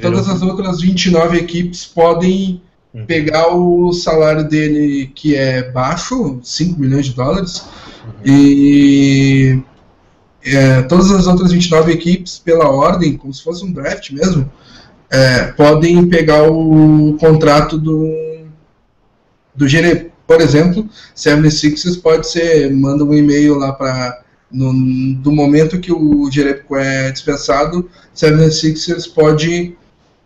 todas 0.00 0.28
as 0.28 0.42
outras 0.42 0.80
29 0.80 1.38
equipes 1.38 1.84
podem 1.84 2.62
uhum. 2.92 3.06
pegar 3.06 3.54
o 3.54 3.92
salário 3.92 4.48
dele, 4.48 5.10
que 5.14 5.34
é 5.34 5.70
baixo, 5.70 6.40
5 6.42 6.80
milhões 6.80 7.06
de 7.06 7.14
dólares, 7.14 7.64
uhum. 8.04 8.12
e 8.24 9.62
é, 10.44 10.82
todas 10.82 11.10
as 11.10 11.26
outras 11.26 11.52
29 11.52 11.92
equipes, 11.92 12.38
pela 12.38 12.68
ordem, 12.68 13.16
como 13.16 13.32
se 13.32 13.42
fosse 13.42 13.64
um 13.64 13.72
draft 13.72 14.10
mesmo, 14.10 14.50
é, 15.10 15.44
podem 15.52 16.06
pegar 16.08 16.50
o 16.50 17.16
contrato 17.18 17.78
do, 17.78 18.46
do 19.54 19.66
gerente. 19.68 20.10
Por 20.26 20.40
exemplo, 20.40 20.88
76ers 21.16 22.00
pode 22.00 22.28
ser, 22.28 22.70
manda 22.70 23.04
um 23.04 23.14
e-mail 23.14 23.54
lá 23.54 23.72
para 23.72 24.22
do 24.50 25.30
momento 25.30 25.78
que 25.78 25.92
o 25.92 26.30
Jerebico 26.30 26.74
é 26.76 27.10
dispensado, 27.10 27.88
76ers 28.16 29.12
pode 29.12 29.76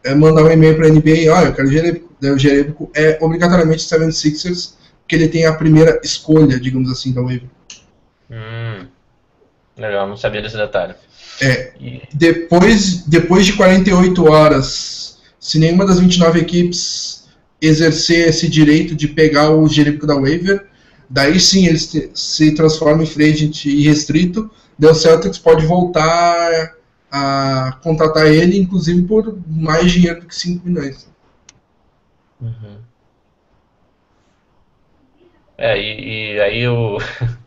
é, 0.05 0.15
mandar 0.15 0.45
um 0.45 0.51
e-mail 0.51 0.77
para 0.77 0.87
a 0.87 0.91
NBA, 0.91 1.33
olha, 1.33 1.47
eu 1.47 1.55
quero 1.55 1.69
o 1.69 1.71
Jerebico. 1.71 2.13
O 2.23 2.39
Jerebico 2.39 2.91
é 2.95 3.19
obrigatoriamente 3.21 3.83
76ers, 3.83 4.75
porque 5.01 5.17
ele 5.17 5.29
tem 5.29 5.45
a 5.45 5.53
primeira 5.53 6.01
escolha, 6.05 6.59
digamos 6.59 6.91
assim, 6.91 7.13
da 7.13 7.21
waiver. 7.21 7.49
Hum, 8.31 8.35
legal, 9.77 10.07
não 10.09 10.17
sabia 10.17 10.43
desse 10.43 10.57
detalhe. 10.57 10.95
É, 11.41 11.73
depois, 12.13 13.05
depois 13.05 13.47
de 13.47 13.55
48 13.55 14.31
horas, 14.31 15.19
se 15.41 15.59
nenhuma 15.59 15.87
das 15.87 15.99
29 15.99 16.41
equipes 16.41 17.29
exercer 17.61 18.29
esse 18.29 18.49
direito 18.49 18.95
de 18.95 19.09
pegar 19.09 19.51
o 19.51 19.69
genérico 19.69 20.07
da 20.07 20.15
waiver, 20.15 20.67
daí 21.09 21.39
sim 21.41 21.67
ele 21.67 21.79
se 21.79 22.55
transforma 22.55 23.03
em 23.03 23.07
free 23.07 23.33
agent 23.33 23.65
irrestrito, 23.65 24.51
daí 24.79 24.91
o 24.91 24.95
Celtics 24.95 25.39
pode 25.39 25.65
voltar 25.67 26.75
a 27.11 27.79
contratar 27.83 28.27
ele, 28.27 28.59
inclusive 28.59 29.03
por 29.03 29.39
mais 29.47 29.93
dinheiro 29.93 30.21
do 30.21 30.27
que 30.27 30.35
5 30.35 30.67
milhões. 30.67 31.09
Uhum. 32.41 32.79
É, 35.59 35.79
e, 35.79 36.35
e, 36.35 36.41
aí 36.41 36.67
o, 36.67 36.99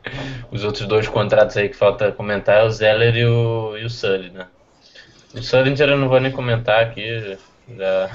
Os 0.52 0.64
outros 0.64 0.88
dois 0.88 1.07
contratos 1.07 1.57
aí 1.57 1.69
que 1.69 1.76
falta 1.76 2.11
comentar 2.11 2.61
é 2.61 2.64
o 2.64 2.69
Zeller 2.69 3.15
e 3.15 3.26
o, 3.26 3.77
e 3.77 3.86
o 3.86 3.90
Sully, 3.90 4.30
né? 4.30 4.48
O 5.34 5.41
Sullinger 5.41 5.90
eu 5.90 5.98
não 5.98 6.07
vou 6.07 6.19
nem 6.19 6.32
comentar 6.32 6.82
aqui, 6.82 7.38
já, 7.76 8.10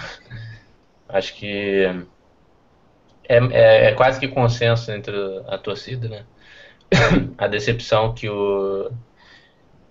acho 1.09 1.35
que 1.35 1.85
é, 3.29 3.37
é, 3.37 3.87
é, 3.87 3.93
quase 3.93 4.19
que 4.19 4.29
consenso 4.29 4.91
entre 4.91 5.15
a 5.49 5.59
torcida, 5.59 6.09
né? 6.09 6.25
a 7.39 7.47
decepção 7.47 8.15
que 8.15 8.29
o 8.29 8.91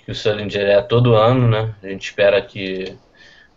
que 0.03 0.11
o 0.11 0.15
Sullinger 0.15 0.65
é 0.65 0.81
todo 0.81 1.15
ano, 1.15 1.47
né? 1.47 1.75
A 1.83 1.87
gente 1.87 2.05
espera 2.05 2.41
que 2.41 2.97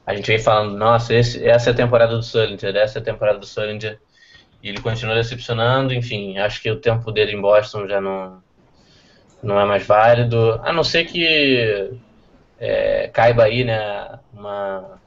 a 0.07 0.15
gente 0.15 0.27
vem 0.27 0.39
falando, 0.39 0.77
nossa, 0.77 1.15
esse, 1.15 1.49
essa 1.49 1.71
é 1.71 1.73
a 1.73 1.77
temporada 1.77 2.15
do 2.15 2.23
Sullinger, 2.23 2.77
essa 2.77 2.99
é 2.99 3.01
a 3.01 3.05
temporada 3.05 3.39
do 3.39 3.47
Sullinger, 3.47 3.99
e 4.63 4.69
ele 4.69 4.81
continua 4.81 5.15
decepcionando, 5.15 5.93
enfim, 5.93 6.39
acho 6.39 6.63
que 6.63 6.71
o 6.71 6.77
tempo 6.77 7.11
dele 7.11 7.33
em 7.33 7.41
Boston 7.41 7.89
já 7.89 8.01
não, 8.01 8.43
não 9.43 9.59
é 9.59 9.65
mais 9.65 9.85
válido, 9.87 10.61
a 10.63 10.73
não 10.73 10.85
ser 10.85 11.05
que 11.05 11.91
é, 12.61 13.09
caiba 13.09 13.45
aí, 13.45 13.65
né, 13.65 14.19
uma, 14.33 15.01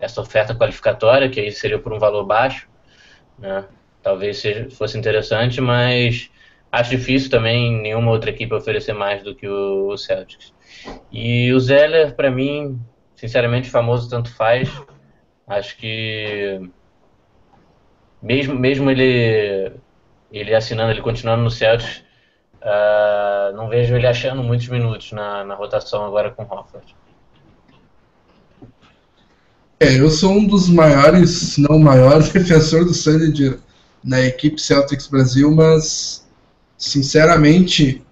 essa 0.00 0.20
oferta 0.20 0.54
qualificatória, 0.54 1.28
que 1.28 1.38
aí 1.38 1.52
seria 1.52 1.78
por 1.78 1.92
um 1.92 1.98
valor 1.98 2.24
baixo, 2.24 2.68
né, 3.38 3.64
talvez 4.02 4.38
seja, 4.38 4.68
fosse 4.70 4.98
interessante, 4.98 5.60
mas 5.60 6.28
acho 6.72 6.90
difícil 6.90 7.30
também 7.30 7.80
nenhuma 7.80 8.10
outra 8.10 8.30
equipe 8.30 8.54
oferecer 8.54 8.92
mais 8.92 9.22
do 9.22 9.34
que 9.34 9.48
o, 9.48 9.88
o 9.88 9.96
Celtics. 9.96 10.52
E 11.12 11.52
o 11.52 11.60
Zeller, 11.60 12.14
para 12.14 12.30
mim, 12.30 12.80
sinceramente, 13.14 13.70
famoso 13.70 14.10
tanto 14.10 14.34
faz. 14.34 14.68
Acho 15.46 15.76
que 15.76 16.60
mesmo, 18.26 18.54
mesmo 18.58 18.90
ele, 18.90 19.70
ele 20.32 20.52
assinando, 20.52 20.90
ele 20.90 21.00
continuando 21.00 21.44
no 21.44 21.50
Celtics, 21.50 22.02
uh, 22.60 23.56
não 23.56 23.68
vejo 23.68 23.94
ele 23.94 24.06
achando 24.06 24.42
muitos 24.42 24.66
minutos 24.66 25.12
na, 25.12 25.44
na 25.44 25.54
rotação 25.54 26.04
agora 26.04 26.30
com 26.30 26.42
o 26.42 26.46
Hofford. 26.46 26.96
É, 29.78 30.00
eu 30.00 30.10
sou 30.10 30.32
um 30.32 30.44
dos 30.44 30.68
maiores, 30.68 31.56
não 31.56 31.78
maior, 31.78 32.20
defensor 32.32 32.84
do 32.84 32.92
Sandy 32.92 33.58
na 34.02 34.20
equipe 34.20 34.60
Celtics 34.60 35.06
Brasil, 35.06 35.54
mas 35.54 36.26
sinceramente 36.76 38.02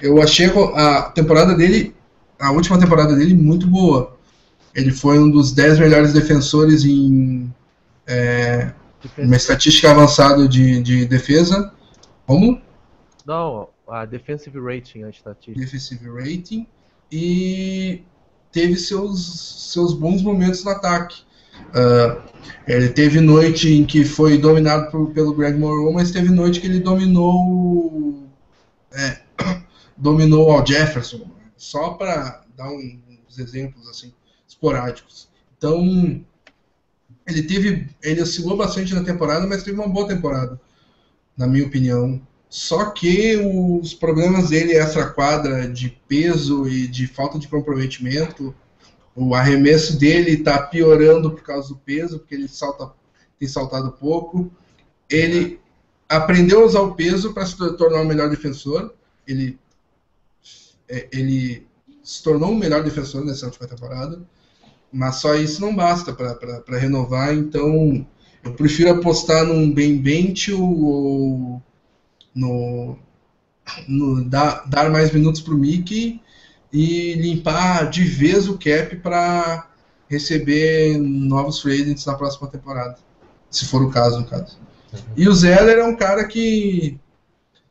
eu 0.00 0.20
achei 0.20 0.50
a 0.74 1.02
temporada 1.14 1.54
dele, 1.54 1.94
a 2.38 2.50
última 2.50 2.78
temporada 2.78 3.16
dele 3.16 3.34
muito 3.34 3.66
boa. 3.66 4.18
Ele 4.74 4.90
foi 4.90 5.18
um 5.18 5.30
dos 5.30 5.52
10 5.52 5.78
melhores 5.78 6.12
defensores 6.12 6.84
em 6.84 7.52
é, 8.06 8.72
uma 9.18 9.36
estatística 9.36 9.90
avançada 9.90 10.48
de, 10.48 10.82
de 10.82 11.06
defesa. 11.06 11.72
Como? 12.26 12.60
Não, 13.26 13.68
a 13.88 14.04
defensive 14.04 14.58
rating, 14.60 15.04
a 15.04 15.10
estatística. 15.10 15.58
Defensive 15.58 16.08
rating. 16.10 16.66
E 17.10 18.02
teve 18.50 18.76
seus, 18.76 19.70
seus 19.72 19.94
bons 19.94 20.22
momentos 20.22 20.64
no 20.64 20.70
ataque. 20.70 21.22
Uh, 21.68 22.22
ele 22.66 22.88
teve 22.88 23.20
noite 23.20 23.72
em 23.72 23.84
que 23.84 24.04
foi 24.04 24.38
dominado 24.38 24.90
por, 24.90 25.10
pelo 25.10 25.34
Greg 25.34 25.58
Monroe, 25.58 25.92
mas 25.92 26.10
teve 26.10 26.30
noite 26.30 26.60
que 26.60 26.66
ele 26.66 26.80
dominou 26.80 28.26
é, 28.92 29.20
dominou 29.96 30.50
ao 30.50 30.66
Jefferson, 30.66 31.30
só 31.56 31.90
para 31.90 32.44
dar 32.56 32.68
uns 32.68 33.38
exemplos 33.38 33.88
assim 33.88 34.12
esporádicos. 34.46 35.28
Então, 35.56 36.24
ele 37.26 37.42
teve, 37.42 37.88
ele 38.02 38.22
oscilou 38.22 38.56
bastante 38.56 38.94
na 38.94 39.04
temporada, 39.04 39.46
mas 39.46 39.62
teve 39.62 39.78
uma 39.78 39.88
boa 39.88 40.08
temporada, 40.08 40.60
na 41.36 41.46
minha 41.46 41.66
opinião. 41.66 42.20
Só 42.48 42.90
que 42.90 43.36
os 43.36 43.94
problemas 43.94 44.50
dele 44.50 44.74
extra 44.74 45.08
quadra 45.08 45.68
de 45.68 45.90
peso 46.06 46.68
e 46.68 46.86
de 46.86 47.06
falta 47.06 47.38
de 47.38 47.48
comprometimento, 47.48 48.54
o 49.14 49.34
arremesso 49.34 49.98
dele 49.98 50.32
está 50.32 50.60
piorando 50.62 51.30
por 51.30 51.42
causa 51.42 51.68
do 51.68 51.76
peso, 51.76 52.18
porque 52.18 52.34
ele 52.34 52.48
salta, 52.48 52.92
tem 53.38 53.48
saltado 53.48 53.92
pouco. 53.92 54.50
Ele 55.08 55.60
aprendeu 56.08 56.62
a 56.62 56.66
usar 56.66 56.80
o 56.80 56.94
peso 56.94 57.32
para 57.32 57.46
se 57.46 57.56
tornar 57.76 58.02
um 58.02 58.06
melhor 58.06 58.28
defensor. 58.28 58.92
Ele, 59.26 59.58
é, 60.88 61.08
ele 61.12 61.66
se 62.02 62.22
tornou 62.22 62.50
um 62.50 62.58
melhor 62.58 62.82
defensor 62.82 63.24
nessa 63.24 63.46
última 63.46 63.66
temporada 63.66 64.20
mas 64.92 65.16
só 65.16 65.34
isso 65.34 65.60
não 65.60 65.74
basta 65.74 66.12
para 66.12 66.78
renovar, 66.78 67.34
então 67.34 68.06
eu 68.44 68.52
prefiro 68.54 68.90
apostar 68.90 69.44
num 69.44 69.72
Ben 69.72 69.96
Bench 69.96 70.52
ou 70.52 71.62
no, 72.34 72.98
no 73.88 74.24
dar, 74.24 74.68
dar 74.68 74.90
mais 74.90 75.12
minutos 75.12 75.40
para 75.40 75.54
o 75.54 75.58
Mickey 75.58 76.20
e 76.72 77.14
limpar 77.14 77.88
de 77.88 78.04
vez 78.04 78.48
o 78.48 78.58
cap 78.58 78.96
para 78.96 79.68
receber 80.08 80.98
novos 80.98 81.60
free 81.60 81.82
agents 81.82 82.04
na 82.04 82.14
próxima 82.14 82.48
temporada, 82.48 82.98
se 83.50 83.64
for 83.66 83.82
o 83.82 83.90
caso, 83.90 84.20
no 84.20 84.26
caso. 84.26 84.58
Uhum. 84.92 84.98
E 85.16 85.28
o 85.28 85.34
Zeller 85.34 85.78
é 85.78 85.84
um 85.84 85.96
cara 85.96 86.26
que 86.26 86.98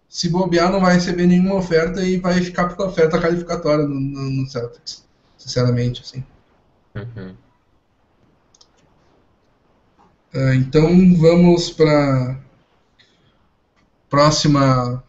se 0.09 0.27
bobear 0.27 0.71
não 0.71 0.79
vai 0.79 0.95
receber 0.95 1.27
nenhuma 1.27 1.55
oferta 1.55 2.03
e 2.03 2.17
vai 2.17 2.41
ficar 2.41 2.69
pela 2.69 2.89
oferta 2.89 3.19
qualificatória 3.19 3.85
no, 3.85 3.99
no, 3.99 4.29
no 4.29 4.49
Celtics, 4.49 5.05
sinceramente, 5.37 6.01
assim. 6.01 6.23
Uhum. 6.95 7.35
Uh, 10.33 10.53
então 10.53 11.15
vamos 11.17 11.71
para 11.71 12.39
próxima 14.09 15.03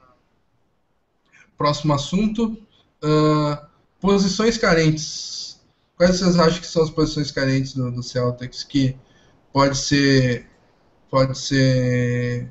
próximo 1.57 1.93
assunto. 1.95 2.59
Uh, 3.03 3.57
posições 4.01 4.59
carentes. 4.59 5.61
Quais 5.97 6.19
vocês 6.19 6.39
acham 6.39 6.61
que 6.61 6.67
são 6.67 6.83
as 6.83 6.91
posições 6.91 7.31
carentes 7.31 7.75
do, 7.75 7.91
do 7.91 8.03
Celtics 8.03 8.65
que 8.65 8.97
pode 9.53 9.77
ser 9.79 10.47
pode 11.11 11.39
ser 11.39 12.51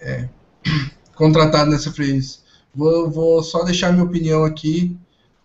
é, 0.00 0.28
contratado 1.16 1.70
nessa 1.70 1.90
frase? 1.92 2.40
Vou, 2.74 3.10
vou 3.10 3.42
só 3.42 3.64
deixar 3.64 3.92
minha 3.92 4.04
opinião 4.04 4.44
aqui. 4.44 4.96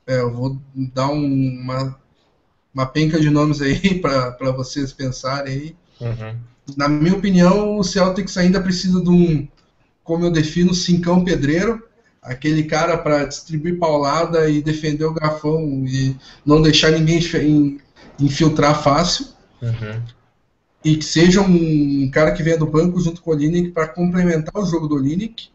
É, 0.06 0.20
eu 0.20 0.32
vou 0.32 0.62
dar 0.76 1.10
um, 1.10 1.26
uma 1.62 2.00
uma 2.74 2.86
penca 2.86 3.20
de 3.20 3.30
nomes 3.30 3.62
aí 3.62 3.96
para 4.02 4.52
vocês 4.52 4.94
pensarem 4.94 5.54
aí. 5.54 5.76
Uhum. 6.00 6.36
Na 6.76 6.88
minha 6.88 7.16
opinião, 7.16 7.78
o 7.78 7.84
Celtics 7.84 8.38
ainda 8.38 8.62
precisa 8.62 9.02
de 9.02 9.10
um, 9.10 9.48
como 10.04 10.26
eu 10.26 10.32
defino, 10.32 10.74
cincão 10.74 11.24
pedreiro, 11.24 11.82
aquele 12.22 12.64
cara 12.64 12.98
para 12.98 13.26
distribuir 13.26 13.80
paulada 13.80 14.50
e 14.50 14.62
defender 14.62 15.06
o 15.06 15.14
garfão 15.14 15.86
e 15.86 16.16
não 16.46 16.62
deixar 16.62 16.92
ninguém 16.92 17.20
infiltrar 18.20 18.84
fácil. 18.84 19.28
Uhum. 19.62 20.02
E 20.84 20.98
que 20.98 21.06
seja 21.06 21.42
um 21.42 22.10
cara 22.12 22.32
que 22.32 22.44
venha 22.44 22.58
do 22.58 22.68
banco 22.68 23.00
junto 23.00 23.22
com 23.22 23.32
o 23.32 23.34
Linick 23.34 23.72
para 23.72 23.88
complementar 23.88 24.62
o 24.62 24.66
jogo 24.66 24.88
do 24.88 24.98
Linick. 24.98 25.50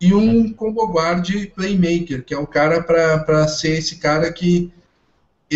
E 0.00 0.12
um 0.12 0.52
combo 0.52 0.84
guard 0.88 1.28
playmaker, 1.54 2.24
que 2.24 2.34
é 2.34 2.38
o 2.38 2.46
cara 2.46 2.82
para 2.82 3.46
ser 3.46 3.78
esse 3.78 3.96
cara 3.96 4.32
que 4.32 4.72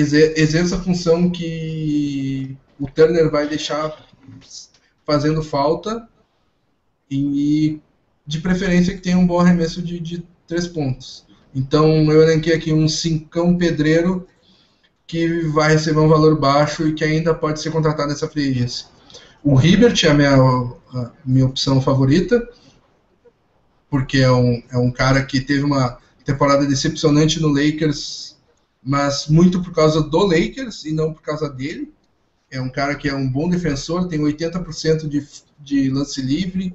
exerça 0.01 0.77
a 0.77 0.81
função 0.81 1.31
que 1.31 2.57
o 2.79 2.87
Turner 2.87 3.31
vai 3.31 3.49
deixar 3.49 3.97
fazendo 5.05 5.43
falta 5.43 6.09
e 7.11 7.81
de 8.27 8.41
preferência 8.41 8.95
que 8.95 9.01
tenha 9.01 9.17
um 9.17 9.27
bom 9.27 9.39
arremesso 9.39 9.81
de, 9.81 10.01
de 10.01 10.27
três 10.47 10.67
pontos. 10.67 11.25
Então 11.55 12.11
eu 12.13 12.23
elenquei 12.23 12.53
aqui 12.53 12.73
um 12.73 12.89
cincão 12.89 13.57
pedreiro 13.57 14.27
que 15.07 15.43
vai 15.49 15.73
receber 15.73 16.01
um 16.01 16.09
valor 16.09 16.39
baixo 16.39 16.87
e 16.87 16.93
que 16.93 17.05
ainda 17.05 17.33
pode 17.33 17.61
ser 17.61 17.71
contratado 17.71 18.09
nessa 18.09 18.29
free 18.29 18.51
agency. 18.51 18.87
O 19.43 19.61
Hibbert 19.61 19.95
é 20.05 20.09
a 20.09 20.15
minha, 20.15 20.35
a 20.35 21.13
minha 21.25 21.47
opção 21.47 21.81
favorita, 21.81 22.47
porque 23.89 24.19
é 24.19 24.31
um, 24.31 24.63
é 24.71 24.77
um 24.77 24.91
cara 24.91 25.25
que 25.25 25.41
teve 25.41 25.63
uma 25.63 25.99
temporada 26.25 26.67
decepcionante 26.67 27.41
no 27.41 27.49
Lakers 27.49 28.36
mas 28.87 29.27
muito 29.27 29.61
por 29.61 29.75
causa 29.75 30.01
do 30.01 30.27
Lakers 30.27 30.85
e 30.85 30.93
não 30.93 31.13
por 31.13 31.21
causa 31.21 31.51
dele. 31.51 31.93
É 32.49 32.61
um 32.61 32.71
cara 32.71 32.95
que 32.95 33.09
é 33.09 33.15
um 33.15 33.29
bom 33.29 33.49
defensor, 33.49 34.07
tem 34.07 34.21
80% 34.21 35.09
de, 35.09 35.27
de 35.59 35.91
lance 35.91 36.23
livre 36.23 36.73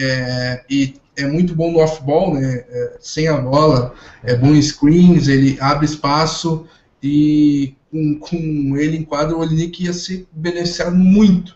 é, 0.00 0.64
e 0.70 0.94
é 1.14 1.26
muito 1.26 1.54
bom 1.54 1.70
no 1.70 1.80
off-ball, 1.80 2.32
né? 2.32 2.64
É, 2.66 2.96
sem 2.98 3.28
a 3.28 3.36
bola, 3.36 3.94
é 4.22 4.34
bom 4.34 4.54
em 4.54 4.62
screens, 4.62 5.28
ele 5.28 5.58
abre 5.60 5.84
espaço 5.84 6.66
e 7.02 7.74
com, 7.90 8.18
com 8.18 8.76
ele 8.78 8.96
em 8.96 9.04
quadro 9.04 9.36
o 9.36 9.40
Olinik 9.40 9.84
ia 9.84 9.92
se 9.92 10.26
beneficiar 10.32 10.90
muito. 10.90 11.54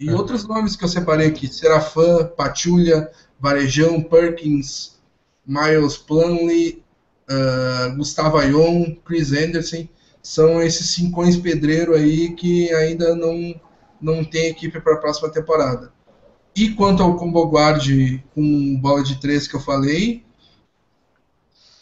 E 0.00 0.08
é. 0.08 0.12
outros 0.12 0.44
nomes 0.44 0.74
que 0.74 0.84
eu 0.84 0.88
separei 0.88 1.28
aqui: 1.28 1.46
Serafã, 1.46 2.24
Patulha, 2.36 3.08
Varejão, 3.38 4.02
Perkins, 4.02 4.96
Miles 5.46 5.96
Plumley, 5.96 6.82
uh, 7.30 7.96
Gustavo 7.96 8.38
Ayon, 8.38 8.96
Chris 9.04 9.32
Anderson, 9.32 9.88
são 10.22 10.62
esses 10.62 10.90
cinco 10.90 11.22
pedreiro 11.40 11.94
aí 11.94 12.34
que 12.34 12.72
ainda 12.74 13.14
não, 13.14 13.54
não 14.00 14.24
tem 14.24 14.46
equipe 14.46 14.80
para 14.80 14.94
a 14.94 14.98
próxima 14.98 15.30
temporada. 15.30 15.92
E 16.54 16.70
quanto 16.70 17.02
ao 17.02 17.16
combo 17.16 17.46
guard 17.46 17.86
com 18.34 18.76
bola 18.80 19.02
de 19.02 19.20
três 19.20 19.46
que 19.46 19.54
eu 19.54 19.60
falei, 19.60 20.24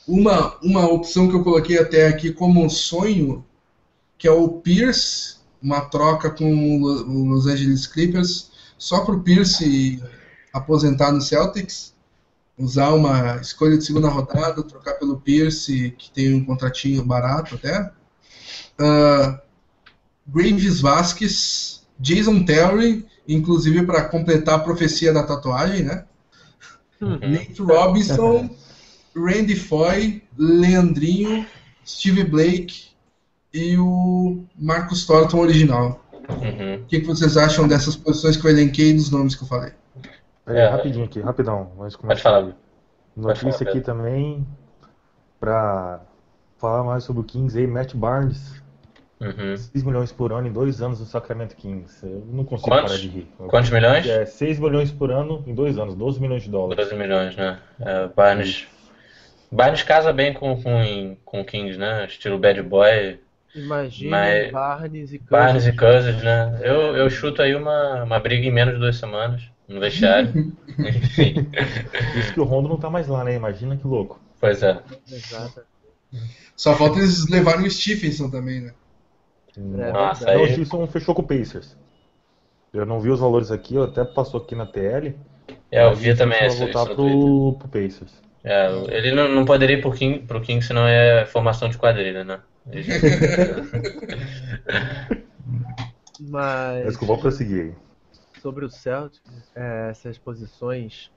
uma, 0.06 0.56
uma 0.62 0.86
opção 0.86 1.28
que 1.28 1.34
eu 1.34 1.42
coloquei 1.42 1.78
até 1.78 2.06
aqui 2.06 2.32
como 2.32 2.68
sonho, 2.68 3.44
que 4.18 4.28
é 4.28 4.30
o 4.30 4.48
Pierce, 4.48 5.36
uma 5.60 5.80
troca 5.80 6.30
com 6.30 6.80
o 6.82 7.24
Los 7.24 7.46
Angeles 7.46 7.86
Clippers, 7.86 8.50
só 8.78 9.04
para 9.04 9.16
o 9.16 9.22
Pierce 9.22 10.02
aposentar 10.52 11.10
no 11.10 11.20
Celtics, 11.20 11.95
usar 12.58 12.92
uma 12.94 13.36
escolha 13.36 13.76
de 13.76 13.84
segunda 13.84 14.08
rodada, 14.08 14.62
trocar 14.62 14.94
pelo 14.94 15.20
Pierce, 15.20 15.94
que 15.98 16.10
tem 16.10 16.34
um 16.34 16.44
contratinho 16.44 17.04
barato 17.04 17.54
até. 17.56 17.92
Uh, 18.80 19.38
Graves 20.26 20.80
Vasquez, 20.80 21.86
Jason 21.98 22.44
Terry, 22.44 23.06
inclusive 23.28 23.84
para 23.84 24.04
completar 24.04 24.56
a 24.56 24.60
profecia 24.60 25.12
da 25.12 25.22
tatuagem, 25.22 25.84
né? 25.84 26.04
Uhum. 27.00 27.18
Nate 27.18 27.60
Robinson, 27.60 28.50
Randy 29.14 29.56
Foy, 29.56 30.22
Leandrinho, 30.36 31.46
Steve 31.86 32.24
Blake 32.24 32.86
e 33.52 33.76
o 33.76 34.44
Marcus 34.58 35.04
Thornton 35.06 35.40
original. 35.40 36.04
Uhum. 36.12 36.82
O 36.82 36.86
que, 36.86 37.00
que, 37.00 37.06
vocês 37.06 37.36
acham 37.36 37.68
dessas 37.68 37.94
posições 37.94 38.36
que 38.36 38.46
eu 38.46 38.50
elenquei 38.50 38.92
dos 38.92 39.10
nomes 39.10 39.34
que 39.34 39.44
eu 39.44 39.48
falei? 39.48 39.72
É, 40.46 40.60
é 40.60 40.66
rapidinho 40.68 41.04
aqui, 41.04 41.20
rapidão. 41.20 41.72
Vamos 41.76 41.96
começar. 41.96 42.06
Pode 42.06 42.22
falar. 42.22 42.56
Notícia 43.16 43.44
Pode 43.44 43.58
falar, 43.58 43.70
aqui 43.70 43.80
também 43.80 44.46
para 45.40 46.00
falar 46.58 46.84
mais 46.84 47.04
sobre 47.04 47.22
o 47.22 47.24
Kings 47.24 47.58
aí, 47.58 47.66
Matt 47.66 47.94
Barnes. 47.94 48.62
Uhum. 49.18 49.56
6 49.56 49.82
milhões 49.82 50.12
por 50.12 50.30
ano 50.30 50.46
em 50.46 50.52
dois 50.52 50.82
anos 50.82 51.00
no 51.00 51.06
Sacramento 51.06 51.56
Kings. 51.56 52.04
Eu 52.04 52.22
não 52.30 52.44
consigo 52.44 52.68
Quantos? 52.68 52.92
parar 52.92 53.00
de 53.00 53.08
rir. 53.08 53.28
Quantos 53.48 53.70
milhões? 53.70 54.06
É, 54.06 54.26
6 54.26 54.58
milhões 54.58 54.92
por 54.92 55.10
ano 55.10 55.42
em 55.46 55.54
dois 55.54 55.78
anos, 55.78 55.94
12 55.94 56.20
milhões 56.20 56.42
de 56.42 56.50
dólares. 56.50 56.76
12 56.76 57.00
milhões, 57.00 57.34
né? 57.34 57.58
É, 57.80 58.08
Barnes, 58.08 58.66
Barnes 59.50 59.82
casa 59.82 60.12
bem 60.12 60.34
com, 60.34 60.62
com, 60.62 61.16
com 61.24 61.44
Kings, 61.44 61.78
né? 61.78 62.04
Estilo 62.04 62.38
bad 62.38 62.60
boy. 62.62 63.18
Imagina 63.56 64.10
mas... 64.10 64.52
Barnes 64.52 65.12
e 65.12 65.18
Cousins. 65.18 65.30
Barnes 65.30 65.66
e 65.66 65.72
Cousins, 65.72 66.22
né? 66.22 66.60
Eu, 66.62 66.96
eu 66.96 67.08
chuto 67.08 67.40
aí 67.40 67.54
uma, 67.54 68.04
uma 68.04 68.20
briga 68.20 68.46
em 68.46 68.52
menos 68.52 68.74
de 68.74 68.80
duas 68.80 68.96
semanas 68.96 69.42
no 69.66 69.80
vestiário. 69.80 70.30
Enfim. 70.78 71.48
Isso 72.18 72.34
que 72.34 72.40
o 72.40 72.44
Rondo 72.44 72.68
não 72.68 72.76
tá 72.76 72.90
mais 72.90 73.08
lá, 73.08 73.24
né? 73.24 73.34
Imagina 73.34 73.76
que 73.76 73.86
louco. 73.86 74.20
Pois 74.38 74.62
é. 74.62 74.78
Exato. 75.10 75.62
Só 76.54 76.74
falta 76.74 76.98
eles 76.98 77.28
levarem 77.28 77.66
o 77.66 77.70
Stephenson 77.70 78.30
também, 78.30 78.60
né? 78.60 78.74
É, 79.56 79.92
Nossa, 79.92 80.30
aí... 80.30 80.36
o 80.36 80.46
Stephenson 80.46 80.86
fechou 80.86 81.14
com 81.14 81.22
o 81.22 81.26
Pacers. 81.26 81.76
Eu 82.72 82.84
não 82.84 83.00
vi 83.00 83.10
os 83.10 83.20
valores 83.20 83.50
aqui, 83.50 83.74
eu 83.74 83.84
até 83.84 84.04
passou 84.04 84.40
aqui 84.40 84.54
na 84.54 84.66
TL. 84.66 85.14
É, 85.70 85.84
eu 85.84 85.94
vi 85.94 86.14
também 86.14 86.38
essa. 86.38 86.58
voltar 86.58 86.84
pro, 86.94 87.54
pro 87.58 87.68
Pacers. 87.68 88.12
É, 88.44 88.68
ele 88.88 89.12
não, 89.12 89.28
não 89.28 89.44
poderia 89.44 89.78
ir 89.78 89.80
pro 89.80 89.90
King, 89.92 90.20
pro 90.20 90.40
King, 90.40 90.62
senão 90.62 90.86
é 90.86 91.24
formação 91.24 91.68
de 91.68 91.78
quadrilha, 91.78 92.22
né? 92.22 92.38
Mas. 96.20 96.86
Desculpa, 96.86 97.14
vou 97.14 97.22
prosseguir 97.22 97.64
aí. 97.64 97.74
Sobre 98.40 98.64
o 98.64 98.70
Celtic, 98.70 99.22
é, 99.54 99.90
essas 99.90 100.18
posições. 100.18 101.12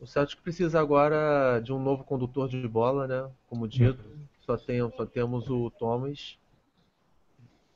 O 0.00 0.06
Celtic 0.06 0.40
precisa 0.40 0.80
agora 0.80 1.60
de 1.60 1.72
um 1.72 1.82
novo 1.82 2.04
condutor 2.04 2.48
de 2.48 2.68
bola, 2.68 3.06
né? 3.06 3.30
Como 3.48 3.68
dito. 3.68 4.02
Só, 4.40 4.56
tem, 4.56 4.78
só 4.96 5.04
temos 5.04 5.50
o 5.50 5.70
Thomas. 5.70 6.38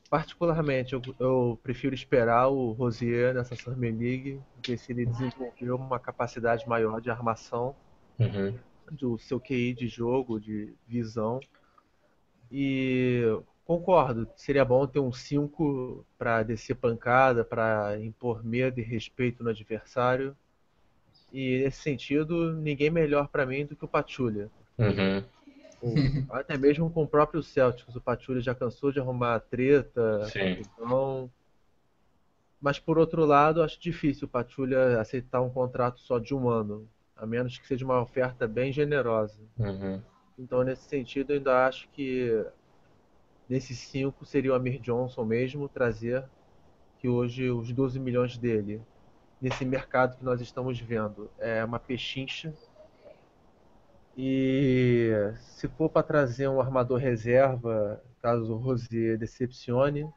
Particularmente, 0.09 0.93
eu, 0.93 1.01
eu 1.19 1.59
prefiro 1.61 1.93
esperar 1.93 2.47
o 2.47 2.71
Rosier 2.71 3.33
nessa 3.33 3.55
Summer 3.55 3.95
League, 3.95 4.39
ver 4.65 4.77
se 4.77 4.91
ele 4.91 5.05
desenvolveu 5.05 5.75
uma 5.75 5.99
capacidade 5.99 6.67
maior 6.67 7.01
de 7.01 7.09
armação. 7.09 7.75
Uhum 8.19 8.53
do 8.91 9.17
seu 9.17 9.39
QI 9.39 9.73
de 9.73 9.87
jogo, 9.87 10.39
de 10.39 10.73
visão. 10.87 11.39
E 12.55 13.23
concordo, 13.65 14.29
seria 14.35 14.63
bom 14.63 14.85
ter 14.85 14.99
um 14.99 15.11
5 15.11 16.05
para 16.19 16.43
descer 16.43 16.75
pancada, 16.75 17.43
para 17.43 17.97
impor 17.99 18.45
medo 18.45 18.79
e 18.79 18.83
respeito 18.83 19.43
no 19.43 19.49
adversário. 19.49 20.37
E 21.31 21.63
nesse 21.63 21.81
sentido, 21.81 22.53
ninguém 22.53 22.91
melhor 22.91 23.27
para 23.27 23.43
mim 23.43 23.65
do 23.65 23.75
que 23.75 23.83
o 23.83 23.87
Pachulia. 23.87 24.51
Uhum. 24.77 26.25
até 26.29 26.55
mesmo 26.55 26.91
com 26.91 27.03
o 27.03 27.07
próprio 27.07 27.41
Celtics, 27.41 27.95
o 27.95 28.01
Pachulia 28.01 28.41
já 28.41 28.53
cansou 28.53 28.91
de 28.91 28.99
arrumar 28.99 29.39
treta, 29.39 30.21
então... 30.59 31.29
Mas 32.61 32.79
por 32.79 32.97
outro 32.97 33.25
lado, 33.25 33.61
acho 33.61 33.81
difícil 33.81 34.25
o 34.25 34.29
Pachulia 34.29 35.01
aceitar 35.01 35.41
um 35.41 35.49
contrato 35.49 35.99
só 35.99 36.19
de 36.19 36.33
um 36.33 36.47
ano 36.47 36.87
a 37.15 37.25
menos 37.25 37.57
que 37.57 37.67
seja 37.67 37.83
uma 37.83 38.01
oferta 38.01 38.47
bem 38.47 38.71
generosa. 38.71 39.41
Uhum. 39.57 40.01
Então, 40.37 40.63
nesse 40.63 40.83
sentido, 40.83 41.31
eu 41.31 41.37
ainda 41.37 41.67
acho 41.67 41.87
que 41.89 42.45
nesses 43.47 43.77
cinco 43.77 44.25
seria 44.25 44.51
o 44.51 44.55
Amir 44.55 44.79
Johnson 44.79 45.23
mesmo 45.23 45.69
trazer 45.69 46.23
que 46.99 47.07
hoje 47.07 47.49
os 47.49 47.71
12 47.71 47.99
milhões 47.99 48.37
dele 48.37 48.81
nesse 49.43 49.65
mercado 49.65 50.17
que 50.17 50.23
nós 50.23 50.39
estamos 50.39 50.79
vendo 50.79 51.29
é 51.37 51.63
uma 51.65 51.77
pechincha. 51.77 52.53
E 54.17 55.11
se 55.37 55.67
for 55.67 55.89
para 55.89 56.01
trazer 56.01 56.47
um 56.47 56.61
armador 56.61 56.97
reserva, 56.97 58.01
caso 58.21 58.53
o 58.53 58.57
Rosier 58.57 59.17
decepcione, 59.17 60.07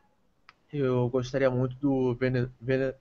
eu 0.73 1.09
gostaria 1.09 1.51
muito 1.51 1.75
do 1.77 2.17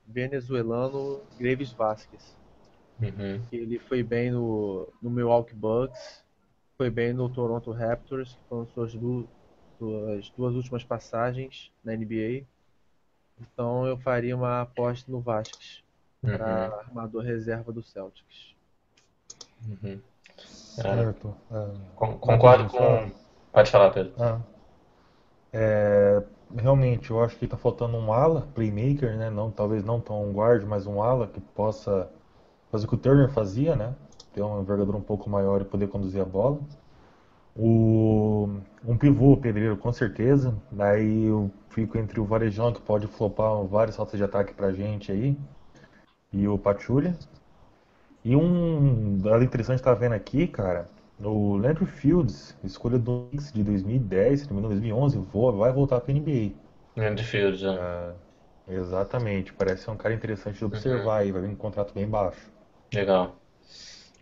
venezuelano 0.07 1.21
Graves 1.37 1.71
Vasquez. 1.71 2.35
Uhum. 2.99 3.41
Ele 3.51 3.77
foi 3.77 4.01
bem 4.01 4.31
no, 4.31 4.87
no 5.01 5.11
Milwaukee 5.11 5.53
Bucks, 5.53 6.24
foi 6.77 6.89
bem 6.89 7.13
no 7.13 7.29
Toronto 7.29 7.71
Raptors, 7.71 8.33
que 8.33 8.49
foram 8.49 8.67
suas, 8.67 8.93
du 8.93 9.27
suas 9.77 10.29
duas 10.37 10.55
últimas 10.55 10.83
passagens 10.83 11.71
na 11.83 11.95
NBA. 11.95 12.45
Então 13.39 13.85
eu 13.85 13.97
faria 13.97 14.35
uma 14.35 14.61
aposta 14.61 15.11
no 15.11 15.19
Vasquez 15.19 15.83
uhum. 16.23 16.37
para 16.37 16.77
armador 16.79 17.23
reserva 17.23 17.71
do 17.71 17.83
Celtics. 17.83 18.55
Uhum. 19.67 19.99
Certo. 20.37 21.35
É, 21.51 21.69
concordo 21.95 22.69
com. 22.69 23.11
Pode 23.51 23.71
falar, 23.71 23.91
Pedro. 23.91 24.13
Ah. 24.19 24.41
É, 25.53 26.21
realmente, 26.53 27.09
eu 27.09 27.23
acho 27.23 27.37
que 27.37 27.45
está 27.45 27.55
faltando 27.55 27.95
um 27.97 28.11
ala, 28.11 28.47
playmaker, 28.53 29.17
né? 29.17 29.29
Não, 29.29 29.49
talvez 29.49 29.83
não 29.83 30.01
tão 30.01 30.21
um 30.21 30.33
guard, 30.33 30.65
mas 30.65 30.85
um 30.85 31.01
ala 31.01 31.27
que 31.27 31.39
possa 31.39 32.09
fazer 32.69 32.85
o 32.85 32.89
que 32.89 32.95
o 32.95 32.97
Turner 32.97 33.29
fazia, 33.29 33.75
né? 33.75 33.95
Ter 34.35 34.41
uma 34.41 34.59
envergadura 34.61 34.97
um 34.97 35.01
pouco 35.01 35.29
maior 35.29 35.61
e 35.61 35.65
poder 35.65 35.87
conduzir 35.87 36.21
a 36.21 36.25
bola. 36.25 36.59
O, 37.55 38.49
um 38.85 38.97
pivô, 38.97 39.31
o 39.33 39.37
pedreiro, 39.37 39.77
com 39.77 39.93
certeza. 39.93 40.53
Daí 40.69 41.25
eu 41.25 41.49
fico 41.69 41.97
entre 41.97 42.19
o 42.19 42.25
Varejão, 42.25 42.73
que 42.73 42.81
pode 42.81 43.07
flopar 43.07 43.63
várias 43.63 43.95
rotas 43.95 44.17
de 44.17 44.25
ataque 44.25 44.53
pra 44.53 44.73
gente 44.73 45.09
aí, 45.09 45.37
e 46.33 46.47
o 46.47 46.57
Pachulia. 46.57 47.15
E 48.25 48.35
um 48.35 49.17
dado 49.19 49.43
interessante 49.43 49.77
que 49.77 49.85
tá 49.85 49.93
vendo 49.93 50.13
aqui, 50.13 50.47
cara, 50.47 50.89
o 51.19 51.55
Landry 51.55 51.85
Fields, 51.85 52.55
escolha 52.63 52.99
do 52.99 53.27
Knicks 53.29 53.53
de 53.53 53.63
2010, 53.63 54.41
se 54.41 54.47
não 54.47 54.55
me 54.55 54.59
engano, 54.59 54.73
2011, 54.81 55.17
voa, 55.19 55.53
vai 55.53 55.71
voltar 55.71 56.01
pra 56.01 56.11
NBA. 56.13 56.51
Landry 56.97 57.23
Fields, 57.23 57.61
né? 57.61 57.79
Ah, 57.79 58.13
exatamente, 58.67 59.53
parece 59.53 59.83
ser 59.83 59.91
um 59.91 59.97
cara 59.97 60.13
interessante 60.13 60.57
de 60.57 60.65
observar 60.65 61.03
uhum. 61.03 61.19
aí, 61.21 61.31
vai 61.31 61.41
vir 61.41 61.49
um 61.49 61.55
contrato 61.55 61.93
bem 61.93 62.07
baixo. 62.07 62.51
Legal. 62.93 63.35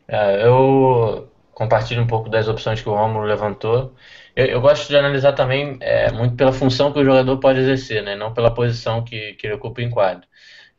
É, 0.08 0.46
eu 0.46 1.32
compartilho 1.54 2.02
um 2.02 2.08
pouco 2.08 2.30
das 2.30 2.48
opções 2.48 2.82
que 2.82 2.90
o 2.90 2.96
Romulo 2.96 3.26
levantou. 3.26 3.96
Eu, 4.36 4.46
eu 4.48 4.62
gosto 4.62 4.88
de 4.88 4.98
analisar 4.98 5.34
também 5.34 5.78
é, 5.82 6.12
muito 6.12 6.36
pela 6.36 6.52
função 6.52 6.92
que 6.92 7.00
o 7.00 7.06
jogador 7.06 7.38
pode 7.40 7.60
exercer, 7.60 8.04
né? 8.04 8.16
não 8.16 8.34
pela 8.34 8.54
posição 8.54 9.04
que, 9.04 9.34
que 9.34 9.48
ele 9.48 9.56
ocupa 9.56 9.82
em 9.82 9.90
quadro. 9.90 10.28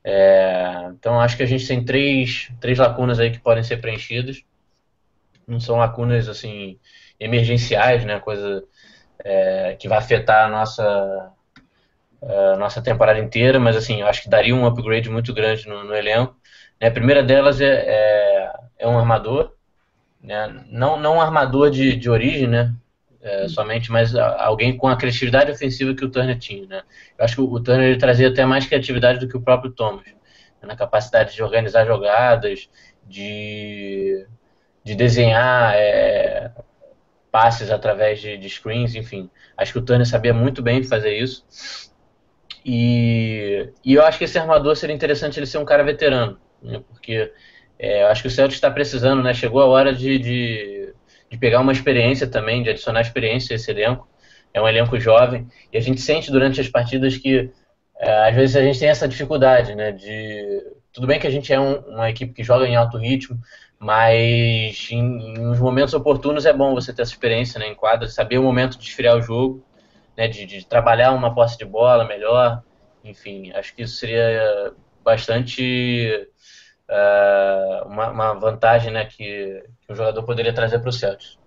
É, 0.04 0.90
então 0.90 1.20
acho 1.20 1.36
que 1.36 1.42
a 1.42 1.46
gente 1.46 1.66
tem 1.66 1.84
três, 1.84 2.50
três 2.60 2.78
lacunas 2.78 3.18
aí 3.18 3.30
que 3.30 3.38
podem 3.40 3.62
ser 3.62 3.78
preenchidas. 3.78 4.42
Não 5.46 5.60
são 5.60 5.76
lacunas 5.76 6.28
assim 6.28 6.78
emergenciais, 7.18 8.04
né? 8.04 8.18
Coisa 8.20 8.64
é, 9.24 9.76
que 9.78 9.88
vai 9.88 9.98
afetar 9.98 10.46
a 10.46 10.48
nossa 10.48 11.32
a 12.22 12.56
nossa 12.56 12.80
temporada 12.82 13.18
inteira, 13.18 13.60
mas 13.60 13.76
assim 13.76 14.02
acho 14.02 14.22
que 14.22 14.30
daria 14.30 14.54
um 14.54 14.66
upgrade 14.66 15.10
muito 15.10 15.32
grande 15.34 15.68
no, 15.68 15.84
no 15.84 15.94
elenco. 15.94 16.36
Né? 16.80 16.88
A 16.88 16.90
primeira 16.90 17.22
delas 17.22 17.60
é, 17.60 17.66
é, 17.66 18.52
é 18.78 18.88
um 18.88 18.98
armador, 18.98 19.54
né? 20.22 20.64
não, 20.68 20.98
não 20.98 21.16
um 21.16 21.20
armador 21.20 21.70
de, 21.70 21.96
de 21.96 22.10
origem, 22.10 22.48
né? 22.48 22.74
É, 23.20 23.48
somente, 23.48 23.90
mas 23.90 24.14
alguém 24.14 24.76
com 24.76 24.86
a 24.86 24.96
criatividade 24.98 25.50
ofensiva 25.50 25.94
que 25.94 26.04
o 26.04 26.10
Turner 26.10 26.38
tinha. 26.38 26.66
Né? 26.66 26.82
Eu 27.16 27.24
acho 27.24 27.36
que 27.36 27.40
o 27.40 27.58
Turner 27.58 27.88
ele 27.88 27.98
trazia 27.98 28.28
até 28.28 28.44
mais 28.44 28.66
criatividade 28.66 29.18
do 29.18 29.26
que 29.26 29.34
o 29.34 29.40
próprio 29.40 29.70
Thomas, 29.70 30.04
né? 30.04 30.12
na 30.60 30.76
capacidade 30.76 31.34
de 31.34 31.42
organizar 31.42 31.86
jogadas, 31.86 32.68
de, 33.06 34.26
de 34.82 34.94
desenhar 34.94 35.74
é, 35.74 36.50
passes 37.32 37.70
através 37.70 38.20
de, 38.20 38.36
de, 38.36 38.48
screens, 38.50 38.94
enfim. 38.94 39.30
Acho 39.56 39.72
que 39.72 39.78
o 39.78 39.82
Turner 39.82 40.06
sabia 40.06 40.34
muito 40.34 40.62
bem 40.62 40.82
fazer 40.82 41.16
isso. 41.16 41.46
E, 42.62 43.70
e 43.82 43.94
eu 43.94 44.02
acho 44.04 44.18
que 44.18 44.24
esse 44.24 44.38
armador 44.38 44.76
seria 44.76 44.94
interessante 44.94 45.38
ele 45.38 45.46
ser 45.46 45.56
um 45.56 45.64
cara 45.64 45.82
veterano 45.82 46.38
né? 46.64 46.82
porque 46.88 47.30
é, 47.78 48.04
acho 48.04 48.22
que 48.22 48.28
o 48.28 48.30
Celtic 48.30 48.54
está 48.54 48.70
precisando, 48.70 49.22
né? 49.22 49.34
Chegou 49.34 49.60
a 49.60 49.66
hora 49.66 49.92
de, 49.92 50.18
de, 50.18 50.94
de 51.30 51.38
pegar 51.38 51.60
uma 51.60 51.72
experiência 51.72 52.26
também, 52.26 52.62
de 52.62 52.70
adicionar 52.70 53.00
experiência 53.00 53.54
a 53.54 53.56
esse 53.56 53.70
elenco. 53.70 54.08
É 54.52 54.62
um 54.62 54.68
elenco 54.68 54.98
jovem 54.98 55.46
e 55.72 55.76
a 55.76 55.80
gente 55.80 56.00
sente 56.00 56.30
durante 56.30 56.60
as 56.60 56.68
partidas 56.68 57.16
que 57.16 57.50
é, 57.98 58.28
às 58.28 58.34
vezes 58.34 58.56
a 58.56 58.62
gente 58.62 58.78
tem 58.78 58.88
essa 58.88 59.08
dificuldade, 59.08 59.74
né? 59.74 59.92
De 59.92 60.62
tudo 60.92 61.06
bem 61.06 61.18
que 61.18 61.26
a 61.26 61.30
gente 61.30 61.52
é 61.52 61.58
um, 61.58 61.80
uma 61.80 62.08
equipe 62.08 62.32
que 62.32 62.44
joga 62.44 62.66
em 62.66 62.76
alto 62.76 62.96
ritmo, 62.96 63.38
mas 63.78 64.88
em, 64.90 65.34
em 65.34 65.46
uns 65.46 65.58
momentos 65.58 65.92
oportunos 65.92 66.46
é 66.46 66.52
bom 66.52 66.74
você 66.74 66.92
ter 66.92 67.02
essa 67.02 67.12
experiência 67.12 67.58
né, 67.58 67.66
em 67.68 67.74
quadra, 67.74 68.08
saber 68.08 68.38
o 68.38 68.42
momento 68.42 68.78
de 68.78 68.84
esfriar 68.84 69.16
o 69.16 69.20
jogo, 69.20 69.64
né, 70.16 70.28
de, 70.28 70.46
de 70.46 70.64
trabalhar 70.64 71.12
uma 71.12 71.34
posse 71.34 71.58
de 71.58 71.64
bola 71.64 72.06
melhor. 72.06 72.62
Enfim, 73.02 73.52
acho 73.52 73.74
que 73.74 73.82
isso 73.82 73.96
seria 73.96 74.72
bastante 75.04 76.28
uh, 76.88 77.86
uma, 77.86 78.10
uma, 78.10 78.34
vantagem 78.34 78.92
né, 78.92 79.04
que, 79.04 79.64
que 79.80 79.92
o 79.92 79.94
jogador 79.94 80.22
poderia 80.22 80.52
trazer 80.52 80.78
para 80.78 80.88
o 80.88 80.92
Celtics. 80.92 81.38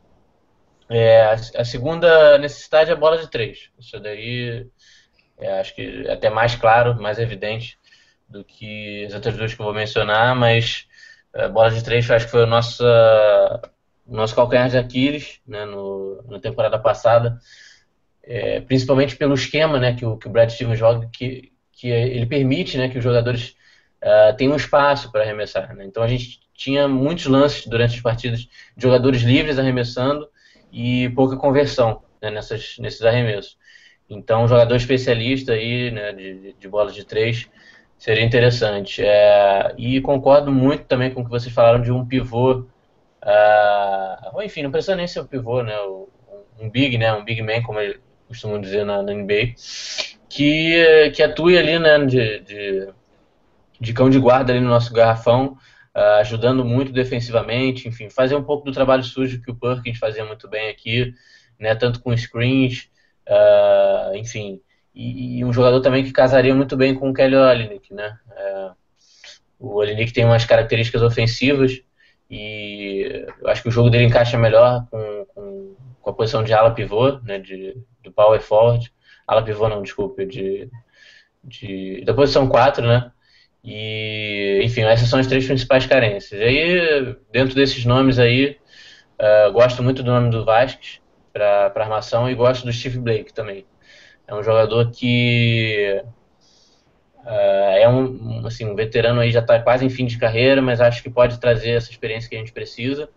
É, 0.89 1.21
a, 1.21 1.33
a, 1.33 1.65
segunda 1.65 2.37
necessidade 2.37 2.89
é 2.89 2.93
a 2.93 2.97
bola 2.97 3.17
de 3.17 3.29
três. 3.29 3.69
Isso 3.77 3.99
daí 3.99 4.67
é, 5.37 5.59
acho 5.59 5.75
que 5.75 6.05
é 6.07 6.13
até 6.13 6.29
mais 6.29 6.55
claro, 6.55 6.99
mais 7.01 7.19
evidente 7.19 7.77
do 8.27 8.43
que 8.43 9.05
as 9.05 9.13
outras 9.13 9.35
duas 9.35 9.53
que 9.53 9.61
eu 9.61 9.65
vou 9.65 9.73
mencionar, 9.73 10.35
mas 10.35 10.87
é, 11.33 11.47
bola 11.47 11.71
de 11.71 11.83
três 11.83 12.09
acho 12.09 12.25
que 12.25 12.31
foi 12.31 12.43
o 12.43 12.47
nosso, 12.47 12.83
nosso 14.05 14.35
calcanhar 14.35 14.69
de 14.69 14.77
Aquiles 14.77 15.39
né, 15.45 15.65
no, 15.65 16.23
na 16.27 16.39
temporada 16.39 16.79
passada, 16.79 17.39
é, 18.23 18.61
principalmente 18.61 19.15
pelo 19.15 19.33
esquema 19.33 19.79
né, 19.79 19.93
que, 19.93 20.05
o, 20.05 20.17
que 20.17 20.27
o 20.27 20.29
Brad 20.29 20.49
Stevens 20.49 20.79
joga, 20.79 21.09
que, 21.11 21.51
que 21.71 21.89
ele 21.89 22.25
permite 22.25 22.77
né, 22.77 22.89
que 22.89 22.97
os 22.97 23.03
jogadores 23.03 23.56
uh, 24.07 24.35
tenham 24.35 24.53
um 24.53 24.57
espaço 24.57 25.11
para 25.11 25.23
arremessar. 25.23 25.75
Né? 25.75 25.85
Então 25.85 26.01
a 26.01 26.07
gente 26.07 26.39
tinha 26.53 26.87
muitos 26.87 27.25
lances 27.25 27.67
durante 27.67 27.95
as 27.95 28.01
partidas 28.01 28.39
de 28.39 28.49
jogadores 28.77 29.21
livres 29.21 29.59
arremessando 29.59 30.27
e 30.71 31.09
pouca 31.09 31.37
conversão 31.37 32.01
né, 32.21 32.31
nessas, 32.31 32.77
nesses 32.79 33.01
arremessos. 33.01 33.57
Então, 34.09 34.43
um 34.43 34.47
jogador 34.47 34.75
especialista 34.75 35.51
aí, 35.51 35.91
né, 35.91 36.13
de, 36.13 36.55
de 36.57 36.67
bola 36.67 36.91
de 36.91 37.03
três, 37.03 37.49
Seria 37.97 38.23
interessante. 38.23 39.03
É, 39.03 39.73
e 39.77 39.99
concordo 40.01 40.51
muito 40.51 40.83
também 40.85 41.11
com 41.11 41.21
o 41.21 41.23
que 41.23 41.31
vocês 41.31 41.53
falaram 41.53 41.81
de 41.81 41.91
um 41.91 42.05
pivô. 42.05 42.65
Uh, 43.23 44.35
ou 44.35 44.43
enfim, 44.43 44.61
não 44.61 44.71
precisa 44.71 44.95
nem 44.95 45.07
ser 45.07 45.21
um 45.21 45.25
pivô, 45.25 45.63
né? 45.63 45.75
Um 46.59 46.69
big, 46.69 46.97
né? 46.97 47.11
Um 47.13 47.23
big 47.23 47.41
man, 47.41 47.63
como 47.63 47.79
eles 47.79 47.99
costumam 48.27 48.61
dizer 48.61 48.85
na, 48.85 49.01
na 49.01 49.13
NBA, 49.13 49.55
que, 50.29 51.11
que 51.15 51.23
atue 51.23 51.57
ali, 51.57 51.79
né? 51.79 51.97
De, 52.05 52.39
de, 52.41 52.89
de, 53.79 53.93
cão 53.93 54.09
de 54.09 54.19
guarda 54.19 54.51
ali 54.51 54.61
no 54.61 54.69
nosso 54.69 54.93
garrafão, 54.93 55.57
uh, 55.95 56.19
ajudando 56.19 56.63
muito 56.63 56.91
defensivamente, 56.91 57.87
enfim, 57.87 58.09
fazer 58.09 58.35
um 58.35 58.43
pouco 58.43 58.65
do 58.65 58.71
trabalho 58.71 59.03
sujo 59.03 59.41
que 59.41 59.51
o 59.51 59.55
Perkins 59.55 59.97
fazia 59.97 60.25
muito 60.25 60.47
bem 60.47 60.69
aqui, 60.69 61.13
né? 61.59 61.75
Tanto 61.75 61.99
com 62.01 62.15
screens, 62.15 62.89
uh, 63.27 64.15
enfim, 64.15 64.61
e, 64.97 65.37
e, 65.37 65.45
um 65.45 65.53
jogador 65.53 65.79
também 65.79 66.03
que 66.03 66.11
casaria 66.11 66.55
muito 66.55 66.75
bem 66.75 66.95
com 66.95 67.11
o 67.11 67.13
Kelly 67.13 67.35
Olynyk, 67.35 67.93
né? 67.93 68.17
É, 68.35 68.71
o 69.59 69.75
Olynyk 69.75 70.11
tem 70.11 70.25
umas 70.25 70.43
características 70.43 71.03
ofensivas 71.03 71.83
e 72.27 73.25
eu 73.39 73.47
acho 73.47 73.61
que 73.61 73.69
o 73.69 73.71
jogo 73.71 73.91
dele 73.91 74.05
encaixa 74.05 74.39
melhor 74.39 74.87
com, 74.89 75.25
com, 75.35 75.75
com 76.01 76.09
a 76.09 76.13
posição 76.13 76.43
de 76.43 76.51
ala 76.51 76.73
pivô, 76.73 77.11
né? 77.19 77.37
De, 77.37 77.77
de 78.03 78.09
power 78.09 78.41
forward. 78.41 78.91
Ala 79.27 79.43
pivô 79.43 79.69
não, 79.69 79.83
desculpe, 79.83 80.25
de, 80.25 80.67
de 81.43 82.03
da 82.03 82.13
posição 82.15 82.47
4, 82.47 82.87
né? 82.87 83.11
E, 83.69 84.61
enfim, 84.63 84.83
essas 84.83 85.09
são 85.09 85.19
as 85.19 85.27
três 85.27 85.45
principais 85.45 85.85
carências. 85.85 86.39
E 86.39 86.43
aí, 86.43 87.17
dentro 87.33 87.53
desses 87.53 87.83
nomes 87.83 88.17
aí, 88.17 88.57
uh, 89.19 89.51
gosto 89.51 89.83
muito 89.83 90.01
do 90.01 90.09
nome 90.09 90.29
do 90.29 90.45
Vasquez 90.45 91.01
para 91.33 91.73
armação 91.75 92.31
e 92.31 92.33
gosto 92.33 92.65
do 92.65 92.71
Steve 92.71 92.97
Blake 92.97 93.33
também. 93.33 93.65
É 94.25 94.33
um 94.33 94.41
jogador 94.41 94.89
que 94.91 96.01
uh, 97.17 97.77
é 97.77 97.89
um, 97.89 98.47
assim, 98.47 98.65
um 98.65 98.73
veterano 98.73 99.19
aí, 99.19 99.31
já 99.31 99.41
está 99.41 99.59
quase 99.59 99.85
em 99.85 99.89
fim 99.89 100.05
de 100.05 100.17
carreira, 100.17 100.61
mas 100.61 100.79
acho 100.79 101.03
que 101.03 101.09
pode 101.09 101.37
trazer 101.37 101.71
essa 101.71 101.91
experiência 101.91 102.29
que 102.29 102.37
a 102.37 102.39
gente 102.39 102.53
precisa. 102.53 103.09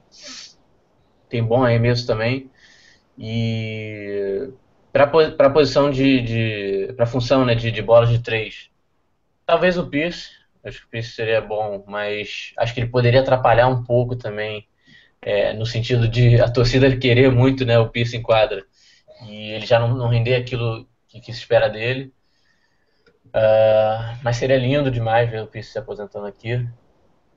Tem 1.28 1.44
bom 1.44 1.62
arremesso 1.62 2.04
também. 2.08 2.50
E 3.16 4.50
para 4.92 5.04
a 5.04 5.50
posição 5.50 5.92
de, 5.92 6.20
de 6.20 6.92
para 6.96 7.04
a 7.04 7.08
função 7.08 7.44
né, 7.44 7.54
de, 7.54 7.70
de 7.70 7.82
bola 7.82 8.04
de 8.04 8.18
três, 8.18 8.68
talvez 9.46 9.78
o 9.78 9.86
Pierce. 9.86 10.39
Acho 10.64 10.80
que 10.80 10.86
o 10.86 10.88
Pierce 10.90 11.12
seria 11.12 11.40
bom, 11.40 11.84
mas 11.86 12.52
acho 12.58 12.74
que 12.74 12.80
ele 12.80 12.90
poderia 12.90 13.20
atrapalhar 13.20 13.68
um 13.68 13.82
pouco 13.82 14.14
também, 14.16 14.66
é, 15.22 15.52
no 15.52 15.64
sentido 15.66 16.08
de 16.08 16.40
a 16.40 16.50
torcida 16.50 16.94
querer 16.96 17.30
muito 17.30 17.64
né, 17.64 17.78
o 17.78 17.88
Pierce 17.88 18.16
em 18.16 18.22
quadra 18.22 18.64
e 19.26 19.52
ele 19.52 19.66
já 19.66 19.78
não, 19.78 19.94
não 19.94 20.08
render 20.08 20.34
aquilo 20.34 20.86
que, 21.08 21.20
que 21.20 21.32
se 21.32 21.40
espera 21.40 21.68
dele. 21.68 22.12
Uh, 23.26 24.18
mas 24.22 24.36
seria 24.36 24.58
lindo 24.58 24.90
demais 24.90 25.30
ver 25.30 25.42
o 25.42 25.46
Pierce 25.46 25.72
se 25.72 25.78
aposentando 25.78 26.26
aqui. 26.26 26.66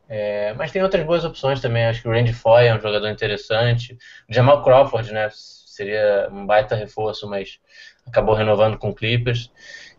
É, 0.09 0.53
mas 0.53 0.71
tem 0.71 0.81
outras 0.81 1.05
boas 1.05 1.23
opções 1.23 1.61
também. 1.61 1.85
Acho 1.85 2.01
que 2.01 2.07
o 2.07 2.11
Randy 2.11 2.33
Foy 2.33 2.67
é 2.67 2.75
um 2.75 2.79
jogador 2.79 3.09
interessante. 3.09 3.97
O 4.29 4.33
Jamal 4.33 4.63
Crawford, 4.63 5.11
né? 5.11 5.29
Seria 5.31 6.29
um 6.31 6.45
baita 6.45 6.75
reforço, 6.75 7.27
mas 7.27 7.59
acabou 8.05 8.35
renovando 8.35 8.77
com 8.77 8.89
o 8.89 8.95
Clippers. 8.95 9.51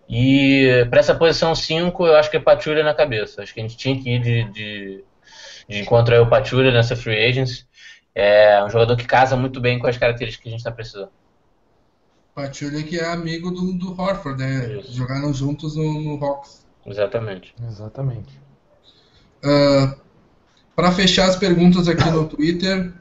E 0.09 0.87
para 0.91 1.01
essa 1.01 1.15
posição 1.15 1.55
5, 1.55 2.07
eu 2.07 2.17
acho 2.17 2.31
que 2.31 2.37
é 2.37 2.41
Patrulha 2.41 2.83
na 2.83 2.95
cabeça. 2.95 3.43
Acho 3.43 3.55
que 3.55 3.61
a 3.61 3.63
gente 3.63 3.77
tinha 3.77 4.01
que 4.01 4.11
ir 4.11 4.21
de, 4.21 4.45
de, 4.53 5.05
de 5.69 5.79
encontrar 5.81 6.21
o 6.21 6.29
Patrulha 6.29 6.71
nessa 6.71 6.95
free 6.95 7.25
agents. 7.25 7.67
É 8.15 8.63
um 8.65 8.71
jogador 8.71 8.97
que 8.97 9.07
casa 9.07 9.37
muito 9.37 9.61
bem 9.61 9.79
com 9.79 9.87
as 9.87 9.97
características 9.97 10.43
que 10.43 10.49
a 10.49 10.53
gente 10.53 10.61
está 10.61 10.71
precisando. 10.71 11.11
Pachulia 12.35 12.83
que 12.83 12.99
é 12.99 13.05
amigo 13.05 13.51
do, 13.51 13.73
do 13.75 14.01
Horford, 14.01 14.43
né? 14.43 14.81
Isso. 14.81 14.93
Jogaram 14.93 15.33
juntos 15.33 15.77
no, 15.77 16.01
no 16.01 16.25
Hawks. 16.25 16.67
Exatamente. 16.85 17.55
Exatamente. 17.67 18.35
Uh, 19.45 19.85
ah, 19.85 19.97
Para 20.75 20.91
fechar 20.91 21.29
as 21.29 21.37
perguntas 21.37 21.87
aqui 21.87 22.11
no 22.11 22.27
Twitter, 22.27 22.93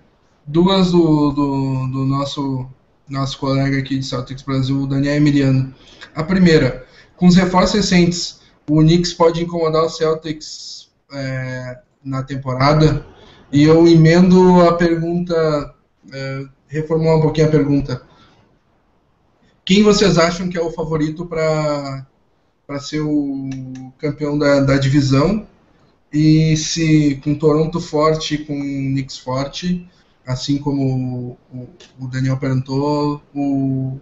duas 0.45 0.91
do, 0.91 1.31
do, 1.31 1.88
do, 1.88 2.05
nosso, 2.05 2.69
nosso 3.09 3.39
colega 3.39 3.80
aqui 3.80 3.97
de 3.97 4.05
Celtics 4.05 4.43
Brasil, 4.43 4.84
o 4.84 4.88
Daniel 4.88 5.15
Emiliano. 5.15 5.73
A 6.13 6.23
primeira, 6.23 6.85
com 7.15 7.27
os 7.27 7.35
reforços 7.35 7.76
recentes, 7.76 8.40
o 8.69 8.80
Knicks 8.81 9.14
pode 9.14 9.44
incomodar 9.44 9.84
o 9.84 9.90
Celtics 9.90 10.91
é, 11.11 11.80
na 12.03 12.23
temporada? 12.23 13.06
E 13.52 13.64
eu 13.64 13.88
emendo 13.88 14.61
a 14.61 14.73
pergunta, 14.73 15.76
é, 16.11 16.45
reformular 16.68 17.18
um 17.18 17.22
pouquinho 17.22 17.48
a 17.48 17.52
pergunta. 17.52 18.02
Quem 19.65 19.84
vocês 19.84 20.18
acham 20.18 20.49
que 20.49 20.57
é 20.57 20.61
o 20.61 20.72
favorito 20.72 21.26
para 21.26 22.06
ser 22.80 23.02
o 23.02 23.94
campeão 23.98 24.38
da, 24.38 24.60
da 24.60 24.77
divisão? 24.77 25.48
E 26.11 26.56
se 26.57 27.19
com 27.23 27.34
Toronto 27.34 27.80
forte 27.80 28.38
com 28.40 28.53
Knicks 28.53 29.18
forte, 29.18 29.88
assim 30.26 30.57
como 30.57 31.38
o, 31.52 31.69
o 31.99 32.07
Daniel 32.07 32.38
perguntou, 32.38 33.22
o, 33.34 33.99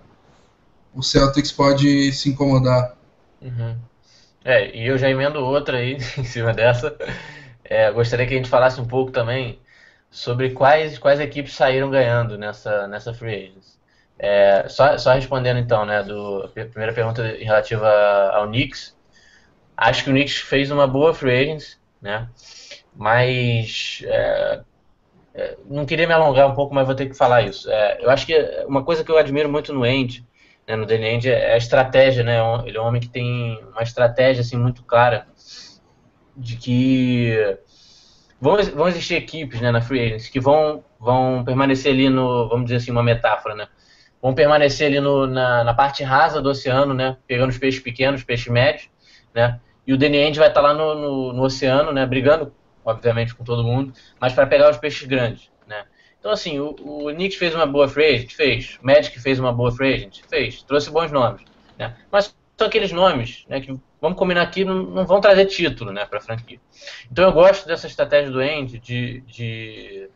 o 0.94 1.02
Celtics 1.02 1.52
pode 1.52 2.12
se 2.14 2.30
incomodar. 2.30 2.98
Uhum. 3.42 3.78
É, 4.46 4.76
e 4.76 4.88
eu 4.88 4.98
já 4.98 5.10
emendo 5.10 5.40
outra 5.46 5.78
aí 5.78 5.96
em 6.18 6.24
cima 6.26 6.54
dessa. 6.54 6.98
É, 7.64 7.92
gostaria 7.92 8.28
que 8.28 8.34
a 8.34 8.38
gente 8.38 8.50
falasse 8.50 8.82
um 8.82 8.88
pouco 8.88 9.12
também 9.12 9.60
sobre 10.12 10.52
quais, 10.52 10.98
quais 11.00 11.20
equipes 11.20 11.54
saíram 11.56 11.90
ganhando 11.92 12.38
nessa, 12.38 12.88
nessa 12.88 13.14
free 13.14 13.36
agents. 13.36 13.80
É, 14.20 14.68
só, 14.70 14.98
só 14.98 15.14
respondendo 15.14 15.60
então, 15.60 15.86
né, 15.86 16.04
do, 16.04 16.44
a 16.46 16.50
primeira 16.50 16.94
pergunta 16.94 17.24
relativa 17.24 17.90
ao 18.34 18.48
Knicks, 18.48 18.98
acho 19.78 20.04
que 20.04 20.10
o 20.10 20.14
Knicks 20.14 20.38
fez 20.38 20.72
uma 20.72 20.88
boa 20.88 21.14
free 21.14 21.34
agents, 21.42 21.80
né, 22.02 22.30
mas 22.96 24.02
é, 24.06 24.62
é, 25.34 25.58
não 25.66 25.86
queria 25.86 26.08
me 26.08 26.14
alongar 26.14 26.50
um 26.50 26.56
pouco, 26.56 26.74
mas 26.74 26.86
vou 26.86 26.96
ter 26.96 27.08
que 27.08 27.16
falar 27.16 27.44
isso. 27.44 27.70
É, 27.72 28.00
eu 28.04 28.10
acho 28.10 28.26
que 28.26 28.36
uma 28.68 28.84
coisa 28.84 29.04
que 29.04 29.12
eu 29.12 29.18
admiro 29.18 29.50
muito 29.50 29.74
no 29.74 29.86
End, 29.86 30.26
né, 30.68 30.76
no 30.76 30.86
Danny 30.86 31.06
End, 31.06 31.30
é 31.30 31.54
a 31.54 31.58
estratégia, 31.58 32.24
né, 32.24 32.40
ele 32.66 32.78
é 32.78 32.82
um 32.82 32.86
homem 32.86 33.02
que 33.02 33.10
tem 33.10 33.62
uma 33.72 33.84
estratégia 33.84 34.42
assim 34.42 34.58
muito 34.58 34.84
clara 34.84 35.28
de 36.36 36.56
que 36.56 37.58
vão, 38.40 38.58
vão 38.64 38.88
existir 38.88 39.16
equipes 39.16 39.60
né, 39.62 39.72
na 39.72 39.82
free 39.82 40.00
agents 40.00 40.30
que 40.30 40.40
vão, 40.40 40.84
vão 41.00 41.44
permanecer 41.44 41.92
ali 41.92 42.10
no, 42.10 42.48
vamos 42.50 42.66
dizer 42.66 42.78
assim, 42.78 42.92
uma 42.92 43.04
metáfora, 43.04 43.56
né, 43.56 43.68
vão 44.22 44.34
permanecer 44.34 44.88
ali 44.88 45.00
no, 45.00 45.26
na, 45.26 45.64
na, 45.64 45.74
parte 45.74 46.04
rasa 46.04 46.42
do 46.42 46.50
oceano, 46.50 46.94
né? 46.94 47.18
Pegando 47.26 47.50
os 47.50 47.58
peixes 47.58 47.82
pequenos, 47.82 48.24
peixes 48.24 48.48
médios, 48.48 48.90
né? 49.34 49.60
E 49.86 49.94
o 49.94 49.98
Danny 49.98 50.20
Ainge 50.20 50.40
vai 50.40 50.50
estar 50.50 50.62
lá 50.62 50.74
no, 50.74 50.94
no, 50.94 51.34
no, 51.34 51.44
oceano, 51.44 51.92
né? 51.92 52.06
Brigando, 52.06 52.54
obviamente, 52.86 53.34
com 53.34 53.44
todo 53.44 53.64
mundo, 53.64 53.94
mas 54.20 54.34
para 54.34 54.46
pegar 54.46 54.70
os 54.70 54.78
peixes 54.78 55.08
grandes? 55.08 55.51
Então, 56.22 56.32
assim, 56.32 56.60
o, 56.60 56.70
o 56.80 57.14
Knicks 57.14 57.38
fez 57.38 57.54
uma 57.54 57.66
boa 57.66 57.90
free 57.90 58.16
agent? 58.16 58.34
Fez. 58.34 58.80
O 58.82 58.86
Magic 58.86 59.20
fez 59.20 59.40
uma 59.40 59.52
boa 59.52 59.72
free 59.72 59.96
agent? 59.96 60.22
Fez. 60.30 60.64
Trouxe 60.64 60.90
bons 60.90 61.12
nomes, 61.12 61.42
né? 61.78 61.98
Mas 62.10 62.34
são 62.56 62.68
aqueles 62.68 62.94
nomes, 62.94 63.44
né? 63.50 63.60
Que, 63.60 63.78
vamos 64.00 64.18
combinar 64.18 64.44
aqui, 64.44 64.64
não, 64.64 64.84
não 64.84 65.06
vão 65.06 65.20
trazer 65.20 65.48
título, 65.48 65.92
né? 65.92 66.06
Para 66.06 66.20
a 66.20 66.22
franquia. 66.22 66.62
Então, 67.12 67.26
eu 67.26 67.34
gosto 67.34 67.68
dessa 67.68 67.88
estratégia 67.88 68.32
do 68.32 68.40
Ainge 68.40 68.80
de, 68.80 69.22
de, 69.22 70.10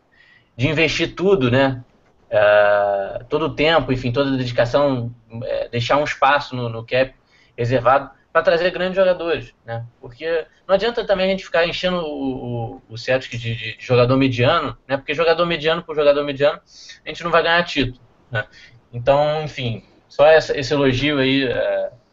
de 0.56 0.68
investir 0.68 1.14
tudo, 1.14 1.50
né? 1.50 1.84
uh, 2.30 3.24
todo 3.28 3.46
o 3.46 3.54
tempo, 3.54 3.92
enfim, 3.92 4.12
toda 4.12 4.30
a 4.30 4.36
dedicação, 4.36 5.14
uh, 5.30 5.70
deixar 5.70 5.96
um 5.98 6.04
espaço 6.04 6.54
no, 6.54 6.68
no 6.68 6.84
cap 6.84 7.14
reservado 7.56 8.10
para 8.36 8.42
trazer 8.42 8.70
grandes 8.70 8.96
jogadores, 8.96 9.54
né? 9.64 9.86
Porque 9.98 10.44
não 10.68 10.74
adianta 10.74 11.06
também 11.06 11.24
a 11.24 11.30
gente 11.30 11.42
ficar 11.42 11.66
enchendo 11.66 12.00
o, 12.00 12.74
o, 12.76 12.82
o 12.90 12.98
Celtic 12.98 13.30
de, 13.38 13.54
de, 13.54 13.76
jogador 13.78 14.14
mediano, 14.18 14.76
né? 14.86 14.98
Porque 14.98 15.14
jogador 15.14 15.46
mediano 15.46 15.82
por 15.82 15.96
jogador 15.96 16.22
mediano, 16.22 16.60
a 17.02 17.08
gente 17.08 17.24
não 17.24 17.30
vai 17.30 17.42
ganhar 17.42 17.64
título, 17.64 17.98
né? 18.30 18.44
Então, 18.92 19.42
enfim, 19.42 19.82
só 20.06 20.26
essa, 20.26 20.54
esse 20.54 20.74
elogio 20.74 21.18
aí 21.18 21.48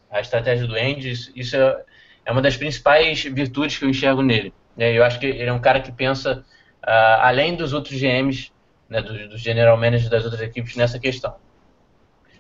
à 0.10 0.22
estratégia 0.22 0.66
do 0.66 0.76
Andy, 0.76 1.12
isso 1.36 1.58
é, 1.58 1.84
é, 2.24 2.32
uma 2.32 2.42
das 2.42 2.56
principais 2.56 3.22
virtudes 3.24 3.78
que 3.78 3.84
eu 3.84 3.90
enxergo 3.90 4.22
nele. 4.22 4.54
Né? 4.78 4.98
Eu 4.98 5.04
acho 5.04 5.20
que 5.20 5.26
ele 5.26 5.50
é 5.50 5.52
um 5.52 5.60
cara 5.60 5.82
que 5.82 5.92
pensa 5.92 6.46
uh, 6.86 7.20
além 7.20 7.54
dos 7.54 7.74
outros 7.74 8.00
GMs, 8.00 8.50
né, 8.88 9.02
dos, 9.02 9.28
dos 9.28 9.42
general 9.42 9.76
managers 9.76 10.10
das 10.10 10.24
outras 10.24 10.42
equipes 10.42 10.78
nessa 10.78 10.98
questão. 10.98 11.36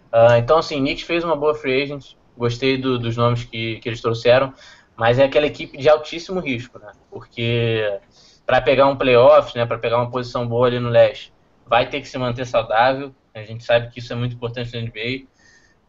Uh, 0.10 0.38
então, 0.38 0.60
assim, 0.60 0.80
Knicks 0.80 1.03
fez 1.03 1.22
uma 1.26 1.35
boa 1.35 1.53
free 1.53 1.84
agent, 1.84 2.14
gostei 2.38 2.77
do, 2.77 2.97
dos 2.97 3.15
nomes 3.15 3.43
que, 3.43 3.80
que 3.80 3.89
eles 3.89 4.01
trouxeram, 4.01 4.53
mas 4.95 5.19
é 5.19 5.23
aquela 5.23 5.45
equipe 5.45 5.77
de 5.77 5.89
altíssimo 5.89 6.39
risco, 6.39 6.80
né? 6.80 6.91
Porque 7.10 7.99
para 8.45 8.61
pegar 8.61 8.88
um 8.88 8.95
playoff, 8.95 9.55
né, 9.57 9.65
para 9.65 9.77
pegar 9.77 9.97
uma 9.97 10.10
posição 10.10 10.47
boa 10.47 10.68
ali 10.68 10.80
no 10.80 10.89
leste, 10.89 11.34
vai 11.65 11.89
ter 11.89 12.01
que 12.01 12.07
se 12.07 12.18
manter 12.18 12.45
saudável. 12.45 13.14
A 13.34 13.41
gente 13.43 13.64
sabe 13.64 13.89
que 13.89 13.99
isso 13.99 14.11
é 14.14 14.15
muito 14.15 14.35
importante 14.35 14.73
na 14.76 14.81
NBA. 14.81 15.27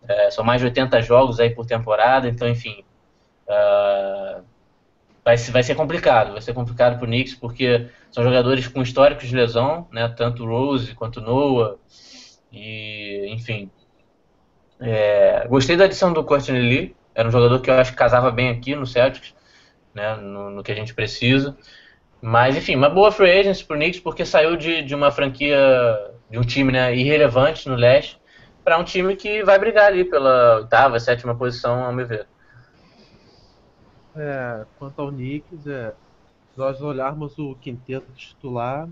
É, 0.07 0.31
são 0.31 0.45
mais 0.45 0.61
de 0.61 0.67
80 0.67 1.03
jogos 1.03 1.41
aí 1.41 1.51
por 1.51 1.67
temporada, 1.67 2.29
então, 2.29 2.49
enfim, 2.49 2.85
uh, 3.49 4.43
vai, 5.25 5.37
vai 5.37 5.63
ser 5.63 5.75
complicado. 5.75 6.33
Vai 6.33 6.41
ser 6.41 6.53
complicado 6.53 6.97
para 6.97 7.05
o 7.05 7.09
Knicks, 7.09 7.35
porque 7.35 7.89
são 8.11 8.23
jogadores 8.23 8.69
com 8.69 8.83
históricos 8.83 9.29
de 9.29 9.35
lesão, 9.35 9.89
né, 9.91 10.09
tanto 10.09 10.45
Rose 10.47 10.95
quanto 10.95 11.21
Noah, 11.21 11.77
e, 12.53 13.27
enfim, 13.29 13.71
é, 14.81 15.47
gostei 15.49 15.77
da 15.77 15.85
adição 15.85 16.13
do 16.13 16.25
Courtney 16.25 16.61
Lee, 16.61 16.97
era 17.15 17.29
um 17.29 17.33
jogador 17.33 17.61
que 17.61 17.71
eu 17.71 17.75
acho 17.75 17.93
que 17.93 17.99
casava 17.99 18.31
bem 18.31 18.51
aqui 18.51 18.75
no 18.75 18.87
Celtics, 18.87 19.35
né, 19.95 20.17
no, 20.17 20.51
no 20.51 20.63
que 20.63 20.73
a 20.73 20.75
gente 20.75 20.95
precisa. 20.95 21.57
Mas, 22.21 22.57
enfim, 22.57 22.75
uma 22.75 22.89
boa 22.89 23.13
free 23.13 23.31
agency 23.31 23.65
pro 23.65 23.77
Knicks, 23.77 24.01
porque 24.01 24.25
saiu 24.25 24.57
de, 24.57 24.83
de 24.83 24.95
uma 24.95 25.11
franquia, 25.11 25.59
de 26.31 26.39
um 26.39 26.43
time 26.43 26.73
né, 26.73 26.97
irrelevante 26.97 27.69
no 27.69 27.77
leste, 27.77 28.19
para 28.65 28.79
um 28.79 28.85
time 28.85 29.15
que 29.15 29.45
vai 29.45 29.59
brigar 29.59 29.87
ali 29.87 30.05
pela 30.05 30.57
oitava, 30.57 30.99
sétima 30.99 31.35
posição, 31.35 31.85
ao 31.85 31.93
meu 31.93 32.07
ver. 32.07 32.27
É, 34.17 34.65
quanto 34.79 35.01
ao 35.01 35.09
Knicks, 35.09 35.67
é, 35.67 35.93
nós 36.57 36.81
olharmos 36.81 37.39
o 37.39 37.55
quinteto 37.57 38.11
titular, 38.13 38.89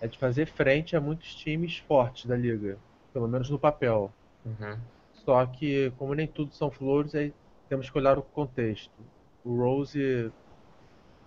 é 0.00 0.08
de 0.08 0.18
fazer 0.18 0.46
frente 0.46 0.96
a 0.96 1.00
muitos 1.00 1.34
times 1.34 1.78
fortes 1.78 2.26
da 2.26 2.36
liga, 2.36 2.78
pelo 3.12 3.28
menos 3.28 3.48
no 3.48 3.58
papel. 3.58 4.10
Uhum. 4.44 4.80
Só 5.12 5.46
que, 5.46 5.90
como 5.92 6.14
nem 6.14 6.26
tudo 6.26 6.52
são 6.54 6.70
flores, 6.70 7.14
aí 7.14 7.34
temos 7.68 7.90
que 7.90 7.98
olhar 7.98 8.18
o 8.18 8.22
contexto. 8.22 9.06
O 9.44 9.56
Rose, 9.56 10.32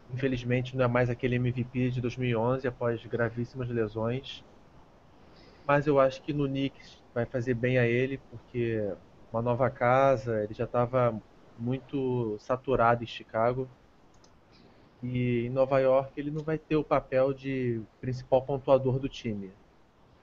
infelizmente, 0.10 0.78
não 0.78 0.86
é 0.86 0.88
mais 0.88 1.10
aquele 1.10 1.36
MVP 1.36 1.90
de 1.92 2.00
2011 2.00 2.66
após 2.66 3.06
gravíssimas 3.06 3.68
lesões. 3.68 4.42
Mas 5.66 5.88
eu 5.88 6.00
acho 6.00 6.22
que 6.22 6.34
no 6.34 6.48
Knicks 6.48 7.02
vai 7.14 7.26
fazer 7.26 7.54
bem 7.54 7.78
a 7.78 7.86
ele, 7.88 8.18
porque 8.30 8.80
uma 9.32 9.42
nova 9.42 9.70
casa, 9.70 10.44
ele 10.44 10.54
já 10.54 10.66
estava 10.66 11.22
muito 11.58 12.38
saturado 12.40 13.04
em 13.04 13.08
Chicago. 13.08 13.70
E 15.04 15.46
em 15.46 15.50
Nova 15.52 15.80
York 15.80 16.20
ele 16.20 16.32
não 16.32 16.44
vai 16.44 16.58
ter 16.58 16.76
o 16.76 16.84
papel 16.84 17.32
de 17.34 17.84
principal 18.02 18.44
pontuador 18.46 19.00
do 19.00 19.08
time. 19.10 19.54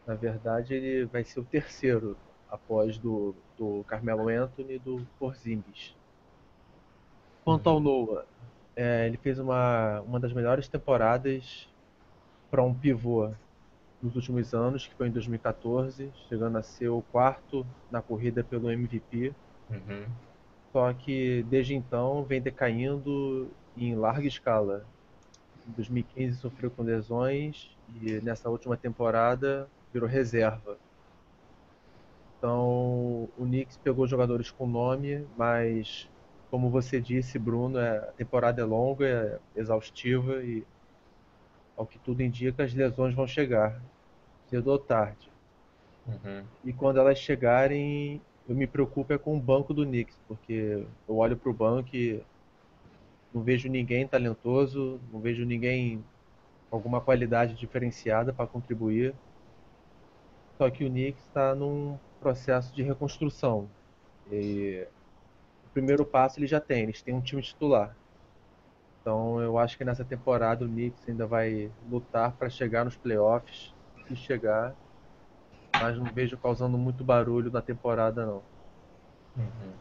Na 0.06 0.14
verdade, 0.16 0.74
ele 0.74 1.06
vai 1.06 1.24
ser 1.24 1.40
o 1.40 1.44
terceiro 1.46 2.18
após 2.50 2.98
do, 2.98 3.34
do 3.56 3.84
Carmelo 3.86 4.28
Anthony 4.28 4.74
e 4.74 4.78
do 4.78 5.06
Porzingis. 5.18 5.94
Quanto 7.44 7.68
ao 7.68 7.80
Noah, 7.80 8.24
é, 8.76 9.06
ele 9.06 9.16
fez 9.16 9.38
uma, 9.38 10.00
uma 10.00 10.20
das 10.20 10.32
melhores 10.32 10.68
temporadas 10.68 11.68
para 12.50 12.62
um 12.62 12.74
pivô 12.74 13.30
nos 14.02 14.16
últimos 14.16 14.54
anos, 14.54 14.86
que 14.86 14.94
foi 14.94 15.08
em 15.08 15.10
2014, 15.10 16.10
chegando 16.28 16.56
a 16.56 16.62
ser 16.62 16.88
o 16.88 17.02
quarto 17.12 17.66
na 17.90 18.00
corrida 18.00 18.42
pelo 18.42 18.70
MVP. 18.70 19.34
Uhum. 19.70 20.06
Só 20.72 20.92
que 20.92 21.44
desde 21.48 21.74
então 21.74 22.24
vem 22.24 22.40
decaindo 22.40 23.50
em 23.76 23.94
larga 23.94 24.26
escala. 24.26 24.86
Em 25.68 25.72
2015 25.72 26.38
sofreu 26.38 26.70
com 26.70 26.82
lesões 26.82 27.76
e 28.00 28.20
nessa 28.20 28.48
última 28.48 28.76
temporada 28.76 29.68
virou 29.92 30.08
reserva. 30.08 30.78
Então, 32.40 33.28
o 33.36 33.44
Knicks 33.44 33.76
pegou 33.76 34.06
jogadores 34.06 34.50
com 34.50 34.66
nome, 34.66 35.26
mas, 35.36 36.08
como 36.50 36.70
você 36.70 36.98
disse, 36.98 37.38
Bruno, 37.38 37.78
é, 37.78 37.98
a 37.98 38.12
temporada 38.12 38.62
é 38.62 38.64
longa, 38.64 39.06
é 39.06 39.60
exaustiva 39.60 40.42
e, 40.42 40.64
ao 41.76 41.84
que 41.84 41.98
tudo 41.98 42.22
indica, 42.22 42.64
as 42.64 42.72
lesões 42.72 43.14
vão 43.14 43.26
chegar, 43.26 43.78
cedo 44.48 44.68
ou 44.68 44.78
tarde. 44.78 45.30
Uhum. 46.06 46.42
E 46.64 46.72
quando 46.72 46.98
elas 46.98 47.18
chegarem, 47.18 48.22
eu 48.48 48.54
me 48.54 48.66
preocupo 48.66 49.12
é 49.12 49.18
com 49.18 49.36
o 49.36 49.40
banco 49.40 49.74
do 49.74 49.84
Knicks, 49.84 50.18
porque 50.26 50.86
eu 51.06 51.18
olho 51.18 51.36
para 51.36 51.50
o 51.50 51.54
banco 51.54 51.90
e 51.94 52.22
não 53.34 53.42
vejo 53.42 53.68
ninguém 53.68 54.08
talentoso, 54.08 54.98
não 55.12 55.20
vejo 55.20 55.44
ninguém 55.44 56.02
com 56.70 56.76
alguma 56.76 57.02
qualidade 57.02 57.52
diferenciada 57.52 58.32
para 58.32 58.46
contribuir. 58.46 59.14
Só 60.56 60.70
que 60.70 60.86
o 60.86 60.88
Knicks 60.88 61.22
está 61.26 61.54
num 61.54 61.98
processo 62.20 62.74
de 62.74 62.82
reconstrução. 62.82 63.68
E 64.30 64.86
o 65.64 65.70
primeiro 65.70 66.04
passo 66.04 66.38
ele 66.38 66.46
já 66.46 66.60
tem, 66.60 66.84
eles 66.84 67.02
têm 67.02 67.14
um 67.14 67.20
time 67.20 67.42
titular. 67.42 67.96
Então 69.00 69.40
eu 69.40 69.58
acho 69.58 69.76
que 69.76 69.84
nessa 69.84 70.04
temporada 70.04 70.64
o 70.64 70.68
Knicks 70.68 71.08
ainda 71.08 71.26
vai 71.26 71.72
lutar 71.88 72.32
para 72.36 72.50
chegar 72.50 72.84
nos 72.84 72.96
playoffs, 72.96 73.74
se 74.06 74.14
chegar, 74.14 74.74
mas 75.72 75.96
não 75.96 76.04
vejo 76.04 76.36
causando 76.36 76.76
muito 76.76 77.02
barulho 77.02 77.50
na 77.50 77.62
temporada 77.62 78.26
não. 78.26 78.42
Uhum. 79.36 79.72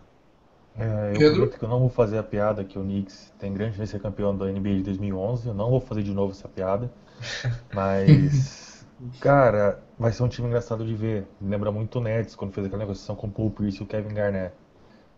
É, 0.77 1.11
eu 1.13 1.19
Pedro? 1.19 1.49
que 1.49 1.63
eu 1.63 1.69
não 1.69 1.79
vou 1.79 1.89
fazer 1.89 2.17
a 2.17 2.23
piada 2.23 2.63
que 2.63 2.79
o 2.79 2.81
Knicks 2.81 3.33
tem 3.37 3.53
grande 3.53 3.75
chance 3.75 3.91
de 3.91 3.97
ser 3.97 4.01
campeão 4.01 4.35
da 4.35 4.45
NBA 4.45 4.75
de 4.75 4.83
2011. 4.83 5.47
Eu 5.47 5.53
não 5.53 5.69
vou 5.69 5.81
fazer 5.81 6.03
de 6.03 6.13
novo 6.13 6.31
essa 6.31 6.47
piada. 6.47 6.89
Mas 7.73 8.78
Cara, 9.21 9.81
vai 9.97 10.11
ser 10.11 10.23
um 10.23 10.27
time 10.27 10.47
engraçado 10.47 10.85
de 10.85 10.93
ver. 10.93 11.25
Lembra 11.41 11.71
muito 11.71 11.99
o 11.99 12.01
Nets 12.01 12.35
quando 12.35 12.51
fez 12.51 12.67
aquela 12.67 12.81
negociação 12.81 13.15
com 13.15 13.27
o 13.27 13.31
Paul 13.31 13.49
Pierce 13.49 13.79
e 13.79 13.83
o 13.83 13.85
Kevin 13.85 14.13
Garnett. 14.13 14.53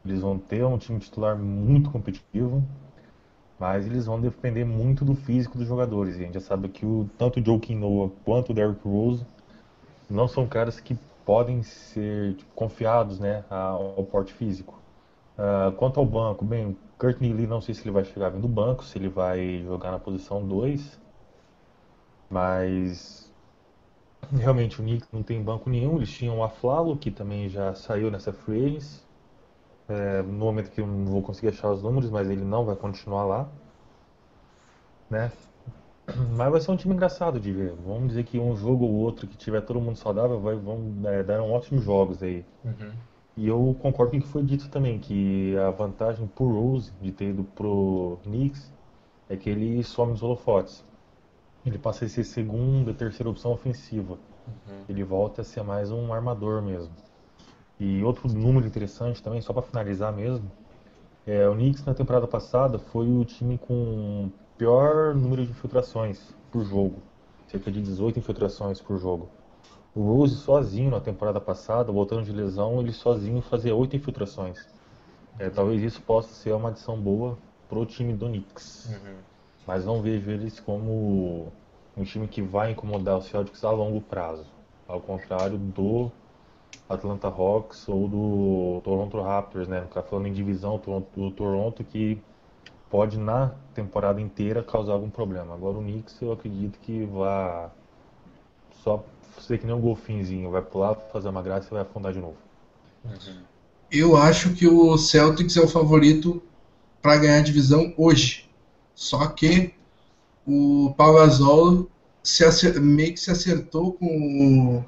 Eles 0.06 0.22
vão 0.22 0.38
ter 0.38 0.64
um 0.64 0.78
time 0.78 1.00
titular 1.00 1.36
muito 1.36 1.90
competitivo, 1.90 2.64
mas 3.60 3.88
eles 3.88 4.06
vão 4.06 4.22
depender 4.22 4.66
muito 4.66 5.04
do 5.04 5.16
físico 5.16 5.58
dos 5.58 5.68
jogadores. 5.68 6.16
E 6.16 6.20
a 6.20 6.24
gente 6.26 6.36
já 6.36 6.42
sabe 6.42 6.70
que 6.70 6.86
o, 6.86 7.10
tanto 7.18 7.40
o 7.40 7.46
Joe 7.46 7.76
Noah 7.76 8.12
quanto 8.24 8.52
o 8.52 8.54
Derrick 8.54 8.88
Rose 8.88 9.26
não 10.08 10.28
são 10.28 10.48
caras 10.48 10.80
que 10.80 10.96
podem 11.26 11.64
ser 11.64 12.36
tipo, 12.36 12.54
confiados 12.54 13.20
né, 13.20 13.44
ao 13.50 14.04
porte 14.04 14.34
físico. 14.34 14.80
Uh, 15.38 15.72
quanto 15.72 16.00
ao 16.00 16.06
banco, 16.06 16.46
bem, 16.46 16.68
o 16.68 16.78
Courtney 17.00 17.34
Lee 17.34 17.48
não 17.48 17.62
sei 17.62 17.74
se 17.74 17.82
ele 17.82 17.92
vai 17.92 18.06
chegar 18.06 18.30
vindo 18.30 18.42
do 18.42 18.48
banco, 18.48 18.84
se 18.84 18.98
ele 18.98 19.10
vai 19.10 19.64
jogar 19.64 19.92
na 19.92 19.98
posição 19.98 20.46
2, 20.46 21.00
mas 22.30 23.31
Realmente 24.30 24.80
o 24.80 24.84
Knicks 24.84 25.10
não 25.12 25.24
tem 25.24 25.42
banco 25.42 25.70
nenhum, 25.70 25.98
eles 25.98 26.12
tinham 26.12 26.38
o 26.38 26.44
Aflalo, 26.44 26.96
que 26.96 27.12
também 27.12 27.50
já 27.50 27.74
saiu 27.74 28.12
nessa 28.12 28.32
free 28.32 28.66
agency. 28.66 29.02
É, 29.90 30.22
no 30.22 30.46
momento 30.46 30.72
que 30.72 30.80
eu 30.80 30.88
não 30.88 31.06
vou 31.06 31.22
conseguir 31.22 31.50
achar 31.50 31.70
os 31.70 31.82
números, 31.82 32.10
mas 32.10 32.30
ele 32.30 32.44
não 32.44 32.64
vai 32.64 32.76
continuar 32.76 33.26
lá. 33.26 33.50
Né? 35.10 35.32
Mas 36.36 36.52
vai 36.52 36.62
ser 36.62 36.72
um 36.72 36.78
time 36.78 36.94
engraçado 36.94 37.40
de 37.40 37.52
ver. 37.52 37.74
Vamos 37.86 38.10
dizer 38.10 38.24
que 38.24 38.40
um 38.40 38.56
jogo 38.56 38.86
ou 38.86 38.94
outro 38.94 39.28
que 39.28 39.36
tiver 39.36 39.62
todo 39.62 39.82
mundo 39.82 39.98
saudável 39.98 40.40
vai, 40.40 40.56
vão 40.56 40.94
é, 41.06 41.24
dar 41.24 41.42
um 41.42 41.52
ótimos 41.52 41.84
jogos 41.84 42.24
aí. 42.24 42.46
Uhum. 42.64 42.92
E 43.36 43.48
eu 43.48 43.76
concordo 43.82 44.12
com 44.12 44.18
o 44.18 44.22
que 44.22 44.28
foi 44.28 44.44
dito 44.44 44.70
também, 44.70 45.00
que 45.00 45.58
a 45.58 45.72
vantagem 45.72 46.28
por 46.28 46.52
Rose 46.52 46.92
de 47.02 47.12
ter 47.12 47.30
ido 47.30 47.44
pro 47.44 48.18
Knicks 48.24 48.72
é 49.30 49.36
que 49.36 49.50
ele 49.50 49.84
some 49.84 50.12
nos 50.12 50.22
holofotes 50.22 50.84
ele 51.66 51.78
passa 51.78 52.06
a 52.06 52.10
ser 52.10 52.24
segunda, 52.24 52.94
terceira 52.94 53.30
opção 53.30 53.52
ofensiva. 53.52 54.18
Uhum. 54.48 54.84
Ele 54.90 55.04
volta 55.04 55.42
a 55.42 55.44
ser 55.44 55.64
mais 55.64 55.92
um 55.92 56.12
armador 56.14 56.62
mesmo. 56.62 56.94
E 57.80 58.04
outro 58.04 58.28
número 58.28 58.66
interessante 58.66 59.22
também, 59.22 59.42
só 59.42 59.54
para 59.54 59.62
finalizar 59.62 60.14
mesmo, 60.14 60.52
é, 61.26 61.48
o 61.48 61.54
Knicks 61.54 61.86
na 61.86 61.94
temporada 61.94 62.28
passada 62.28 62.80
foi 62.80 63.08
o 63.08 63.24
time 63.24 63.58
com 63.58 64.32
pior 64.58 65.16
número 65.16 65.46
de 65.46 65.52
infiltrações 65.52 66.34
por 66.52 66.64
jogo, 66.64 67.02
cerca 67.48 67.72
de 67.72 67.82
18 67.82 68.20
infiltrações 68.20 68.82
por 68.82 68.98
jogo. 68.98 69.30
O 69.94 70.02
Rose 70.04 70.36
sozinho 70.36 70.90
na 70.90 71.00
temporada 71.00 71.40
passada, 71.40 71.92
voltando 71.92 72.24
de 72.24 72.32
lesão, 72.32 72.80
ele 72.80 72.92
sozinho 72.92 73.42
fazia 73.42 73.76
8 73.76 73.96
infiltrações. 73.96 74.68
É, 75.38 75.50
talvez 75.50 75.82
isso 75.82 76.02
possa 76.02 76.34
ser 76.34 76.54
uma 76.54 76.70
adição 76.70 77.00
boa 77.00 77.38
pro 77.68 77.86
time 77.86 78.14
do 78.14 78.28
Knicks. 78.28 78.90
Uhum 78.90 79.31
mas 79.72 79.86
não 79.86 80.02
vejo 80.02 80.30
eles 80.30 80.60
como 80.60 81.48
um 81.96 82.04
time 82.04 82.28
que 82.28 82.42
vai 82.42 82.72
incomodar 82.72 83.18
os 83.18 83.28
Celtics 83.28 83.64
a 83.64 83.72
longo 83.72 84.02
prazo. 84.02 84.46
ao 84.86 85.00
contrário 85.00 85.58
do 85.58 86.12
Atlanta 86.90 87.30
Hawks 87.30 87.88
ou 87.88 88.06
do 88.06 88.82
Toronto 88.84 89.22
Raptors, 89.22 89.70
né? 89.70 89.88
Tá 89.94 90.04
falando 90.04 90.28
em 90.28 90.34
divisão 90.34 90.78
do 91.16 91.32
Toronto 91.32 91.86
que 91.86 92.22
pode 92.90 93.18
na 93.18 93.54
temporada 93.74 94.20
inteira 94.20 94.62
causar 94.62 94.92
algum 94.92 95.10
problema. 95.10 95.54
Agora 95.54 95.78
o 95.78 95.82
Knicks 95.82 96.22
eu 96.22 96.34
acredito 96.34 96.78
que 96.80 97.06
vai 97.06 97.70
só 98.84 99.02
ser 99.40 99.58
que 99.58 99.66
nem 99.66 99.74
um 99.74 99.80
golfinzinho, 99.80 100.52
vai 100.52 100.62
pular, 100.62 100.96
fazer 101.14 101.30
uma 101.30 101.42
graça 101.42 101.68
e 101.68 101.72
vai 101.72 101.84
afundar 101.84 102.12
de 102.12 102.20
novo. 102.20 102.36
Eu 103.90 104.18
acho 104.18 104.54
que 104.54 104.68
o 104.68 104.98
Celtics 104.98 105.56
é 105.56 105.62
o 105.62 105.68
favorito 105.70 106.44
para 107.02 107.16
ganhar 107.16 107.38
a 107.38 107.42
divisão 107.42 107.94
hoje. 107.96 108.51
Só 109.02 109.26
que 109.30 109.74
o 110.46 110.94
Pau 110.96 111.16
Gasol 111.16 111.90
se 112.22 112.80
meio 112.80 113.16
que 113.16 113.20
se 113.20 113.32
acertou 113.32 113.94
com 113.94 114.86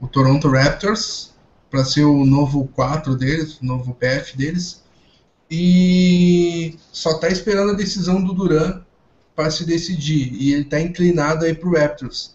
o, 0.00 0.04
o 0.04 0.08
Toronto 0.08 0.48
Raptors 0.48 1.32
para 1.70 1.84
ser 1.84 2.02
o 2.02 2.24
novo 2.24 2.66
4 2.74 3.14
deles, 3.14 3.60
o 3.60 3.64
novo 3.64 3.94
PF 3.94 4.36
deles. 4.36 4.82
E 5.48 6.76
só 6.90 7.12
está 7.12 7.28
esperando 7.28 7.70
a 7.70 7.76
decisão 7.76 8.20
do 8.20 8.34
Duran 8.34 8.82
para 9.36 9.52
se 9.52 9.64
decidir. 9.64 10.32
E 10.32 10.52
ele 10.52 10.62
está 10.62 10.80
inclinado 10.80 11.44
aí 11.44 11.54
para 11.54 11.68
o 11.68 11.74
Raptors. 11.74 12.34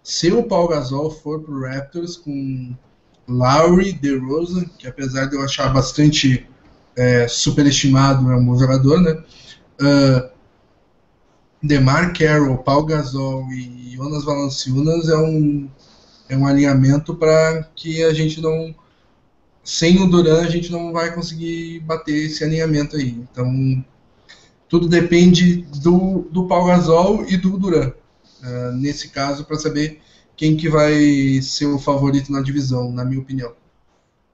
Se 0.00 0.30
o 0.30 0.44
Paul 0.44 0.68
Gasol 0.68 1.10
for 1.10 1.42
para 1.42 1.52
o 1.52 1.60
Raptors 1.60 2.16
com 2.16 2.72
Lowry, 3.26 3.94
DeRozan, 3.94 4.64
que 4.78 4.86
apesar 4.86 5.26
de 5.26 5.34
eu 5.34 5.42
achar 5.42 5.72
bastante 5.72 6.46
é, 6.94 7.26
superestimado, 7.26 8.30
é 8.30 8.36
um 8.36 8.46
bom 8.46 8.56
jogador, 8.56 9.00
né? 9.02 9.20
Uh, 9.80 10.30
Demar 11.62 12.12
Carroll, 12.12 12.58
Paul 12.58 12.84
Gasol 12.84 13.50
e 13.52 13.94
Jonas 13.94 14.24
Valanciunas 14.24 15.08
é 15.08 15.16
um, 15.16 15.68
é 16.28 16.36
um 16.36 16.46
alinhamento 16.46 17.14
para 17.14 17.64
que 17.74 18.02
a 18.02 18.12
gente 18.12 18.40
não. 18.40 18.74
Sem 19.62 20.02
o 20.02 20.06
Duran, 20.06 20.40
a 20.42 20.48
gente 20.48 20.72
não 20.72 20.92
vai 20.92 21.14
conseguir 21.14 21.80
bater 21.80 22.26
esse 22.26 22.42
alinhamento 22.42 22.96
aí. 22.96 23.10
Então, 23.10 23.84
tudo 24.68 24.88
depende 24.88 25.62
do, 25.82 26.26
do 26.30 26.46
Paul 26.46 26.66
Gasol 26.66 27.24
e 27.26 27.36
do 27.36 27.58
Duran. 27.58 27.92
Uh, 28.42 28.72
nesse 28.72 29.10
caso, 29.10 29.44
para 29.44 29.58
saber 29.58 30.00
quem 30.34 30.56
que 30.56 30.70
vai 30.70 31.42
ser 31.42 31.66
o 31.66 31.78
favorito 31.78 32.32
na 32.32 32.40
divisão, 32.40 32.90
na 32.90 33.04
minha 33.04 33.20
opinião. 33.20 33.52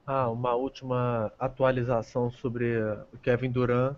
Ah, 0.05 0.29
uma 0.29 0.55
última 0.55 1.33
atualização 1.37 2.31
sobre 2.31 2.81
o 3.13 3.17
Kevin 3.21 3.51
Durant. 3.51 3.97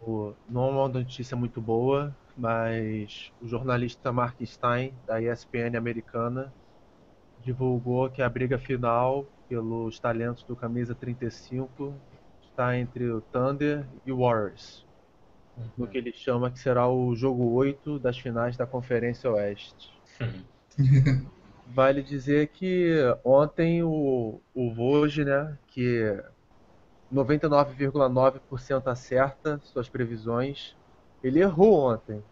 O, 0.00 0.32
não 0.48 0.68
é 0.68 0.70
uma 0.70 0.88
notícia 0.88 1.36
muito 1.36 1.60
boa, 1.60 2.14
mas 2.36 3.32
o 3.42 3.48
jornalista 3.48 4.12
Mark 4.12 4.40
Stein, 4.44 4.94
da 5.06 5.20
ESPN 5.20 5.76
americana, 5.76 6.52
divulgou 7.42 8.08
que 8.08 8.22
a 8.22 8.28
briga 8.28 8.58
final 8.58 9.26
pelos 9.48 9.98
talentos 9.98 10.42
do 10.44 10.54
camisa 10.54 10.94
35 10.94 11.94
está 12.42 12.76
entre 12.78 13.10
o 13.10 13.20
Thunder 13.20 13.84
e 14.04 14.12
o 14.12 14.18
Warriors, 14.18 14.86
uhum. 15.56 15.64
no 15.78 15.86
que 15.86 15.98
ele 15.98 16.12
chama 16.12 16.50
que 16.50 16.58
será 16.58 16.88
o 16.88 17.14
jogo 17.14 17.52
8 17.52 17.98
das 17.98 18.18
finais 18.18 18.56
da 18.56 18.66
Conferência 18.66 19.30
Oeste. 19.30 19.92
Uhum. 20.20 21.26
vale 21.68 22.02
dizer 22.02 22.48
que 22.48 22.96
ontem 23.24 23.82
o, 23.82 24.40
o 24.54 24.74
Vogue, 24.74 25.24
né, 25.24 25.56
que 25.68 26.22
99,9% 27.12 28.86
acerta 28.86 29.60
suas 29.64 29.88
previsões, 29.88 30.76
ele 31.22 31.40
errou 31.40 31.92
ontem. 31.92 32.22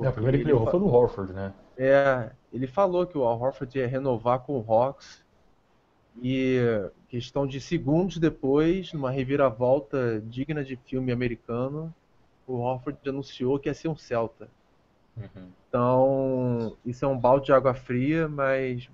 É, 0.00 0.08
o 0.08 0.12
primeiro 0.12 0.38
que 0.38 0.44
ele 0.44 0.50
errou 0.52 0.70
foi 0.70 0.80
no 0.80 0.86
Horford, 0.86 1.32
né? 1.32 1.52
É, 1.76 2.30
ele 2.52 2.66
falou 2.66 3.06
que 3.06 3.16
o 3.16 3.24
Al 3.24 3.40
Horford 3.40 3.78
ia 3.78 3.86
renovar 3.86 4.40
com 4.40 4.58
o 4.58 4.72
Hawks 4.72 5.24
e 6.20 6.58
questão 7.08 7.46
de 7.46 7.60
segundos 7.60 8.18
depois, 8.18 8.92
numa 8.92 9.10
reviravolta 9.10 10.20
digna 10.20 10.64
de 10.64 10.76
filme 10.76 11.12
americano, 11.12 11.94
o 12.46 12.54
Horford 12.54 12.98
anunciou 13.08 13.58
que 13.58 13.68
ia 13.68 13.74
ser 13.74 13.88
um 13.88 13.96
Celta. 13.96 14.48
Uhum. 15.16 15.48
Então, 15.68 16.76
isso 16.84 17.04
é 17.04 17.08
um 17.08 17.18
balde 17.18 17.46
de 17.46 17.52
água 17.52 17.74
fria, 17.74 18.28
mas 18.28 18.88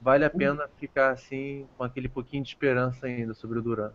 vale 0.00 0.24
a 0.24 0.30
pena 0.30 0.68
ficar 0.76 1.10
assim 1.10 1.66
com 1.76 1.84
aquele 1.84 2.08
pouquinho 2.08 2.42
de 2.42 2.48
esperança 2.48 3.06
ainda 3.06 3.34
sobre 3.34 3.58
o 3.58 3.62
Duran. 3.62 3.92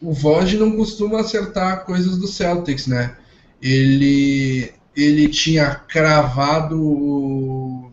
O 0.00 0.12
Voj 0.12 0.56
não 0.56 0.76
costuma 0.76 1.20
acertar 1.20 1.84
coisas 1.84 2.16
do 2.16 2.26
Celtics, 2.26 2.86
né? 2.86 3.16
Ele 3.60 4.72
ele 4.96 5.28
tinha 5.28 5.74
cravado 5.74 7.90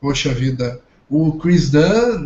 poxa 0.00 0.34
vida 0.34 0.82
o 1.08 1.38
Chris 1.38 1.70
Dunn 1.70 2.18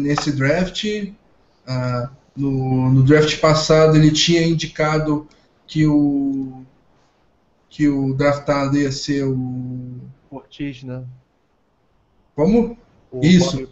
nesse 0.00 0.32
draft 0.32 0.82
uh, 0.84 2.08
no, 2.34 2.90
no 2.90 3.02
draft 3.02 3.38
passado 3.38 3.96
ele 3.96 4.10
tinha 4.10 4.46
indicado 4.46 5.28
que 5.66 5.86
o 5.86 6.64
que 7.68 7.88
o 7.88 8.14
draftado 8.14 8.76
ia 8.76 8.90
ser 8.90 9.24
o. 9.24 10.00
Ortiz, 10.30 10.82
né? 10.82 11.04
Como? 12.34 12.78
O 13.10 13.24
Isso. 13.24 13.68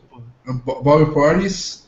Bobby 0.53 1.13
Portis. 1.13 1.87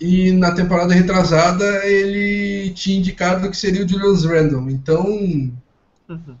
E 0.00 0.32
na 0.32 0.54
temporada 0.54 0.94
retrasada 0.94 1.64
ele 1.86 2.70
tinha 2.70 2.98
indicado 2.98 3.50
que 3.50 3.56
seria 3.56 3.84
o 3.84 3.88
Julius 3.88 4.24
Randle. 4.24 4.70
Então. 4.70 5.04
Uhum. 5.04 6.36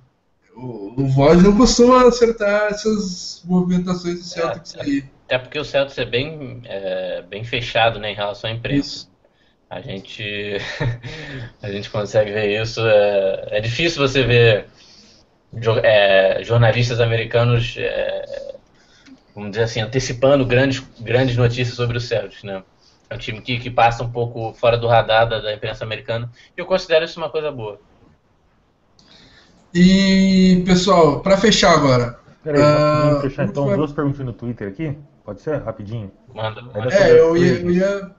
O, 0.54 1.02
o 1.02 1.06
Void 1.08 1.42
não 1.42 1.54
costuma 1.54 2.08
acertar 2.08 2.68
essas 2.70 3.42
movimentações 3.44 4.18
do 4.20 4.24
Celtics 4.24 4.74
é, 4.76 4.80
aí. 4.80 5.04
Até 5.26 5.38
porque 5.38 5.58
o 5.58 5.64
Celtics 5.64 5.98
é 5.98 6.04
bem, 6.06 6.62
é, 6.64 7.22
bem 7.22 7.44
fechado 7.44 7.98
né, 7.98 8.12
em 8.12 8.14
relação 8.14 8.48
à 8.48 8.52
imprensa. 8.52 8.88
Isso. 8.88 9.10
A 9.68 9.80
gente, 9.80 10.22
a 11.60 11.70
gente 11.70 11.90
consegue 11.90 12.32
ver 12.32 12.62
isso. 12.62 12.80
É, 12.80 13.48
é 13.50 13.60
difícil 13.60 14.00
você 14.00 14.22
ver 14.22 14.66
é, 15.82 16.42
jornalistas 16.42 17.00
americanos, 17.00 17.74
é, 17.78 18.55
vamos 19.36 19.50
dizer 19.50 19.64
assim, 19.64 19.80
antecipando 19.80 20.46
grandes, 20.46 20.82
grandes 20.98 21.36
notícias 21.36 21.76
sobre 21.76 21.98
o 21.98 22.00
Celtics, 22.00 22.42
né? 22.42 22.62
É 23.08 23.14
um 23.14 23.18
time 23.18 23.40
que, 23.40 23.58
que 23.60 23.70
passa 23.70 24.02
um 24.02 24.10
pouco 24.10 24.52
fora 24.54 24.76
do 24.78 24.88
radar 24.88 25.28
da, 25.28 25.38
da 25.38 25.54
imprensa 25.54 25.84
americana 25.84 26.28
e 26.56 26.60
eu 26.60 26.66
considero 26.66 27.04
isso 27.04 27.20
uma 27.20 27.28
coisa 27.28 27.52
boa. 27.52 27.78
E, 29.72 30.62
pessoal, 30.66 31.20
para 31.20 31.36
fechar 31.36 31.72
agora. 31.72 32.18
Peraí, 32.42 32.62
uh, 32.62 33.20
fechar 33.20 33.44
então 33.44 33.76
duas 33.76 33.92
perguntas 33.92 34.24
no 34.24 34.32
Twitter 34.32 34.68
aqui? 34.68 34.96
Pode 35.22 35.42
ser? 35.42 35.62
Rapidinho? 35.62 36.10
Manda. 36.34 36.62
É, 36.90 37.12
eu 37.20 37.36
ia, 37.36 37.60
eu 37.60 37.70
ia, 37.70 38.10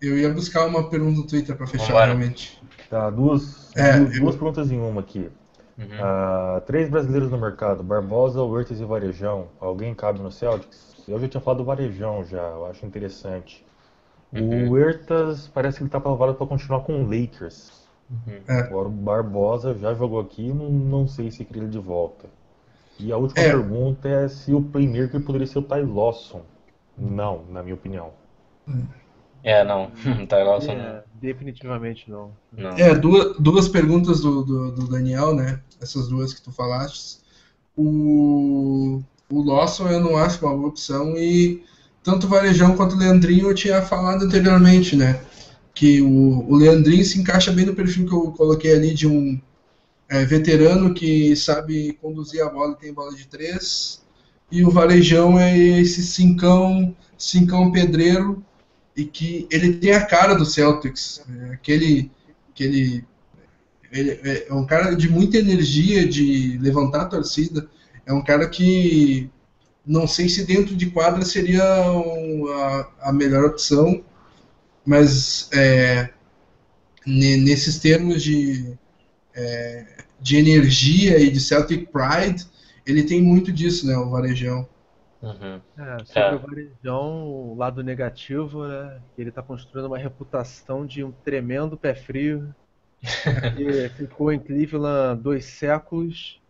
eu 0.00 0.18
ia 0.18 0.30
buscar 0.30 0.66
uma 0.66 0.88
pergunta 0.88 1.18
no 1.18 1.26
Twitter 1.26 1.56
para 1.56 1.66
fechar, 1.66 1.86
Vambora. 1.86 2.06
realmente. 2.06 2.62
Tá, 2.88 3.10
duas, 3.10 3.70
é, 3.74 3.98
duas, 3.98 4.14
eu... 4.14 4.20
duas 4.20 4.36
perguntas 4.36 4.70
em 4.70 4.78
uma 4.78 5.00
aqui. 5.00 5.28
Uhum. 5.82 6.56
Uh, 6.56 6.60
três 6.62 6.88
brasileiros 6.88 7.30
no 7.30 7.38
mercado, 7.38 7.82
Barbosa, 7.82 8.42
Huertas 8.42 8.80
e 8.80 8.84
Varejão. 8.84 9.48
Alguém 9.60 9.94
cabe 9.94 10.20
no 10.20 10.30
Celtics? 10.30 10.94
Eu 11.08 11.18
já 11.18 11.28
tinha 11.28 11.40
falado 11.40 11.58
do 11.58 11.64
Varejão 11.64 12.24
já, 12.24 12.42
eu 12.42 12.66
acho 12.66 12.86
interessante. 12.86 13.64
Uhum. 14.32 14.68
O 14.68 14.72
Huertas 14.72 15.48
parece 15.48 15.78
que 15.78 15.84
ele 15.84 15.90
tá 15.90 15.98
aprovado 15.98 16.34
para 16.34 16.46
continuar 16.46 16.80
com 16.80 17.02
o 17.02 17.04
Lakers. 17.04 17.86
Uhum. 18.10 18.40
É. 18.48 18.60
Agora 18.60 18.88
o 18.88 18.92
Barbosa 18.92 19.74
já 19.74 19.94
jogou 19.94 20.20
aqui, 20.20 20.52
não, 20.52 20.70
não 20.70 21.08
sei 21.08 21.30
se 21.30 21.44
queria 21.44 21.62
ele 21.62 21.70
de 21.70 21.78
volta. 21.78 22.28
E 22.98 23.10
a 23.12 23.16
última 23.16 23.40
é. 23.40 23.50
pergunta 23.50 24.08
é 24.08 24.28
se 24.28 24.54
o 24.54 24.62
playmaker 24.62 25.20
poderia 25.24 25.46
ser 25.46 25.58
o 25.58 25.62
Ty 25.62 25.82
Lawson. 25.82 26.42
Não, 26.96 27.44
na 27.48 27.62
minha 27.62 27.74
opinião. 27.74 28.10
Hum. 28.68 28.84
É, 29.42 29.64
não. 29.64 29.90
Ty 30.28 30.42
Lawson 30.44 30.72
é, 30.72 31.02
Definitivamente 31.20 32.10
não. 32.10 32.32
não. 32.52 32.70
É, 32.70 32.94
duas, 32.94 33.36
duas 33.38 33.68
perguntas 33.68 34.20
do, 34.20 34.42
do, 34.44 34.72
do, 34.72 34.88
Daniel, 34.88 35.34
né? 35.34 35.60
Essas 35.80 36.08
duas 36.08 36.32
que 36.32 36.42
tu 36.42 36.52
falaste. 36.52 37.20
O, 37.76 39.02
o 39.30 39.42
Lawson 39.42 39.88
eu 39.88 40.00
não 40.00 40.16
acho 40.16 40.44
uma 40.44 40.54
boa 40.54 40.68
opção 40.68 41.16
e 41.16 41.62
tanto 42.02 42.26
o 42.26 42.28
Varejão 42.28 42.76
quanto 42.76 42.94
o 42.94 42.98
Leandrinho 42.98 43.48
eu 43.48 43.54
tinha 43.54 43.82
falado 43.82 44.24
anteriormente, 44.24 44.94
né? 44.94 45.20
Que 45.74 46.02
o, 46.02 46.44
o 46.48 46.56
Leandrinho 46.56 47.04
se 47.04 47.18
encaixa 47.18 47.50
bem 47.50 47.64
no 47.64 47.74
perfil 47.74 48.06
que 48.06 48.14
eu 48.14 48.32
coloquei 48.32 48.74
ali 48.74 48.94
de 48.94 49.06
um 49.06 49.40
é, 50.08 50.24
veterano 50.24 50.92
que 50.92 51.34
sabe 51.34 51.94
conduzir 52.00 52.42
a 52.42 52.50
bola 52.50 52.72
e 52.72 52.82
tem 52.82 52.92
bola 52.92 53.14
de 53.14 53.26
três. 53.26 54.02
E 54.50 54.64
o 54.64 54.70
Varejão 54.70 55.38
é 55.38 55.56
esse 55.56 56.02
cincão, 56.02 56.94
cincão 57.16 57.72
pedreiro 57.72 58.44
e 58.96 59.04
que 59.04 59.46
ele 59.50 59.74
tem 59.74 59.92
a 59.92 60.04
cara 60.04 60.34
do 60.34 60.44
Celtics, 60.44 61.22
é, 61.28 61.54
aquele, 61.54 62.10
aquele 62.50 63.04
ele 63.90 64.18
é 64.48 64.52
um 64.52 64.64
cara 64.64 64.94
de 64.94 65.08
muita 65.08 65.36
energia, 65.36 66.08
de 66.08 66.58
levantar 66.58 67.02
a 67.02 67.06
torcida, 67.06 67.68
é 68.06 68.12
um 68.12 68.24
cara 68.24 68.48
que 68.48 69.30
não 69.86 70.06
sei 70.06 70.28
se 70.28 70.44
dentro 70.44 70.74
de 70.74 70.90
quadra 70.90 71.24
seria 71.24 71.62
a, 71.62 73.08
a 73.08 73.12
melhor 73.12 73.44
opção, 73.44 74.02
mas 74.84 75.48
é, 75.52 76.10
nesses 77.06 77.78
termos 77.78 78.22
de, 78.22 78.76
é, 79.34 79.86
de 80.20 80.36
energia 80.36 81.18
e 81.18 81.30
de 81.30 81.40
Celtic 81.40 81.88
Pride, 81.90 82.46
ele 82.86 83.02
tem 83.02 83.20
muito 83.20 83.52
disso, 83.52 83.86
né, 83.86 83.96
o 83.96 84.10
Varejão. 84.10 84.66
Uhum. 85.22 85.60
É, 85.78 86.04
sobre 86.04 86.20
é. 86.20 86.34
o 86.34 86.38
Varejão, 86.40 87.26
o 87.28 87.54
lado 87.54 87.82
negativo, 87.82 88.66
né, 88.66 89.00
ele 89.16 89.28
está 89.28 89.40
construindo 89.40 89.86
uma 89.86 89.98
reputação 89.98 90.84
de 90.84 91.04
um 91.04 91.12
tremendo 91.12 91.76
pé 91.76 91.94
frio, 91.94 92.52
que 93.56 93.88
ficou 93.90 94.32
em 94.32 94.40
Cleveland 94.40 95.22
dois 95.22 95.44
séculos, 95.44 96.40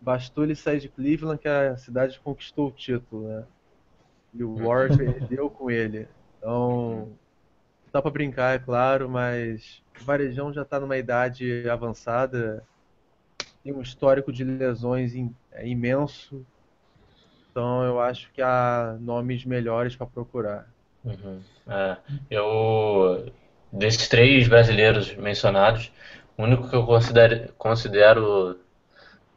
bastou 0.00 0.44
ele 0.44 0.54
sair 0.54 0.80
de 0.80 0.88
Cleveland 0.88 1.38
que 1.38 1.48
a 1.48 1.76
cidade 1.76 2.18
conquistou 2.20 2.68
o 2.68 2.72
título, 2.72 3.28
né, 3.28 3.44
e 4.32 4.42
o 4.42 4.66
Ward 4.66 4.96
perdeu 4.96 5.50
com 5.50 5.70
ele. 5.70 6.08
Então, 6.38 7.12
dá 7.92 8.00
para 8.00 8.10
brincar, 8.10 8.54
é 8.54 8.58
claro, 8.58 9.10
mas 9.10 9.82
o 10.00 10.04
Varejão 10.04 10.54
já 10.54 10.62
está 10.62 10.80
numa 10.80 10.96
idade 10.96 11.68
avançada, 11.68 12.64
tem 13.62 13.74
um 13.74 13.82
histórico 13.82 14.32
de 14.32 14.42
lesões 14.42 15.12
é, 15.52 15.68
imenso, 15.68 16.46
então 17.56 17.82
eu 17.82 17.98
acho 17.98 18.30
que 18.34 18.42
há 18.42 18.98
nomes 19.00 19.46
melhores 19.46 19.96
para 19.96 20.06
procurar. 20.06 20.66
Uhum. 21.02 21.40
É, 21.66 21.96
eu, 22.30 23.32
desses 23.72 24.06
três 24.08 24.46
brasileiros 24.46 25.16
mencionados, 25.16 25.90
o 26.36 26.42
único 26.42 26.68
que 26.68 26.76
eu 26.76 26.84
considero, 26.84 27.50
considero 27.56 28.60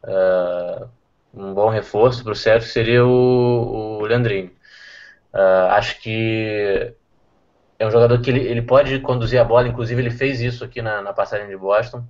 uh, 0.04 0.90
um 1.34 1.54
bom 1.54 1.70
reforço 1.70 2.22
para 2.22 2.34
o 2.34 2.36
Celtic 2.36 2.68
seria 2.68 3.06
o, 3.06 4.00
o 4.00 4.02
Leandrinho. 4.02 4.52
Uh, 5.34 5.70
acho 5.70 6.02
que 6.02 6.94
é 7.80 7.88
um 7.88 7.92
jogador 7.92 8.20
que 8.20 8.30
ele, 8.30 8.42
ele 8.42 8.62
pode 8.62 9.00
conduzir 9.00 9.40
a 9.40 9.46
bola, 9.46 9.70
inclusive 9.70 10.02
ele 10.02 10.12
fez 10.12 10.42
isso 10.42 10.66
aqui 10.66 10.82
na, 10.82 11.02
na 11.02 11.14
passagem 11.14 11.48
de 11.48 11.56
Boston, 11.56 12.04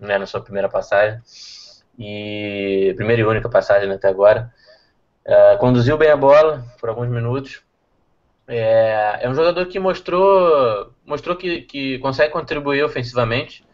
né, 0.00 0.16
na 0.16 0.24
sua 0.24 0.40
primeira 0.40 0.70
passagem, 0.70 1.20
e 1.98 2.94
primeira 2.96 3.20
e 3.20 3.26
única 3.26 3.50
passagem 3.50 3.92
até 3.92 4.08
agora. 4.08 4.50
Uh, 5.26 5.58
conduziu 5.58 5.96
bem 5.96 6.10
a 6.10 6.16
bola 6.16 6.64
por 6.78 6.88
alguns 6.88 7.08
minutos. 7.08 7.62
É, 8.46 9.20
é 9.22 9.28
um 9.28 9.34
jogador 9.34 9.66
que 9.66 9.78
mostrou, 9.78 10.92
mostrou 11.04 11.34
que, 11.36 11.62
que 11.62 11.98
consegue 11.98 12.32
contribuir 12.32 12.82
ofensivamente. 12.84 13.64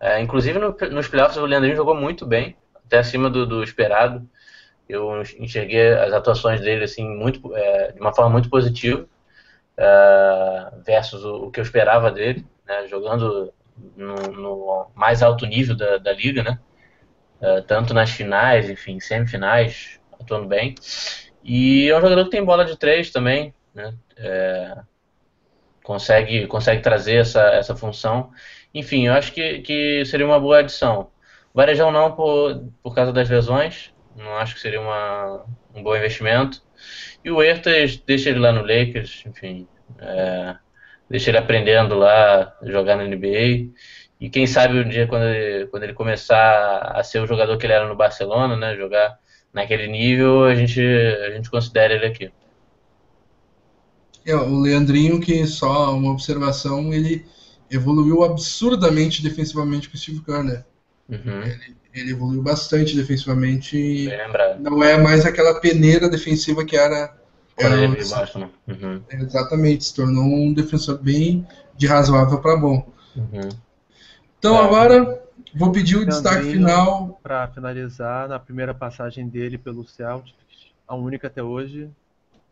É, 0.00 0.20
inclusive 0.20 0.58
no, 0.58 0.76
nos 0.90 1.08
playoffs 1.08 1.36
o 1.36 1.46
Leandrinho 1.46 1.76
jogou 1.76 1.94
muito 1.94 2.26
bem, 2.26 2.56
até 2.84 2.98
acima 2.98 3.30
do, 3.30 3.46
do 3.46 3.62
esperado. 3.62 4.28
Eu 4.88 5.22
enxerguei 5.38 5.92
as 5.94 6.12
atuações 6.12 6.60
dele 6.60 6.84
assim 6.84 7.08
muito, 7.08 7.54
é, 7.56 7.92
de 7.92 8.00
uma 8.00 8.14
forma 8.14 8.30
muito 8.30 8.50
positiva 8.50 9.06
uh, 9.78 10.82
versus 10.84 11.24
o, 11.24 11.46
o, 11.46 11.50
que 11.50 11.60
eu 11.60 11.64
esperava 11.64 12.10
dele, 12.10 12.46
né, 12.66 12.86
jogando 12.86 13.52
no, 13.96 14.14
no, 14.14 14.90
mais 14.94 15.22
alto 15.22 15.44
nível 15.46 15.76
da, 15.76 15.98
da 15.98 16.12
liga, 16.12 16.42
né, 16.42 16.58
uh, 17.40 17.62
tanto 17.62 17.92
nas 17.92 18.10
finais, 18.10 18.70
enfim, 18.70 19.00
semifinais, 19.00 19.95
atuando 20.20 20.46
bem. 20.46 20.74
E 21.42 21.88
é 21.88 21.96
um 21.96 22.00
jogador 22.00 22.24
que 22.24 22.30
tem 22.30 22.44
bola 22.44 22.64
de 22.64 22.76
três 22.76 23.10
também, 23.10 23.54
né, 23.74 23.94
é, 24.16 24.76
consegue, 25.84 26.46
consegue 26.48 26.82
trazer 26.82 27.16
essa, 27.16 27.42
essa 27.50 27.76
função. 27.76 28.30
Enfim, 28.74 29.06
eu 29.06 29.12
acho 29.12 29.32
que, 29.32 29.60
que 29.60 30.04
seria 30.04 30.26
uma 30.26 30.40
boa 30.40 30.58
adição. 30.58 31.10
Varejão 31.54 31.90
não 31.92 32.12
por, 32.12 32.68
por 32.82 32.94
causa 32.94 33.12
das 33.12 33.30
lesões, 33.30 33.94
não 34.16 34.36
acho 34.36 34.54
que 34.54 34.60
seria 34.60 34.80
uma, 34.80 35.44
um 35.74 35.82
bom 35.82 35.96
investimento. 35.96 36.62
E 37.24 37.30
o 37.30 37.42
Ertas 37.42 37.96
deixa 37.96 38.30
ele 38.30 38.38
lá 38.38 38.52
no 38.52 38.62
Lakers, 38.62 39.24
enfim, 39.26 39.68
é, 39.98 40.56
deixa 41.08 41.30
ele 41.30 41.38
aprendendo 41.38 41.94
lá, 41.94 42.56
jogar 42.62 42.96
na 42.96 43.04
NBA. 43.04 43.70
E 44.20 44.30
quem 44.30 44.46
sabe 44.46 44.78
um 44.78 44.88
dia, 44.88 45.06
quando 45.06 45.24
ele, 45.24 45.66
quando 45.66 45.82
ele 45.84 45.94
começar 45.94 46.78
a 46.94 47.02
ser 47.02 47.20
o 47.20 47.26
jogador 47.26 47.56
que 47.58 47.66
ele 47.66 47.72
era 47.72 47.86
no 47.86 47.96
Barcelona, 47.96 48.56
né, 48.56 48.76
jogar 48.76 49.18
naquele 49.56 49.88
nível, 49.88 50.44
a 50.44 50.54
gente, 50.54 50.78
a 50.78 51.30
gente 51.30 51.50
considera 51.50 51.94
ele 51.94 52.04
aqui. 52.04 52.30
É, 54.26 54.36
o 54.36 54.60
Leandrinho, 54.60 55.18
que 55.18 55.46
só 55.46 55.94
uma 55.94 56.12
observação, 56.12 56.92
ele 56.92 57.24
evoluiu 57.70 58.22
absurdamente 58.22 59.22
defensivamente 59.22 59.88
com 59.88 59.96
o 59.96 59.98
Steve 59.98 60.20
Kerr, 60.20 60.44
né? 60.44 60.64
Uhum. 61.08 61.42
Ele, 61.42 61.76
ele, 61.94 62.10
evoluiu 62.10 62.42
bastante 62.42 62.94
defensivamente. 62.94 64.08
Não 64.60 64.82
é 64.82 64.98
mais 64.98 65.24
aquela 65.24 65.58
peneira 65.58 66.06
defensiva 66.08 66.62
que 66.62 66.76
era. 66.76 67.16
Quando 67.54 67.76
ele 67.76 68.04
baixo, 68.04 68.38
né? 68.38 68.50
Uhum. 68.68 69.00
Exatamente, 69.08 69.86
se 69.86 69.94
tornou 69.94 70.22
um 70.22 70.52
defensor 70.52 70.98
bem 70.98 71.46
de 71.74 71.86
razoável 71.86 72.38
para 72.42 72.56
bom. 72.56 72.86
Uhum. 73.16 73.48
Então 74.38 74.56
é. 74.56 74.64
agora 74.64 75.25
vou 75.56 75.72
pedir 75.72 75.96
o 75.96 76.06
destaque 76.06 76.52
final. 76.52 77.18
Para 77.22 77.48
finalizar, 77.48 78.28
na 78.28 78.38
primeira 78.38 78.74
passagem 78.74 79.28
dele 79.28 79.58
pelo 79.58 79.86
Celtics, 79.86 80.36
a 80.86 80.94
única 80.94 81.26
até 81.26 81.42
hoje, 81.42 81.90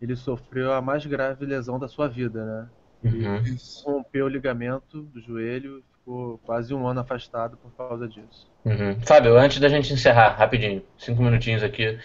ele 0.01 0.17
sofreu 0.17 0.73
a 0.73 0.83
mais 0.83 1.05
grave 1.07 1.47
lesão 1.47 1.79
da 1.79 1.89
sua 1.89 2.09
vida, 2.09 2.45
né? 2.45 2.67
Ele 3.05 3.27
uhum. 3.27 3.57
rompeu 3.85 4.27
o 4.27 4.29
ligamento 4.29 5.03
do 5.03 5.21
joelho 5.21 5.83
ficou 6.05 6.39
quase 6.45 6.75
um 6.75 6.87
ano 6.87 7.01
afastado 7.01 7.57
por 7.57 7.73
causa 7.73 8.07
disso. 8.07 8.47
Uhum. 8.65 9.01
Fábio, 9.01 9.37
antes 9.37 9.59
da 9.59 9.69
gente 9.69 9.93
encerrar, 9.93 10.37
rapidinho, 10.37 10.83
cinco 10.99 11.23
minutinhos 11.23 11.63
aqui, 11.63 11.99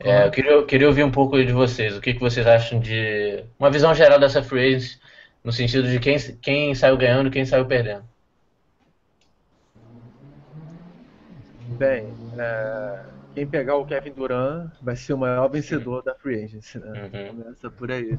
é, 0.00 0.26
eu 0.26 0.30
queria, 0.30 0.62
queria 0.64 0.88
ouvir 0.88 1.04
um 1.04 1.10
pouco 1.10 1.42
de 1.42 1.52
vocês. 1.52 1.96
O 1.96 2.00
que, 2.00 2.14
que 2.14 2.20
vocês 2.20 2.46
acham 2.46 2.80
de 2.80 3.44
uma 3.58 3.70
visão 3.70 3.94
geral 3.94 4.18
dessa 4.18 4.42
free 4.42 4.74
agency, 4.74 4.98
no 5.44 5.52
sentido 5.52 5.88
de 5.88 6.00
quem, 6.00 6.16
quem 6.40 6.74
saiu 6.74 6.96
ganhando 6.96 7.28
e 7.28 7.30
quem 7.30 7.44
saiu 7.44 7.66
perdendo? 7.66 8.04
Bem, 11.82 12.06
é, 12.38 13.04
quem 13.34 13.44
pegar 13.44 13.74
o 13.74 13.84
Kevin 13.84 14.12
Durant 14.12 14.70
vai 14.80 14.94
ser 14.94 15.14
o 15.14 15.18
maior 15.18 15.48
vencedor 15.48 16.00
da 16.00 16.14
free 16.14 16.44
agency. 16.44 16.78
Né? 16.78 17.10
Uhum. 17.12 17.42
Começa 17.42 17.68
por 17.68 17.90
aí. 17.90 18.16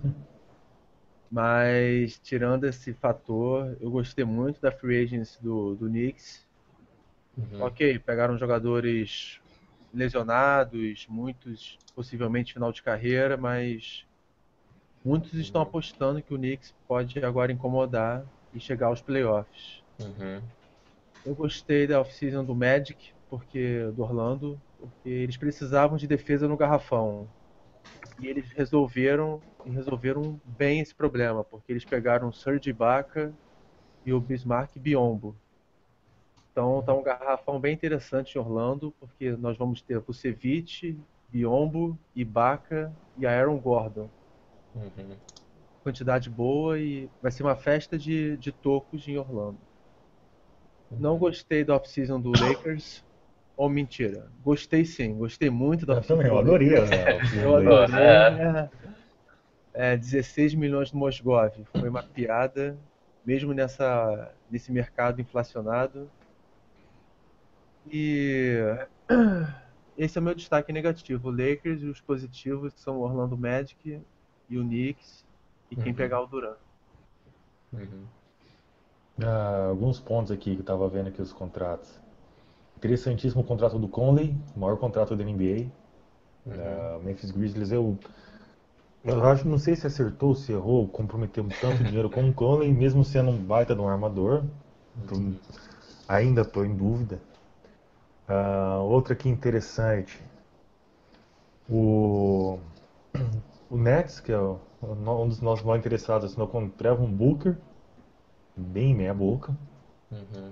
Mas, 1.31 2.19
tirando 2.19 2.65
esse 2.65 2.93
fator, 2.93 3.77
eu 3.79 3.89
gostei 3.89 4.25
muito 4.25 4.59
da 4.59 4.69
free 4.69 5.01
agency 5.01 5.41
do, 5.41 5.75
do 5.75 5.87
Knicks. 5.87 6.45
Uhum. 7.37 7.61
Ok, 7.61 7.99
pegaram 7.99 8.37
jogadores 8.37 9.39
lesionados, 9.93 11.07
muitos 11.07 11.77
possivelmente 11.95 12.51
final 12.51 12.73
de 12.73 12.83
carreira, 12.83 13.37
mas 13.37 14.05
muitos 15.05 15.33
estão 15.35 15.61
uhum. 15.61 15.67
apostando 15.69 16.21
que 16.21 16.33
o 16.33 16.37
Knicks 16.37 16.75
pode 16.85 17.17
agora 17.23 17.53
incomodar 17.53 18.25
e 18.53 18.59
chegar 18.59 18.87
aos 18.87 19.01
playoffs. 19.01 19.81
Uhum. 20.01 20.41
Eu 21.25 21.33
gostei 21.33 21.87
da 21.87 22.01
off-season 22.01 22.43
do 22.43 22.53
Magic, 22.53 23.12
porque 23.33 23.91
do 23.95 24.03
Orlando, 24.03 24.61
porque 24.79 25.09
eles 25.09 25.37
precisavam 25.37 25.97
de 25.97 26.05
defesa 26.05 26.47
no 26.47 26.55
garrafão. 26.55 27.27
E 28.19 28.27
eles 28.27 28.51
resolveram 28.51 29.41
resolveram 29.65 30.39
bem 30.45 30.81
esse 30.81 30.93
problema, 30.93 31.43
porque 31.43 31.71
eles 31.71 31.83
pegaram 31.83 32.27
o 32.27 32.31
Serge 32.31 32.69
Ibaka 32.69 33.33
e 34.05 34.13
o 34.13 34.19
Bismarck 34.19 34.77
Biombo. 34.77 35.35
Então 36.51 36.83
tá 36.83 36.93
um 36.93 37.01
garrafão 37.01 37.59
bem 37.59 37.73
interessante 37.73 38.35
em 38.35 38.39
Orlando, 38.39 38.93
porque 38.99 39.31
nós 39.31 39.57
vamos 39.57 39.81
ter 39.81 39.97
Vucevic, 39.97 40.95
Biombo, 41.27 41.97
Ibaka 42.15 42.93
e 43.17 43.25
Aaron 43.25 43.57
Gordon. 43.57 44.11
Uhum. 44.75 45.17
Quantidade 45.81 46.29
boa 46.29 46.77
e 46.77 47.09
vai 47.19 47.31
ser 47.31 47.41
uma 47.41 47.55
festa 47.55 47.97
de, 47.97 48.37
de 48.37 48.51
tocos 48.51 49.07
em 49.07 49.17
Orlando. 49.17 49.57
Uhum. 50.91 50.99
Não 50.99 51.17
gostei 51.17 51.63
da 51.63 51.75
off-season 51.75 52.21
do 52.21 52.29
Lakers. 52.29 53.03
Ou 53.55 53.67
oh, 53.67 53.69
mentira? 53.69 54.27
Gostei 54.43 54.83
sim, 54.83 55.15
gostei 55.15 55.49
muito 55.49 55.85
da 55.85 55.97
off-season. 55.97 56.23
Eu 56.25 56.39
adorei, 56.39 56.69
né? 56.69 57.19
Eu 57.41 57.55
adorei. 57.55 57.95
É 57.95 58.69
é, 59.73 59.97
16 59.97 60.53
milhões 60.53 60.91
do 60.91 60.97
Mosgov. 60.97 61.51
Foi 61.71 61.89
uma 61.89 62.03
piada, 62.03 62.77
mesmo 63.25 63.53
nessa, 63.53 64.31
nesse 64.49 64.71
mercado 64.71 65.19
inflacionado. 65.19 66.09
E 67.91 68.59
esse 69.97 70.17
é 70.17 70.21
o 70.21 70.23
meu 70.23 70.35
destaque 70.35 70.71
negativo. 70.71 71.29
O 71.29 71.31
Lakers 71.31 71.81
e 71.81 71.87
os 71.87 71.99
positivos 71.99 72.73
são 72.75 72.97
o 72.97 73.01
Orlando 73.01 73.37
Magic 73.37 74.01
e 74.49 74.57
o 74.57 74.63
Knicks 74.63 75.25
e 75.71 75.75
quem 75.75 75.91
uhum. 75.91 75.97
pegar 75.97 76.21
o 76.21 76.27
Duran. 76.27 76.55
Uhum. 77.73 78.05
Ah, 79.21 79.67
alguns 79.69 79.99
pontos 79.99 80.31
aqui 80.31 80.51
que 80.51 80.57
eu 80.57 80.61
estava 80.61 80.87
vendo 80.87 81.07
aqui 81.07 81.21
os 81.21 81.33
contratos. 81.33 81.99
Interessantíssimo 82.83 83.41
o 83.41 83.45
contrato 83.45 83.79
do 83.79 83.87
Conley, 83.87 84.35
maior 84.57 84.75
contrato 84.77 85.15
da 85.15 85.23
NBA. 85.23 85.67
Uhum. 86.45 86.53
Uh, 86.53 87.03
Memphis 87.03 87.31
Grizzlies, 87.31 87.71
eu 87.71 87.97
eu 89.05 89.21
acho, 89.25 89.47
não 89.47 89.57
sei 89.57 89.75
se 89.75 89.85
acertou, 89.85 90.33
se 90.33 90.53
errou, 90.53 90.87
comprometeu 90.87 91.45
tanto 91.59 91.83
dinheiro 91.83 92.09
com 92.09 92.29
o 92.29 92.33
Conley, 92.33 92.73
mesmo 92.73 93.03
sendo 93.03 93.31
um 93.31 93.37
baita 93.37 93.75
de 93.75 93.81
um 93.81 93.87
armador. 93.87 94.43
Então, 95.03 95.33
ainda 96.07 96.41
estou 96.41 96.65
em 96.65 96.73
dúvida. 96.73 97.19
Uh, 98.29 98.81
outra 98.83 99.13
que 99.13 99.27
interessante. 99.27 100.21
O, 101.69 102.59
o 103.69 103.77
Nets, 103.77 104.21
que 104.21 104.31
é 104.31 104.37
o, 104.37 104.57
um 104.81 105.27
dos 105.27 105.41
nossos 105.41 105.65
mais 105.65 105.79
interessados, 105.79 106.31
assinou 106.31 106.47
com 106.47 106.65
o 106.65 106.69
Trevor 106.69 107.07
Booker. 107.07 107.57
Bem 108.55 108.95
meia 108.95 109.13
boca. 109.13 109.53
Uhum. 110.09 110.51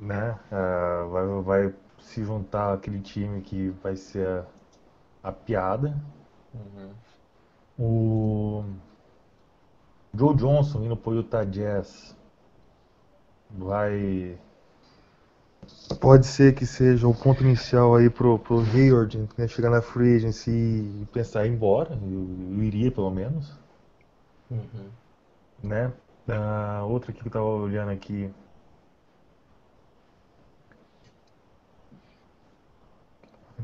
Né? 0.00 0.38
Uh, 0.50 1.10
vai, 1.10 1.42
vai 1.42 1.74
se 2.00 2.24
juntar 2.24 2.74
aquele 2.74 3.00
time 3.00 3.40
que 3.40 3.70
vai 3.82 3.96
ser 3.96 4.44
a 5.22 5.32
piada. 5.32 5.96
Uhum. 6.54 6.90
O 7.78 8.64
Joe 10.14 10.34
Johnson 10.36 10.84
indo 10.84 10.96
pro 10.96 11.14
Utah 11.14 11.44
Jazz 11.44 12.14
vai. 13.50 14.38
Pode 16.00 16.26
ser 16.26 16.54
que 16.54 16.66
seja 16.66 17.06
o 17.06 17.14
ponto 17.14 17.42
inicial 17.42 17.94
aí 17.94 18.10
pro, 18.10 18.38
pro 18.38 18.60
Hayward 18.60 19.28
né, 19.38 19.46
chegar 19.46 19.70
na 19.70 19.80
free 19.80 20.16
agency 20.16 20.50
e 20.50 21.06
pensar 21.12 21.46
em 21.46 21.50
ir 21.50 21.54
embora. 21.54 21.98
Eu, 22.02 22.26
eu 22.56 22.62
iria 22.62 22.90
pelo 22.90 23.10
menos. 23.10 23.56
Uhum. 24.50 24.88
Né? 25.62 25.92
Ah, 26.28 26.84
outra 26.84 27.10
aqui 27.10 27.20
que 27.20 27.28
eu 27.28 27.32
tava 27.32 27.44
olhando 27.44 27.90
aqui. 27.90 28.30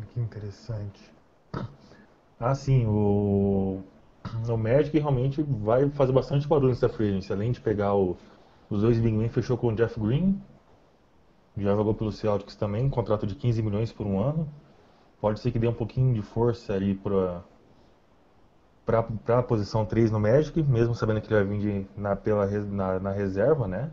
Que 0.07 0.21
interessante. 0.21 1.13
Ah, 2.41 2.55
sim, 2.55 2.87
o, 2.87 3.83
o 4.49 4.57
Magic 4.57 4.97
realmente 4.99 5.43
vai 5.43 5.89
fazer 5.91 6.13
bastante 6.13 6.47
barulho 6.49 6.69
nessa 6.69 6.87
agency. 6.87 7.33
Além 7.33 7.53
de 7.53 7.61
pegar 7.61 7.95
o, 7.95 8.17
os 8.71 8.83
dois 8.83 8.99
big 9.01 9.29
fechou 9.29 9.57
com 9.59 9.69
o 9.69 9.75
Jeff 9.75 9.99
Green. 10.01 10.41
Já 11.59 11.75
jogou 11.75 11.93
pelo 11.93 12.11
Celtics 12.11 12.57
também, 12.57 12.89
contrato 12.89 13.27
de 13.27 13.35
15 13.35 13.63
milhões 13.63 13.93
por 13.93 14.07
um 14.07 14.19
ano. 14.19 14.49
Pode 15.21 15.41
ser 15.41 15.53
que 15.53 15.59
dê 15.59 15.69
um 15.69 15.75
pouquinho 15.75 16.15
de 16.15 16.23
força 16.23 16.75
ali 16.75 16.95
para 16.95 17.43
para 18.85 19.39
a 19.39 19.43
posição 19.43 19.85
3 19.85 20.11
no 20.11 20.19
Magic, 20.19 20.63
mesmo 20.63 20.95
sabendo 20.95 21.21
que 21.21 21.27
ele 21.33 21.45
vai 21.45 21.45
vir 21.45 21.61
de, 21.61 22.01
na, 22.01 22.17
pela, 22.17 22.47
na, 22.47 22.99
na 22.99 23.11
reserva, 23.13 23.69
né? 23.69 23.91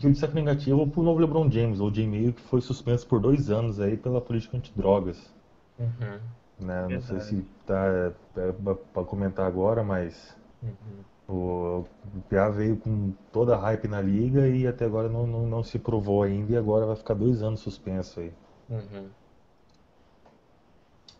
E 0.00 0.06
o 0.06 0.12
destaque 0.12 0.36
negativo 0.36 0.86
para 0.86 1.00
o 1.00 1.02
novo 1.02 1.18
LeBron 1.18 1.50
James, 1.50 1.80
ou 1.80 1.90
J-Mail, 1.90 2.32
que 2.32 2.42
foi 2.42 2.60
suspenso 2.60 3.06
por 3.08 3.18
dois 3.20 3.50
anos 3.50 3.80
aí 3.80 3.96
pela 3.96 4.20
política 4.20 4.56
antidrogas. 4.56 5.34
Uhum. 5.78 6.20
Né? 6.58 6.88
Não 6.88 7.00
sei 7.00 7.20
se 7.20 7.44
tá 7.66 7.86
é, 7.86 8.12
é, 8.40 8.52
para 8.92 9.04
comentar 9.04 9.46
agora, 9.46 9.82
mas 9.84 10.36
Uhum. 10.62 11.04
o, 11.28 11.84
o 12.16 12.22
PA 12.30 12.50
veio 12.50 12.76
com 12.78 13.12
toda 13.32 13.56
a 13.56 13.60
hype 13.60 13.88
na 13.88 14.00
liga 14.02 14.48
e 14.48 14.66
até 14.66 14.84
agora 14.86 15.08
não, 15.08 15.26
não, 15.26 15.46
não 15.48 15.64
se 15.64 15.78
provou 15.78 16.22
ainda 16.22 16.52
e 16.52 16.56
agora 16.56 16.86
vai 16.86 16.96
ficar 16.96 17.14
dois 17.14 17.42
anos 17.42 17.60
suspenso 17.60 18.20
aí. 18.20 18.32
Uhum. 18.68 19.14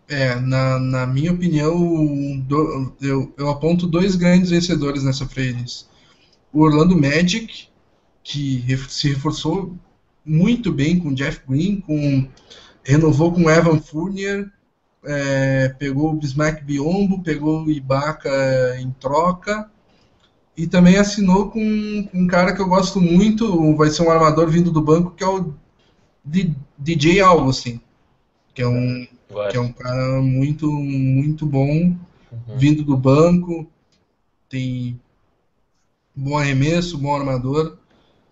É, 0.09 0.35
na, 0.37 0.79
na 0.79 1.07
minha 1.07 1.33
opinião, 1.33 1.75
do- 2.41 2.95
eu, 3.01 3.33
eu 3.39 3.49
aponto 3.51 3.87
dois 3.87 4.17
grandes 4.17 4.51
vencedores 4.51 5.03
nessa 5.03 5.25
agency. 5.25 5.87
O 6.53 6.63
Orlando 6.63 6.97
Magic, 6.97 7.69
que 8.25 8.65
se 8.89 9.11
reforçou 9.11 9.75
muito 10.27 10.73
bem 10.73 11.01
com 11.01 11.11
o 11.11 11.17
Jeff 11.17 11.43
Green, 11.49 11.83
com, 11.83 12.29
renovou 12.85 13.33
com 13.33 13.51
Evan 13.51 13.81
Fournier, 13.81 14.51
é, 15.05 15.71
pegou 15.79 16.11
o 16.13 16.15
Bismack 16.17 16.65
Biombo, 16.65 17.23
pegou 17.23 17.65
o 17.65 17.71
Ibaka 17.71 18.77
em 18.81 18.91
troca, 19.01 19.71
e 20.57 20.67
também 20.67 20.97
assinou 20.97 21.51
com, 21.51 22.09
com 22.11 22.19
um 22.19 22.27
cara 22.27 22.55
que 22.55 22.63
eu 22.63 22.69
gosto 22.69 23.01
muito, 23.01 23.77
vai 23.77 23.91
ser 23.91 24.03
um 24.03 24.11
armador 24.11 24.49
vindo 24.49 24.71
do 24.71 24.81
banco, 24.83 25.13
que 25.13 25.25
é 25.25 25.27
o 25.29 25.53
D- 26.25 26.55
DJ 26.79 27.21
Augustin, 27.23 27.81
que 28.55 28.63
é 28.63 28.69
um 28.69 29.07
que 29.49 29.57
é 29.57 29.61
um 29.61 29.73
cara 29.73 30.23
muito, 30.23 30.71
muito 30.73 31.47
bom, 31.47 31.97
Uhum. 32.33 32.59
vindo 32.59 32.85
do 32.85 32.97
banco, 32.97 33.67
tem 34.49 35.01
bom 36.15 36.37
arremesso, 36.37 36.99
bom 36.99 37.15
armador. 37.15 37.79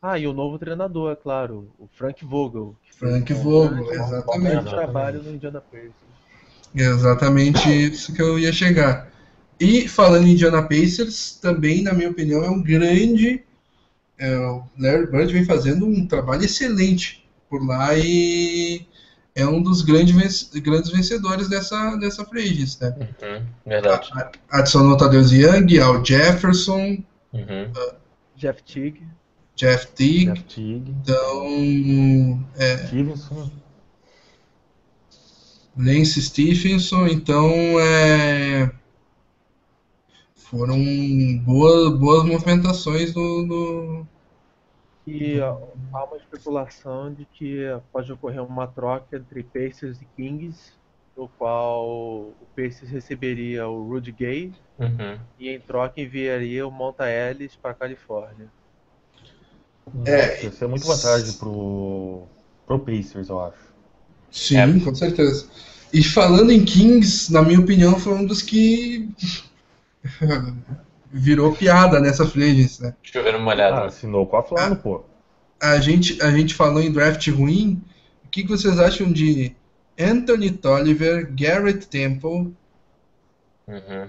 Ah, 0.03 0.19
e 0.19 0.27
o 0.27 0.33
novo 0.33 0.59
treinador, 0.59 1.13
é 1.13 1.17
claro, 1.17 1.71
o 1.79 1.87
Frank 1.87 2.25
Vogel. 2.25 2.75
Frank 2.99 3.33
um 3.33 3.37
Vogel, 3.37 3.85
grande- 3.85 3.91
exatamente. 4.03 4.39
Um 4.39 4.43
grande 4.43 4.71
trabalho 4.71 5.23
no 5.23 5.31
Indiana 5.35 5.61
Pacers. 5.61 5.93
É 6.75 6.83
exatamente 6.83 7.69
isso 7.69 8.13
que 8.13 8.21
eu 8.21 8.37
ia 8.39 8.53
chegar. 8.53 9.09
E 9.61 9.87
falando 9.87 10.27
em 10.27 10.33
Indiana 10.33 10.63
Pacers, 10.63 11.37
também, 11.41 11.83
na 11.83 11.93
minha 11.93 12.11
opinião, 12.11 12.43
é 12.43 12.51
um 12.51 12.61
grande. 12.63 13.45
é, 14.19 14.37
o 14.39 14.63
Larry 14.79 15.07
Bird 15.07 15.33
vem 15.33 15.45
fazendo 15.45 15.87
um 15.87 16.07
trabalho 16.07 16.45
excelente 16.45 17.25
por 17.49 17.65
lá 17.67 17.95
e 17.97 18.87
é 19.35 19.45
um 19.47 19.63
dos 19.63 19.83
grandes, 19.83 20.15
venc- 20.15 20.63
grandes 20.65 20.91
vencedores 20.91 21.49
dessa, 21.49 21.97
dessa 21.97 22.25
free 22.25 22.43
agency, 22.51 22.81
né? 22.83 22.95
Uhum. 23.23 23.47
Verdade. 23.67 24.11
Adicionou 24.51 24.97
Tadeusz 24.97 25.33
Young, 25.33 25.79
Al 25.81 26.05
Jefferson, 26.05 27.03
Uhum. 27.33 27.73
Jeff 28.37 28.63
Teague. 28.65 29.03
Jeff 29.57 29.87
Teague. 29.93 30.27
Jeff 30.27 30.43
Teague, 30.45 30.91
Então, 31.03 32.45
é, 32.57 32.87
Stevenson, 32.87 33.51
Lance 35.77 36.21
Stephenson, 36.21 37.07
então 37.07 37.51
é, 37.81 38.71
foram 40.35 40.79
boas, 41.39 41.99
boas 41.99 42.25
movimentações 42.25 43.13
do, 43.15 43.47
do- 43.47 44.07
E 45.07 45.41
há 45.41 45.53
uma 46.05 46.17
especulação 46.17 47.13
de 47.13 47.25
que 47.25 47.59
pode 47.91 48.13
ocorrer 48.13 48.43
uma 48.45 48.67
troca 48.67 49.17
entre 49.17 49.43
Pacers 49.43 50.01
e 50.01 50.05
Kings, 50.17 50.73
no 51.17 51.29
qual 51.29 51.89
o 51.89 52.35
Pacers 52.55 52.91
receberia 52.91 53.67
o 53.69 53.89
Rudy 53.89 54.13
Gay 54.13 54.53
Uhum. 54.79 55.19
e 55.39 55.49
em 55.49 55.61
troca 55.61 56.01
enviaria 56.01 56.67
o 56.67 56.71
Monta 56.71 57.09
Ellis 57.11 57.57
para 57.57 57.71
a 57.71 57.75
Califórnia. 57.75 58.49
É, 60.07 60.47
Isso 60.47 60.65
é 60.65 60.67
muito 60.67 60.87
vantagem 60.87 61.33
pro, 61.35 62.23
pro 62.67 62.79
Pacers, 62.79 63.29
eu 63.29 63.41
acho. 63.41 63.57
Sim, 64.31 64.57
É. 64.57 64.81
com 64.81 64.95
certeza. 64.95 65.47
E 65.93 66.03
falando 66.03 66.51
em 66.51 66.65
Kings, 66.65 67.31
na 67.33 67.43
minha 67.43 67.61
opinião, 67.61 67.99
foi 67.99 68.15
um 68.15 68.25
dos 68.25 68.41
que 68.41 69.11
virou 71.13 71.55
piada 71.55 72.01
nessa 72.01 72.27
free 72.27 72.51
agency, 72.51 72.83
né? 72.83 72.95
Chover 73.03 73.35
uma 73.37 73.51
olhada. 73.53 73.83
Ah, 73.83 73.87
assinou 73.87 74.27
com 74.27 74.37
a 74.37 74.43
Flávio, 74.43 74.77
pô. 74.77 75.05
A 75.61 75.79
gente, 75.79 76.21
a 76.23 76.31
gente 76.31 76.55
falou 76.55 76.81
em 76.81 76.91
draft 76.91 77.29
ruim. 77.29 77.83
O 78.25 78.29
que, 78.29 78.43
que 78.43 78.49
vocês 78.49 78.79
acham 78.79 79.13
de 79.13 79.55
Anthony 79.99 80.51
Tolliver, 80.51 81.31
Garrett 81.35 81.87
Temple 81.87 82.55
Uhum. 83.69 84.09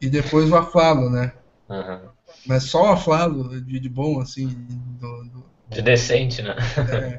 e 0.00 0.08
depois 0.10 0.50
o 0.50 0.56
Aflalo, 0.56 1.08
né? 1.08 1.32
Uhum. 1.68 2.00
Mas 2.46 2.64
só 2.64 2.84
o 2.84 2.92
Aflalo 2.92 3.60
de, 3.60 3.80
de 3.80 3.88
bom, 3.88 4.20
assim, 4.20 4.48
do, 5.00 5.24
do- 5.24 5.50
De 5.70 5.82
decente, 5.82 6.42
né? 6.42 6.54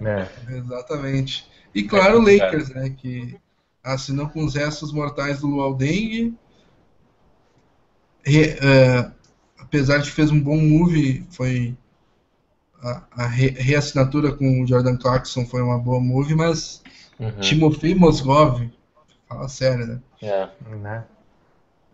Né? 0.02 0.28
exatamente. 0.50 1.46
E 1.74 1.84
claro, 1.84 2.20
o 2.20 2.22
É, 2.22 2.34
Lakers, 2.34 2.70
né? 2.70 2.90
Que 2.90 3.38
assinou 3.84 4.30
com 4.30 4.44
os 4.44 4.56
restos 4.56 4.92
mortais 4.92 5.40
do 5.42 5.48
Luol 5.48 5.76
Deng. 5.76 6.36
Re- 8.26 8.58
eh, 8.62 9.12
apesar 9.60 10.00
de 10.00 10.06
que 10.10 10.16
fez 10.16 10.32
um 10.32 10.40
bom 10.42 10.58
move, 10.58 11.26
foi 11.32 11.76
a, 12.82 13.04
a 13.24 13.28
re- 13.28 13.50
reassinatura 13.58 14.32
com 14.36 14.62
o 14.62 14.68
Jordan 14.68 14.98
Clarkson 14.98 15.46
foi 15.46 15.62
uma 15.62 15.78
boa 15.80 16.00
move, 16.00 16.36
mas 16.36 16.82
Uhum. 17.20 17.32
Timofey 17.40 17.96
Mozgov, 17.96 18.70
fala 19.28 19.48
sério, 19.50 19.88
né? 19.88 20.02
É. 20.22 20.50
né? 20.78 21.04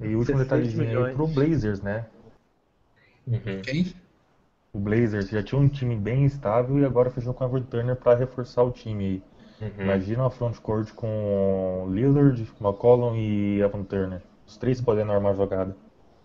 E 0.01 0.15
o 0.15 0.19
último 0.19 0.37
16 0.37 0.39
detalhezinho 0.39 1.05
aí 1.05 1.13
pro 1.13 1.27
Blazers, 1.27 1.81
né? 1.81 2.05
Uhum. 3.27 3.61
Quem? 3.61 3.93
O 4.73 4.79
Blazers 4.79 5.29
já 5.29 5.43
tinha 5.43 5.59
um 5.59 5.67
time 5.67 5.95
bem 5.95 6.23
estável 6.25 6.79
e 6.79 6.85
agora 6.85 7.09
fechou 7.09 7.33
com 7.33 7.43
o 7.43 7.47
Evan 7.47 7.63
Turner 7.63 7.95
para 7.97 8.17
reforçar 8.17 8.63
o 8.63 8.71
time. 8.71 9.21
Uhum. 9.61 9.73
Imagina 9.81 10.23
uma 10.23 10.31
frontcourt 10.31 10.93
com 10.93 11.87
Lillard, 11.91 12.41
McCollum 12.61 13.15
e 13.15 13.59
Evan 13.61 13.83
Turner. 13.83 14.21
Os 14.45 14.57
três 14.57 14.81
podendo 14.81 15.11
armar 15.11 15.33
a 15.33 15.35
jogada. 15.35 15.75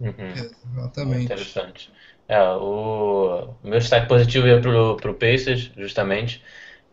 Uhum. 0.00 0.32
Exatamente. 0.34 1.24
Interessante. 1.24 1.92
É, 2.28 2.40
o, 2.54 3.56
o 3.62 3.68
meu 3.68 3.78
destaque 3.78 4.08
positivo 4.08 4.46
ia 4.46 4.60
pro, 4.60 4.96
pro 4.96 5.14
Pacers, 5.14 5.70
justamente. 5.76 6.42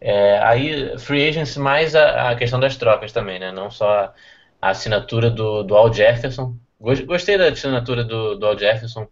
É, 0.01 0.39
aí, 0.39 0.97
free 0.99 1.27
agency 1.29 1.59
mais 1.59 1.95
a, 1.95 2.31
a 2.31 2.35
questão 2.35 2.59
das 2.59 2.77
trocas 2.77 3.11
também, 3.11 3.39
né? 3.39 3.51
Não 3.51 3.69
só 3.71 4.13
a 4.61 4.69
assinatura 4.69 5.29
do, 5.29 5.63
do 5.63 5.75
Al 5.75 5.93
Jefferson. 5.93 6.57
Gos- 6.79 7.01
Gostei 7.01 7.37
da 7.37 7.49
assinatura 7.49 8.03
do, 8.03 8.35
do 8.35 8.45
Al 8.47 8.57
Jefferson. 8.57 9.07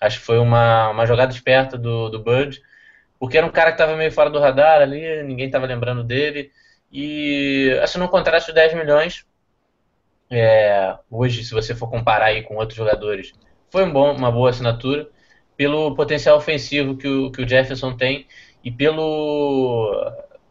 Acho 0.00 0.18
que 0.18 0.24
foi 0.24 0.38
uma, 0.38 0.90
uma 0.90 1.06
jogada 1.06 1.32
esperta 1.32 1.76
do, 1.76 2.08
do 2.08 2.22
Bird, 2.22 2.60
porque 3.18 3.36
era 3.36 3.46
um 3.46 3.50
cara 3.50 3.70
que 3.70 3.74
estava 3.74 3.96
meio 3.96 4.10
fora 4.12 4.30
do 4.30 4.38
radar 4.40 4.80
ali, 4.80 5.22
ninguém 5.22 5.46
estava 5.46 5.66
lembrando 5.66 6.02
dele. 6.02 6.50
E 6.92 7.78
assinou 7.82 8.08
um 8.08 8.10
contrato 8.10 8.46
de 8.46 8.54
10 8.54 8.74
milhões. 8.74 9.24
É, 10.30 10.96
hoje, 11.10 11.44
se 11.44 11.52
você 11.52 11.74
for 11.74 11.90
comparar 11.90 12.26
aí 12.26 12.42
com 12.42 12.56
outros 12.56 12.76
jogadores, 12.76 13.32
foi 13.70 13.84
um 13.84 13.92
bom, 13.92 14.14
uma 14.14 14.30
boa 14.30 14.50
assinatura 14.50 15.08
pelo 15.56 15.94
potencial 15.94 16.38
ofensivo 16.38 16.96
que 16.96 17.06
o, 17.06 17.30
que 17.30 17.42
o 17.42 17.48
Jefferson 17.48 17.94
tem 17.96 18.26
e 18.64 18.70
pelo 18.70 19.94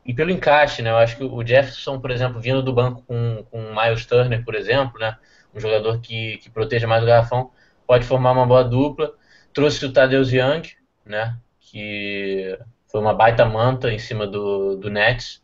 e 0.06 0.14
pelo 0.14 0.32
encaixe, 0.32 0.82
né? 0.82 0.90
Eu 0.92 0.98
acho 0.98 1.18
que 1.18 1.24
o 1.24 1.46
Jefferson, 1.46 2.00
por 2.00 2.12
exemplo, 2.12 2.40
vindo 2.40 2.62
do 2.64 2.74
banco 2.74 3.04
com, 3.08 3.46
com 3.50 3.60
o 3.60 3.76
Miles 3.76 4.06
Turner, 4.06 4.44
por 4.44 4.56
exemplo, 4.56 5.00
né? 5.00 5.18
Um 5.54 5.60
jogador 5.60 6.00
que, 6.00 6.38
que 6.38 6.50
proteja 6.50 6.88
mais 6.88 7.04
o 7.04 7.06
garrafão, 7.06 7.52
pode 7.88 8.06
formar 8.06 8.32
uma 8.32 8.46
boa 8.46 8.64
dupla. 8.64 9.14
Trouxe 9.60 9.86
o 9.86 9.92
Tadeusz 9.92 10.32
Young, 10.32 10.62
né? 11.06 11.36
Que 11.60 12.58
foi 12.88 13.02
uma 13.02 13.14
baita 13.14 13.44
manta 13.44 13.92
em 13.92 14.00
cima 14.00 14.26
do, 14.26 14.78
do 14.78 14.90
Nets. 14.90 15.44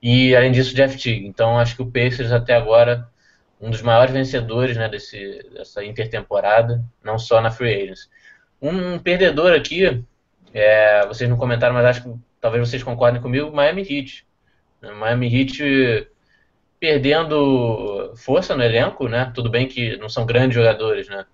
e 0.00 0.36
além 0.36 0.52
disso 0.52 0.72
Jeff 0.72 0.96
Teague. 0.96 1.26
Então 1.26 1.58
acho 1.58 1.74
que 1.74 1.82
o 1.82 1.90
Pacers 1.90 2.30
até 2.30 2.54
agora 2.54 3.08
um 3.60 3.68
dos 3.68 3.82
maiores 3.82 4.14
vencedores 4.14 4.76
né, 4.76 4.88
desse, 4.88 5.44
dessa 5.52 5.84
intertemporada, 5.84 6.80
não 7.02 7.18
só 7.18 7.40
na 7.40 7.50
Free 7.50 7.74
Agents. 7.74 8.08
Um 8.62 9.00
perdedor 9.00 9.52
aqui, 9.52 10.00
é, 10.54 11.04
vocês 11.08 11.28
não 11.28 11.36
comentaram, 11.36 11.74
mas 11.74 11.86
acho 11.86 12.04
que 12.04 12.14
talvez 12.40 12.68
vocês 12.68 12.84
concordem 12.84 13.20
comigo, 13.20 13.50
Miami 13.50 13.82
Heat. 13.82 14.24
Miami 14.80 15.40
Heat 15.40 16.08
perdendo 16.78 18.14
força 18.14 18.54
no 18.54 18.62
elenco, 18.62 19.08
né? 19.08 19.32
Tudo 19.34 19.50
bem 19.50 19.66
que 19.66 19.96
não 19.96 20.08
são 20.08 20.24
grandes 20.24 20.54
jogadores, 20.54 21.08
né? 21.08 21.26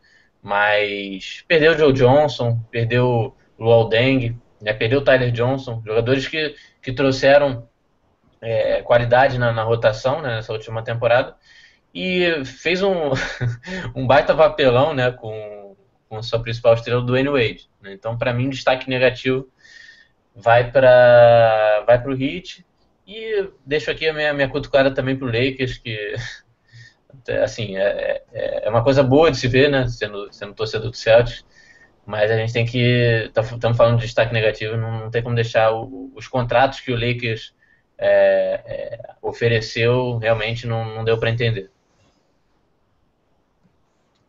Mas 0.43 1.45
perdeu 1.47 1.73
o 1.73 1.79
Joe 1.79 1.93
Johnson, 1.93 2.59
perdeu 2.71 3.35
o 3.57 3.65
Luol 3.65 3.89
Deng, 3.89 4.37
né? 4.61 4.73
perdeu 4.73 4.99
o 4.99 5.05
Tyler 5.05 5.31
Johnson, 5.31 5.81
jogadores 5.87 6.27
que, 6.27 6.57
que 6.83 6.93
trouxeram 6.93 7.69
é, 8.41 8.83
qualidade 8.83 9.39
na, 9.39 9.53
na, 9.53 9.63
rotação 9.63 10.21
né, 10.21 10.35
nessa 10.35 10.53
última 10.53 10.83
temporada 10.83 11.37
e 11.95 12.45
fez 12.45 12.83
um, 12.83 13.13
um 13.95 14.05
baita 14.05 14.35
papelão 14.35 14.93
né, 14.93 15.13
com, 15.13 15.77
com 16.09 16.23
sua 16.23 16.43
principal 16.43 16.75
estrela, 16.75 17.01
do 17.01 17.07
Dwayne 17.07 17.29
Wade. 17.29 17.71
Né? 17.81 17.93
Então, 17.93 18.19
para 18.19 18.35
mim, 18.35 18.51
destaque 18.51 18.91
negativo 18.91 19.49
vai 20.35 20.71
para 20.71 21.85
vai 21.87 22.05
o 22.05 22.13
Heat 22.13 22.65
e 23.07 23.49
deixo 23.65 23.91
aqui 23.91 24.09
a 24.09 24.13
minha, 24.13 24.33
minha 24.33 24.49
cutucada 24.49 24.91
também 24.93 25.17
para 25.17 25.27
o 25.27 25.31
Lakers, 25.31 25.79
que 25.79 26.15
assim, 27.43 27.77
é, 27.77 28.23
é, 28.33 28.67
é, 28.67 28.71
uma 28.71 28.83
coisa 28.83 29.03
boa 29.03 29.31
de 29.31 29.37
se 29.37 29.49
ver, 29.49 29.71
né, 29.71 29.87
sendo, 29.89 30.33
sendo 30.33 30.55
torcedor 30.55 30.91
do 30.91 30.97
Celtics, 30.97 31.45
mas 32.05 32.31
a 32.31 32.37
gente 32.37 32.53
tem 32.53 32.67
que, 32.67 33.25
estamos 33.27 33.59
tá, 33.59 33.75
falando 33.75 33.99
de 33.99 34.07
destaque 34.07 34.33
negativo, 34.33 34.77
não, 34.77 35.11
tem 35.11 35.23
como 35.23 35.35
deixar 35.35 35.73
o, 35.73 36.13
os 36.15 36.27
contratos 36.27 36.81
que 36.81 36.93
o 36.93 36.97
Lakers 36.97 37.55
é, 37.99 38.61
é, 38.65 39.15
ofereceu, 39.23 40.19
realmente 40.19 40.67
não, 40.67 40.95
não 40.95 41.05
deu 41.05 41.19
para 41.19 41.31
entender. 41.31 41.71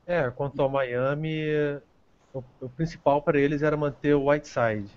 É, 0.05 0.29
quanto 0.29 0.61
ao 0.61 0.69
Miami, 0.69 1.45
o, 2.33 2.43
o 2.61 2.69
principal 2.69 3.21
para 3.21 3.39
eles 3.39 3.63
era 3.63 3.77
manter 3.77 4.13
o 4.13 4.29
Whiteside. 4.29 4.91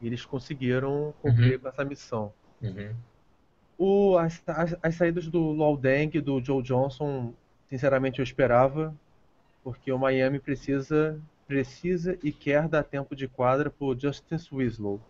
E 0.00 0.06
eles 0.06 0.24
conseguiram 0.24 1.14
cumprir 1.20 1.54
uhum. 1.54 1.60
com 1.60 1.68
essa 1.68 1.84
missão. 1.84 2.32
Uhum. 2.62 2.94
O, 3.76 4.16
as, 4.16 4.42
as, 4.46 4.76
as, 4.82 4.94
saídas 4.94 5.26
do 5.28 5.40
Lol 5.40 5.76
Deng 5.76 6.16
e 6.16 6.20
do 6.20 6.42
Joe 6.42 6.62
Johnson, 6.62 7.34
sinceramente 7.68 8.20
eu 8.20 8.22
esperava, 8.22 8.94
porque 9.62 9.90
o 9.90 9.98
Miami 9.98 10.38
precisa, 10.38 11.20
precisa 11.46 12.16
e 12.22 12.30
quer 12.30 12.68
dar 12.68 12.84
tempo 12.84 13.16
de 13.16 13.26
quadra 13.26 13.70
para 13.70 13.98
Justice 13.98 14.54
Winslow. 14.54 15.00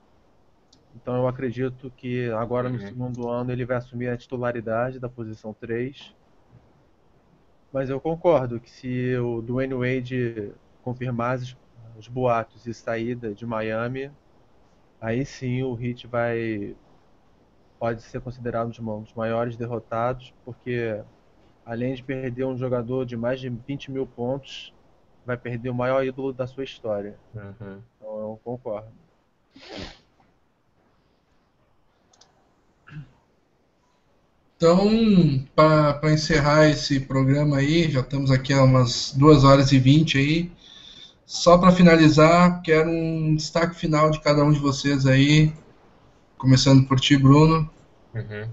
Então 0.97 1.17
eu 1.17 1.27
acredito 1.27 1.93
que 1.97 2.31
agora 2.31 2.69
no 2.69 2.79
uhum. 2.79 2.87
segundo 2.87 3.29
ano 3.29 3.51
ele 3.51 3.65
vai 3.65 3.77
assumir 3.77 4.09
a 4.09 4.17
titularidade 4.17 4.99
da 4.99 5.09
posição 5.09 5.53
3. 5.53 6.15
Mas 7.73 7.91
eu 7.91 8.01
concordo 8.01 8.61
que 8.61 8.71
se 8.71 9.17
o 9.17 9.43
Dwayne 9.43 9.75
Wade 9.75 10.53
confirmar 10.83 11.39
os 11.99 12.09
boatos 12.09 12.67
e 12.67 12.73
saída 12.73 13.35
de 13.35 13.45
Miami, 13.45 14.11
aí 15.01 15.27
sim 15.27 15.63
o 15.65 15.77
Heat 15.81 16.07
vai 16.07 16.77
pode 17.85 18.01
ser 18.01 18.19
considerado 18.23 18.73
um 18.81 19.03
dos 19.03 19.13
maiores 19.13 19.59
derrotados, 19.59 20.33
porque 20.43 21.03
além 21.67 21.93
de 21.93 22.03
perder 22.03 22.47
um 22.47 22.57
jogador 22.57 23.05
de 23.05 23.15
mais 23.15 23.39
de 23.39 23.51
20 23.51 23.91
mil 23.91 24.07
pontos, 24.07 24.73
vai 25.27 25.37
perder 25.37 25.69
o 25.69 25.75
maior 25.75 26.03
ídolo 26.03 26.33
da 26.33 26.47
sua 26.47 26.65
história. 26.65 27.15
Uhum. 27.35 27.83
Então 27.99 28.21
eu 28.21 28.41
concordo. 28.43 28.89
Então, 34.57 35.45
para 35.55 36.11
encerrar 36.11 36.67
esse 36.71 37.01
programa 37.01 37.59
aí, 37.59 37.91
já 37.91 38.01
estamos 38.01 38.31
aqui 38.31 38.55
há 38.55 38.65
umas 38.65 39.13
2 39.13 39.45
horas 39.45 39.73
e 39.73 39.79
20 39.79 40.17
aí. 40.17 40.53
Só 41.27 41.59
para 41.59 41.71
finalizar, 41.71 42.63
quero 42.63 42.89
um 42.89 43.37
destaque 43.37 43.77
final 43.77 44.11
de 44.11 44.21
cada 44.21 44.43
um 44.43 44.51
de 44.51 44.59
vocês 44.59 45.05
aí. 45.05 45.53
Começando 46.39 46.89
por 46.89 46.99
ti, 46.99 47.15
Bruno. 47.19 47.74
Uhum. 48.15 48.49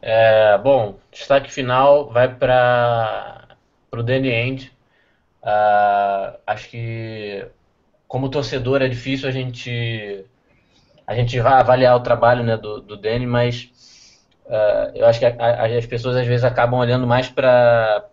É, 0.00 0.56
bom, 0.58 0.98
destaque 1.10 1.52
final 1.52 2.08
vai 2.10 2.32
para 2.32 3.48
o 3.92 4.02
Danny 4.02 4.30
End. 4.30 4.72
Uh, 5.42 6.38
acho 6.46 6.68
que 6.68 7.46
como 8.06 8.30
torcedor 8.30 8.82
é 8.82 8.88
difícil 8.88 9.28
a 9.28 9.32
gente 9.32 10.24
a 11.06 11.14
gente 11.14 11.40
vai 11.40 11.54
avaliar 11.54 11.96
o 11.96 12.00
trabalho 12.00 12.44
né, 12.44 12.56
do, 12.56 12.80
do 12.80 12.96
Danny, 12.96 13.26
mas 13.26 13.70
uh, 14.46 14.92
eu 14.94 15.06
acho 15.06 15.18
que 15.18 15.24
a, 15.24 15.34
a, 15.38 15.66
as 15.66 15.86
pessoas 15.86 16.16
às 16.16 16.26
vezes 16.26 16.44
acabam 16.44 16.78
olhando 16.78 17.06
mais 17.06 17.28
para 17.28 18.04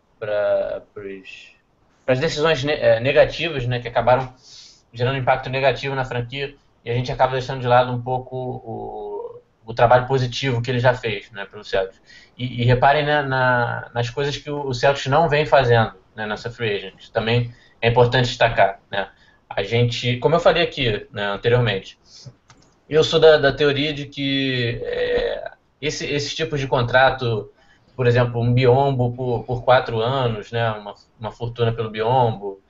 as 2.08 2.20
decisões 2.20 2.64
ne 2.64 2.74
é, 2.74 3.00
negativas 3.00 3.68
né, 3.68 3.80
que 3.80 3.88
acabaram 3.88 4.34
gerando 4.94 5.18
impacto 5.18 5.50
negativo 5.50 5.94
na 5.94 6.06
franquia 6.06 6.56
e 6.86 6.90
a 6.90 6.94
gente 6.94 7.12
acaba 7.12 7.34
deixando 7.34 7.62
de 7.62 7.68
lado 7.68 7.92
um 7.92 8.02
pouco 8.02 8.36
o 8.36 9.15
o 9.66 9.74
trabalho 9.74 10.08
positivo 10.08 10.62
que 10.62 10.70
ele 10.70 10.80
já 10.80 10.94
fez 10.94 11.32
né, 11.32 11.46
pelo 11.46 11.64
Celtics. 11.64 12.02
E, 12.38 12.62
e 12.62 12.66
reparem 12.66 13.06
né, 13.06 13.22
na, 13.22 13.90
nas 13.94 14.10
coisas 14.10 14.38
que 14.38 14.50
o, 14.50 14.74
Celtics 14.74 15.08
não 15.08 15.28
vem 15.28 15.46
fazendo 15.46 15.94
né, 16.16 16.26
nessa 16.26 16.50
free 16.50 16.76
agent. 16.76 17.10
Também 17.10 17.54
é 17.82 17.90
importante 17.90 18.28
destacar. 18.28 18.80
Né? 18.92 19.08
A 19.50 19.64
gente, 19.64 20.18
como 20.18 20.36
eu 20.36 20.40
falei 20.40 20.64
aqui 20.64 21.08
né, 21.12 21.26
anteriormente, 21.26 21.98
eu 22.90 23.04
sou 23.04 23.20
da, 23.20 23.38
da 23.38 23.52
teoria 23.52 23.94
de 23.94 24.06
que 24.06 24.80
é, 24.84 25.52
esse, 25.82 26.06
esses 26.06 26.36
tipos 26.36 26.60
de 26.60 26.68
contrato, 26.68 27.52
por 27.96 28.06
exemplo, 28.06 28.40
um 28.40 28.54
biombo 28.54 29.12
por, 29.14 29.44
por 29.44 29.64
quatro 29.64 30.00
anos, 30.00 30.52
né, 30.52 30.72
uma, 30.72 30.94
uma 31.20 31.32
fortuna 31.32 31.72
pelo 31.72 31.90
biombo, 31.90 32.62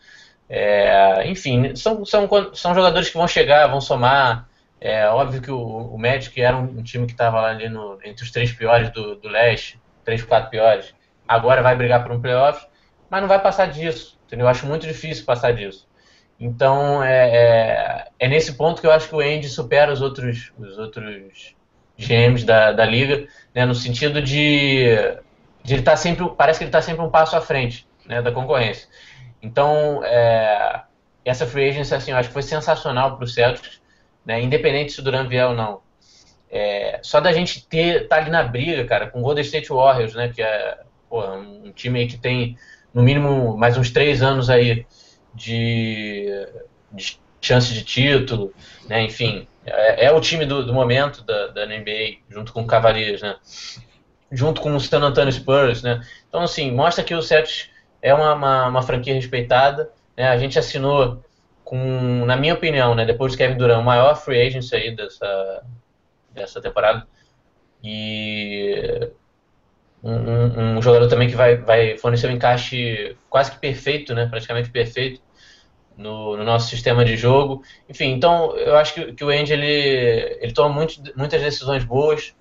é, 0.48 1.27
enfim, 1.27 1.75
são, 1.75 2.06
são, 2.06 2.30
são 2.53 2.74
jogadores 2.74 3.09
que 3.09 3.17
vão 3.17 3.27
chegar, 3.27 3.67
vão 3.67 3.82
somar, 3.82 4.48
é 4.86 5.10
óbvio 5.10 5.42
que 5.42 5.50
o, 5.50 5.58
o 5.58 5.98
Magic 5.98 6.40
era 6.40 6.56
um, 6.56 6.80
um 6.80 6.84
time 6.84 7.08
que 7.08 7.14
estava 7.14 7.42
ali 7.42 7.68
no, 7.68 7.98
entre 8.04 8.24
os 8.24 8.32
três 8.32 8.52
piores 8.52 8.92
do, 8.92 9.16
do 9.16 9.28
leste, 9.28 9.80
três, 10.04 10.24
quatro 10.24 10.52
piores. 10.52 10.94
Agora 11.28 11.64
vai 11.64 11.76
brigar 11.76 12.04
por 12.04 12.12
um 12.12 12.22
playoff, 12.22 12.68
mas 13.10 13.20
não 13.20 13.28
vai 13.28 13.42
passar 13.42 13.66
disso. 13.66 14.20
Entendeu? 14.28 14.46
Eu 14.46 14.50
acho 14.50 14.68
muito 14.68 14.86
difícil 14.86 15.26
passar 15.26 15.54
disso. 15.54 15.88
Então 16.40 17.04
é, 17.04 17.30
é, 17.30 18.08
é, 18.20 18.28
nesse 18.28 18.54
ponto 18.54 18.80
que 18.80 18.86
eu 18.86 18.92
acho 18.92 19.10
que 19.10 19.16
o 19.16 19.22
Andy 19.22 19.50
supera 19.50 19.92
os 19.92 20.02
outros, 20.02 20.54
os 20.58 20.78
outros 20.78 21.56
GMs 21.98 22.46
da, 22.46 22.72
da 22.72 22.86
liga, 22.86 23.28
né, 23.54 23.66
no 23.66 23.74
sentido 23.74 24.22
de, 24.22 24.86
de 25.64 25.74
ele 25.74 25.82
tá 25.82 25.96
sempre, 25.96 26.30
parece 26.38 26.60
que 26.60 26.66
ele 26.66 26.70
está 26.70 26.82
sempre 26.82 27.04
um 27.04 27.10
passo 27.10 27.36
à 27.36 27.42
frente 27.42 27.88
né, 28.06 28.22
da 28.22 28.32
concorrência. 28.32 28.88
Então 29.42 30.04
é, 30.04 30.82
essa 31.24 31.48
free 31.48 31.70
agency 31.70 31.96
assim, 31.96 32.12
eu 32.12 32.18
acho 32.18 32.30
que 32.30 32.34
foi 32.34 32.44
sensacional 32.44 33.16
para 33.16 33.24
o 33.24 33.28
Celtics 33.28 33.82
né? 34.26 34.42
Independente 34.42 34.92
se 34.92 35.00
o 35.00 35.04
Duran 35.04 35.28
vier 35.28 35.48
ou 35.48 35.56
não. 35.56 35.82
É, 36.50 37.00
só 37.04 37.20
da 37.20 37.34
gente 37.34 37.66
ter 37.68 38.08
tá 38.08 38.18
ali 38.18 38.30
na 38.30 38.44
briga, 38.44 38.86
cara, 38.86 39.08
com 39.08 39.20
o 39.20 39.22
Golden 39.22 39.44
State 39.44 39.70
Warriors, 39.70 40.16
né? 40.16 40.32
Que 40.34 40.42
é 40.42 40.78
um 41.12 41.72
time 41.74 42.08
que 42.08 42.18
tem 42.18 42.58
no 42.94 43.04
mínimo 43.04 43.58
mais 43.58 43.78
uns 43.78 43.92
três 43.92 44.22
anos 44.22 44.50
aí 44.50 44.86
de, 45.34 46.30
de 46.92 47.20
chance 47.42 47.74
de 47.74 47.84
título, 47.84 48.54
né? 48.88 49.04
Enfim, 49.04 49.48
é, 49.66 50.06
é 50.06 50.12
o 50.12 50.22
time 50.22 50.45
do, 50.45 50.66
do 50.66 50.74
momento 50.74 51.24
da, 51.24 51.48
da, 51.48 51.66
NBA, 51.66 52.20
junto 52.30 52.54
com 52.54 52.62
o 52.62 52.68
Cavaliers, 52.68 53.22
né? 53.22 53.36
Junto 54.32 54.62
com 54.62 54.76
o 54.76 54.80
San 54.80 55.02
Antonio 55.02 55.32
Spurs, 55.32 55.84
né? 55.84 56.02
Então, 56.28 56.42
assim, 56.42 56.72
mostra 56.72 57.04
que 57.04 57.14
o 57.14 57.22
Celtics 57.22 57.70
é 58.02 58.14
uma, 58.14 58.34
uma, 58.34 58.68
uma 58.68 58.82
franquia 58.82 59.14
respeitada, 59.14 59.92
né? 60.16 60.30
A 60.30 60.38
gente 60.38 60.58
assinou 60.58 61.24
com, 61.66 62.26
na 62.26 62.38
minha 62.38 62.53
opinião, 62.53 62.95
né, 62.95 63.06
depois 63.06 63.32
de 63.32 63.40
Kevin 63.40 63.58
Durant, 63.58 63.82
o 63.82 63.84
maior 63.84 64.16
free 64.16 64.40
agent 64.40 64.72
aí 64.72 64.95
dessa, 64.95 65.64
dessa 66.32 66.61
temporada. 66.61 67.06
E 67.84 69.11
um, 70.03 70.77
um, 70.77 70.82
jogador 70.82 71.08
também 71.08 71.27
que 71.27 71.35
vai, 71.35 71.58
vai 71.58 71.98
fornecer 71.98 72.27
um 72.27 72.32
encaixe 72.32 73.18
quase 73.30 73.52
que 73.52 73.60
perfeito, 73.60 74.14
né, 74.14 74.27
praticamente 74.27 74.69
perfeito 74.69 75.19
no, 75.98 76.38
no 76.38 76.44
nosso 76.44 76.69
sistema 76.69 77.03
de 77.03 77.18
jogo. 77.18 77.64
Enfim, 77.90 78.11
então 78.11 78.56
eu 78.56 78.76
acho 78.77 78.94
que, 78.94 79.14
que 79.14 79.24
o 79.24 79.30
Andy 79.30 79.53
ele, 79.53 80.38
ele 80.42 80.53
toma 80.53 80.74
muito, 80.74 81.02
muitas 81.18 81.42
decisões 81.42 81.84
boas. 81.84 82.35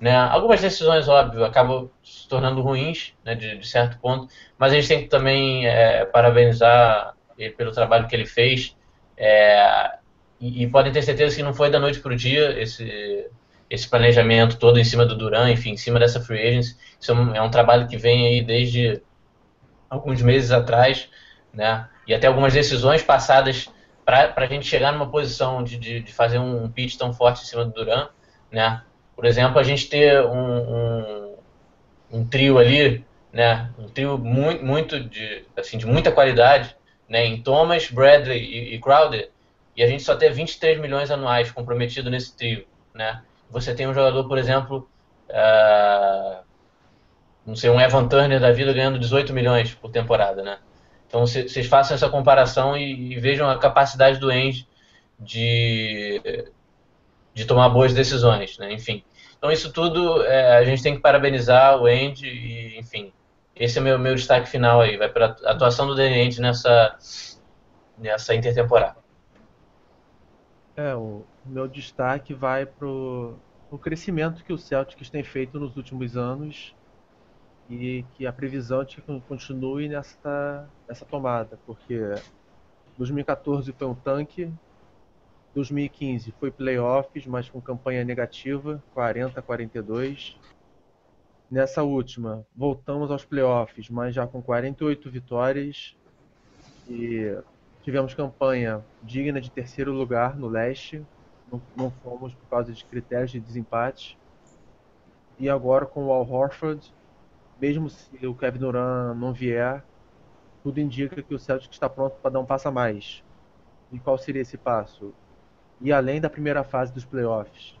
Né? 0.00 0.16
Algumas 0.16 0.62
decisões, 0.62 1.08
óbvio, 1.08 1.44
acabam 1.44 1.90
se 2.02 2.26
tornando 2.26 2.62
ruins, 2.62 3.12
né, 3.24 3.34
de, 3.34 3.58
de 3.58 3.68
certo 3.68 3.98
ponto, 3.98 4.32
mas 4.56 4.72
a 4.72 4.76
gente 4.76 4.88
tem 4.88 5.02
que 5.02 5.08
também 5.08 5.66
é, 5.66 6.06
parabenizar 6.06 7.14
pelo 7.48 7.72
trabalho 7.72 8.06
que 8.06 8.14
ele 8.14 8.26
fez. 8.26 8.76
É, 9.16 9.92
e, 10.40 10.62
e, 10.62 10.66
podem 10.68 10.92
ter 10.92 11.02
certeza 11.02 11.36
que 11.36 11.42
não 11.42 11.54
foi 11.54 11.70
da 11.70 11.78
noite 11.78 12.00
para 12.00 12.12
o 12.12 12.16
dia 12.16 12.60
esse, 12.60 13.26
esse 13.68 13.88
planejamento 13.88 14.58
todo 14.58 14.78
em 14.78 14.84
cima 14.84 15.06
do 15.06 15.16
Duran, 15.16 15.50
enfim, 15.50 15.72
em 15.72 15.76
cima 15.76 15.98
dessa 15.98 16.20
free 16.20 16.40
agency. 16.40 16.76
Isso 16.98 17.12
é 17.12 17.14
um, 17.14 17.34
é 17.36 17.42
um 17.42 17.50
trabalho 17.50 17.86
que 17.86 17.96
vem 17.96 18.26
aí 18.26 18.42
desde 18.42 19.00
alguns 19.88 20.22
meses 20.22 20.50
atrás, 20.50 21.08
né? 21.52 21.88
E 22.06 22.14
até 22.14 22.26
algumas 22.26 22.52
decisões 22.52 23.02
passadas 23.02 23.68
para 24.04 24.32
a 24.36 24.46
gente 24.46 24.66
chegar 24.66 24.92
numa 24.92 25.08
posição 25.08 25.62
de, 25.62 25.78
de, 25.78 26.00
de, 26.00 26.12
fazer 26.12 26.38
um 26.38 26.68
pitch 26.68 26.96
tão 26.96 27.12
forte 27.12 27.42
em 27.42 27.46
cima 27.46 27.64
do 27.64 27.72
Duran, 27.72 28.08
né? 28.50 28.82
por 29.20 29.26
exemplo, 29.26 29.58
a 29.58 29.62
gente 29.62 29.86
ter 29.86 30.18
um, 30.24 30.56
um, 30.58 31.34
um 32.10 32.24
trio 32.24 32.56
ali, 32.56 33.04
né, 33.30 33.70
um 33.78 33.86
trio 33.86 34.16
muito, 34.16 34.64
muito 34.64 34.98
de, 34.98 35.44
assim, 35.54 35.76
de 35.76 35.86
muita 35.86 36.10
qualidade, 36.10 36.74
né, 37.10 37.26
em 37.26 37.42
Thomas, 37.42 37.90
Bradley 37.90 38.40
e, 38.40 38.74
e 38.76 38.80
Crowder, 38.80 39.30
e 39.76 39.82
a 39.82 39.86
gente 39.88 40.04
só 40.04 40.14
ter 40.14 40.32
23 40.32 40.80
milhões 40.80 41.10
anuais 41.10 41.50
comprometido 41.50 42.08
nesse 42.08 42.36
trio, 42.36 42.64
né? 42.94 43.22
Você 43.50 43.74
tem 43.74 43.88
um 43.88 43.94
jogador, 43.94 44.28
por 44.28 44.38
exemplo, 44.38 44.88
uh, 45.28 46.44
não 47.44 47.56
sei, 47.56 47.68
um 47.68 47.80
Evan 47.80 48.06
Turner 48.06 48.38
da 48.38 48.52
vida 48.52 48.72
ganhando 48.72 48.98
18 48.98 49.32
milhões 49.32 49.74
por 49.74 49.90
temporada, 49.90 50.42
né? 50.42 50.58
Então 51.08 51.26
vocês 51.26 51.66
façam 51.66 51.96
essa 51.96 52.08
comparação 52.08 52.76
e, 52.76 53.14
e, 53.14 53.18
vejam 53.18 53.50
a 53.50 53.58
capacidade 53.58 54.20
do 54.20 54.30
End 54.30 54.68
de, 55.18 56.44
de 57.34 57.44
tomar 57.44 57.68
boas 57.70 57.92
decisões, 57.92 58.56
né? 58.58 58.72
Enfim. 58.72 59.02
Então 59.36 59.50
isso 59.50 59.72
tudo 59.72 60.22
é, 60.22 60.58
a 60.58 60.64
gente 60.64 60.82
tem 60.82 60.94
que 60.94 61.00
parabenizar 61.00 61.82
o 61.82 61.88
End 61.88 62.24
e, 62.24 62.78
enfim, 62.78 63.12
esse 63.60 63.78
é 63.78 63.80
meu 63.82 63.98
meu 63.98 64.14
destaque 64.14 64.48
final 64.48 64.80
aí, 64.80 64.96
vai 64.96 65.08
para 65.10 65.36
a 65.44 65.52
atuação 65.52 65.86
do 65.86 66.00
End 66.00 66.40
nessa 66.40 66.96
nessa 67.98 68.34
intertemporada. 68.34 68.96
É, 70.74 70.94
o 70.94 71.24
meu 71.44 71.68
destaque 71.68 72.32
vai 72.32 72.64
pro 72.64 73.36
o 73.70 73.78
crescimento 73.78 74.42
que 74.42 74.52
o 74.52 74.58
Celtics 74.58 75.10
tem 75.10 75.22
feito 75.22 75.60
nos 75.60 75.76
últimos 75.76 76.16
anos 76.16 76.74
e 77.68 78.04
que 78.14 78.26
a 78.26 78.32
previsão 78.32 78.80
é 78.80 78.84
que 78.84 79.00
continue 79.28 79.88
nessa, 79.88 80.68
nessa 80.88 81.04
tomada, 81.04 81.58
porque 81.66 82.00
2014 82.96 83.72
foi 83.72 83.86
um 83.86 83.94
tanque, 83.94 84.52
2015 85.54 86.32
foi 86.40 86.50
playoffs, 86.50 87.26
mas 87.26 87.48
com 87.48 87.60
campanha 87.60 88.04
negativa, 88.04 88.82
40 88.92 89.38
a 89.38 89.42
42. 89.42 90.36
Nessa 91.50 91.82
última, 91.82 92.46
voltamos 92.54 93.10
aos 93.10 93.24
playoffs, 93.24 93.90
mas 93.90 94.14
já 94.14 94.24
com 94.24 94.40
48 94.40 95.10
vitórias 95.10 95.96
e 96.88 97.36
tivemos 97.82 98.14
campanha 98.14 98.86
digna 99.02 99.40
de 99.40 99.50
terceiro 99.50 99.92
lugar 99.92 100.36
no 100.36 100.46
leste, 100.46 101.04
não, 101.50 101.60
não 101.76 101.90
fomos 101.90 102.34
por 102.36 102.48
causa 102.48 102.72
de 102.72 102.84
critérios 102.84 103.32
de 103.32 103.40
desempate. 103.40 104.16
E 105.40 105.48
agora 105.48 105.86
com 105.86 106.06
o 106.06 106.12
Al 106.12 106.28
Horford, 106.30 106.94
mesmo 107.60 107.90
se 107.90 108.24
o 108.26 108.36
Kevin 108.36 108.60
Durant 108.60 109.18
não 109.18 109.32
vier, 109.32 109.84
tudo 110.62 110.78
indica 110.80 111.22
que 111.22 111.34
o 111.34 111.38
Celtic 111.38 111.72
está 111.72 111.88
pronto 111.90 112.16
para 112.20 112.32
dar 112.32 112.40
um 112.40 112.46
passo 112.46 112.68
a 112.68 112.72
mais. 112.72 113.24
E 113.92 113.98
qual 114.00 114.18
seria 114.18 114.42
esse 114.42 114.58
passo? 114.58 115.16
E 115.80 115.92
além 115.92 116.20
da 116.20 116.30
primeira 116.30 116.62
fase 116.64 116.92
dos 116.92 117.06
playoffs, 117.06 117.79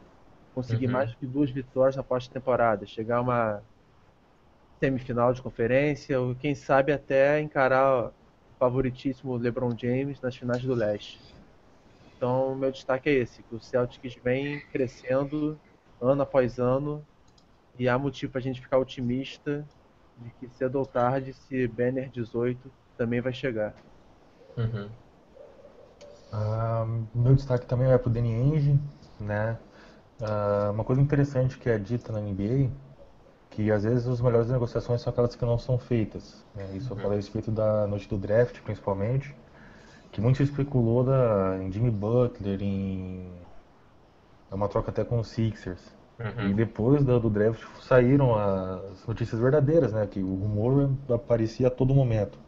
conseguir 0.54 0.86
uhum. 0.86 0.92
mais 0.92 1.10
do 1.10 1.16
que 1.16 1.26
duas 1.26 1.50
vitórias 1.50 1.96
na 1.96 2.02
pós-temporada, 2.02 2.86
chegar 2.86 3.18
a 3.18 3.20
uma 3.20 3.62
semifinal 4.78 5.32
de 5.32 5.42
conferência, 5.42 6.20
ou 6.20 6.34
quem 6.34 6.54
sabe 6.54 6.92
até 6.92 7.40
encarar 7.40 8.06
o 8.06 8.12
favoritíssimo 8.58 9.36
LeBron 9.36 9.76
James 9.76 10.20
nas 10.20 10.36
finais 10.36 10.62
do 10.62 10.74
leste. 10.74 11.20
Então, 12.16 12.54
meu 12.54 12.70
destaque 12.70 13.08
é 13.08 13.12
esse, 13.12 13.42
que 13.42 13.54
o 13.54 13.60
Celtics 13.60 14.14
vem 14.22 14.60
crescendo 14.72 15.58
ano 16.00 16.22
após 16.22 16.58
ano 16.58 17.04
e 17.78 17.88
há 17.88 17.98
motivo 17.98 18.32
para 18.32 18.40
a 18.40 18.42
gente 18.42 18.60
ficar 18.60 18.78
otimista 18.78 19.66
de 20.18 20.30
que 20.30 20.48
cedo 20.48 20.76
ou 20.76 20.86
tarde 20.86 21.30
esse 21.30 21.66
Banner 21.68 22.10
18 22.10 22.70
também 22.96 23.20
vai 23.20 23.32
chegar. 23.32 23.74
Uhum. 24.56 24.90
Uh, 26.32 27.06
meu 27.14 27.34
destaque 27.34 27.66
também 27.66 27.88
vai 27.88 27.98
para 27.98 28.08
o 28.08 28.12
Danny 28.12 28.34
Ainge, 28.34 28.78
né? 29.18 29.58
Uh, 30.20 30.72
uma 30.72 30.84
coisa 30.84 31.00
interessante 31.00 31.58
que 31.58 31.68
é 31.68 31.78
dita 31.78 32.12
na 32.12 32.20
NBA 32.20 32.70
que 33.50 33.70
às 33.72 33.82
vezes 33.82 34.06
as 34.06 34.20
melhores 34.20 34.48
negociações 34.48 35.00
são 35.00 35.10
aquelas 35.10 35.34
que 35.34 35.44
não 35.44 35.58
são 35.58 35.76
feitas. 35.76 36.44
Né? 36.54 36.70
Isso 36.74 36.92
uhum. 36.92 36.98
eu 36.98 37.02
falei 37.02 37.18
a 37.18 37.20
respeito 37.20 37.50
da 37.50 37.86
noite 37.86 38.08
do 38.08 38.16
draft, 38.16 38.60
principalmente 38.60 39.34
que 40.12 40.20
muito 40.20 40.38
se 40.38 40.42
especulou 40.44 41.04
da, 41.04 41.58
em 41.60 41.70
Jimmy 41.70 41.90
Butler, 41.90 42.60
em 42.62 43.30
é 44.50 44.54
uma 44.54 44.68
troca 44.68 44.90
até 44.90 45.04
com 45.04 45.20
os 45.20 45.28
Sixers. 45.28 45.80
Uhum. 46.18 46.50
E 46.50 46.54
depois 46.54 47.04
do, 47.04 47.18
do, 47.20 47.30
draft 47.30 47.62
saíram 47.80 48.34
as 48.34 49.06
notícias 49.06 49.40
verdadeiras, 49.40 49.92
né? 49.92 50.06
Que 50.06 50.20
o 50.20 50.34
rumor 50.34 50.90
aparecia 51.08 51.68
a 51.68 51.70
todo 51.70 51.94
momento. 51.94 52.38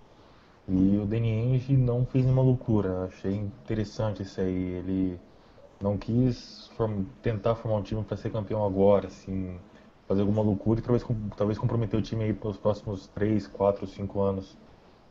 E 0.69 0.99
o 0.99 1.07
Danny 1.07 1.31
Ainge 1.31 1.77
não 1.77 2.05
fez 2.05 2.25
nenhuma 2.25 2.43
loucura. 2.43 3.05
Achei 3.05 3.35
interessante 3.35 4.23
isso 4.23 4.41
aí. 4.41 4.53
Ele 4.53 5.21
não 5.83 5.99
quis 5.99 6.69
form 6.77 7.05
tentar 7.23 7.55
formar 7.57 7.79
um 7.79 7.83
time 7.83 8.03
para 8.05 8.17
ser 8.17 8.31
campeão 8.31 8.65
agora, 8.65 9.09
assim, 9.09 9.59
fazer 10.07 10.21
alguma 10.23 10.43
loucura 10.43 10.81
e 10.81 10.83
talvez, 10.83 11.05
talvez 11.37 11.59
comprometer 11.59 11.99
o 11.99 12.03
time 12.03 12.25
aí 12.25 12.33
para 12.33 12.49
os 12.51 12.57
próximos 12.57 13.07
3, 13.09 13.47
4, 13.49 13.87
5 13.87 14.21
anos 14.21 14.57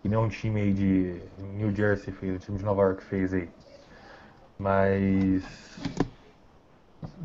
que 0.02 0.10
nem 0.10 0.18
um 0.18 0.28
time 0.28 0.62
aí 0.62 0.74
de 0.74 1.22
New 1.56 1.74
Jersey 1.76 2.12
fez, 2.12 2.36
o 2.36 2.40
time 2.40 2.58
de 2.58 2.66
Nova 2.66 2.82
York 2.82 3.04
fez 3.04 3.34
aí. 3.34 3.50
Mas 4.58 5.44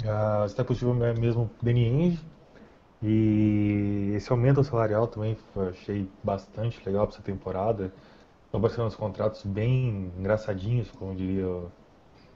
uh, 0.04 0.44
está 0.44 0.62
possível 0.62 0.94
mesmo 0.94 1.50
Danny 1.62 1.86
Ainge 1.86 2.24
e 3.02 4.12
esse 4.14 4.30
aumento 4.30 4.62
salarial 4.62 5.06
também 5.06 5.36
achei 5.70 6.08
bastante 6.22 6.84
legal 6.84 7.06
para 7.06 7.16
essa 7.16 7.22
temporada. 7.22 7.92
Estão 8.44 8.58
aparecendo 8.58 8.86
uns 8.86 8.96
contratos 8.96 9.42
bem 9.44 10.12
engraçadinhos, 10.18 10.90
como 10.92 11.14
diria 11.14 11.46
o, 11.46 11.70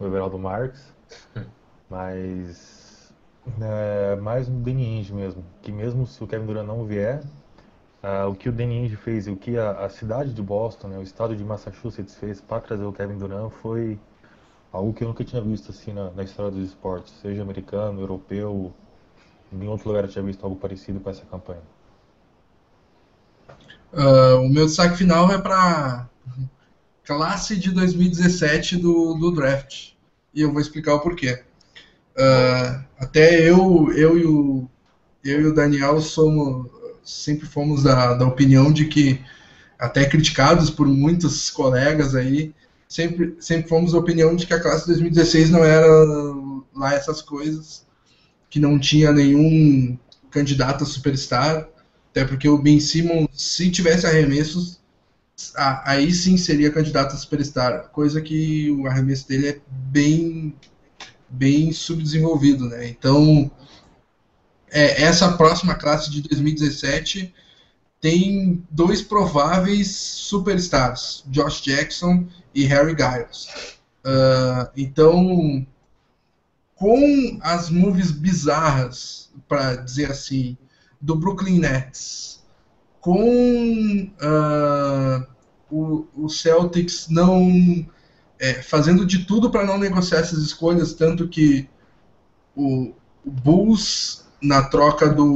Everaldo 0.01 0.39
Marques. 0.39 0.95
Mas 1.89 3.13
é, 3.61 4.17
mais 4.17 4.49
um 4.49 4.63
Danny 4.63 4.85
Ainge 4.85 5.13
mesmo, 5.13 5.45
que 5.63 5.73
mesmo 5.73 6.07
se 6.07 6.23
o 6.23 6.27
Kevin 6.27 6.47
Durant 6.47 6.67
não 6.67 6.85
vier, 6.85 7.23
Uh, 8.03 8.31
o 8.31 8.35
que 8.35 8.49
o 8.49 8.53
Danny 8.53 8.79
Ainge 8.79 8.97
fez 8.97 9.27
e 9.27 9.31
o 9.31 9.37
que 9.37 9.59
a, 9.59 9.73
a, 9.73 9.89
cidade 9.91 10.33
de 10.33 10.41
Boston, 10.41 10.89
né, 10.89 10.99
o 10.99 11.03
estado 11.03 11.37
de 11.37 11.45
Massachusetts 11.45 12.15
fez 12.15 12.41
para 12.41 12.59
trazer 12.59 12.85
o 12.85 12.93
Kevin 12.95 13.19
Durant 13.19 13.51
foi 13.51 13.99
algo 14.73 14.95
que 14.95 15.05
eu 15.05 15.09
nunca 15.09 15.23
tinha 15.23 15.43
visto 15.43 15.71
assim 15.71 15.93
na, 15.93 16.11
na, 16.13 16.23
história 16.23 16.51
dos 16.51 16.67
esportes, 16.67 17.13
seja 17.21 17.43
americano, 17.43 18.01
europeu, 18.01 18.73
em 19.53 19.69
outro 19.69 19.89
lugar 19.89 20.05
eu 20.05 20.09
tinha 20.09 20.25
visto 20.25 20.43
algo 20.43 20.57
parecido 20.57 20.99
com 20.99 21.11
essa 21.11 21.27
campanha. 21.27 21.61
Uh, 23.93 24.47
o 24.47 24.49
meu 24.49 24.65
destaque 24.65 24.97
final 24.97 25.31
é 25.31 25.37
para 25.37 26.09
classe 27.05 27.59
de 27.59 27.71
2017 27.71 28.79
do, 28.79 29.13
do 29.13 29.31
draft 29.31 29.93
e 30.35 30.43
eu 30.43 30.53
vou 30.53 30.61
explicar 30.61 30.95
o 30.95 31.01
porquê. 31.01 31.43
Uh, 32.17 32.85
até 32.99 33.49
eu, 33.49 33.93
eu 33.93 34.19
e 34.19 34.27
o 34.27 34.69
eu 35.23 35.41
e 35.43 35.47
o 35.47 35.55
Daniel 35.55 36.01
somos 36.01 36.67
sempre 37.05 37.47
fomos 37.47 37.83
da, 37.83 38.15
da 38.15 38.27
opinião 38.27 38.73
de 38.73 38.87
que, 38.87 39.21
até 39.79 40.05
criticados 40.05 40.71
por 40.71 40.87
muitos 40.87 41.51
colegas 41.51 42.15
aí, 42.15 42.55
sempre, 42.89 43.37
sempre 43.41 43.69
fomos 43.69 43.93
da 43.93 43.99
opinião 43.99 44.37
de 44.37 44.47
que 44.47 44.55
a 44.55 44.61
classe 44.61 44.83
de 44.83 44.93
2016 44.93 45.51
não 45.51 45.65
era 45.65 45.87
lá 46.75 46.95
essas 46.95 47.23
coisas, 47.23 47.87
que 48.49 48.61
não 48.61 48.79
tinha 48.79 49.13
nenhum 49.13 49.99
candidato 50.31 50.85
a 50.85 50.87
superstar, 50.87 51.69
até 52.11 52.25
porque 52.25 52.49
o 52.49 52.59
Ben 52.59 52.81
Simmons, 52.81 53.29
se 53.33 53.71
tivesse 53.71 54.07
arremessos, 54.07 54.80
aí 55.57 56.13
sim 56.13 56.37
seria 56.37 56.71
candidato 56.71 57.15
a 57.15 57.19
superstar, 57.19 57.89
coisa 57.89 58.21
que 58.21 58.71
o 58.71 58.87
arremesso 58.87 59.29
dele 59.29 59.49
é 59.49 59.61
bem 59.69 60.55
bem 61.29 61.73
subdesenvolvido, 61.73 62.69
né? 62.69 62.89
Então, 62.89 63.51
é, 64.69 65.03
essa 65.03 65.33
próxima 65.33 65.75
classe 65.75 66.11
de 66.11 66.23
2017 66.23 67.33
tem 68.01 68.67
dois 68.71 69.03
prováveis 69.03 69.95
superstars, 69.95 71.23
Josh 71.29 71.61
Jackson 71.61 72.27
e 72.55 72.65
Harry 72.65 72.97
Giles. 72.97 73.79
Uh, 74.05 74.71
então, 74.77 75.67
com 76.75 77.39
as 77.43 77.69
moves 77.69 78.11
bizarras, 78.11 79.31
para 79.47 79.77
dizer 79.77 80.11
assim, 80.11 80.57
do 81.01 81.15
Brooklyn 81.15 81.59
Nets, 81.59 82.40
com 83.01 84.11
uh, 84.23 85.27
o, 85.71 86.07
o, 86.15 86.29
Celtics 86.29 87.09
não 87.09 87.87
é, 88.39 88.55
fazendo 88.63 89.07
de 89.07 89.25
tudo 89.25 89.51
para 89.51 89.65
não 89.65 89.79
negociar 89.79 90.19
essas 90.19 90.41
escolhas, 90.41 90.93
tanto 90.93 91.29
que 91.29 91.69
o, 92.55 92.93
o 93.25 93.31
Bulls 93.31 94.25
na 94.43 94.63
troca 94.63 95.09
do 95.09 95.35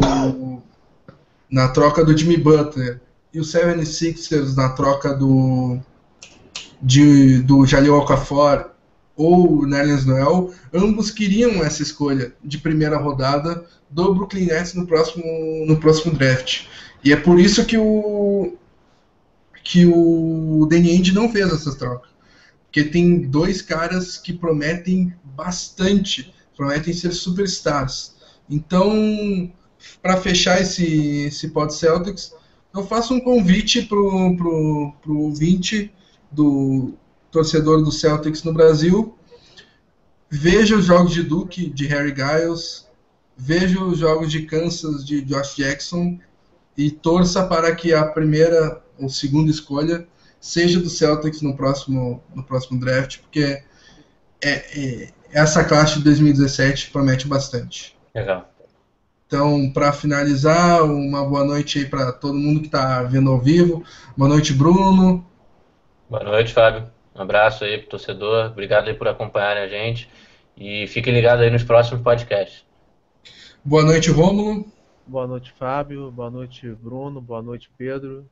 na 1.51 1.69
troca 1.69 2.05
do 2.05 2.17
Jimmy 2.17 2.37
Butler 2.37 3.01
e 3.33 3.39
o 3.39 3.43
76ers 3.43 4.57
na 4.57 4.71
troca 4.71 5.15
do 5.15 5.79
de, 6.81 7.41
do 7.43 7.65
Jaleel 7.65 7.95
Okafor 7.95 8.71
ou 9.17 9.65
Nerlens 9.67 10.05
Noel, 10.05 10.53
ambos 10.73 11.11
queriam 11.11 11.65
essa 11.65 11.83
escolha 11.83 12.35
de 12.43 12.59
primeira 12.59 12.97
rodada 12.97 13.65
do 13.89 14.13
Brooklyn 14.15 14.47
Nets 14.47 14.75
no 14.75 14.87
próximo 14.87 15.25
no 15.67 15.77
próximo 15.79 16.15
draft. 16.15 16.67
E 17.05 17.13
é 17.13 17.17
por 17.17 17.39
isso 17.39 17.65
que 17.67 17.77
o 17.77 18.57
que 19.63 19.87
o 19.87 20.67
Danny 20.71 21.11
não 21.13 21.31
fez 21.31 21.51
essa 21.53 21.75
troca. 21.75 22.09
Porque 22.65 22.85
tem 22.85 23.23
dois 23.23 23.63
caras 23.63 24.19
que 24.19 24.33
prometem 24.33 25.15
bastante, 25.25 26.35
prometem 26.57 26.93
ser 26.93 27.13
superstars 27.13 28.15
Então, 28.49 29.51
para 30.03 30.19
fechar 30.19 30.61
esse, 30.61 31.25
esse 31.27 31.49
Pod 31.49 31.73
Celtics, 31.73 32.35
eu 32.75 32.85
faço 32.87 33.15
um 33.15 33.21
convite 33.21 33.83
para 33.83 33.99
o 33.99 34.37
pro, 34.37 34.93
pro 35.03 35.19
ouvinte 35.19 35.93
do 36.31 36.95
torcedor 37.31 37.83
do 37.83 37.93
Celtics 37.93 38.43
no 38.43 38.53
Brasil. 38.53 39.17
Veja 40.29 40.77
os 40.77 40.85
jogos 40.85 41.13
de 41.13 41.23
Duke, 41.23 41.71
de 41.71 41.87
Harry 41.87 42.15
Giles, 42.15 42.87
veja 43.37 43.83
os 43.83 43.99
jogos 43.99 44.31
de 44.31 44.43
Kansas, 44.43 45.07
de 45.07 45.23
Josh 45.23 45.57
Jackson, 45.57 46.19
e 46.77 46.91
torça 46.91 47.47
para 47.47 47.75
que 47.75 47.93
a 47.93 48.05
primeira 48.07 48.83
ou 48.99 49.09
segunda 49.09 49.51
escolha 49.51 50.07
seja 50.41 50.79
do 50.79 50.91
Celtics 50.91 51.41
no 51.41 51.57
próximo, 51.57 52.23
no 52.35 52.45
próximo 52.45 52.79
draft, 52.79 53.19
porque 53.21 53.63
é, 54.43 54.51
é, 54.51 55.09
essa 55.33 55.65
classe 55.65 55.99
de 55.99 56.05
2017 56.05 56.91
promete 56.91 57.27
bastante. 57.27 57.97
Legal. 58.15 58.51
Então, 59.27 59.71
para 59.73 59.93
finalizar, 59.93 60.83
uma 60.85 61.25
boa 61.25 61.45
noite 61.45 61.79
aí 61.79 61.87
para 61.87 62.13
todo 62.13 62.35
mundo 62.35 62.61
que 62.61 62.67
está 62.67 63.03
vendo 63.03 63.31
ao 63.31 63.41
vivo. 63.41 63.83
Boa 64.17 64.29
noite, 64.29 64.53
Bruno. 64.53 65.27
Boa 66.09 66.23
noite, 66.23 66.53
Fábio. 66.53 66.89
Um 67.15 67.23
abraço 67.23 67.65
aí 67.65 67.79
pro 67.79 67.89
torcedor. 67.89 68.51
Obrigado 68.51 68.89
aí 68.89 68.95
por 68.95 69.09
acompanharem 69.09 69.63
a 69.63 69.69
gente. 69.69 70.11
E 70.57 70.87
fiquem 70.87 71.13
ligados 71.13 71.43
aí 71.43 71.51
nos 71.51 71.65
próximos 71.65 72.03
podcasts. 72.03 72.65
Boa 73.65 73.83
noite, 73.83 74.11
Rômulo. 74.11 74.74
Boa 75.07 75.27
noite, 75.27 75.53
Fábio. 75.53 76.11
Boa 76.11 76.31
noite, 76.31 76.67
Bruno. 76.71 77.21
Boa 77.21 77.43
noite, 77.43 77.71
Pedro. 77.77 78.25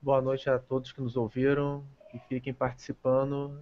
Boa 0.00 0.22
noite 0.22 0.48
a 0.48 0.56
todos 0.56 0.92
que 0.92 1.00
nos 1.00 1.16
ouviram 1.16 1.82
e 2.14 2.18
fiquem 2.28 2.54
participando, 2.54 3.58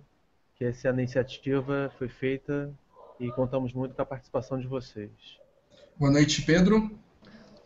que 0.57 0.67
essa 0.67 0.91
iniciativa 0.91 1.91
foi 1.99 2.09
feita 2.09 2.71
e 3.19 3.31
contamos 3.33 3.73
muito 3.73 3.95
com 3.95 4.03
a 4.03 4.05
participação 4.05 4.59
de 4.59 4.67
vocês. 4.67 5.11
Boa 5.99 6.13
noite, 6.13 6.43
Pedro. 6.43 6.91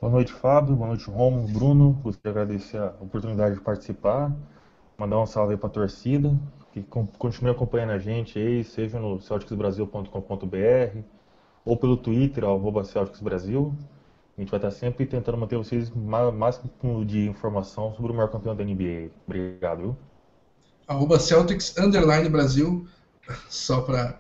Boa 0.01 0.13
noite, 0.13 0.33
Fábio. 0.33 0.77
Boa 0.77 0.89
noite, 0.89 1.11
Romulo, 1.11 1.49
Bruno. 1.49 1.93
Gostaria 1.95 2.33
de 2.33 2.41
agradecer 2.41 2.79
a 2.79 2.95
oportunidade 3.01 3.57
de 3.57 3.61
participar. 3.61 4.33
Mandar 4.97 5.21
um 5.21 5.27
salve 5.27 5.55
aí 5.55 5.59
para 5.59 5.69
a 5.69 5.73
torcida, 5.73 6.39
que 6.73 6.83
continue 7.19 7.51
acompanhando 7.51 7.91
a 7.91 7.99
gente 7.99 8.39
aí, 8.39 8.63
seja 8.63 9.01
no 9.01 9.21
celticsbrasil.com.br 9.21 10.99
ou 11.65 11.77
pelo 11.77 11.97
Twitter, 11.97 12.45
arroba 12.45 12.85
celticsbrasil. 12.85 13.75
A 14.37 14.41
gente 14.41 14.51
vai 14.51 14.59
estar 14.59 14.73
sempre 14.73 15.07
tentando 15.07 15.39
manter 15.39 15.57
vocês 15.57 15.91
o 15.91 15.99
máximo 15.99 17.05
de 17.05 17.29
informação 17.29 17.95
sobre 17.95 18.11
o 18.11 18.15
maior 18.15 18.29
campeão 18.29 18.55
da 18.55 18.65
NBA. 18.65 19.11
Obrigado, 19.27 19.79
viu? 19.79 19.97
Arroba 20.89 21.21
Celtics 21.21 21.77
Underline 21.79 22.29
Brasil, 22.29 22.85
só 23.49 23.81
para 23.81 24.19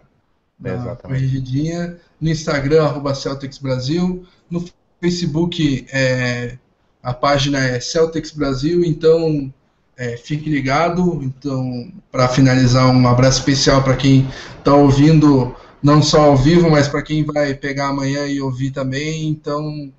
dar 0.57 0.77
uma 0.77 0.97
corrigidinha. 0.97 1.99
No 2.21 2.31
Instagram, 2.31 2.85
arroba 2.85 3.13
Celtics 3.13 3.59
Brasil. 3.59 4.25
No 4.49 4.65
Facebook, 5.01 5.85
é, 5.93 6.59
a 7.03 7.13
página 7.13 7.59
é 7.59 7.81
Celtics 7.81 8.31
Brasil, 8.31 8.85
então 8.85 9.53
é, 9.97 10.17
fique 10.17 10.49
ligado. 10.49 11.25
Então, 11.25 11.93
para 12.13 12.29
finalizar, 12.29 12.87
um 12.87 13.09
abraço 13.09 13.41
especial 13.41 13.83
para 13.83 13.97
quem 13.97 14.29
está 14.59 14.75
ouvindo, 14.75 15.57
não 15.83 16.01
só 16.01 16.27
ao 16.27 16.37
vivo, 16.37 16.71
mas 16.71 16.87
para 16.87 17.03
quem 17.03 17.25
vai 17.25 17.53
pegar 17.53 17.89
amanhã 17.89 18.29
e 18.29 18.41
ouvir 18.41 18.71
também. 18.71 19.29
Então, 19.29 19.93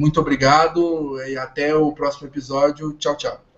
muito 0.00 0.18
obrigado 0.18 1.20
e 1.24 1.36
até 1.36 1.74
o 1.74 1.92
próximo 1.92 2.26
episódio. 2.26 2.94
Tchau, 2.94 3.14
tchau. 3.16 3.49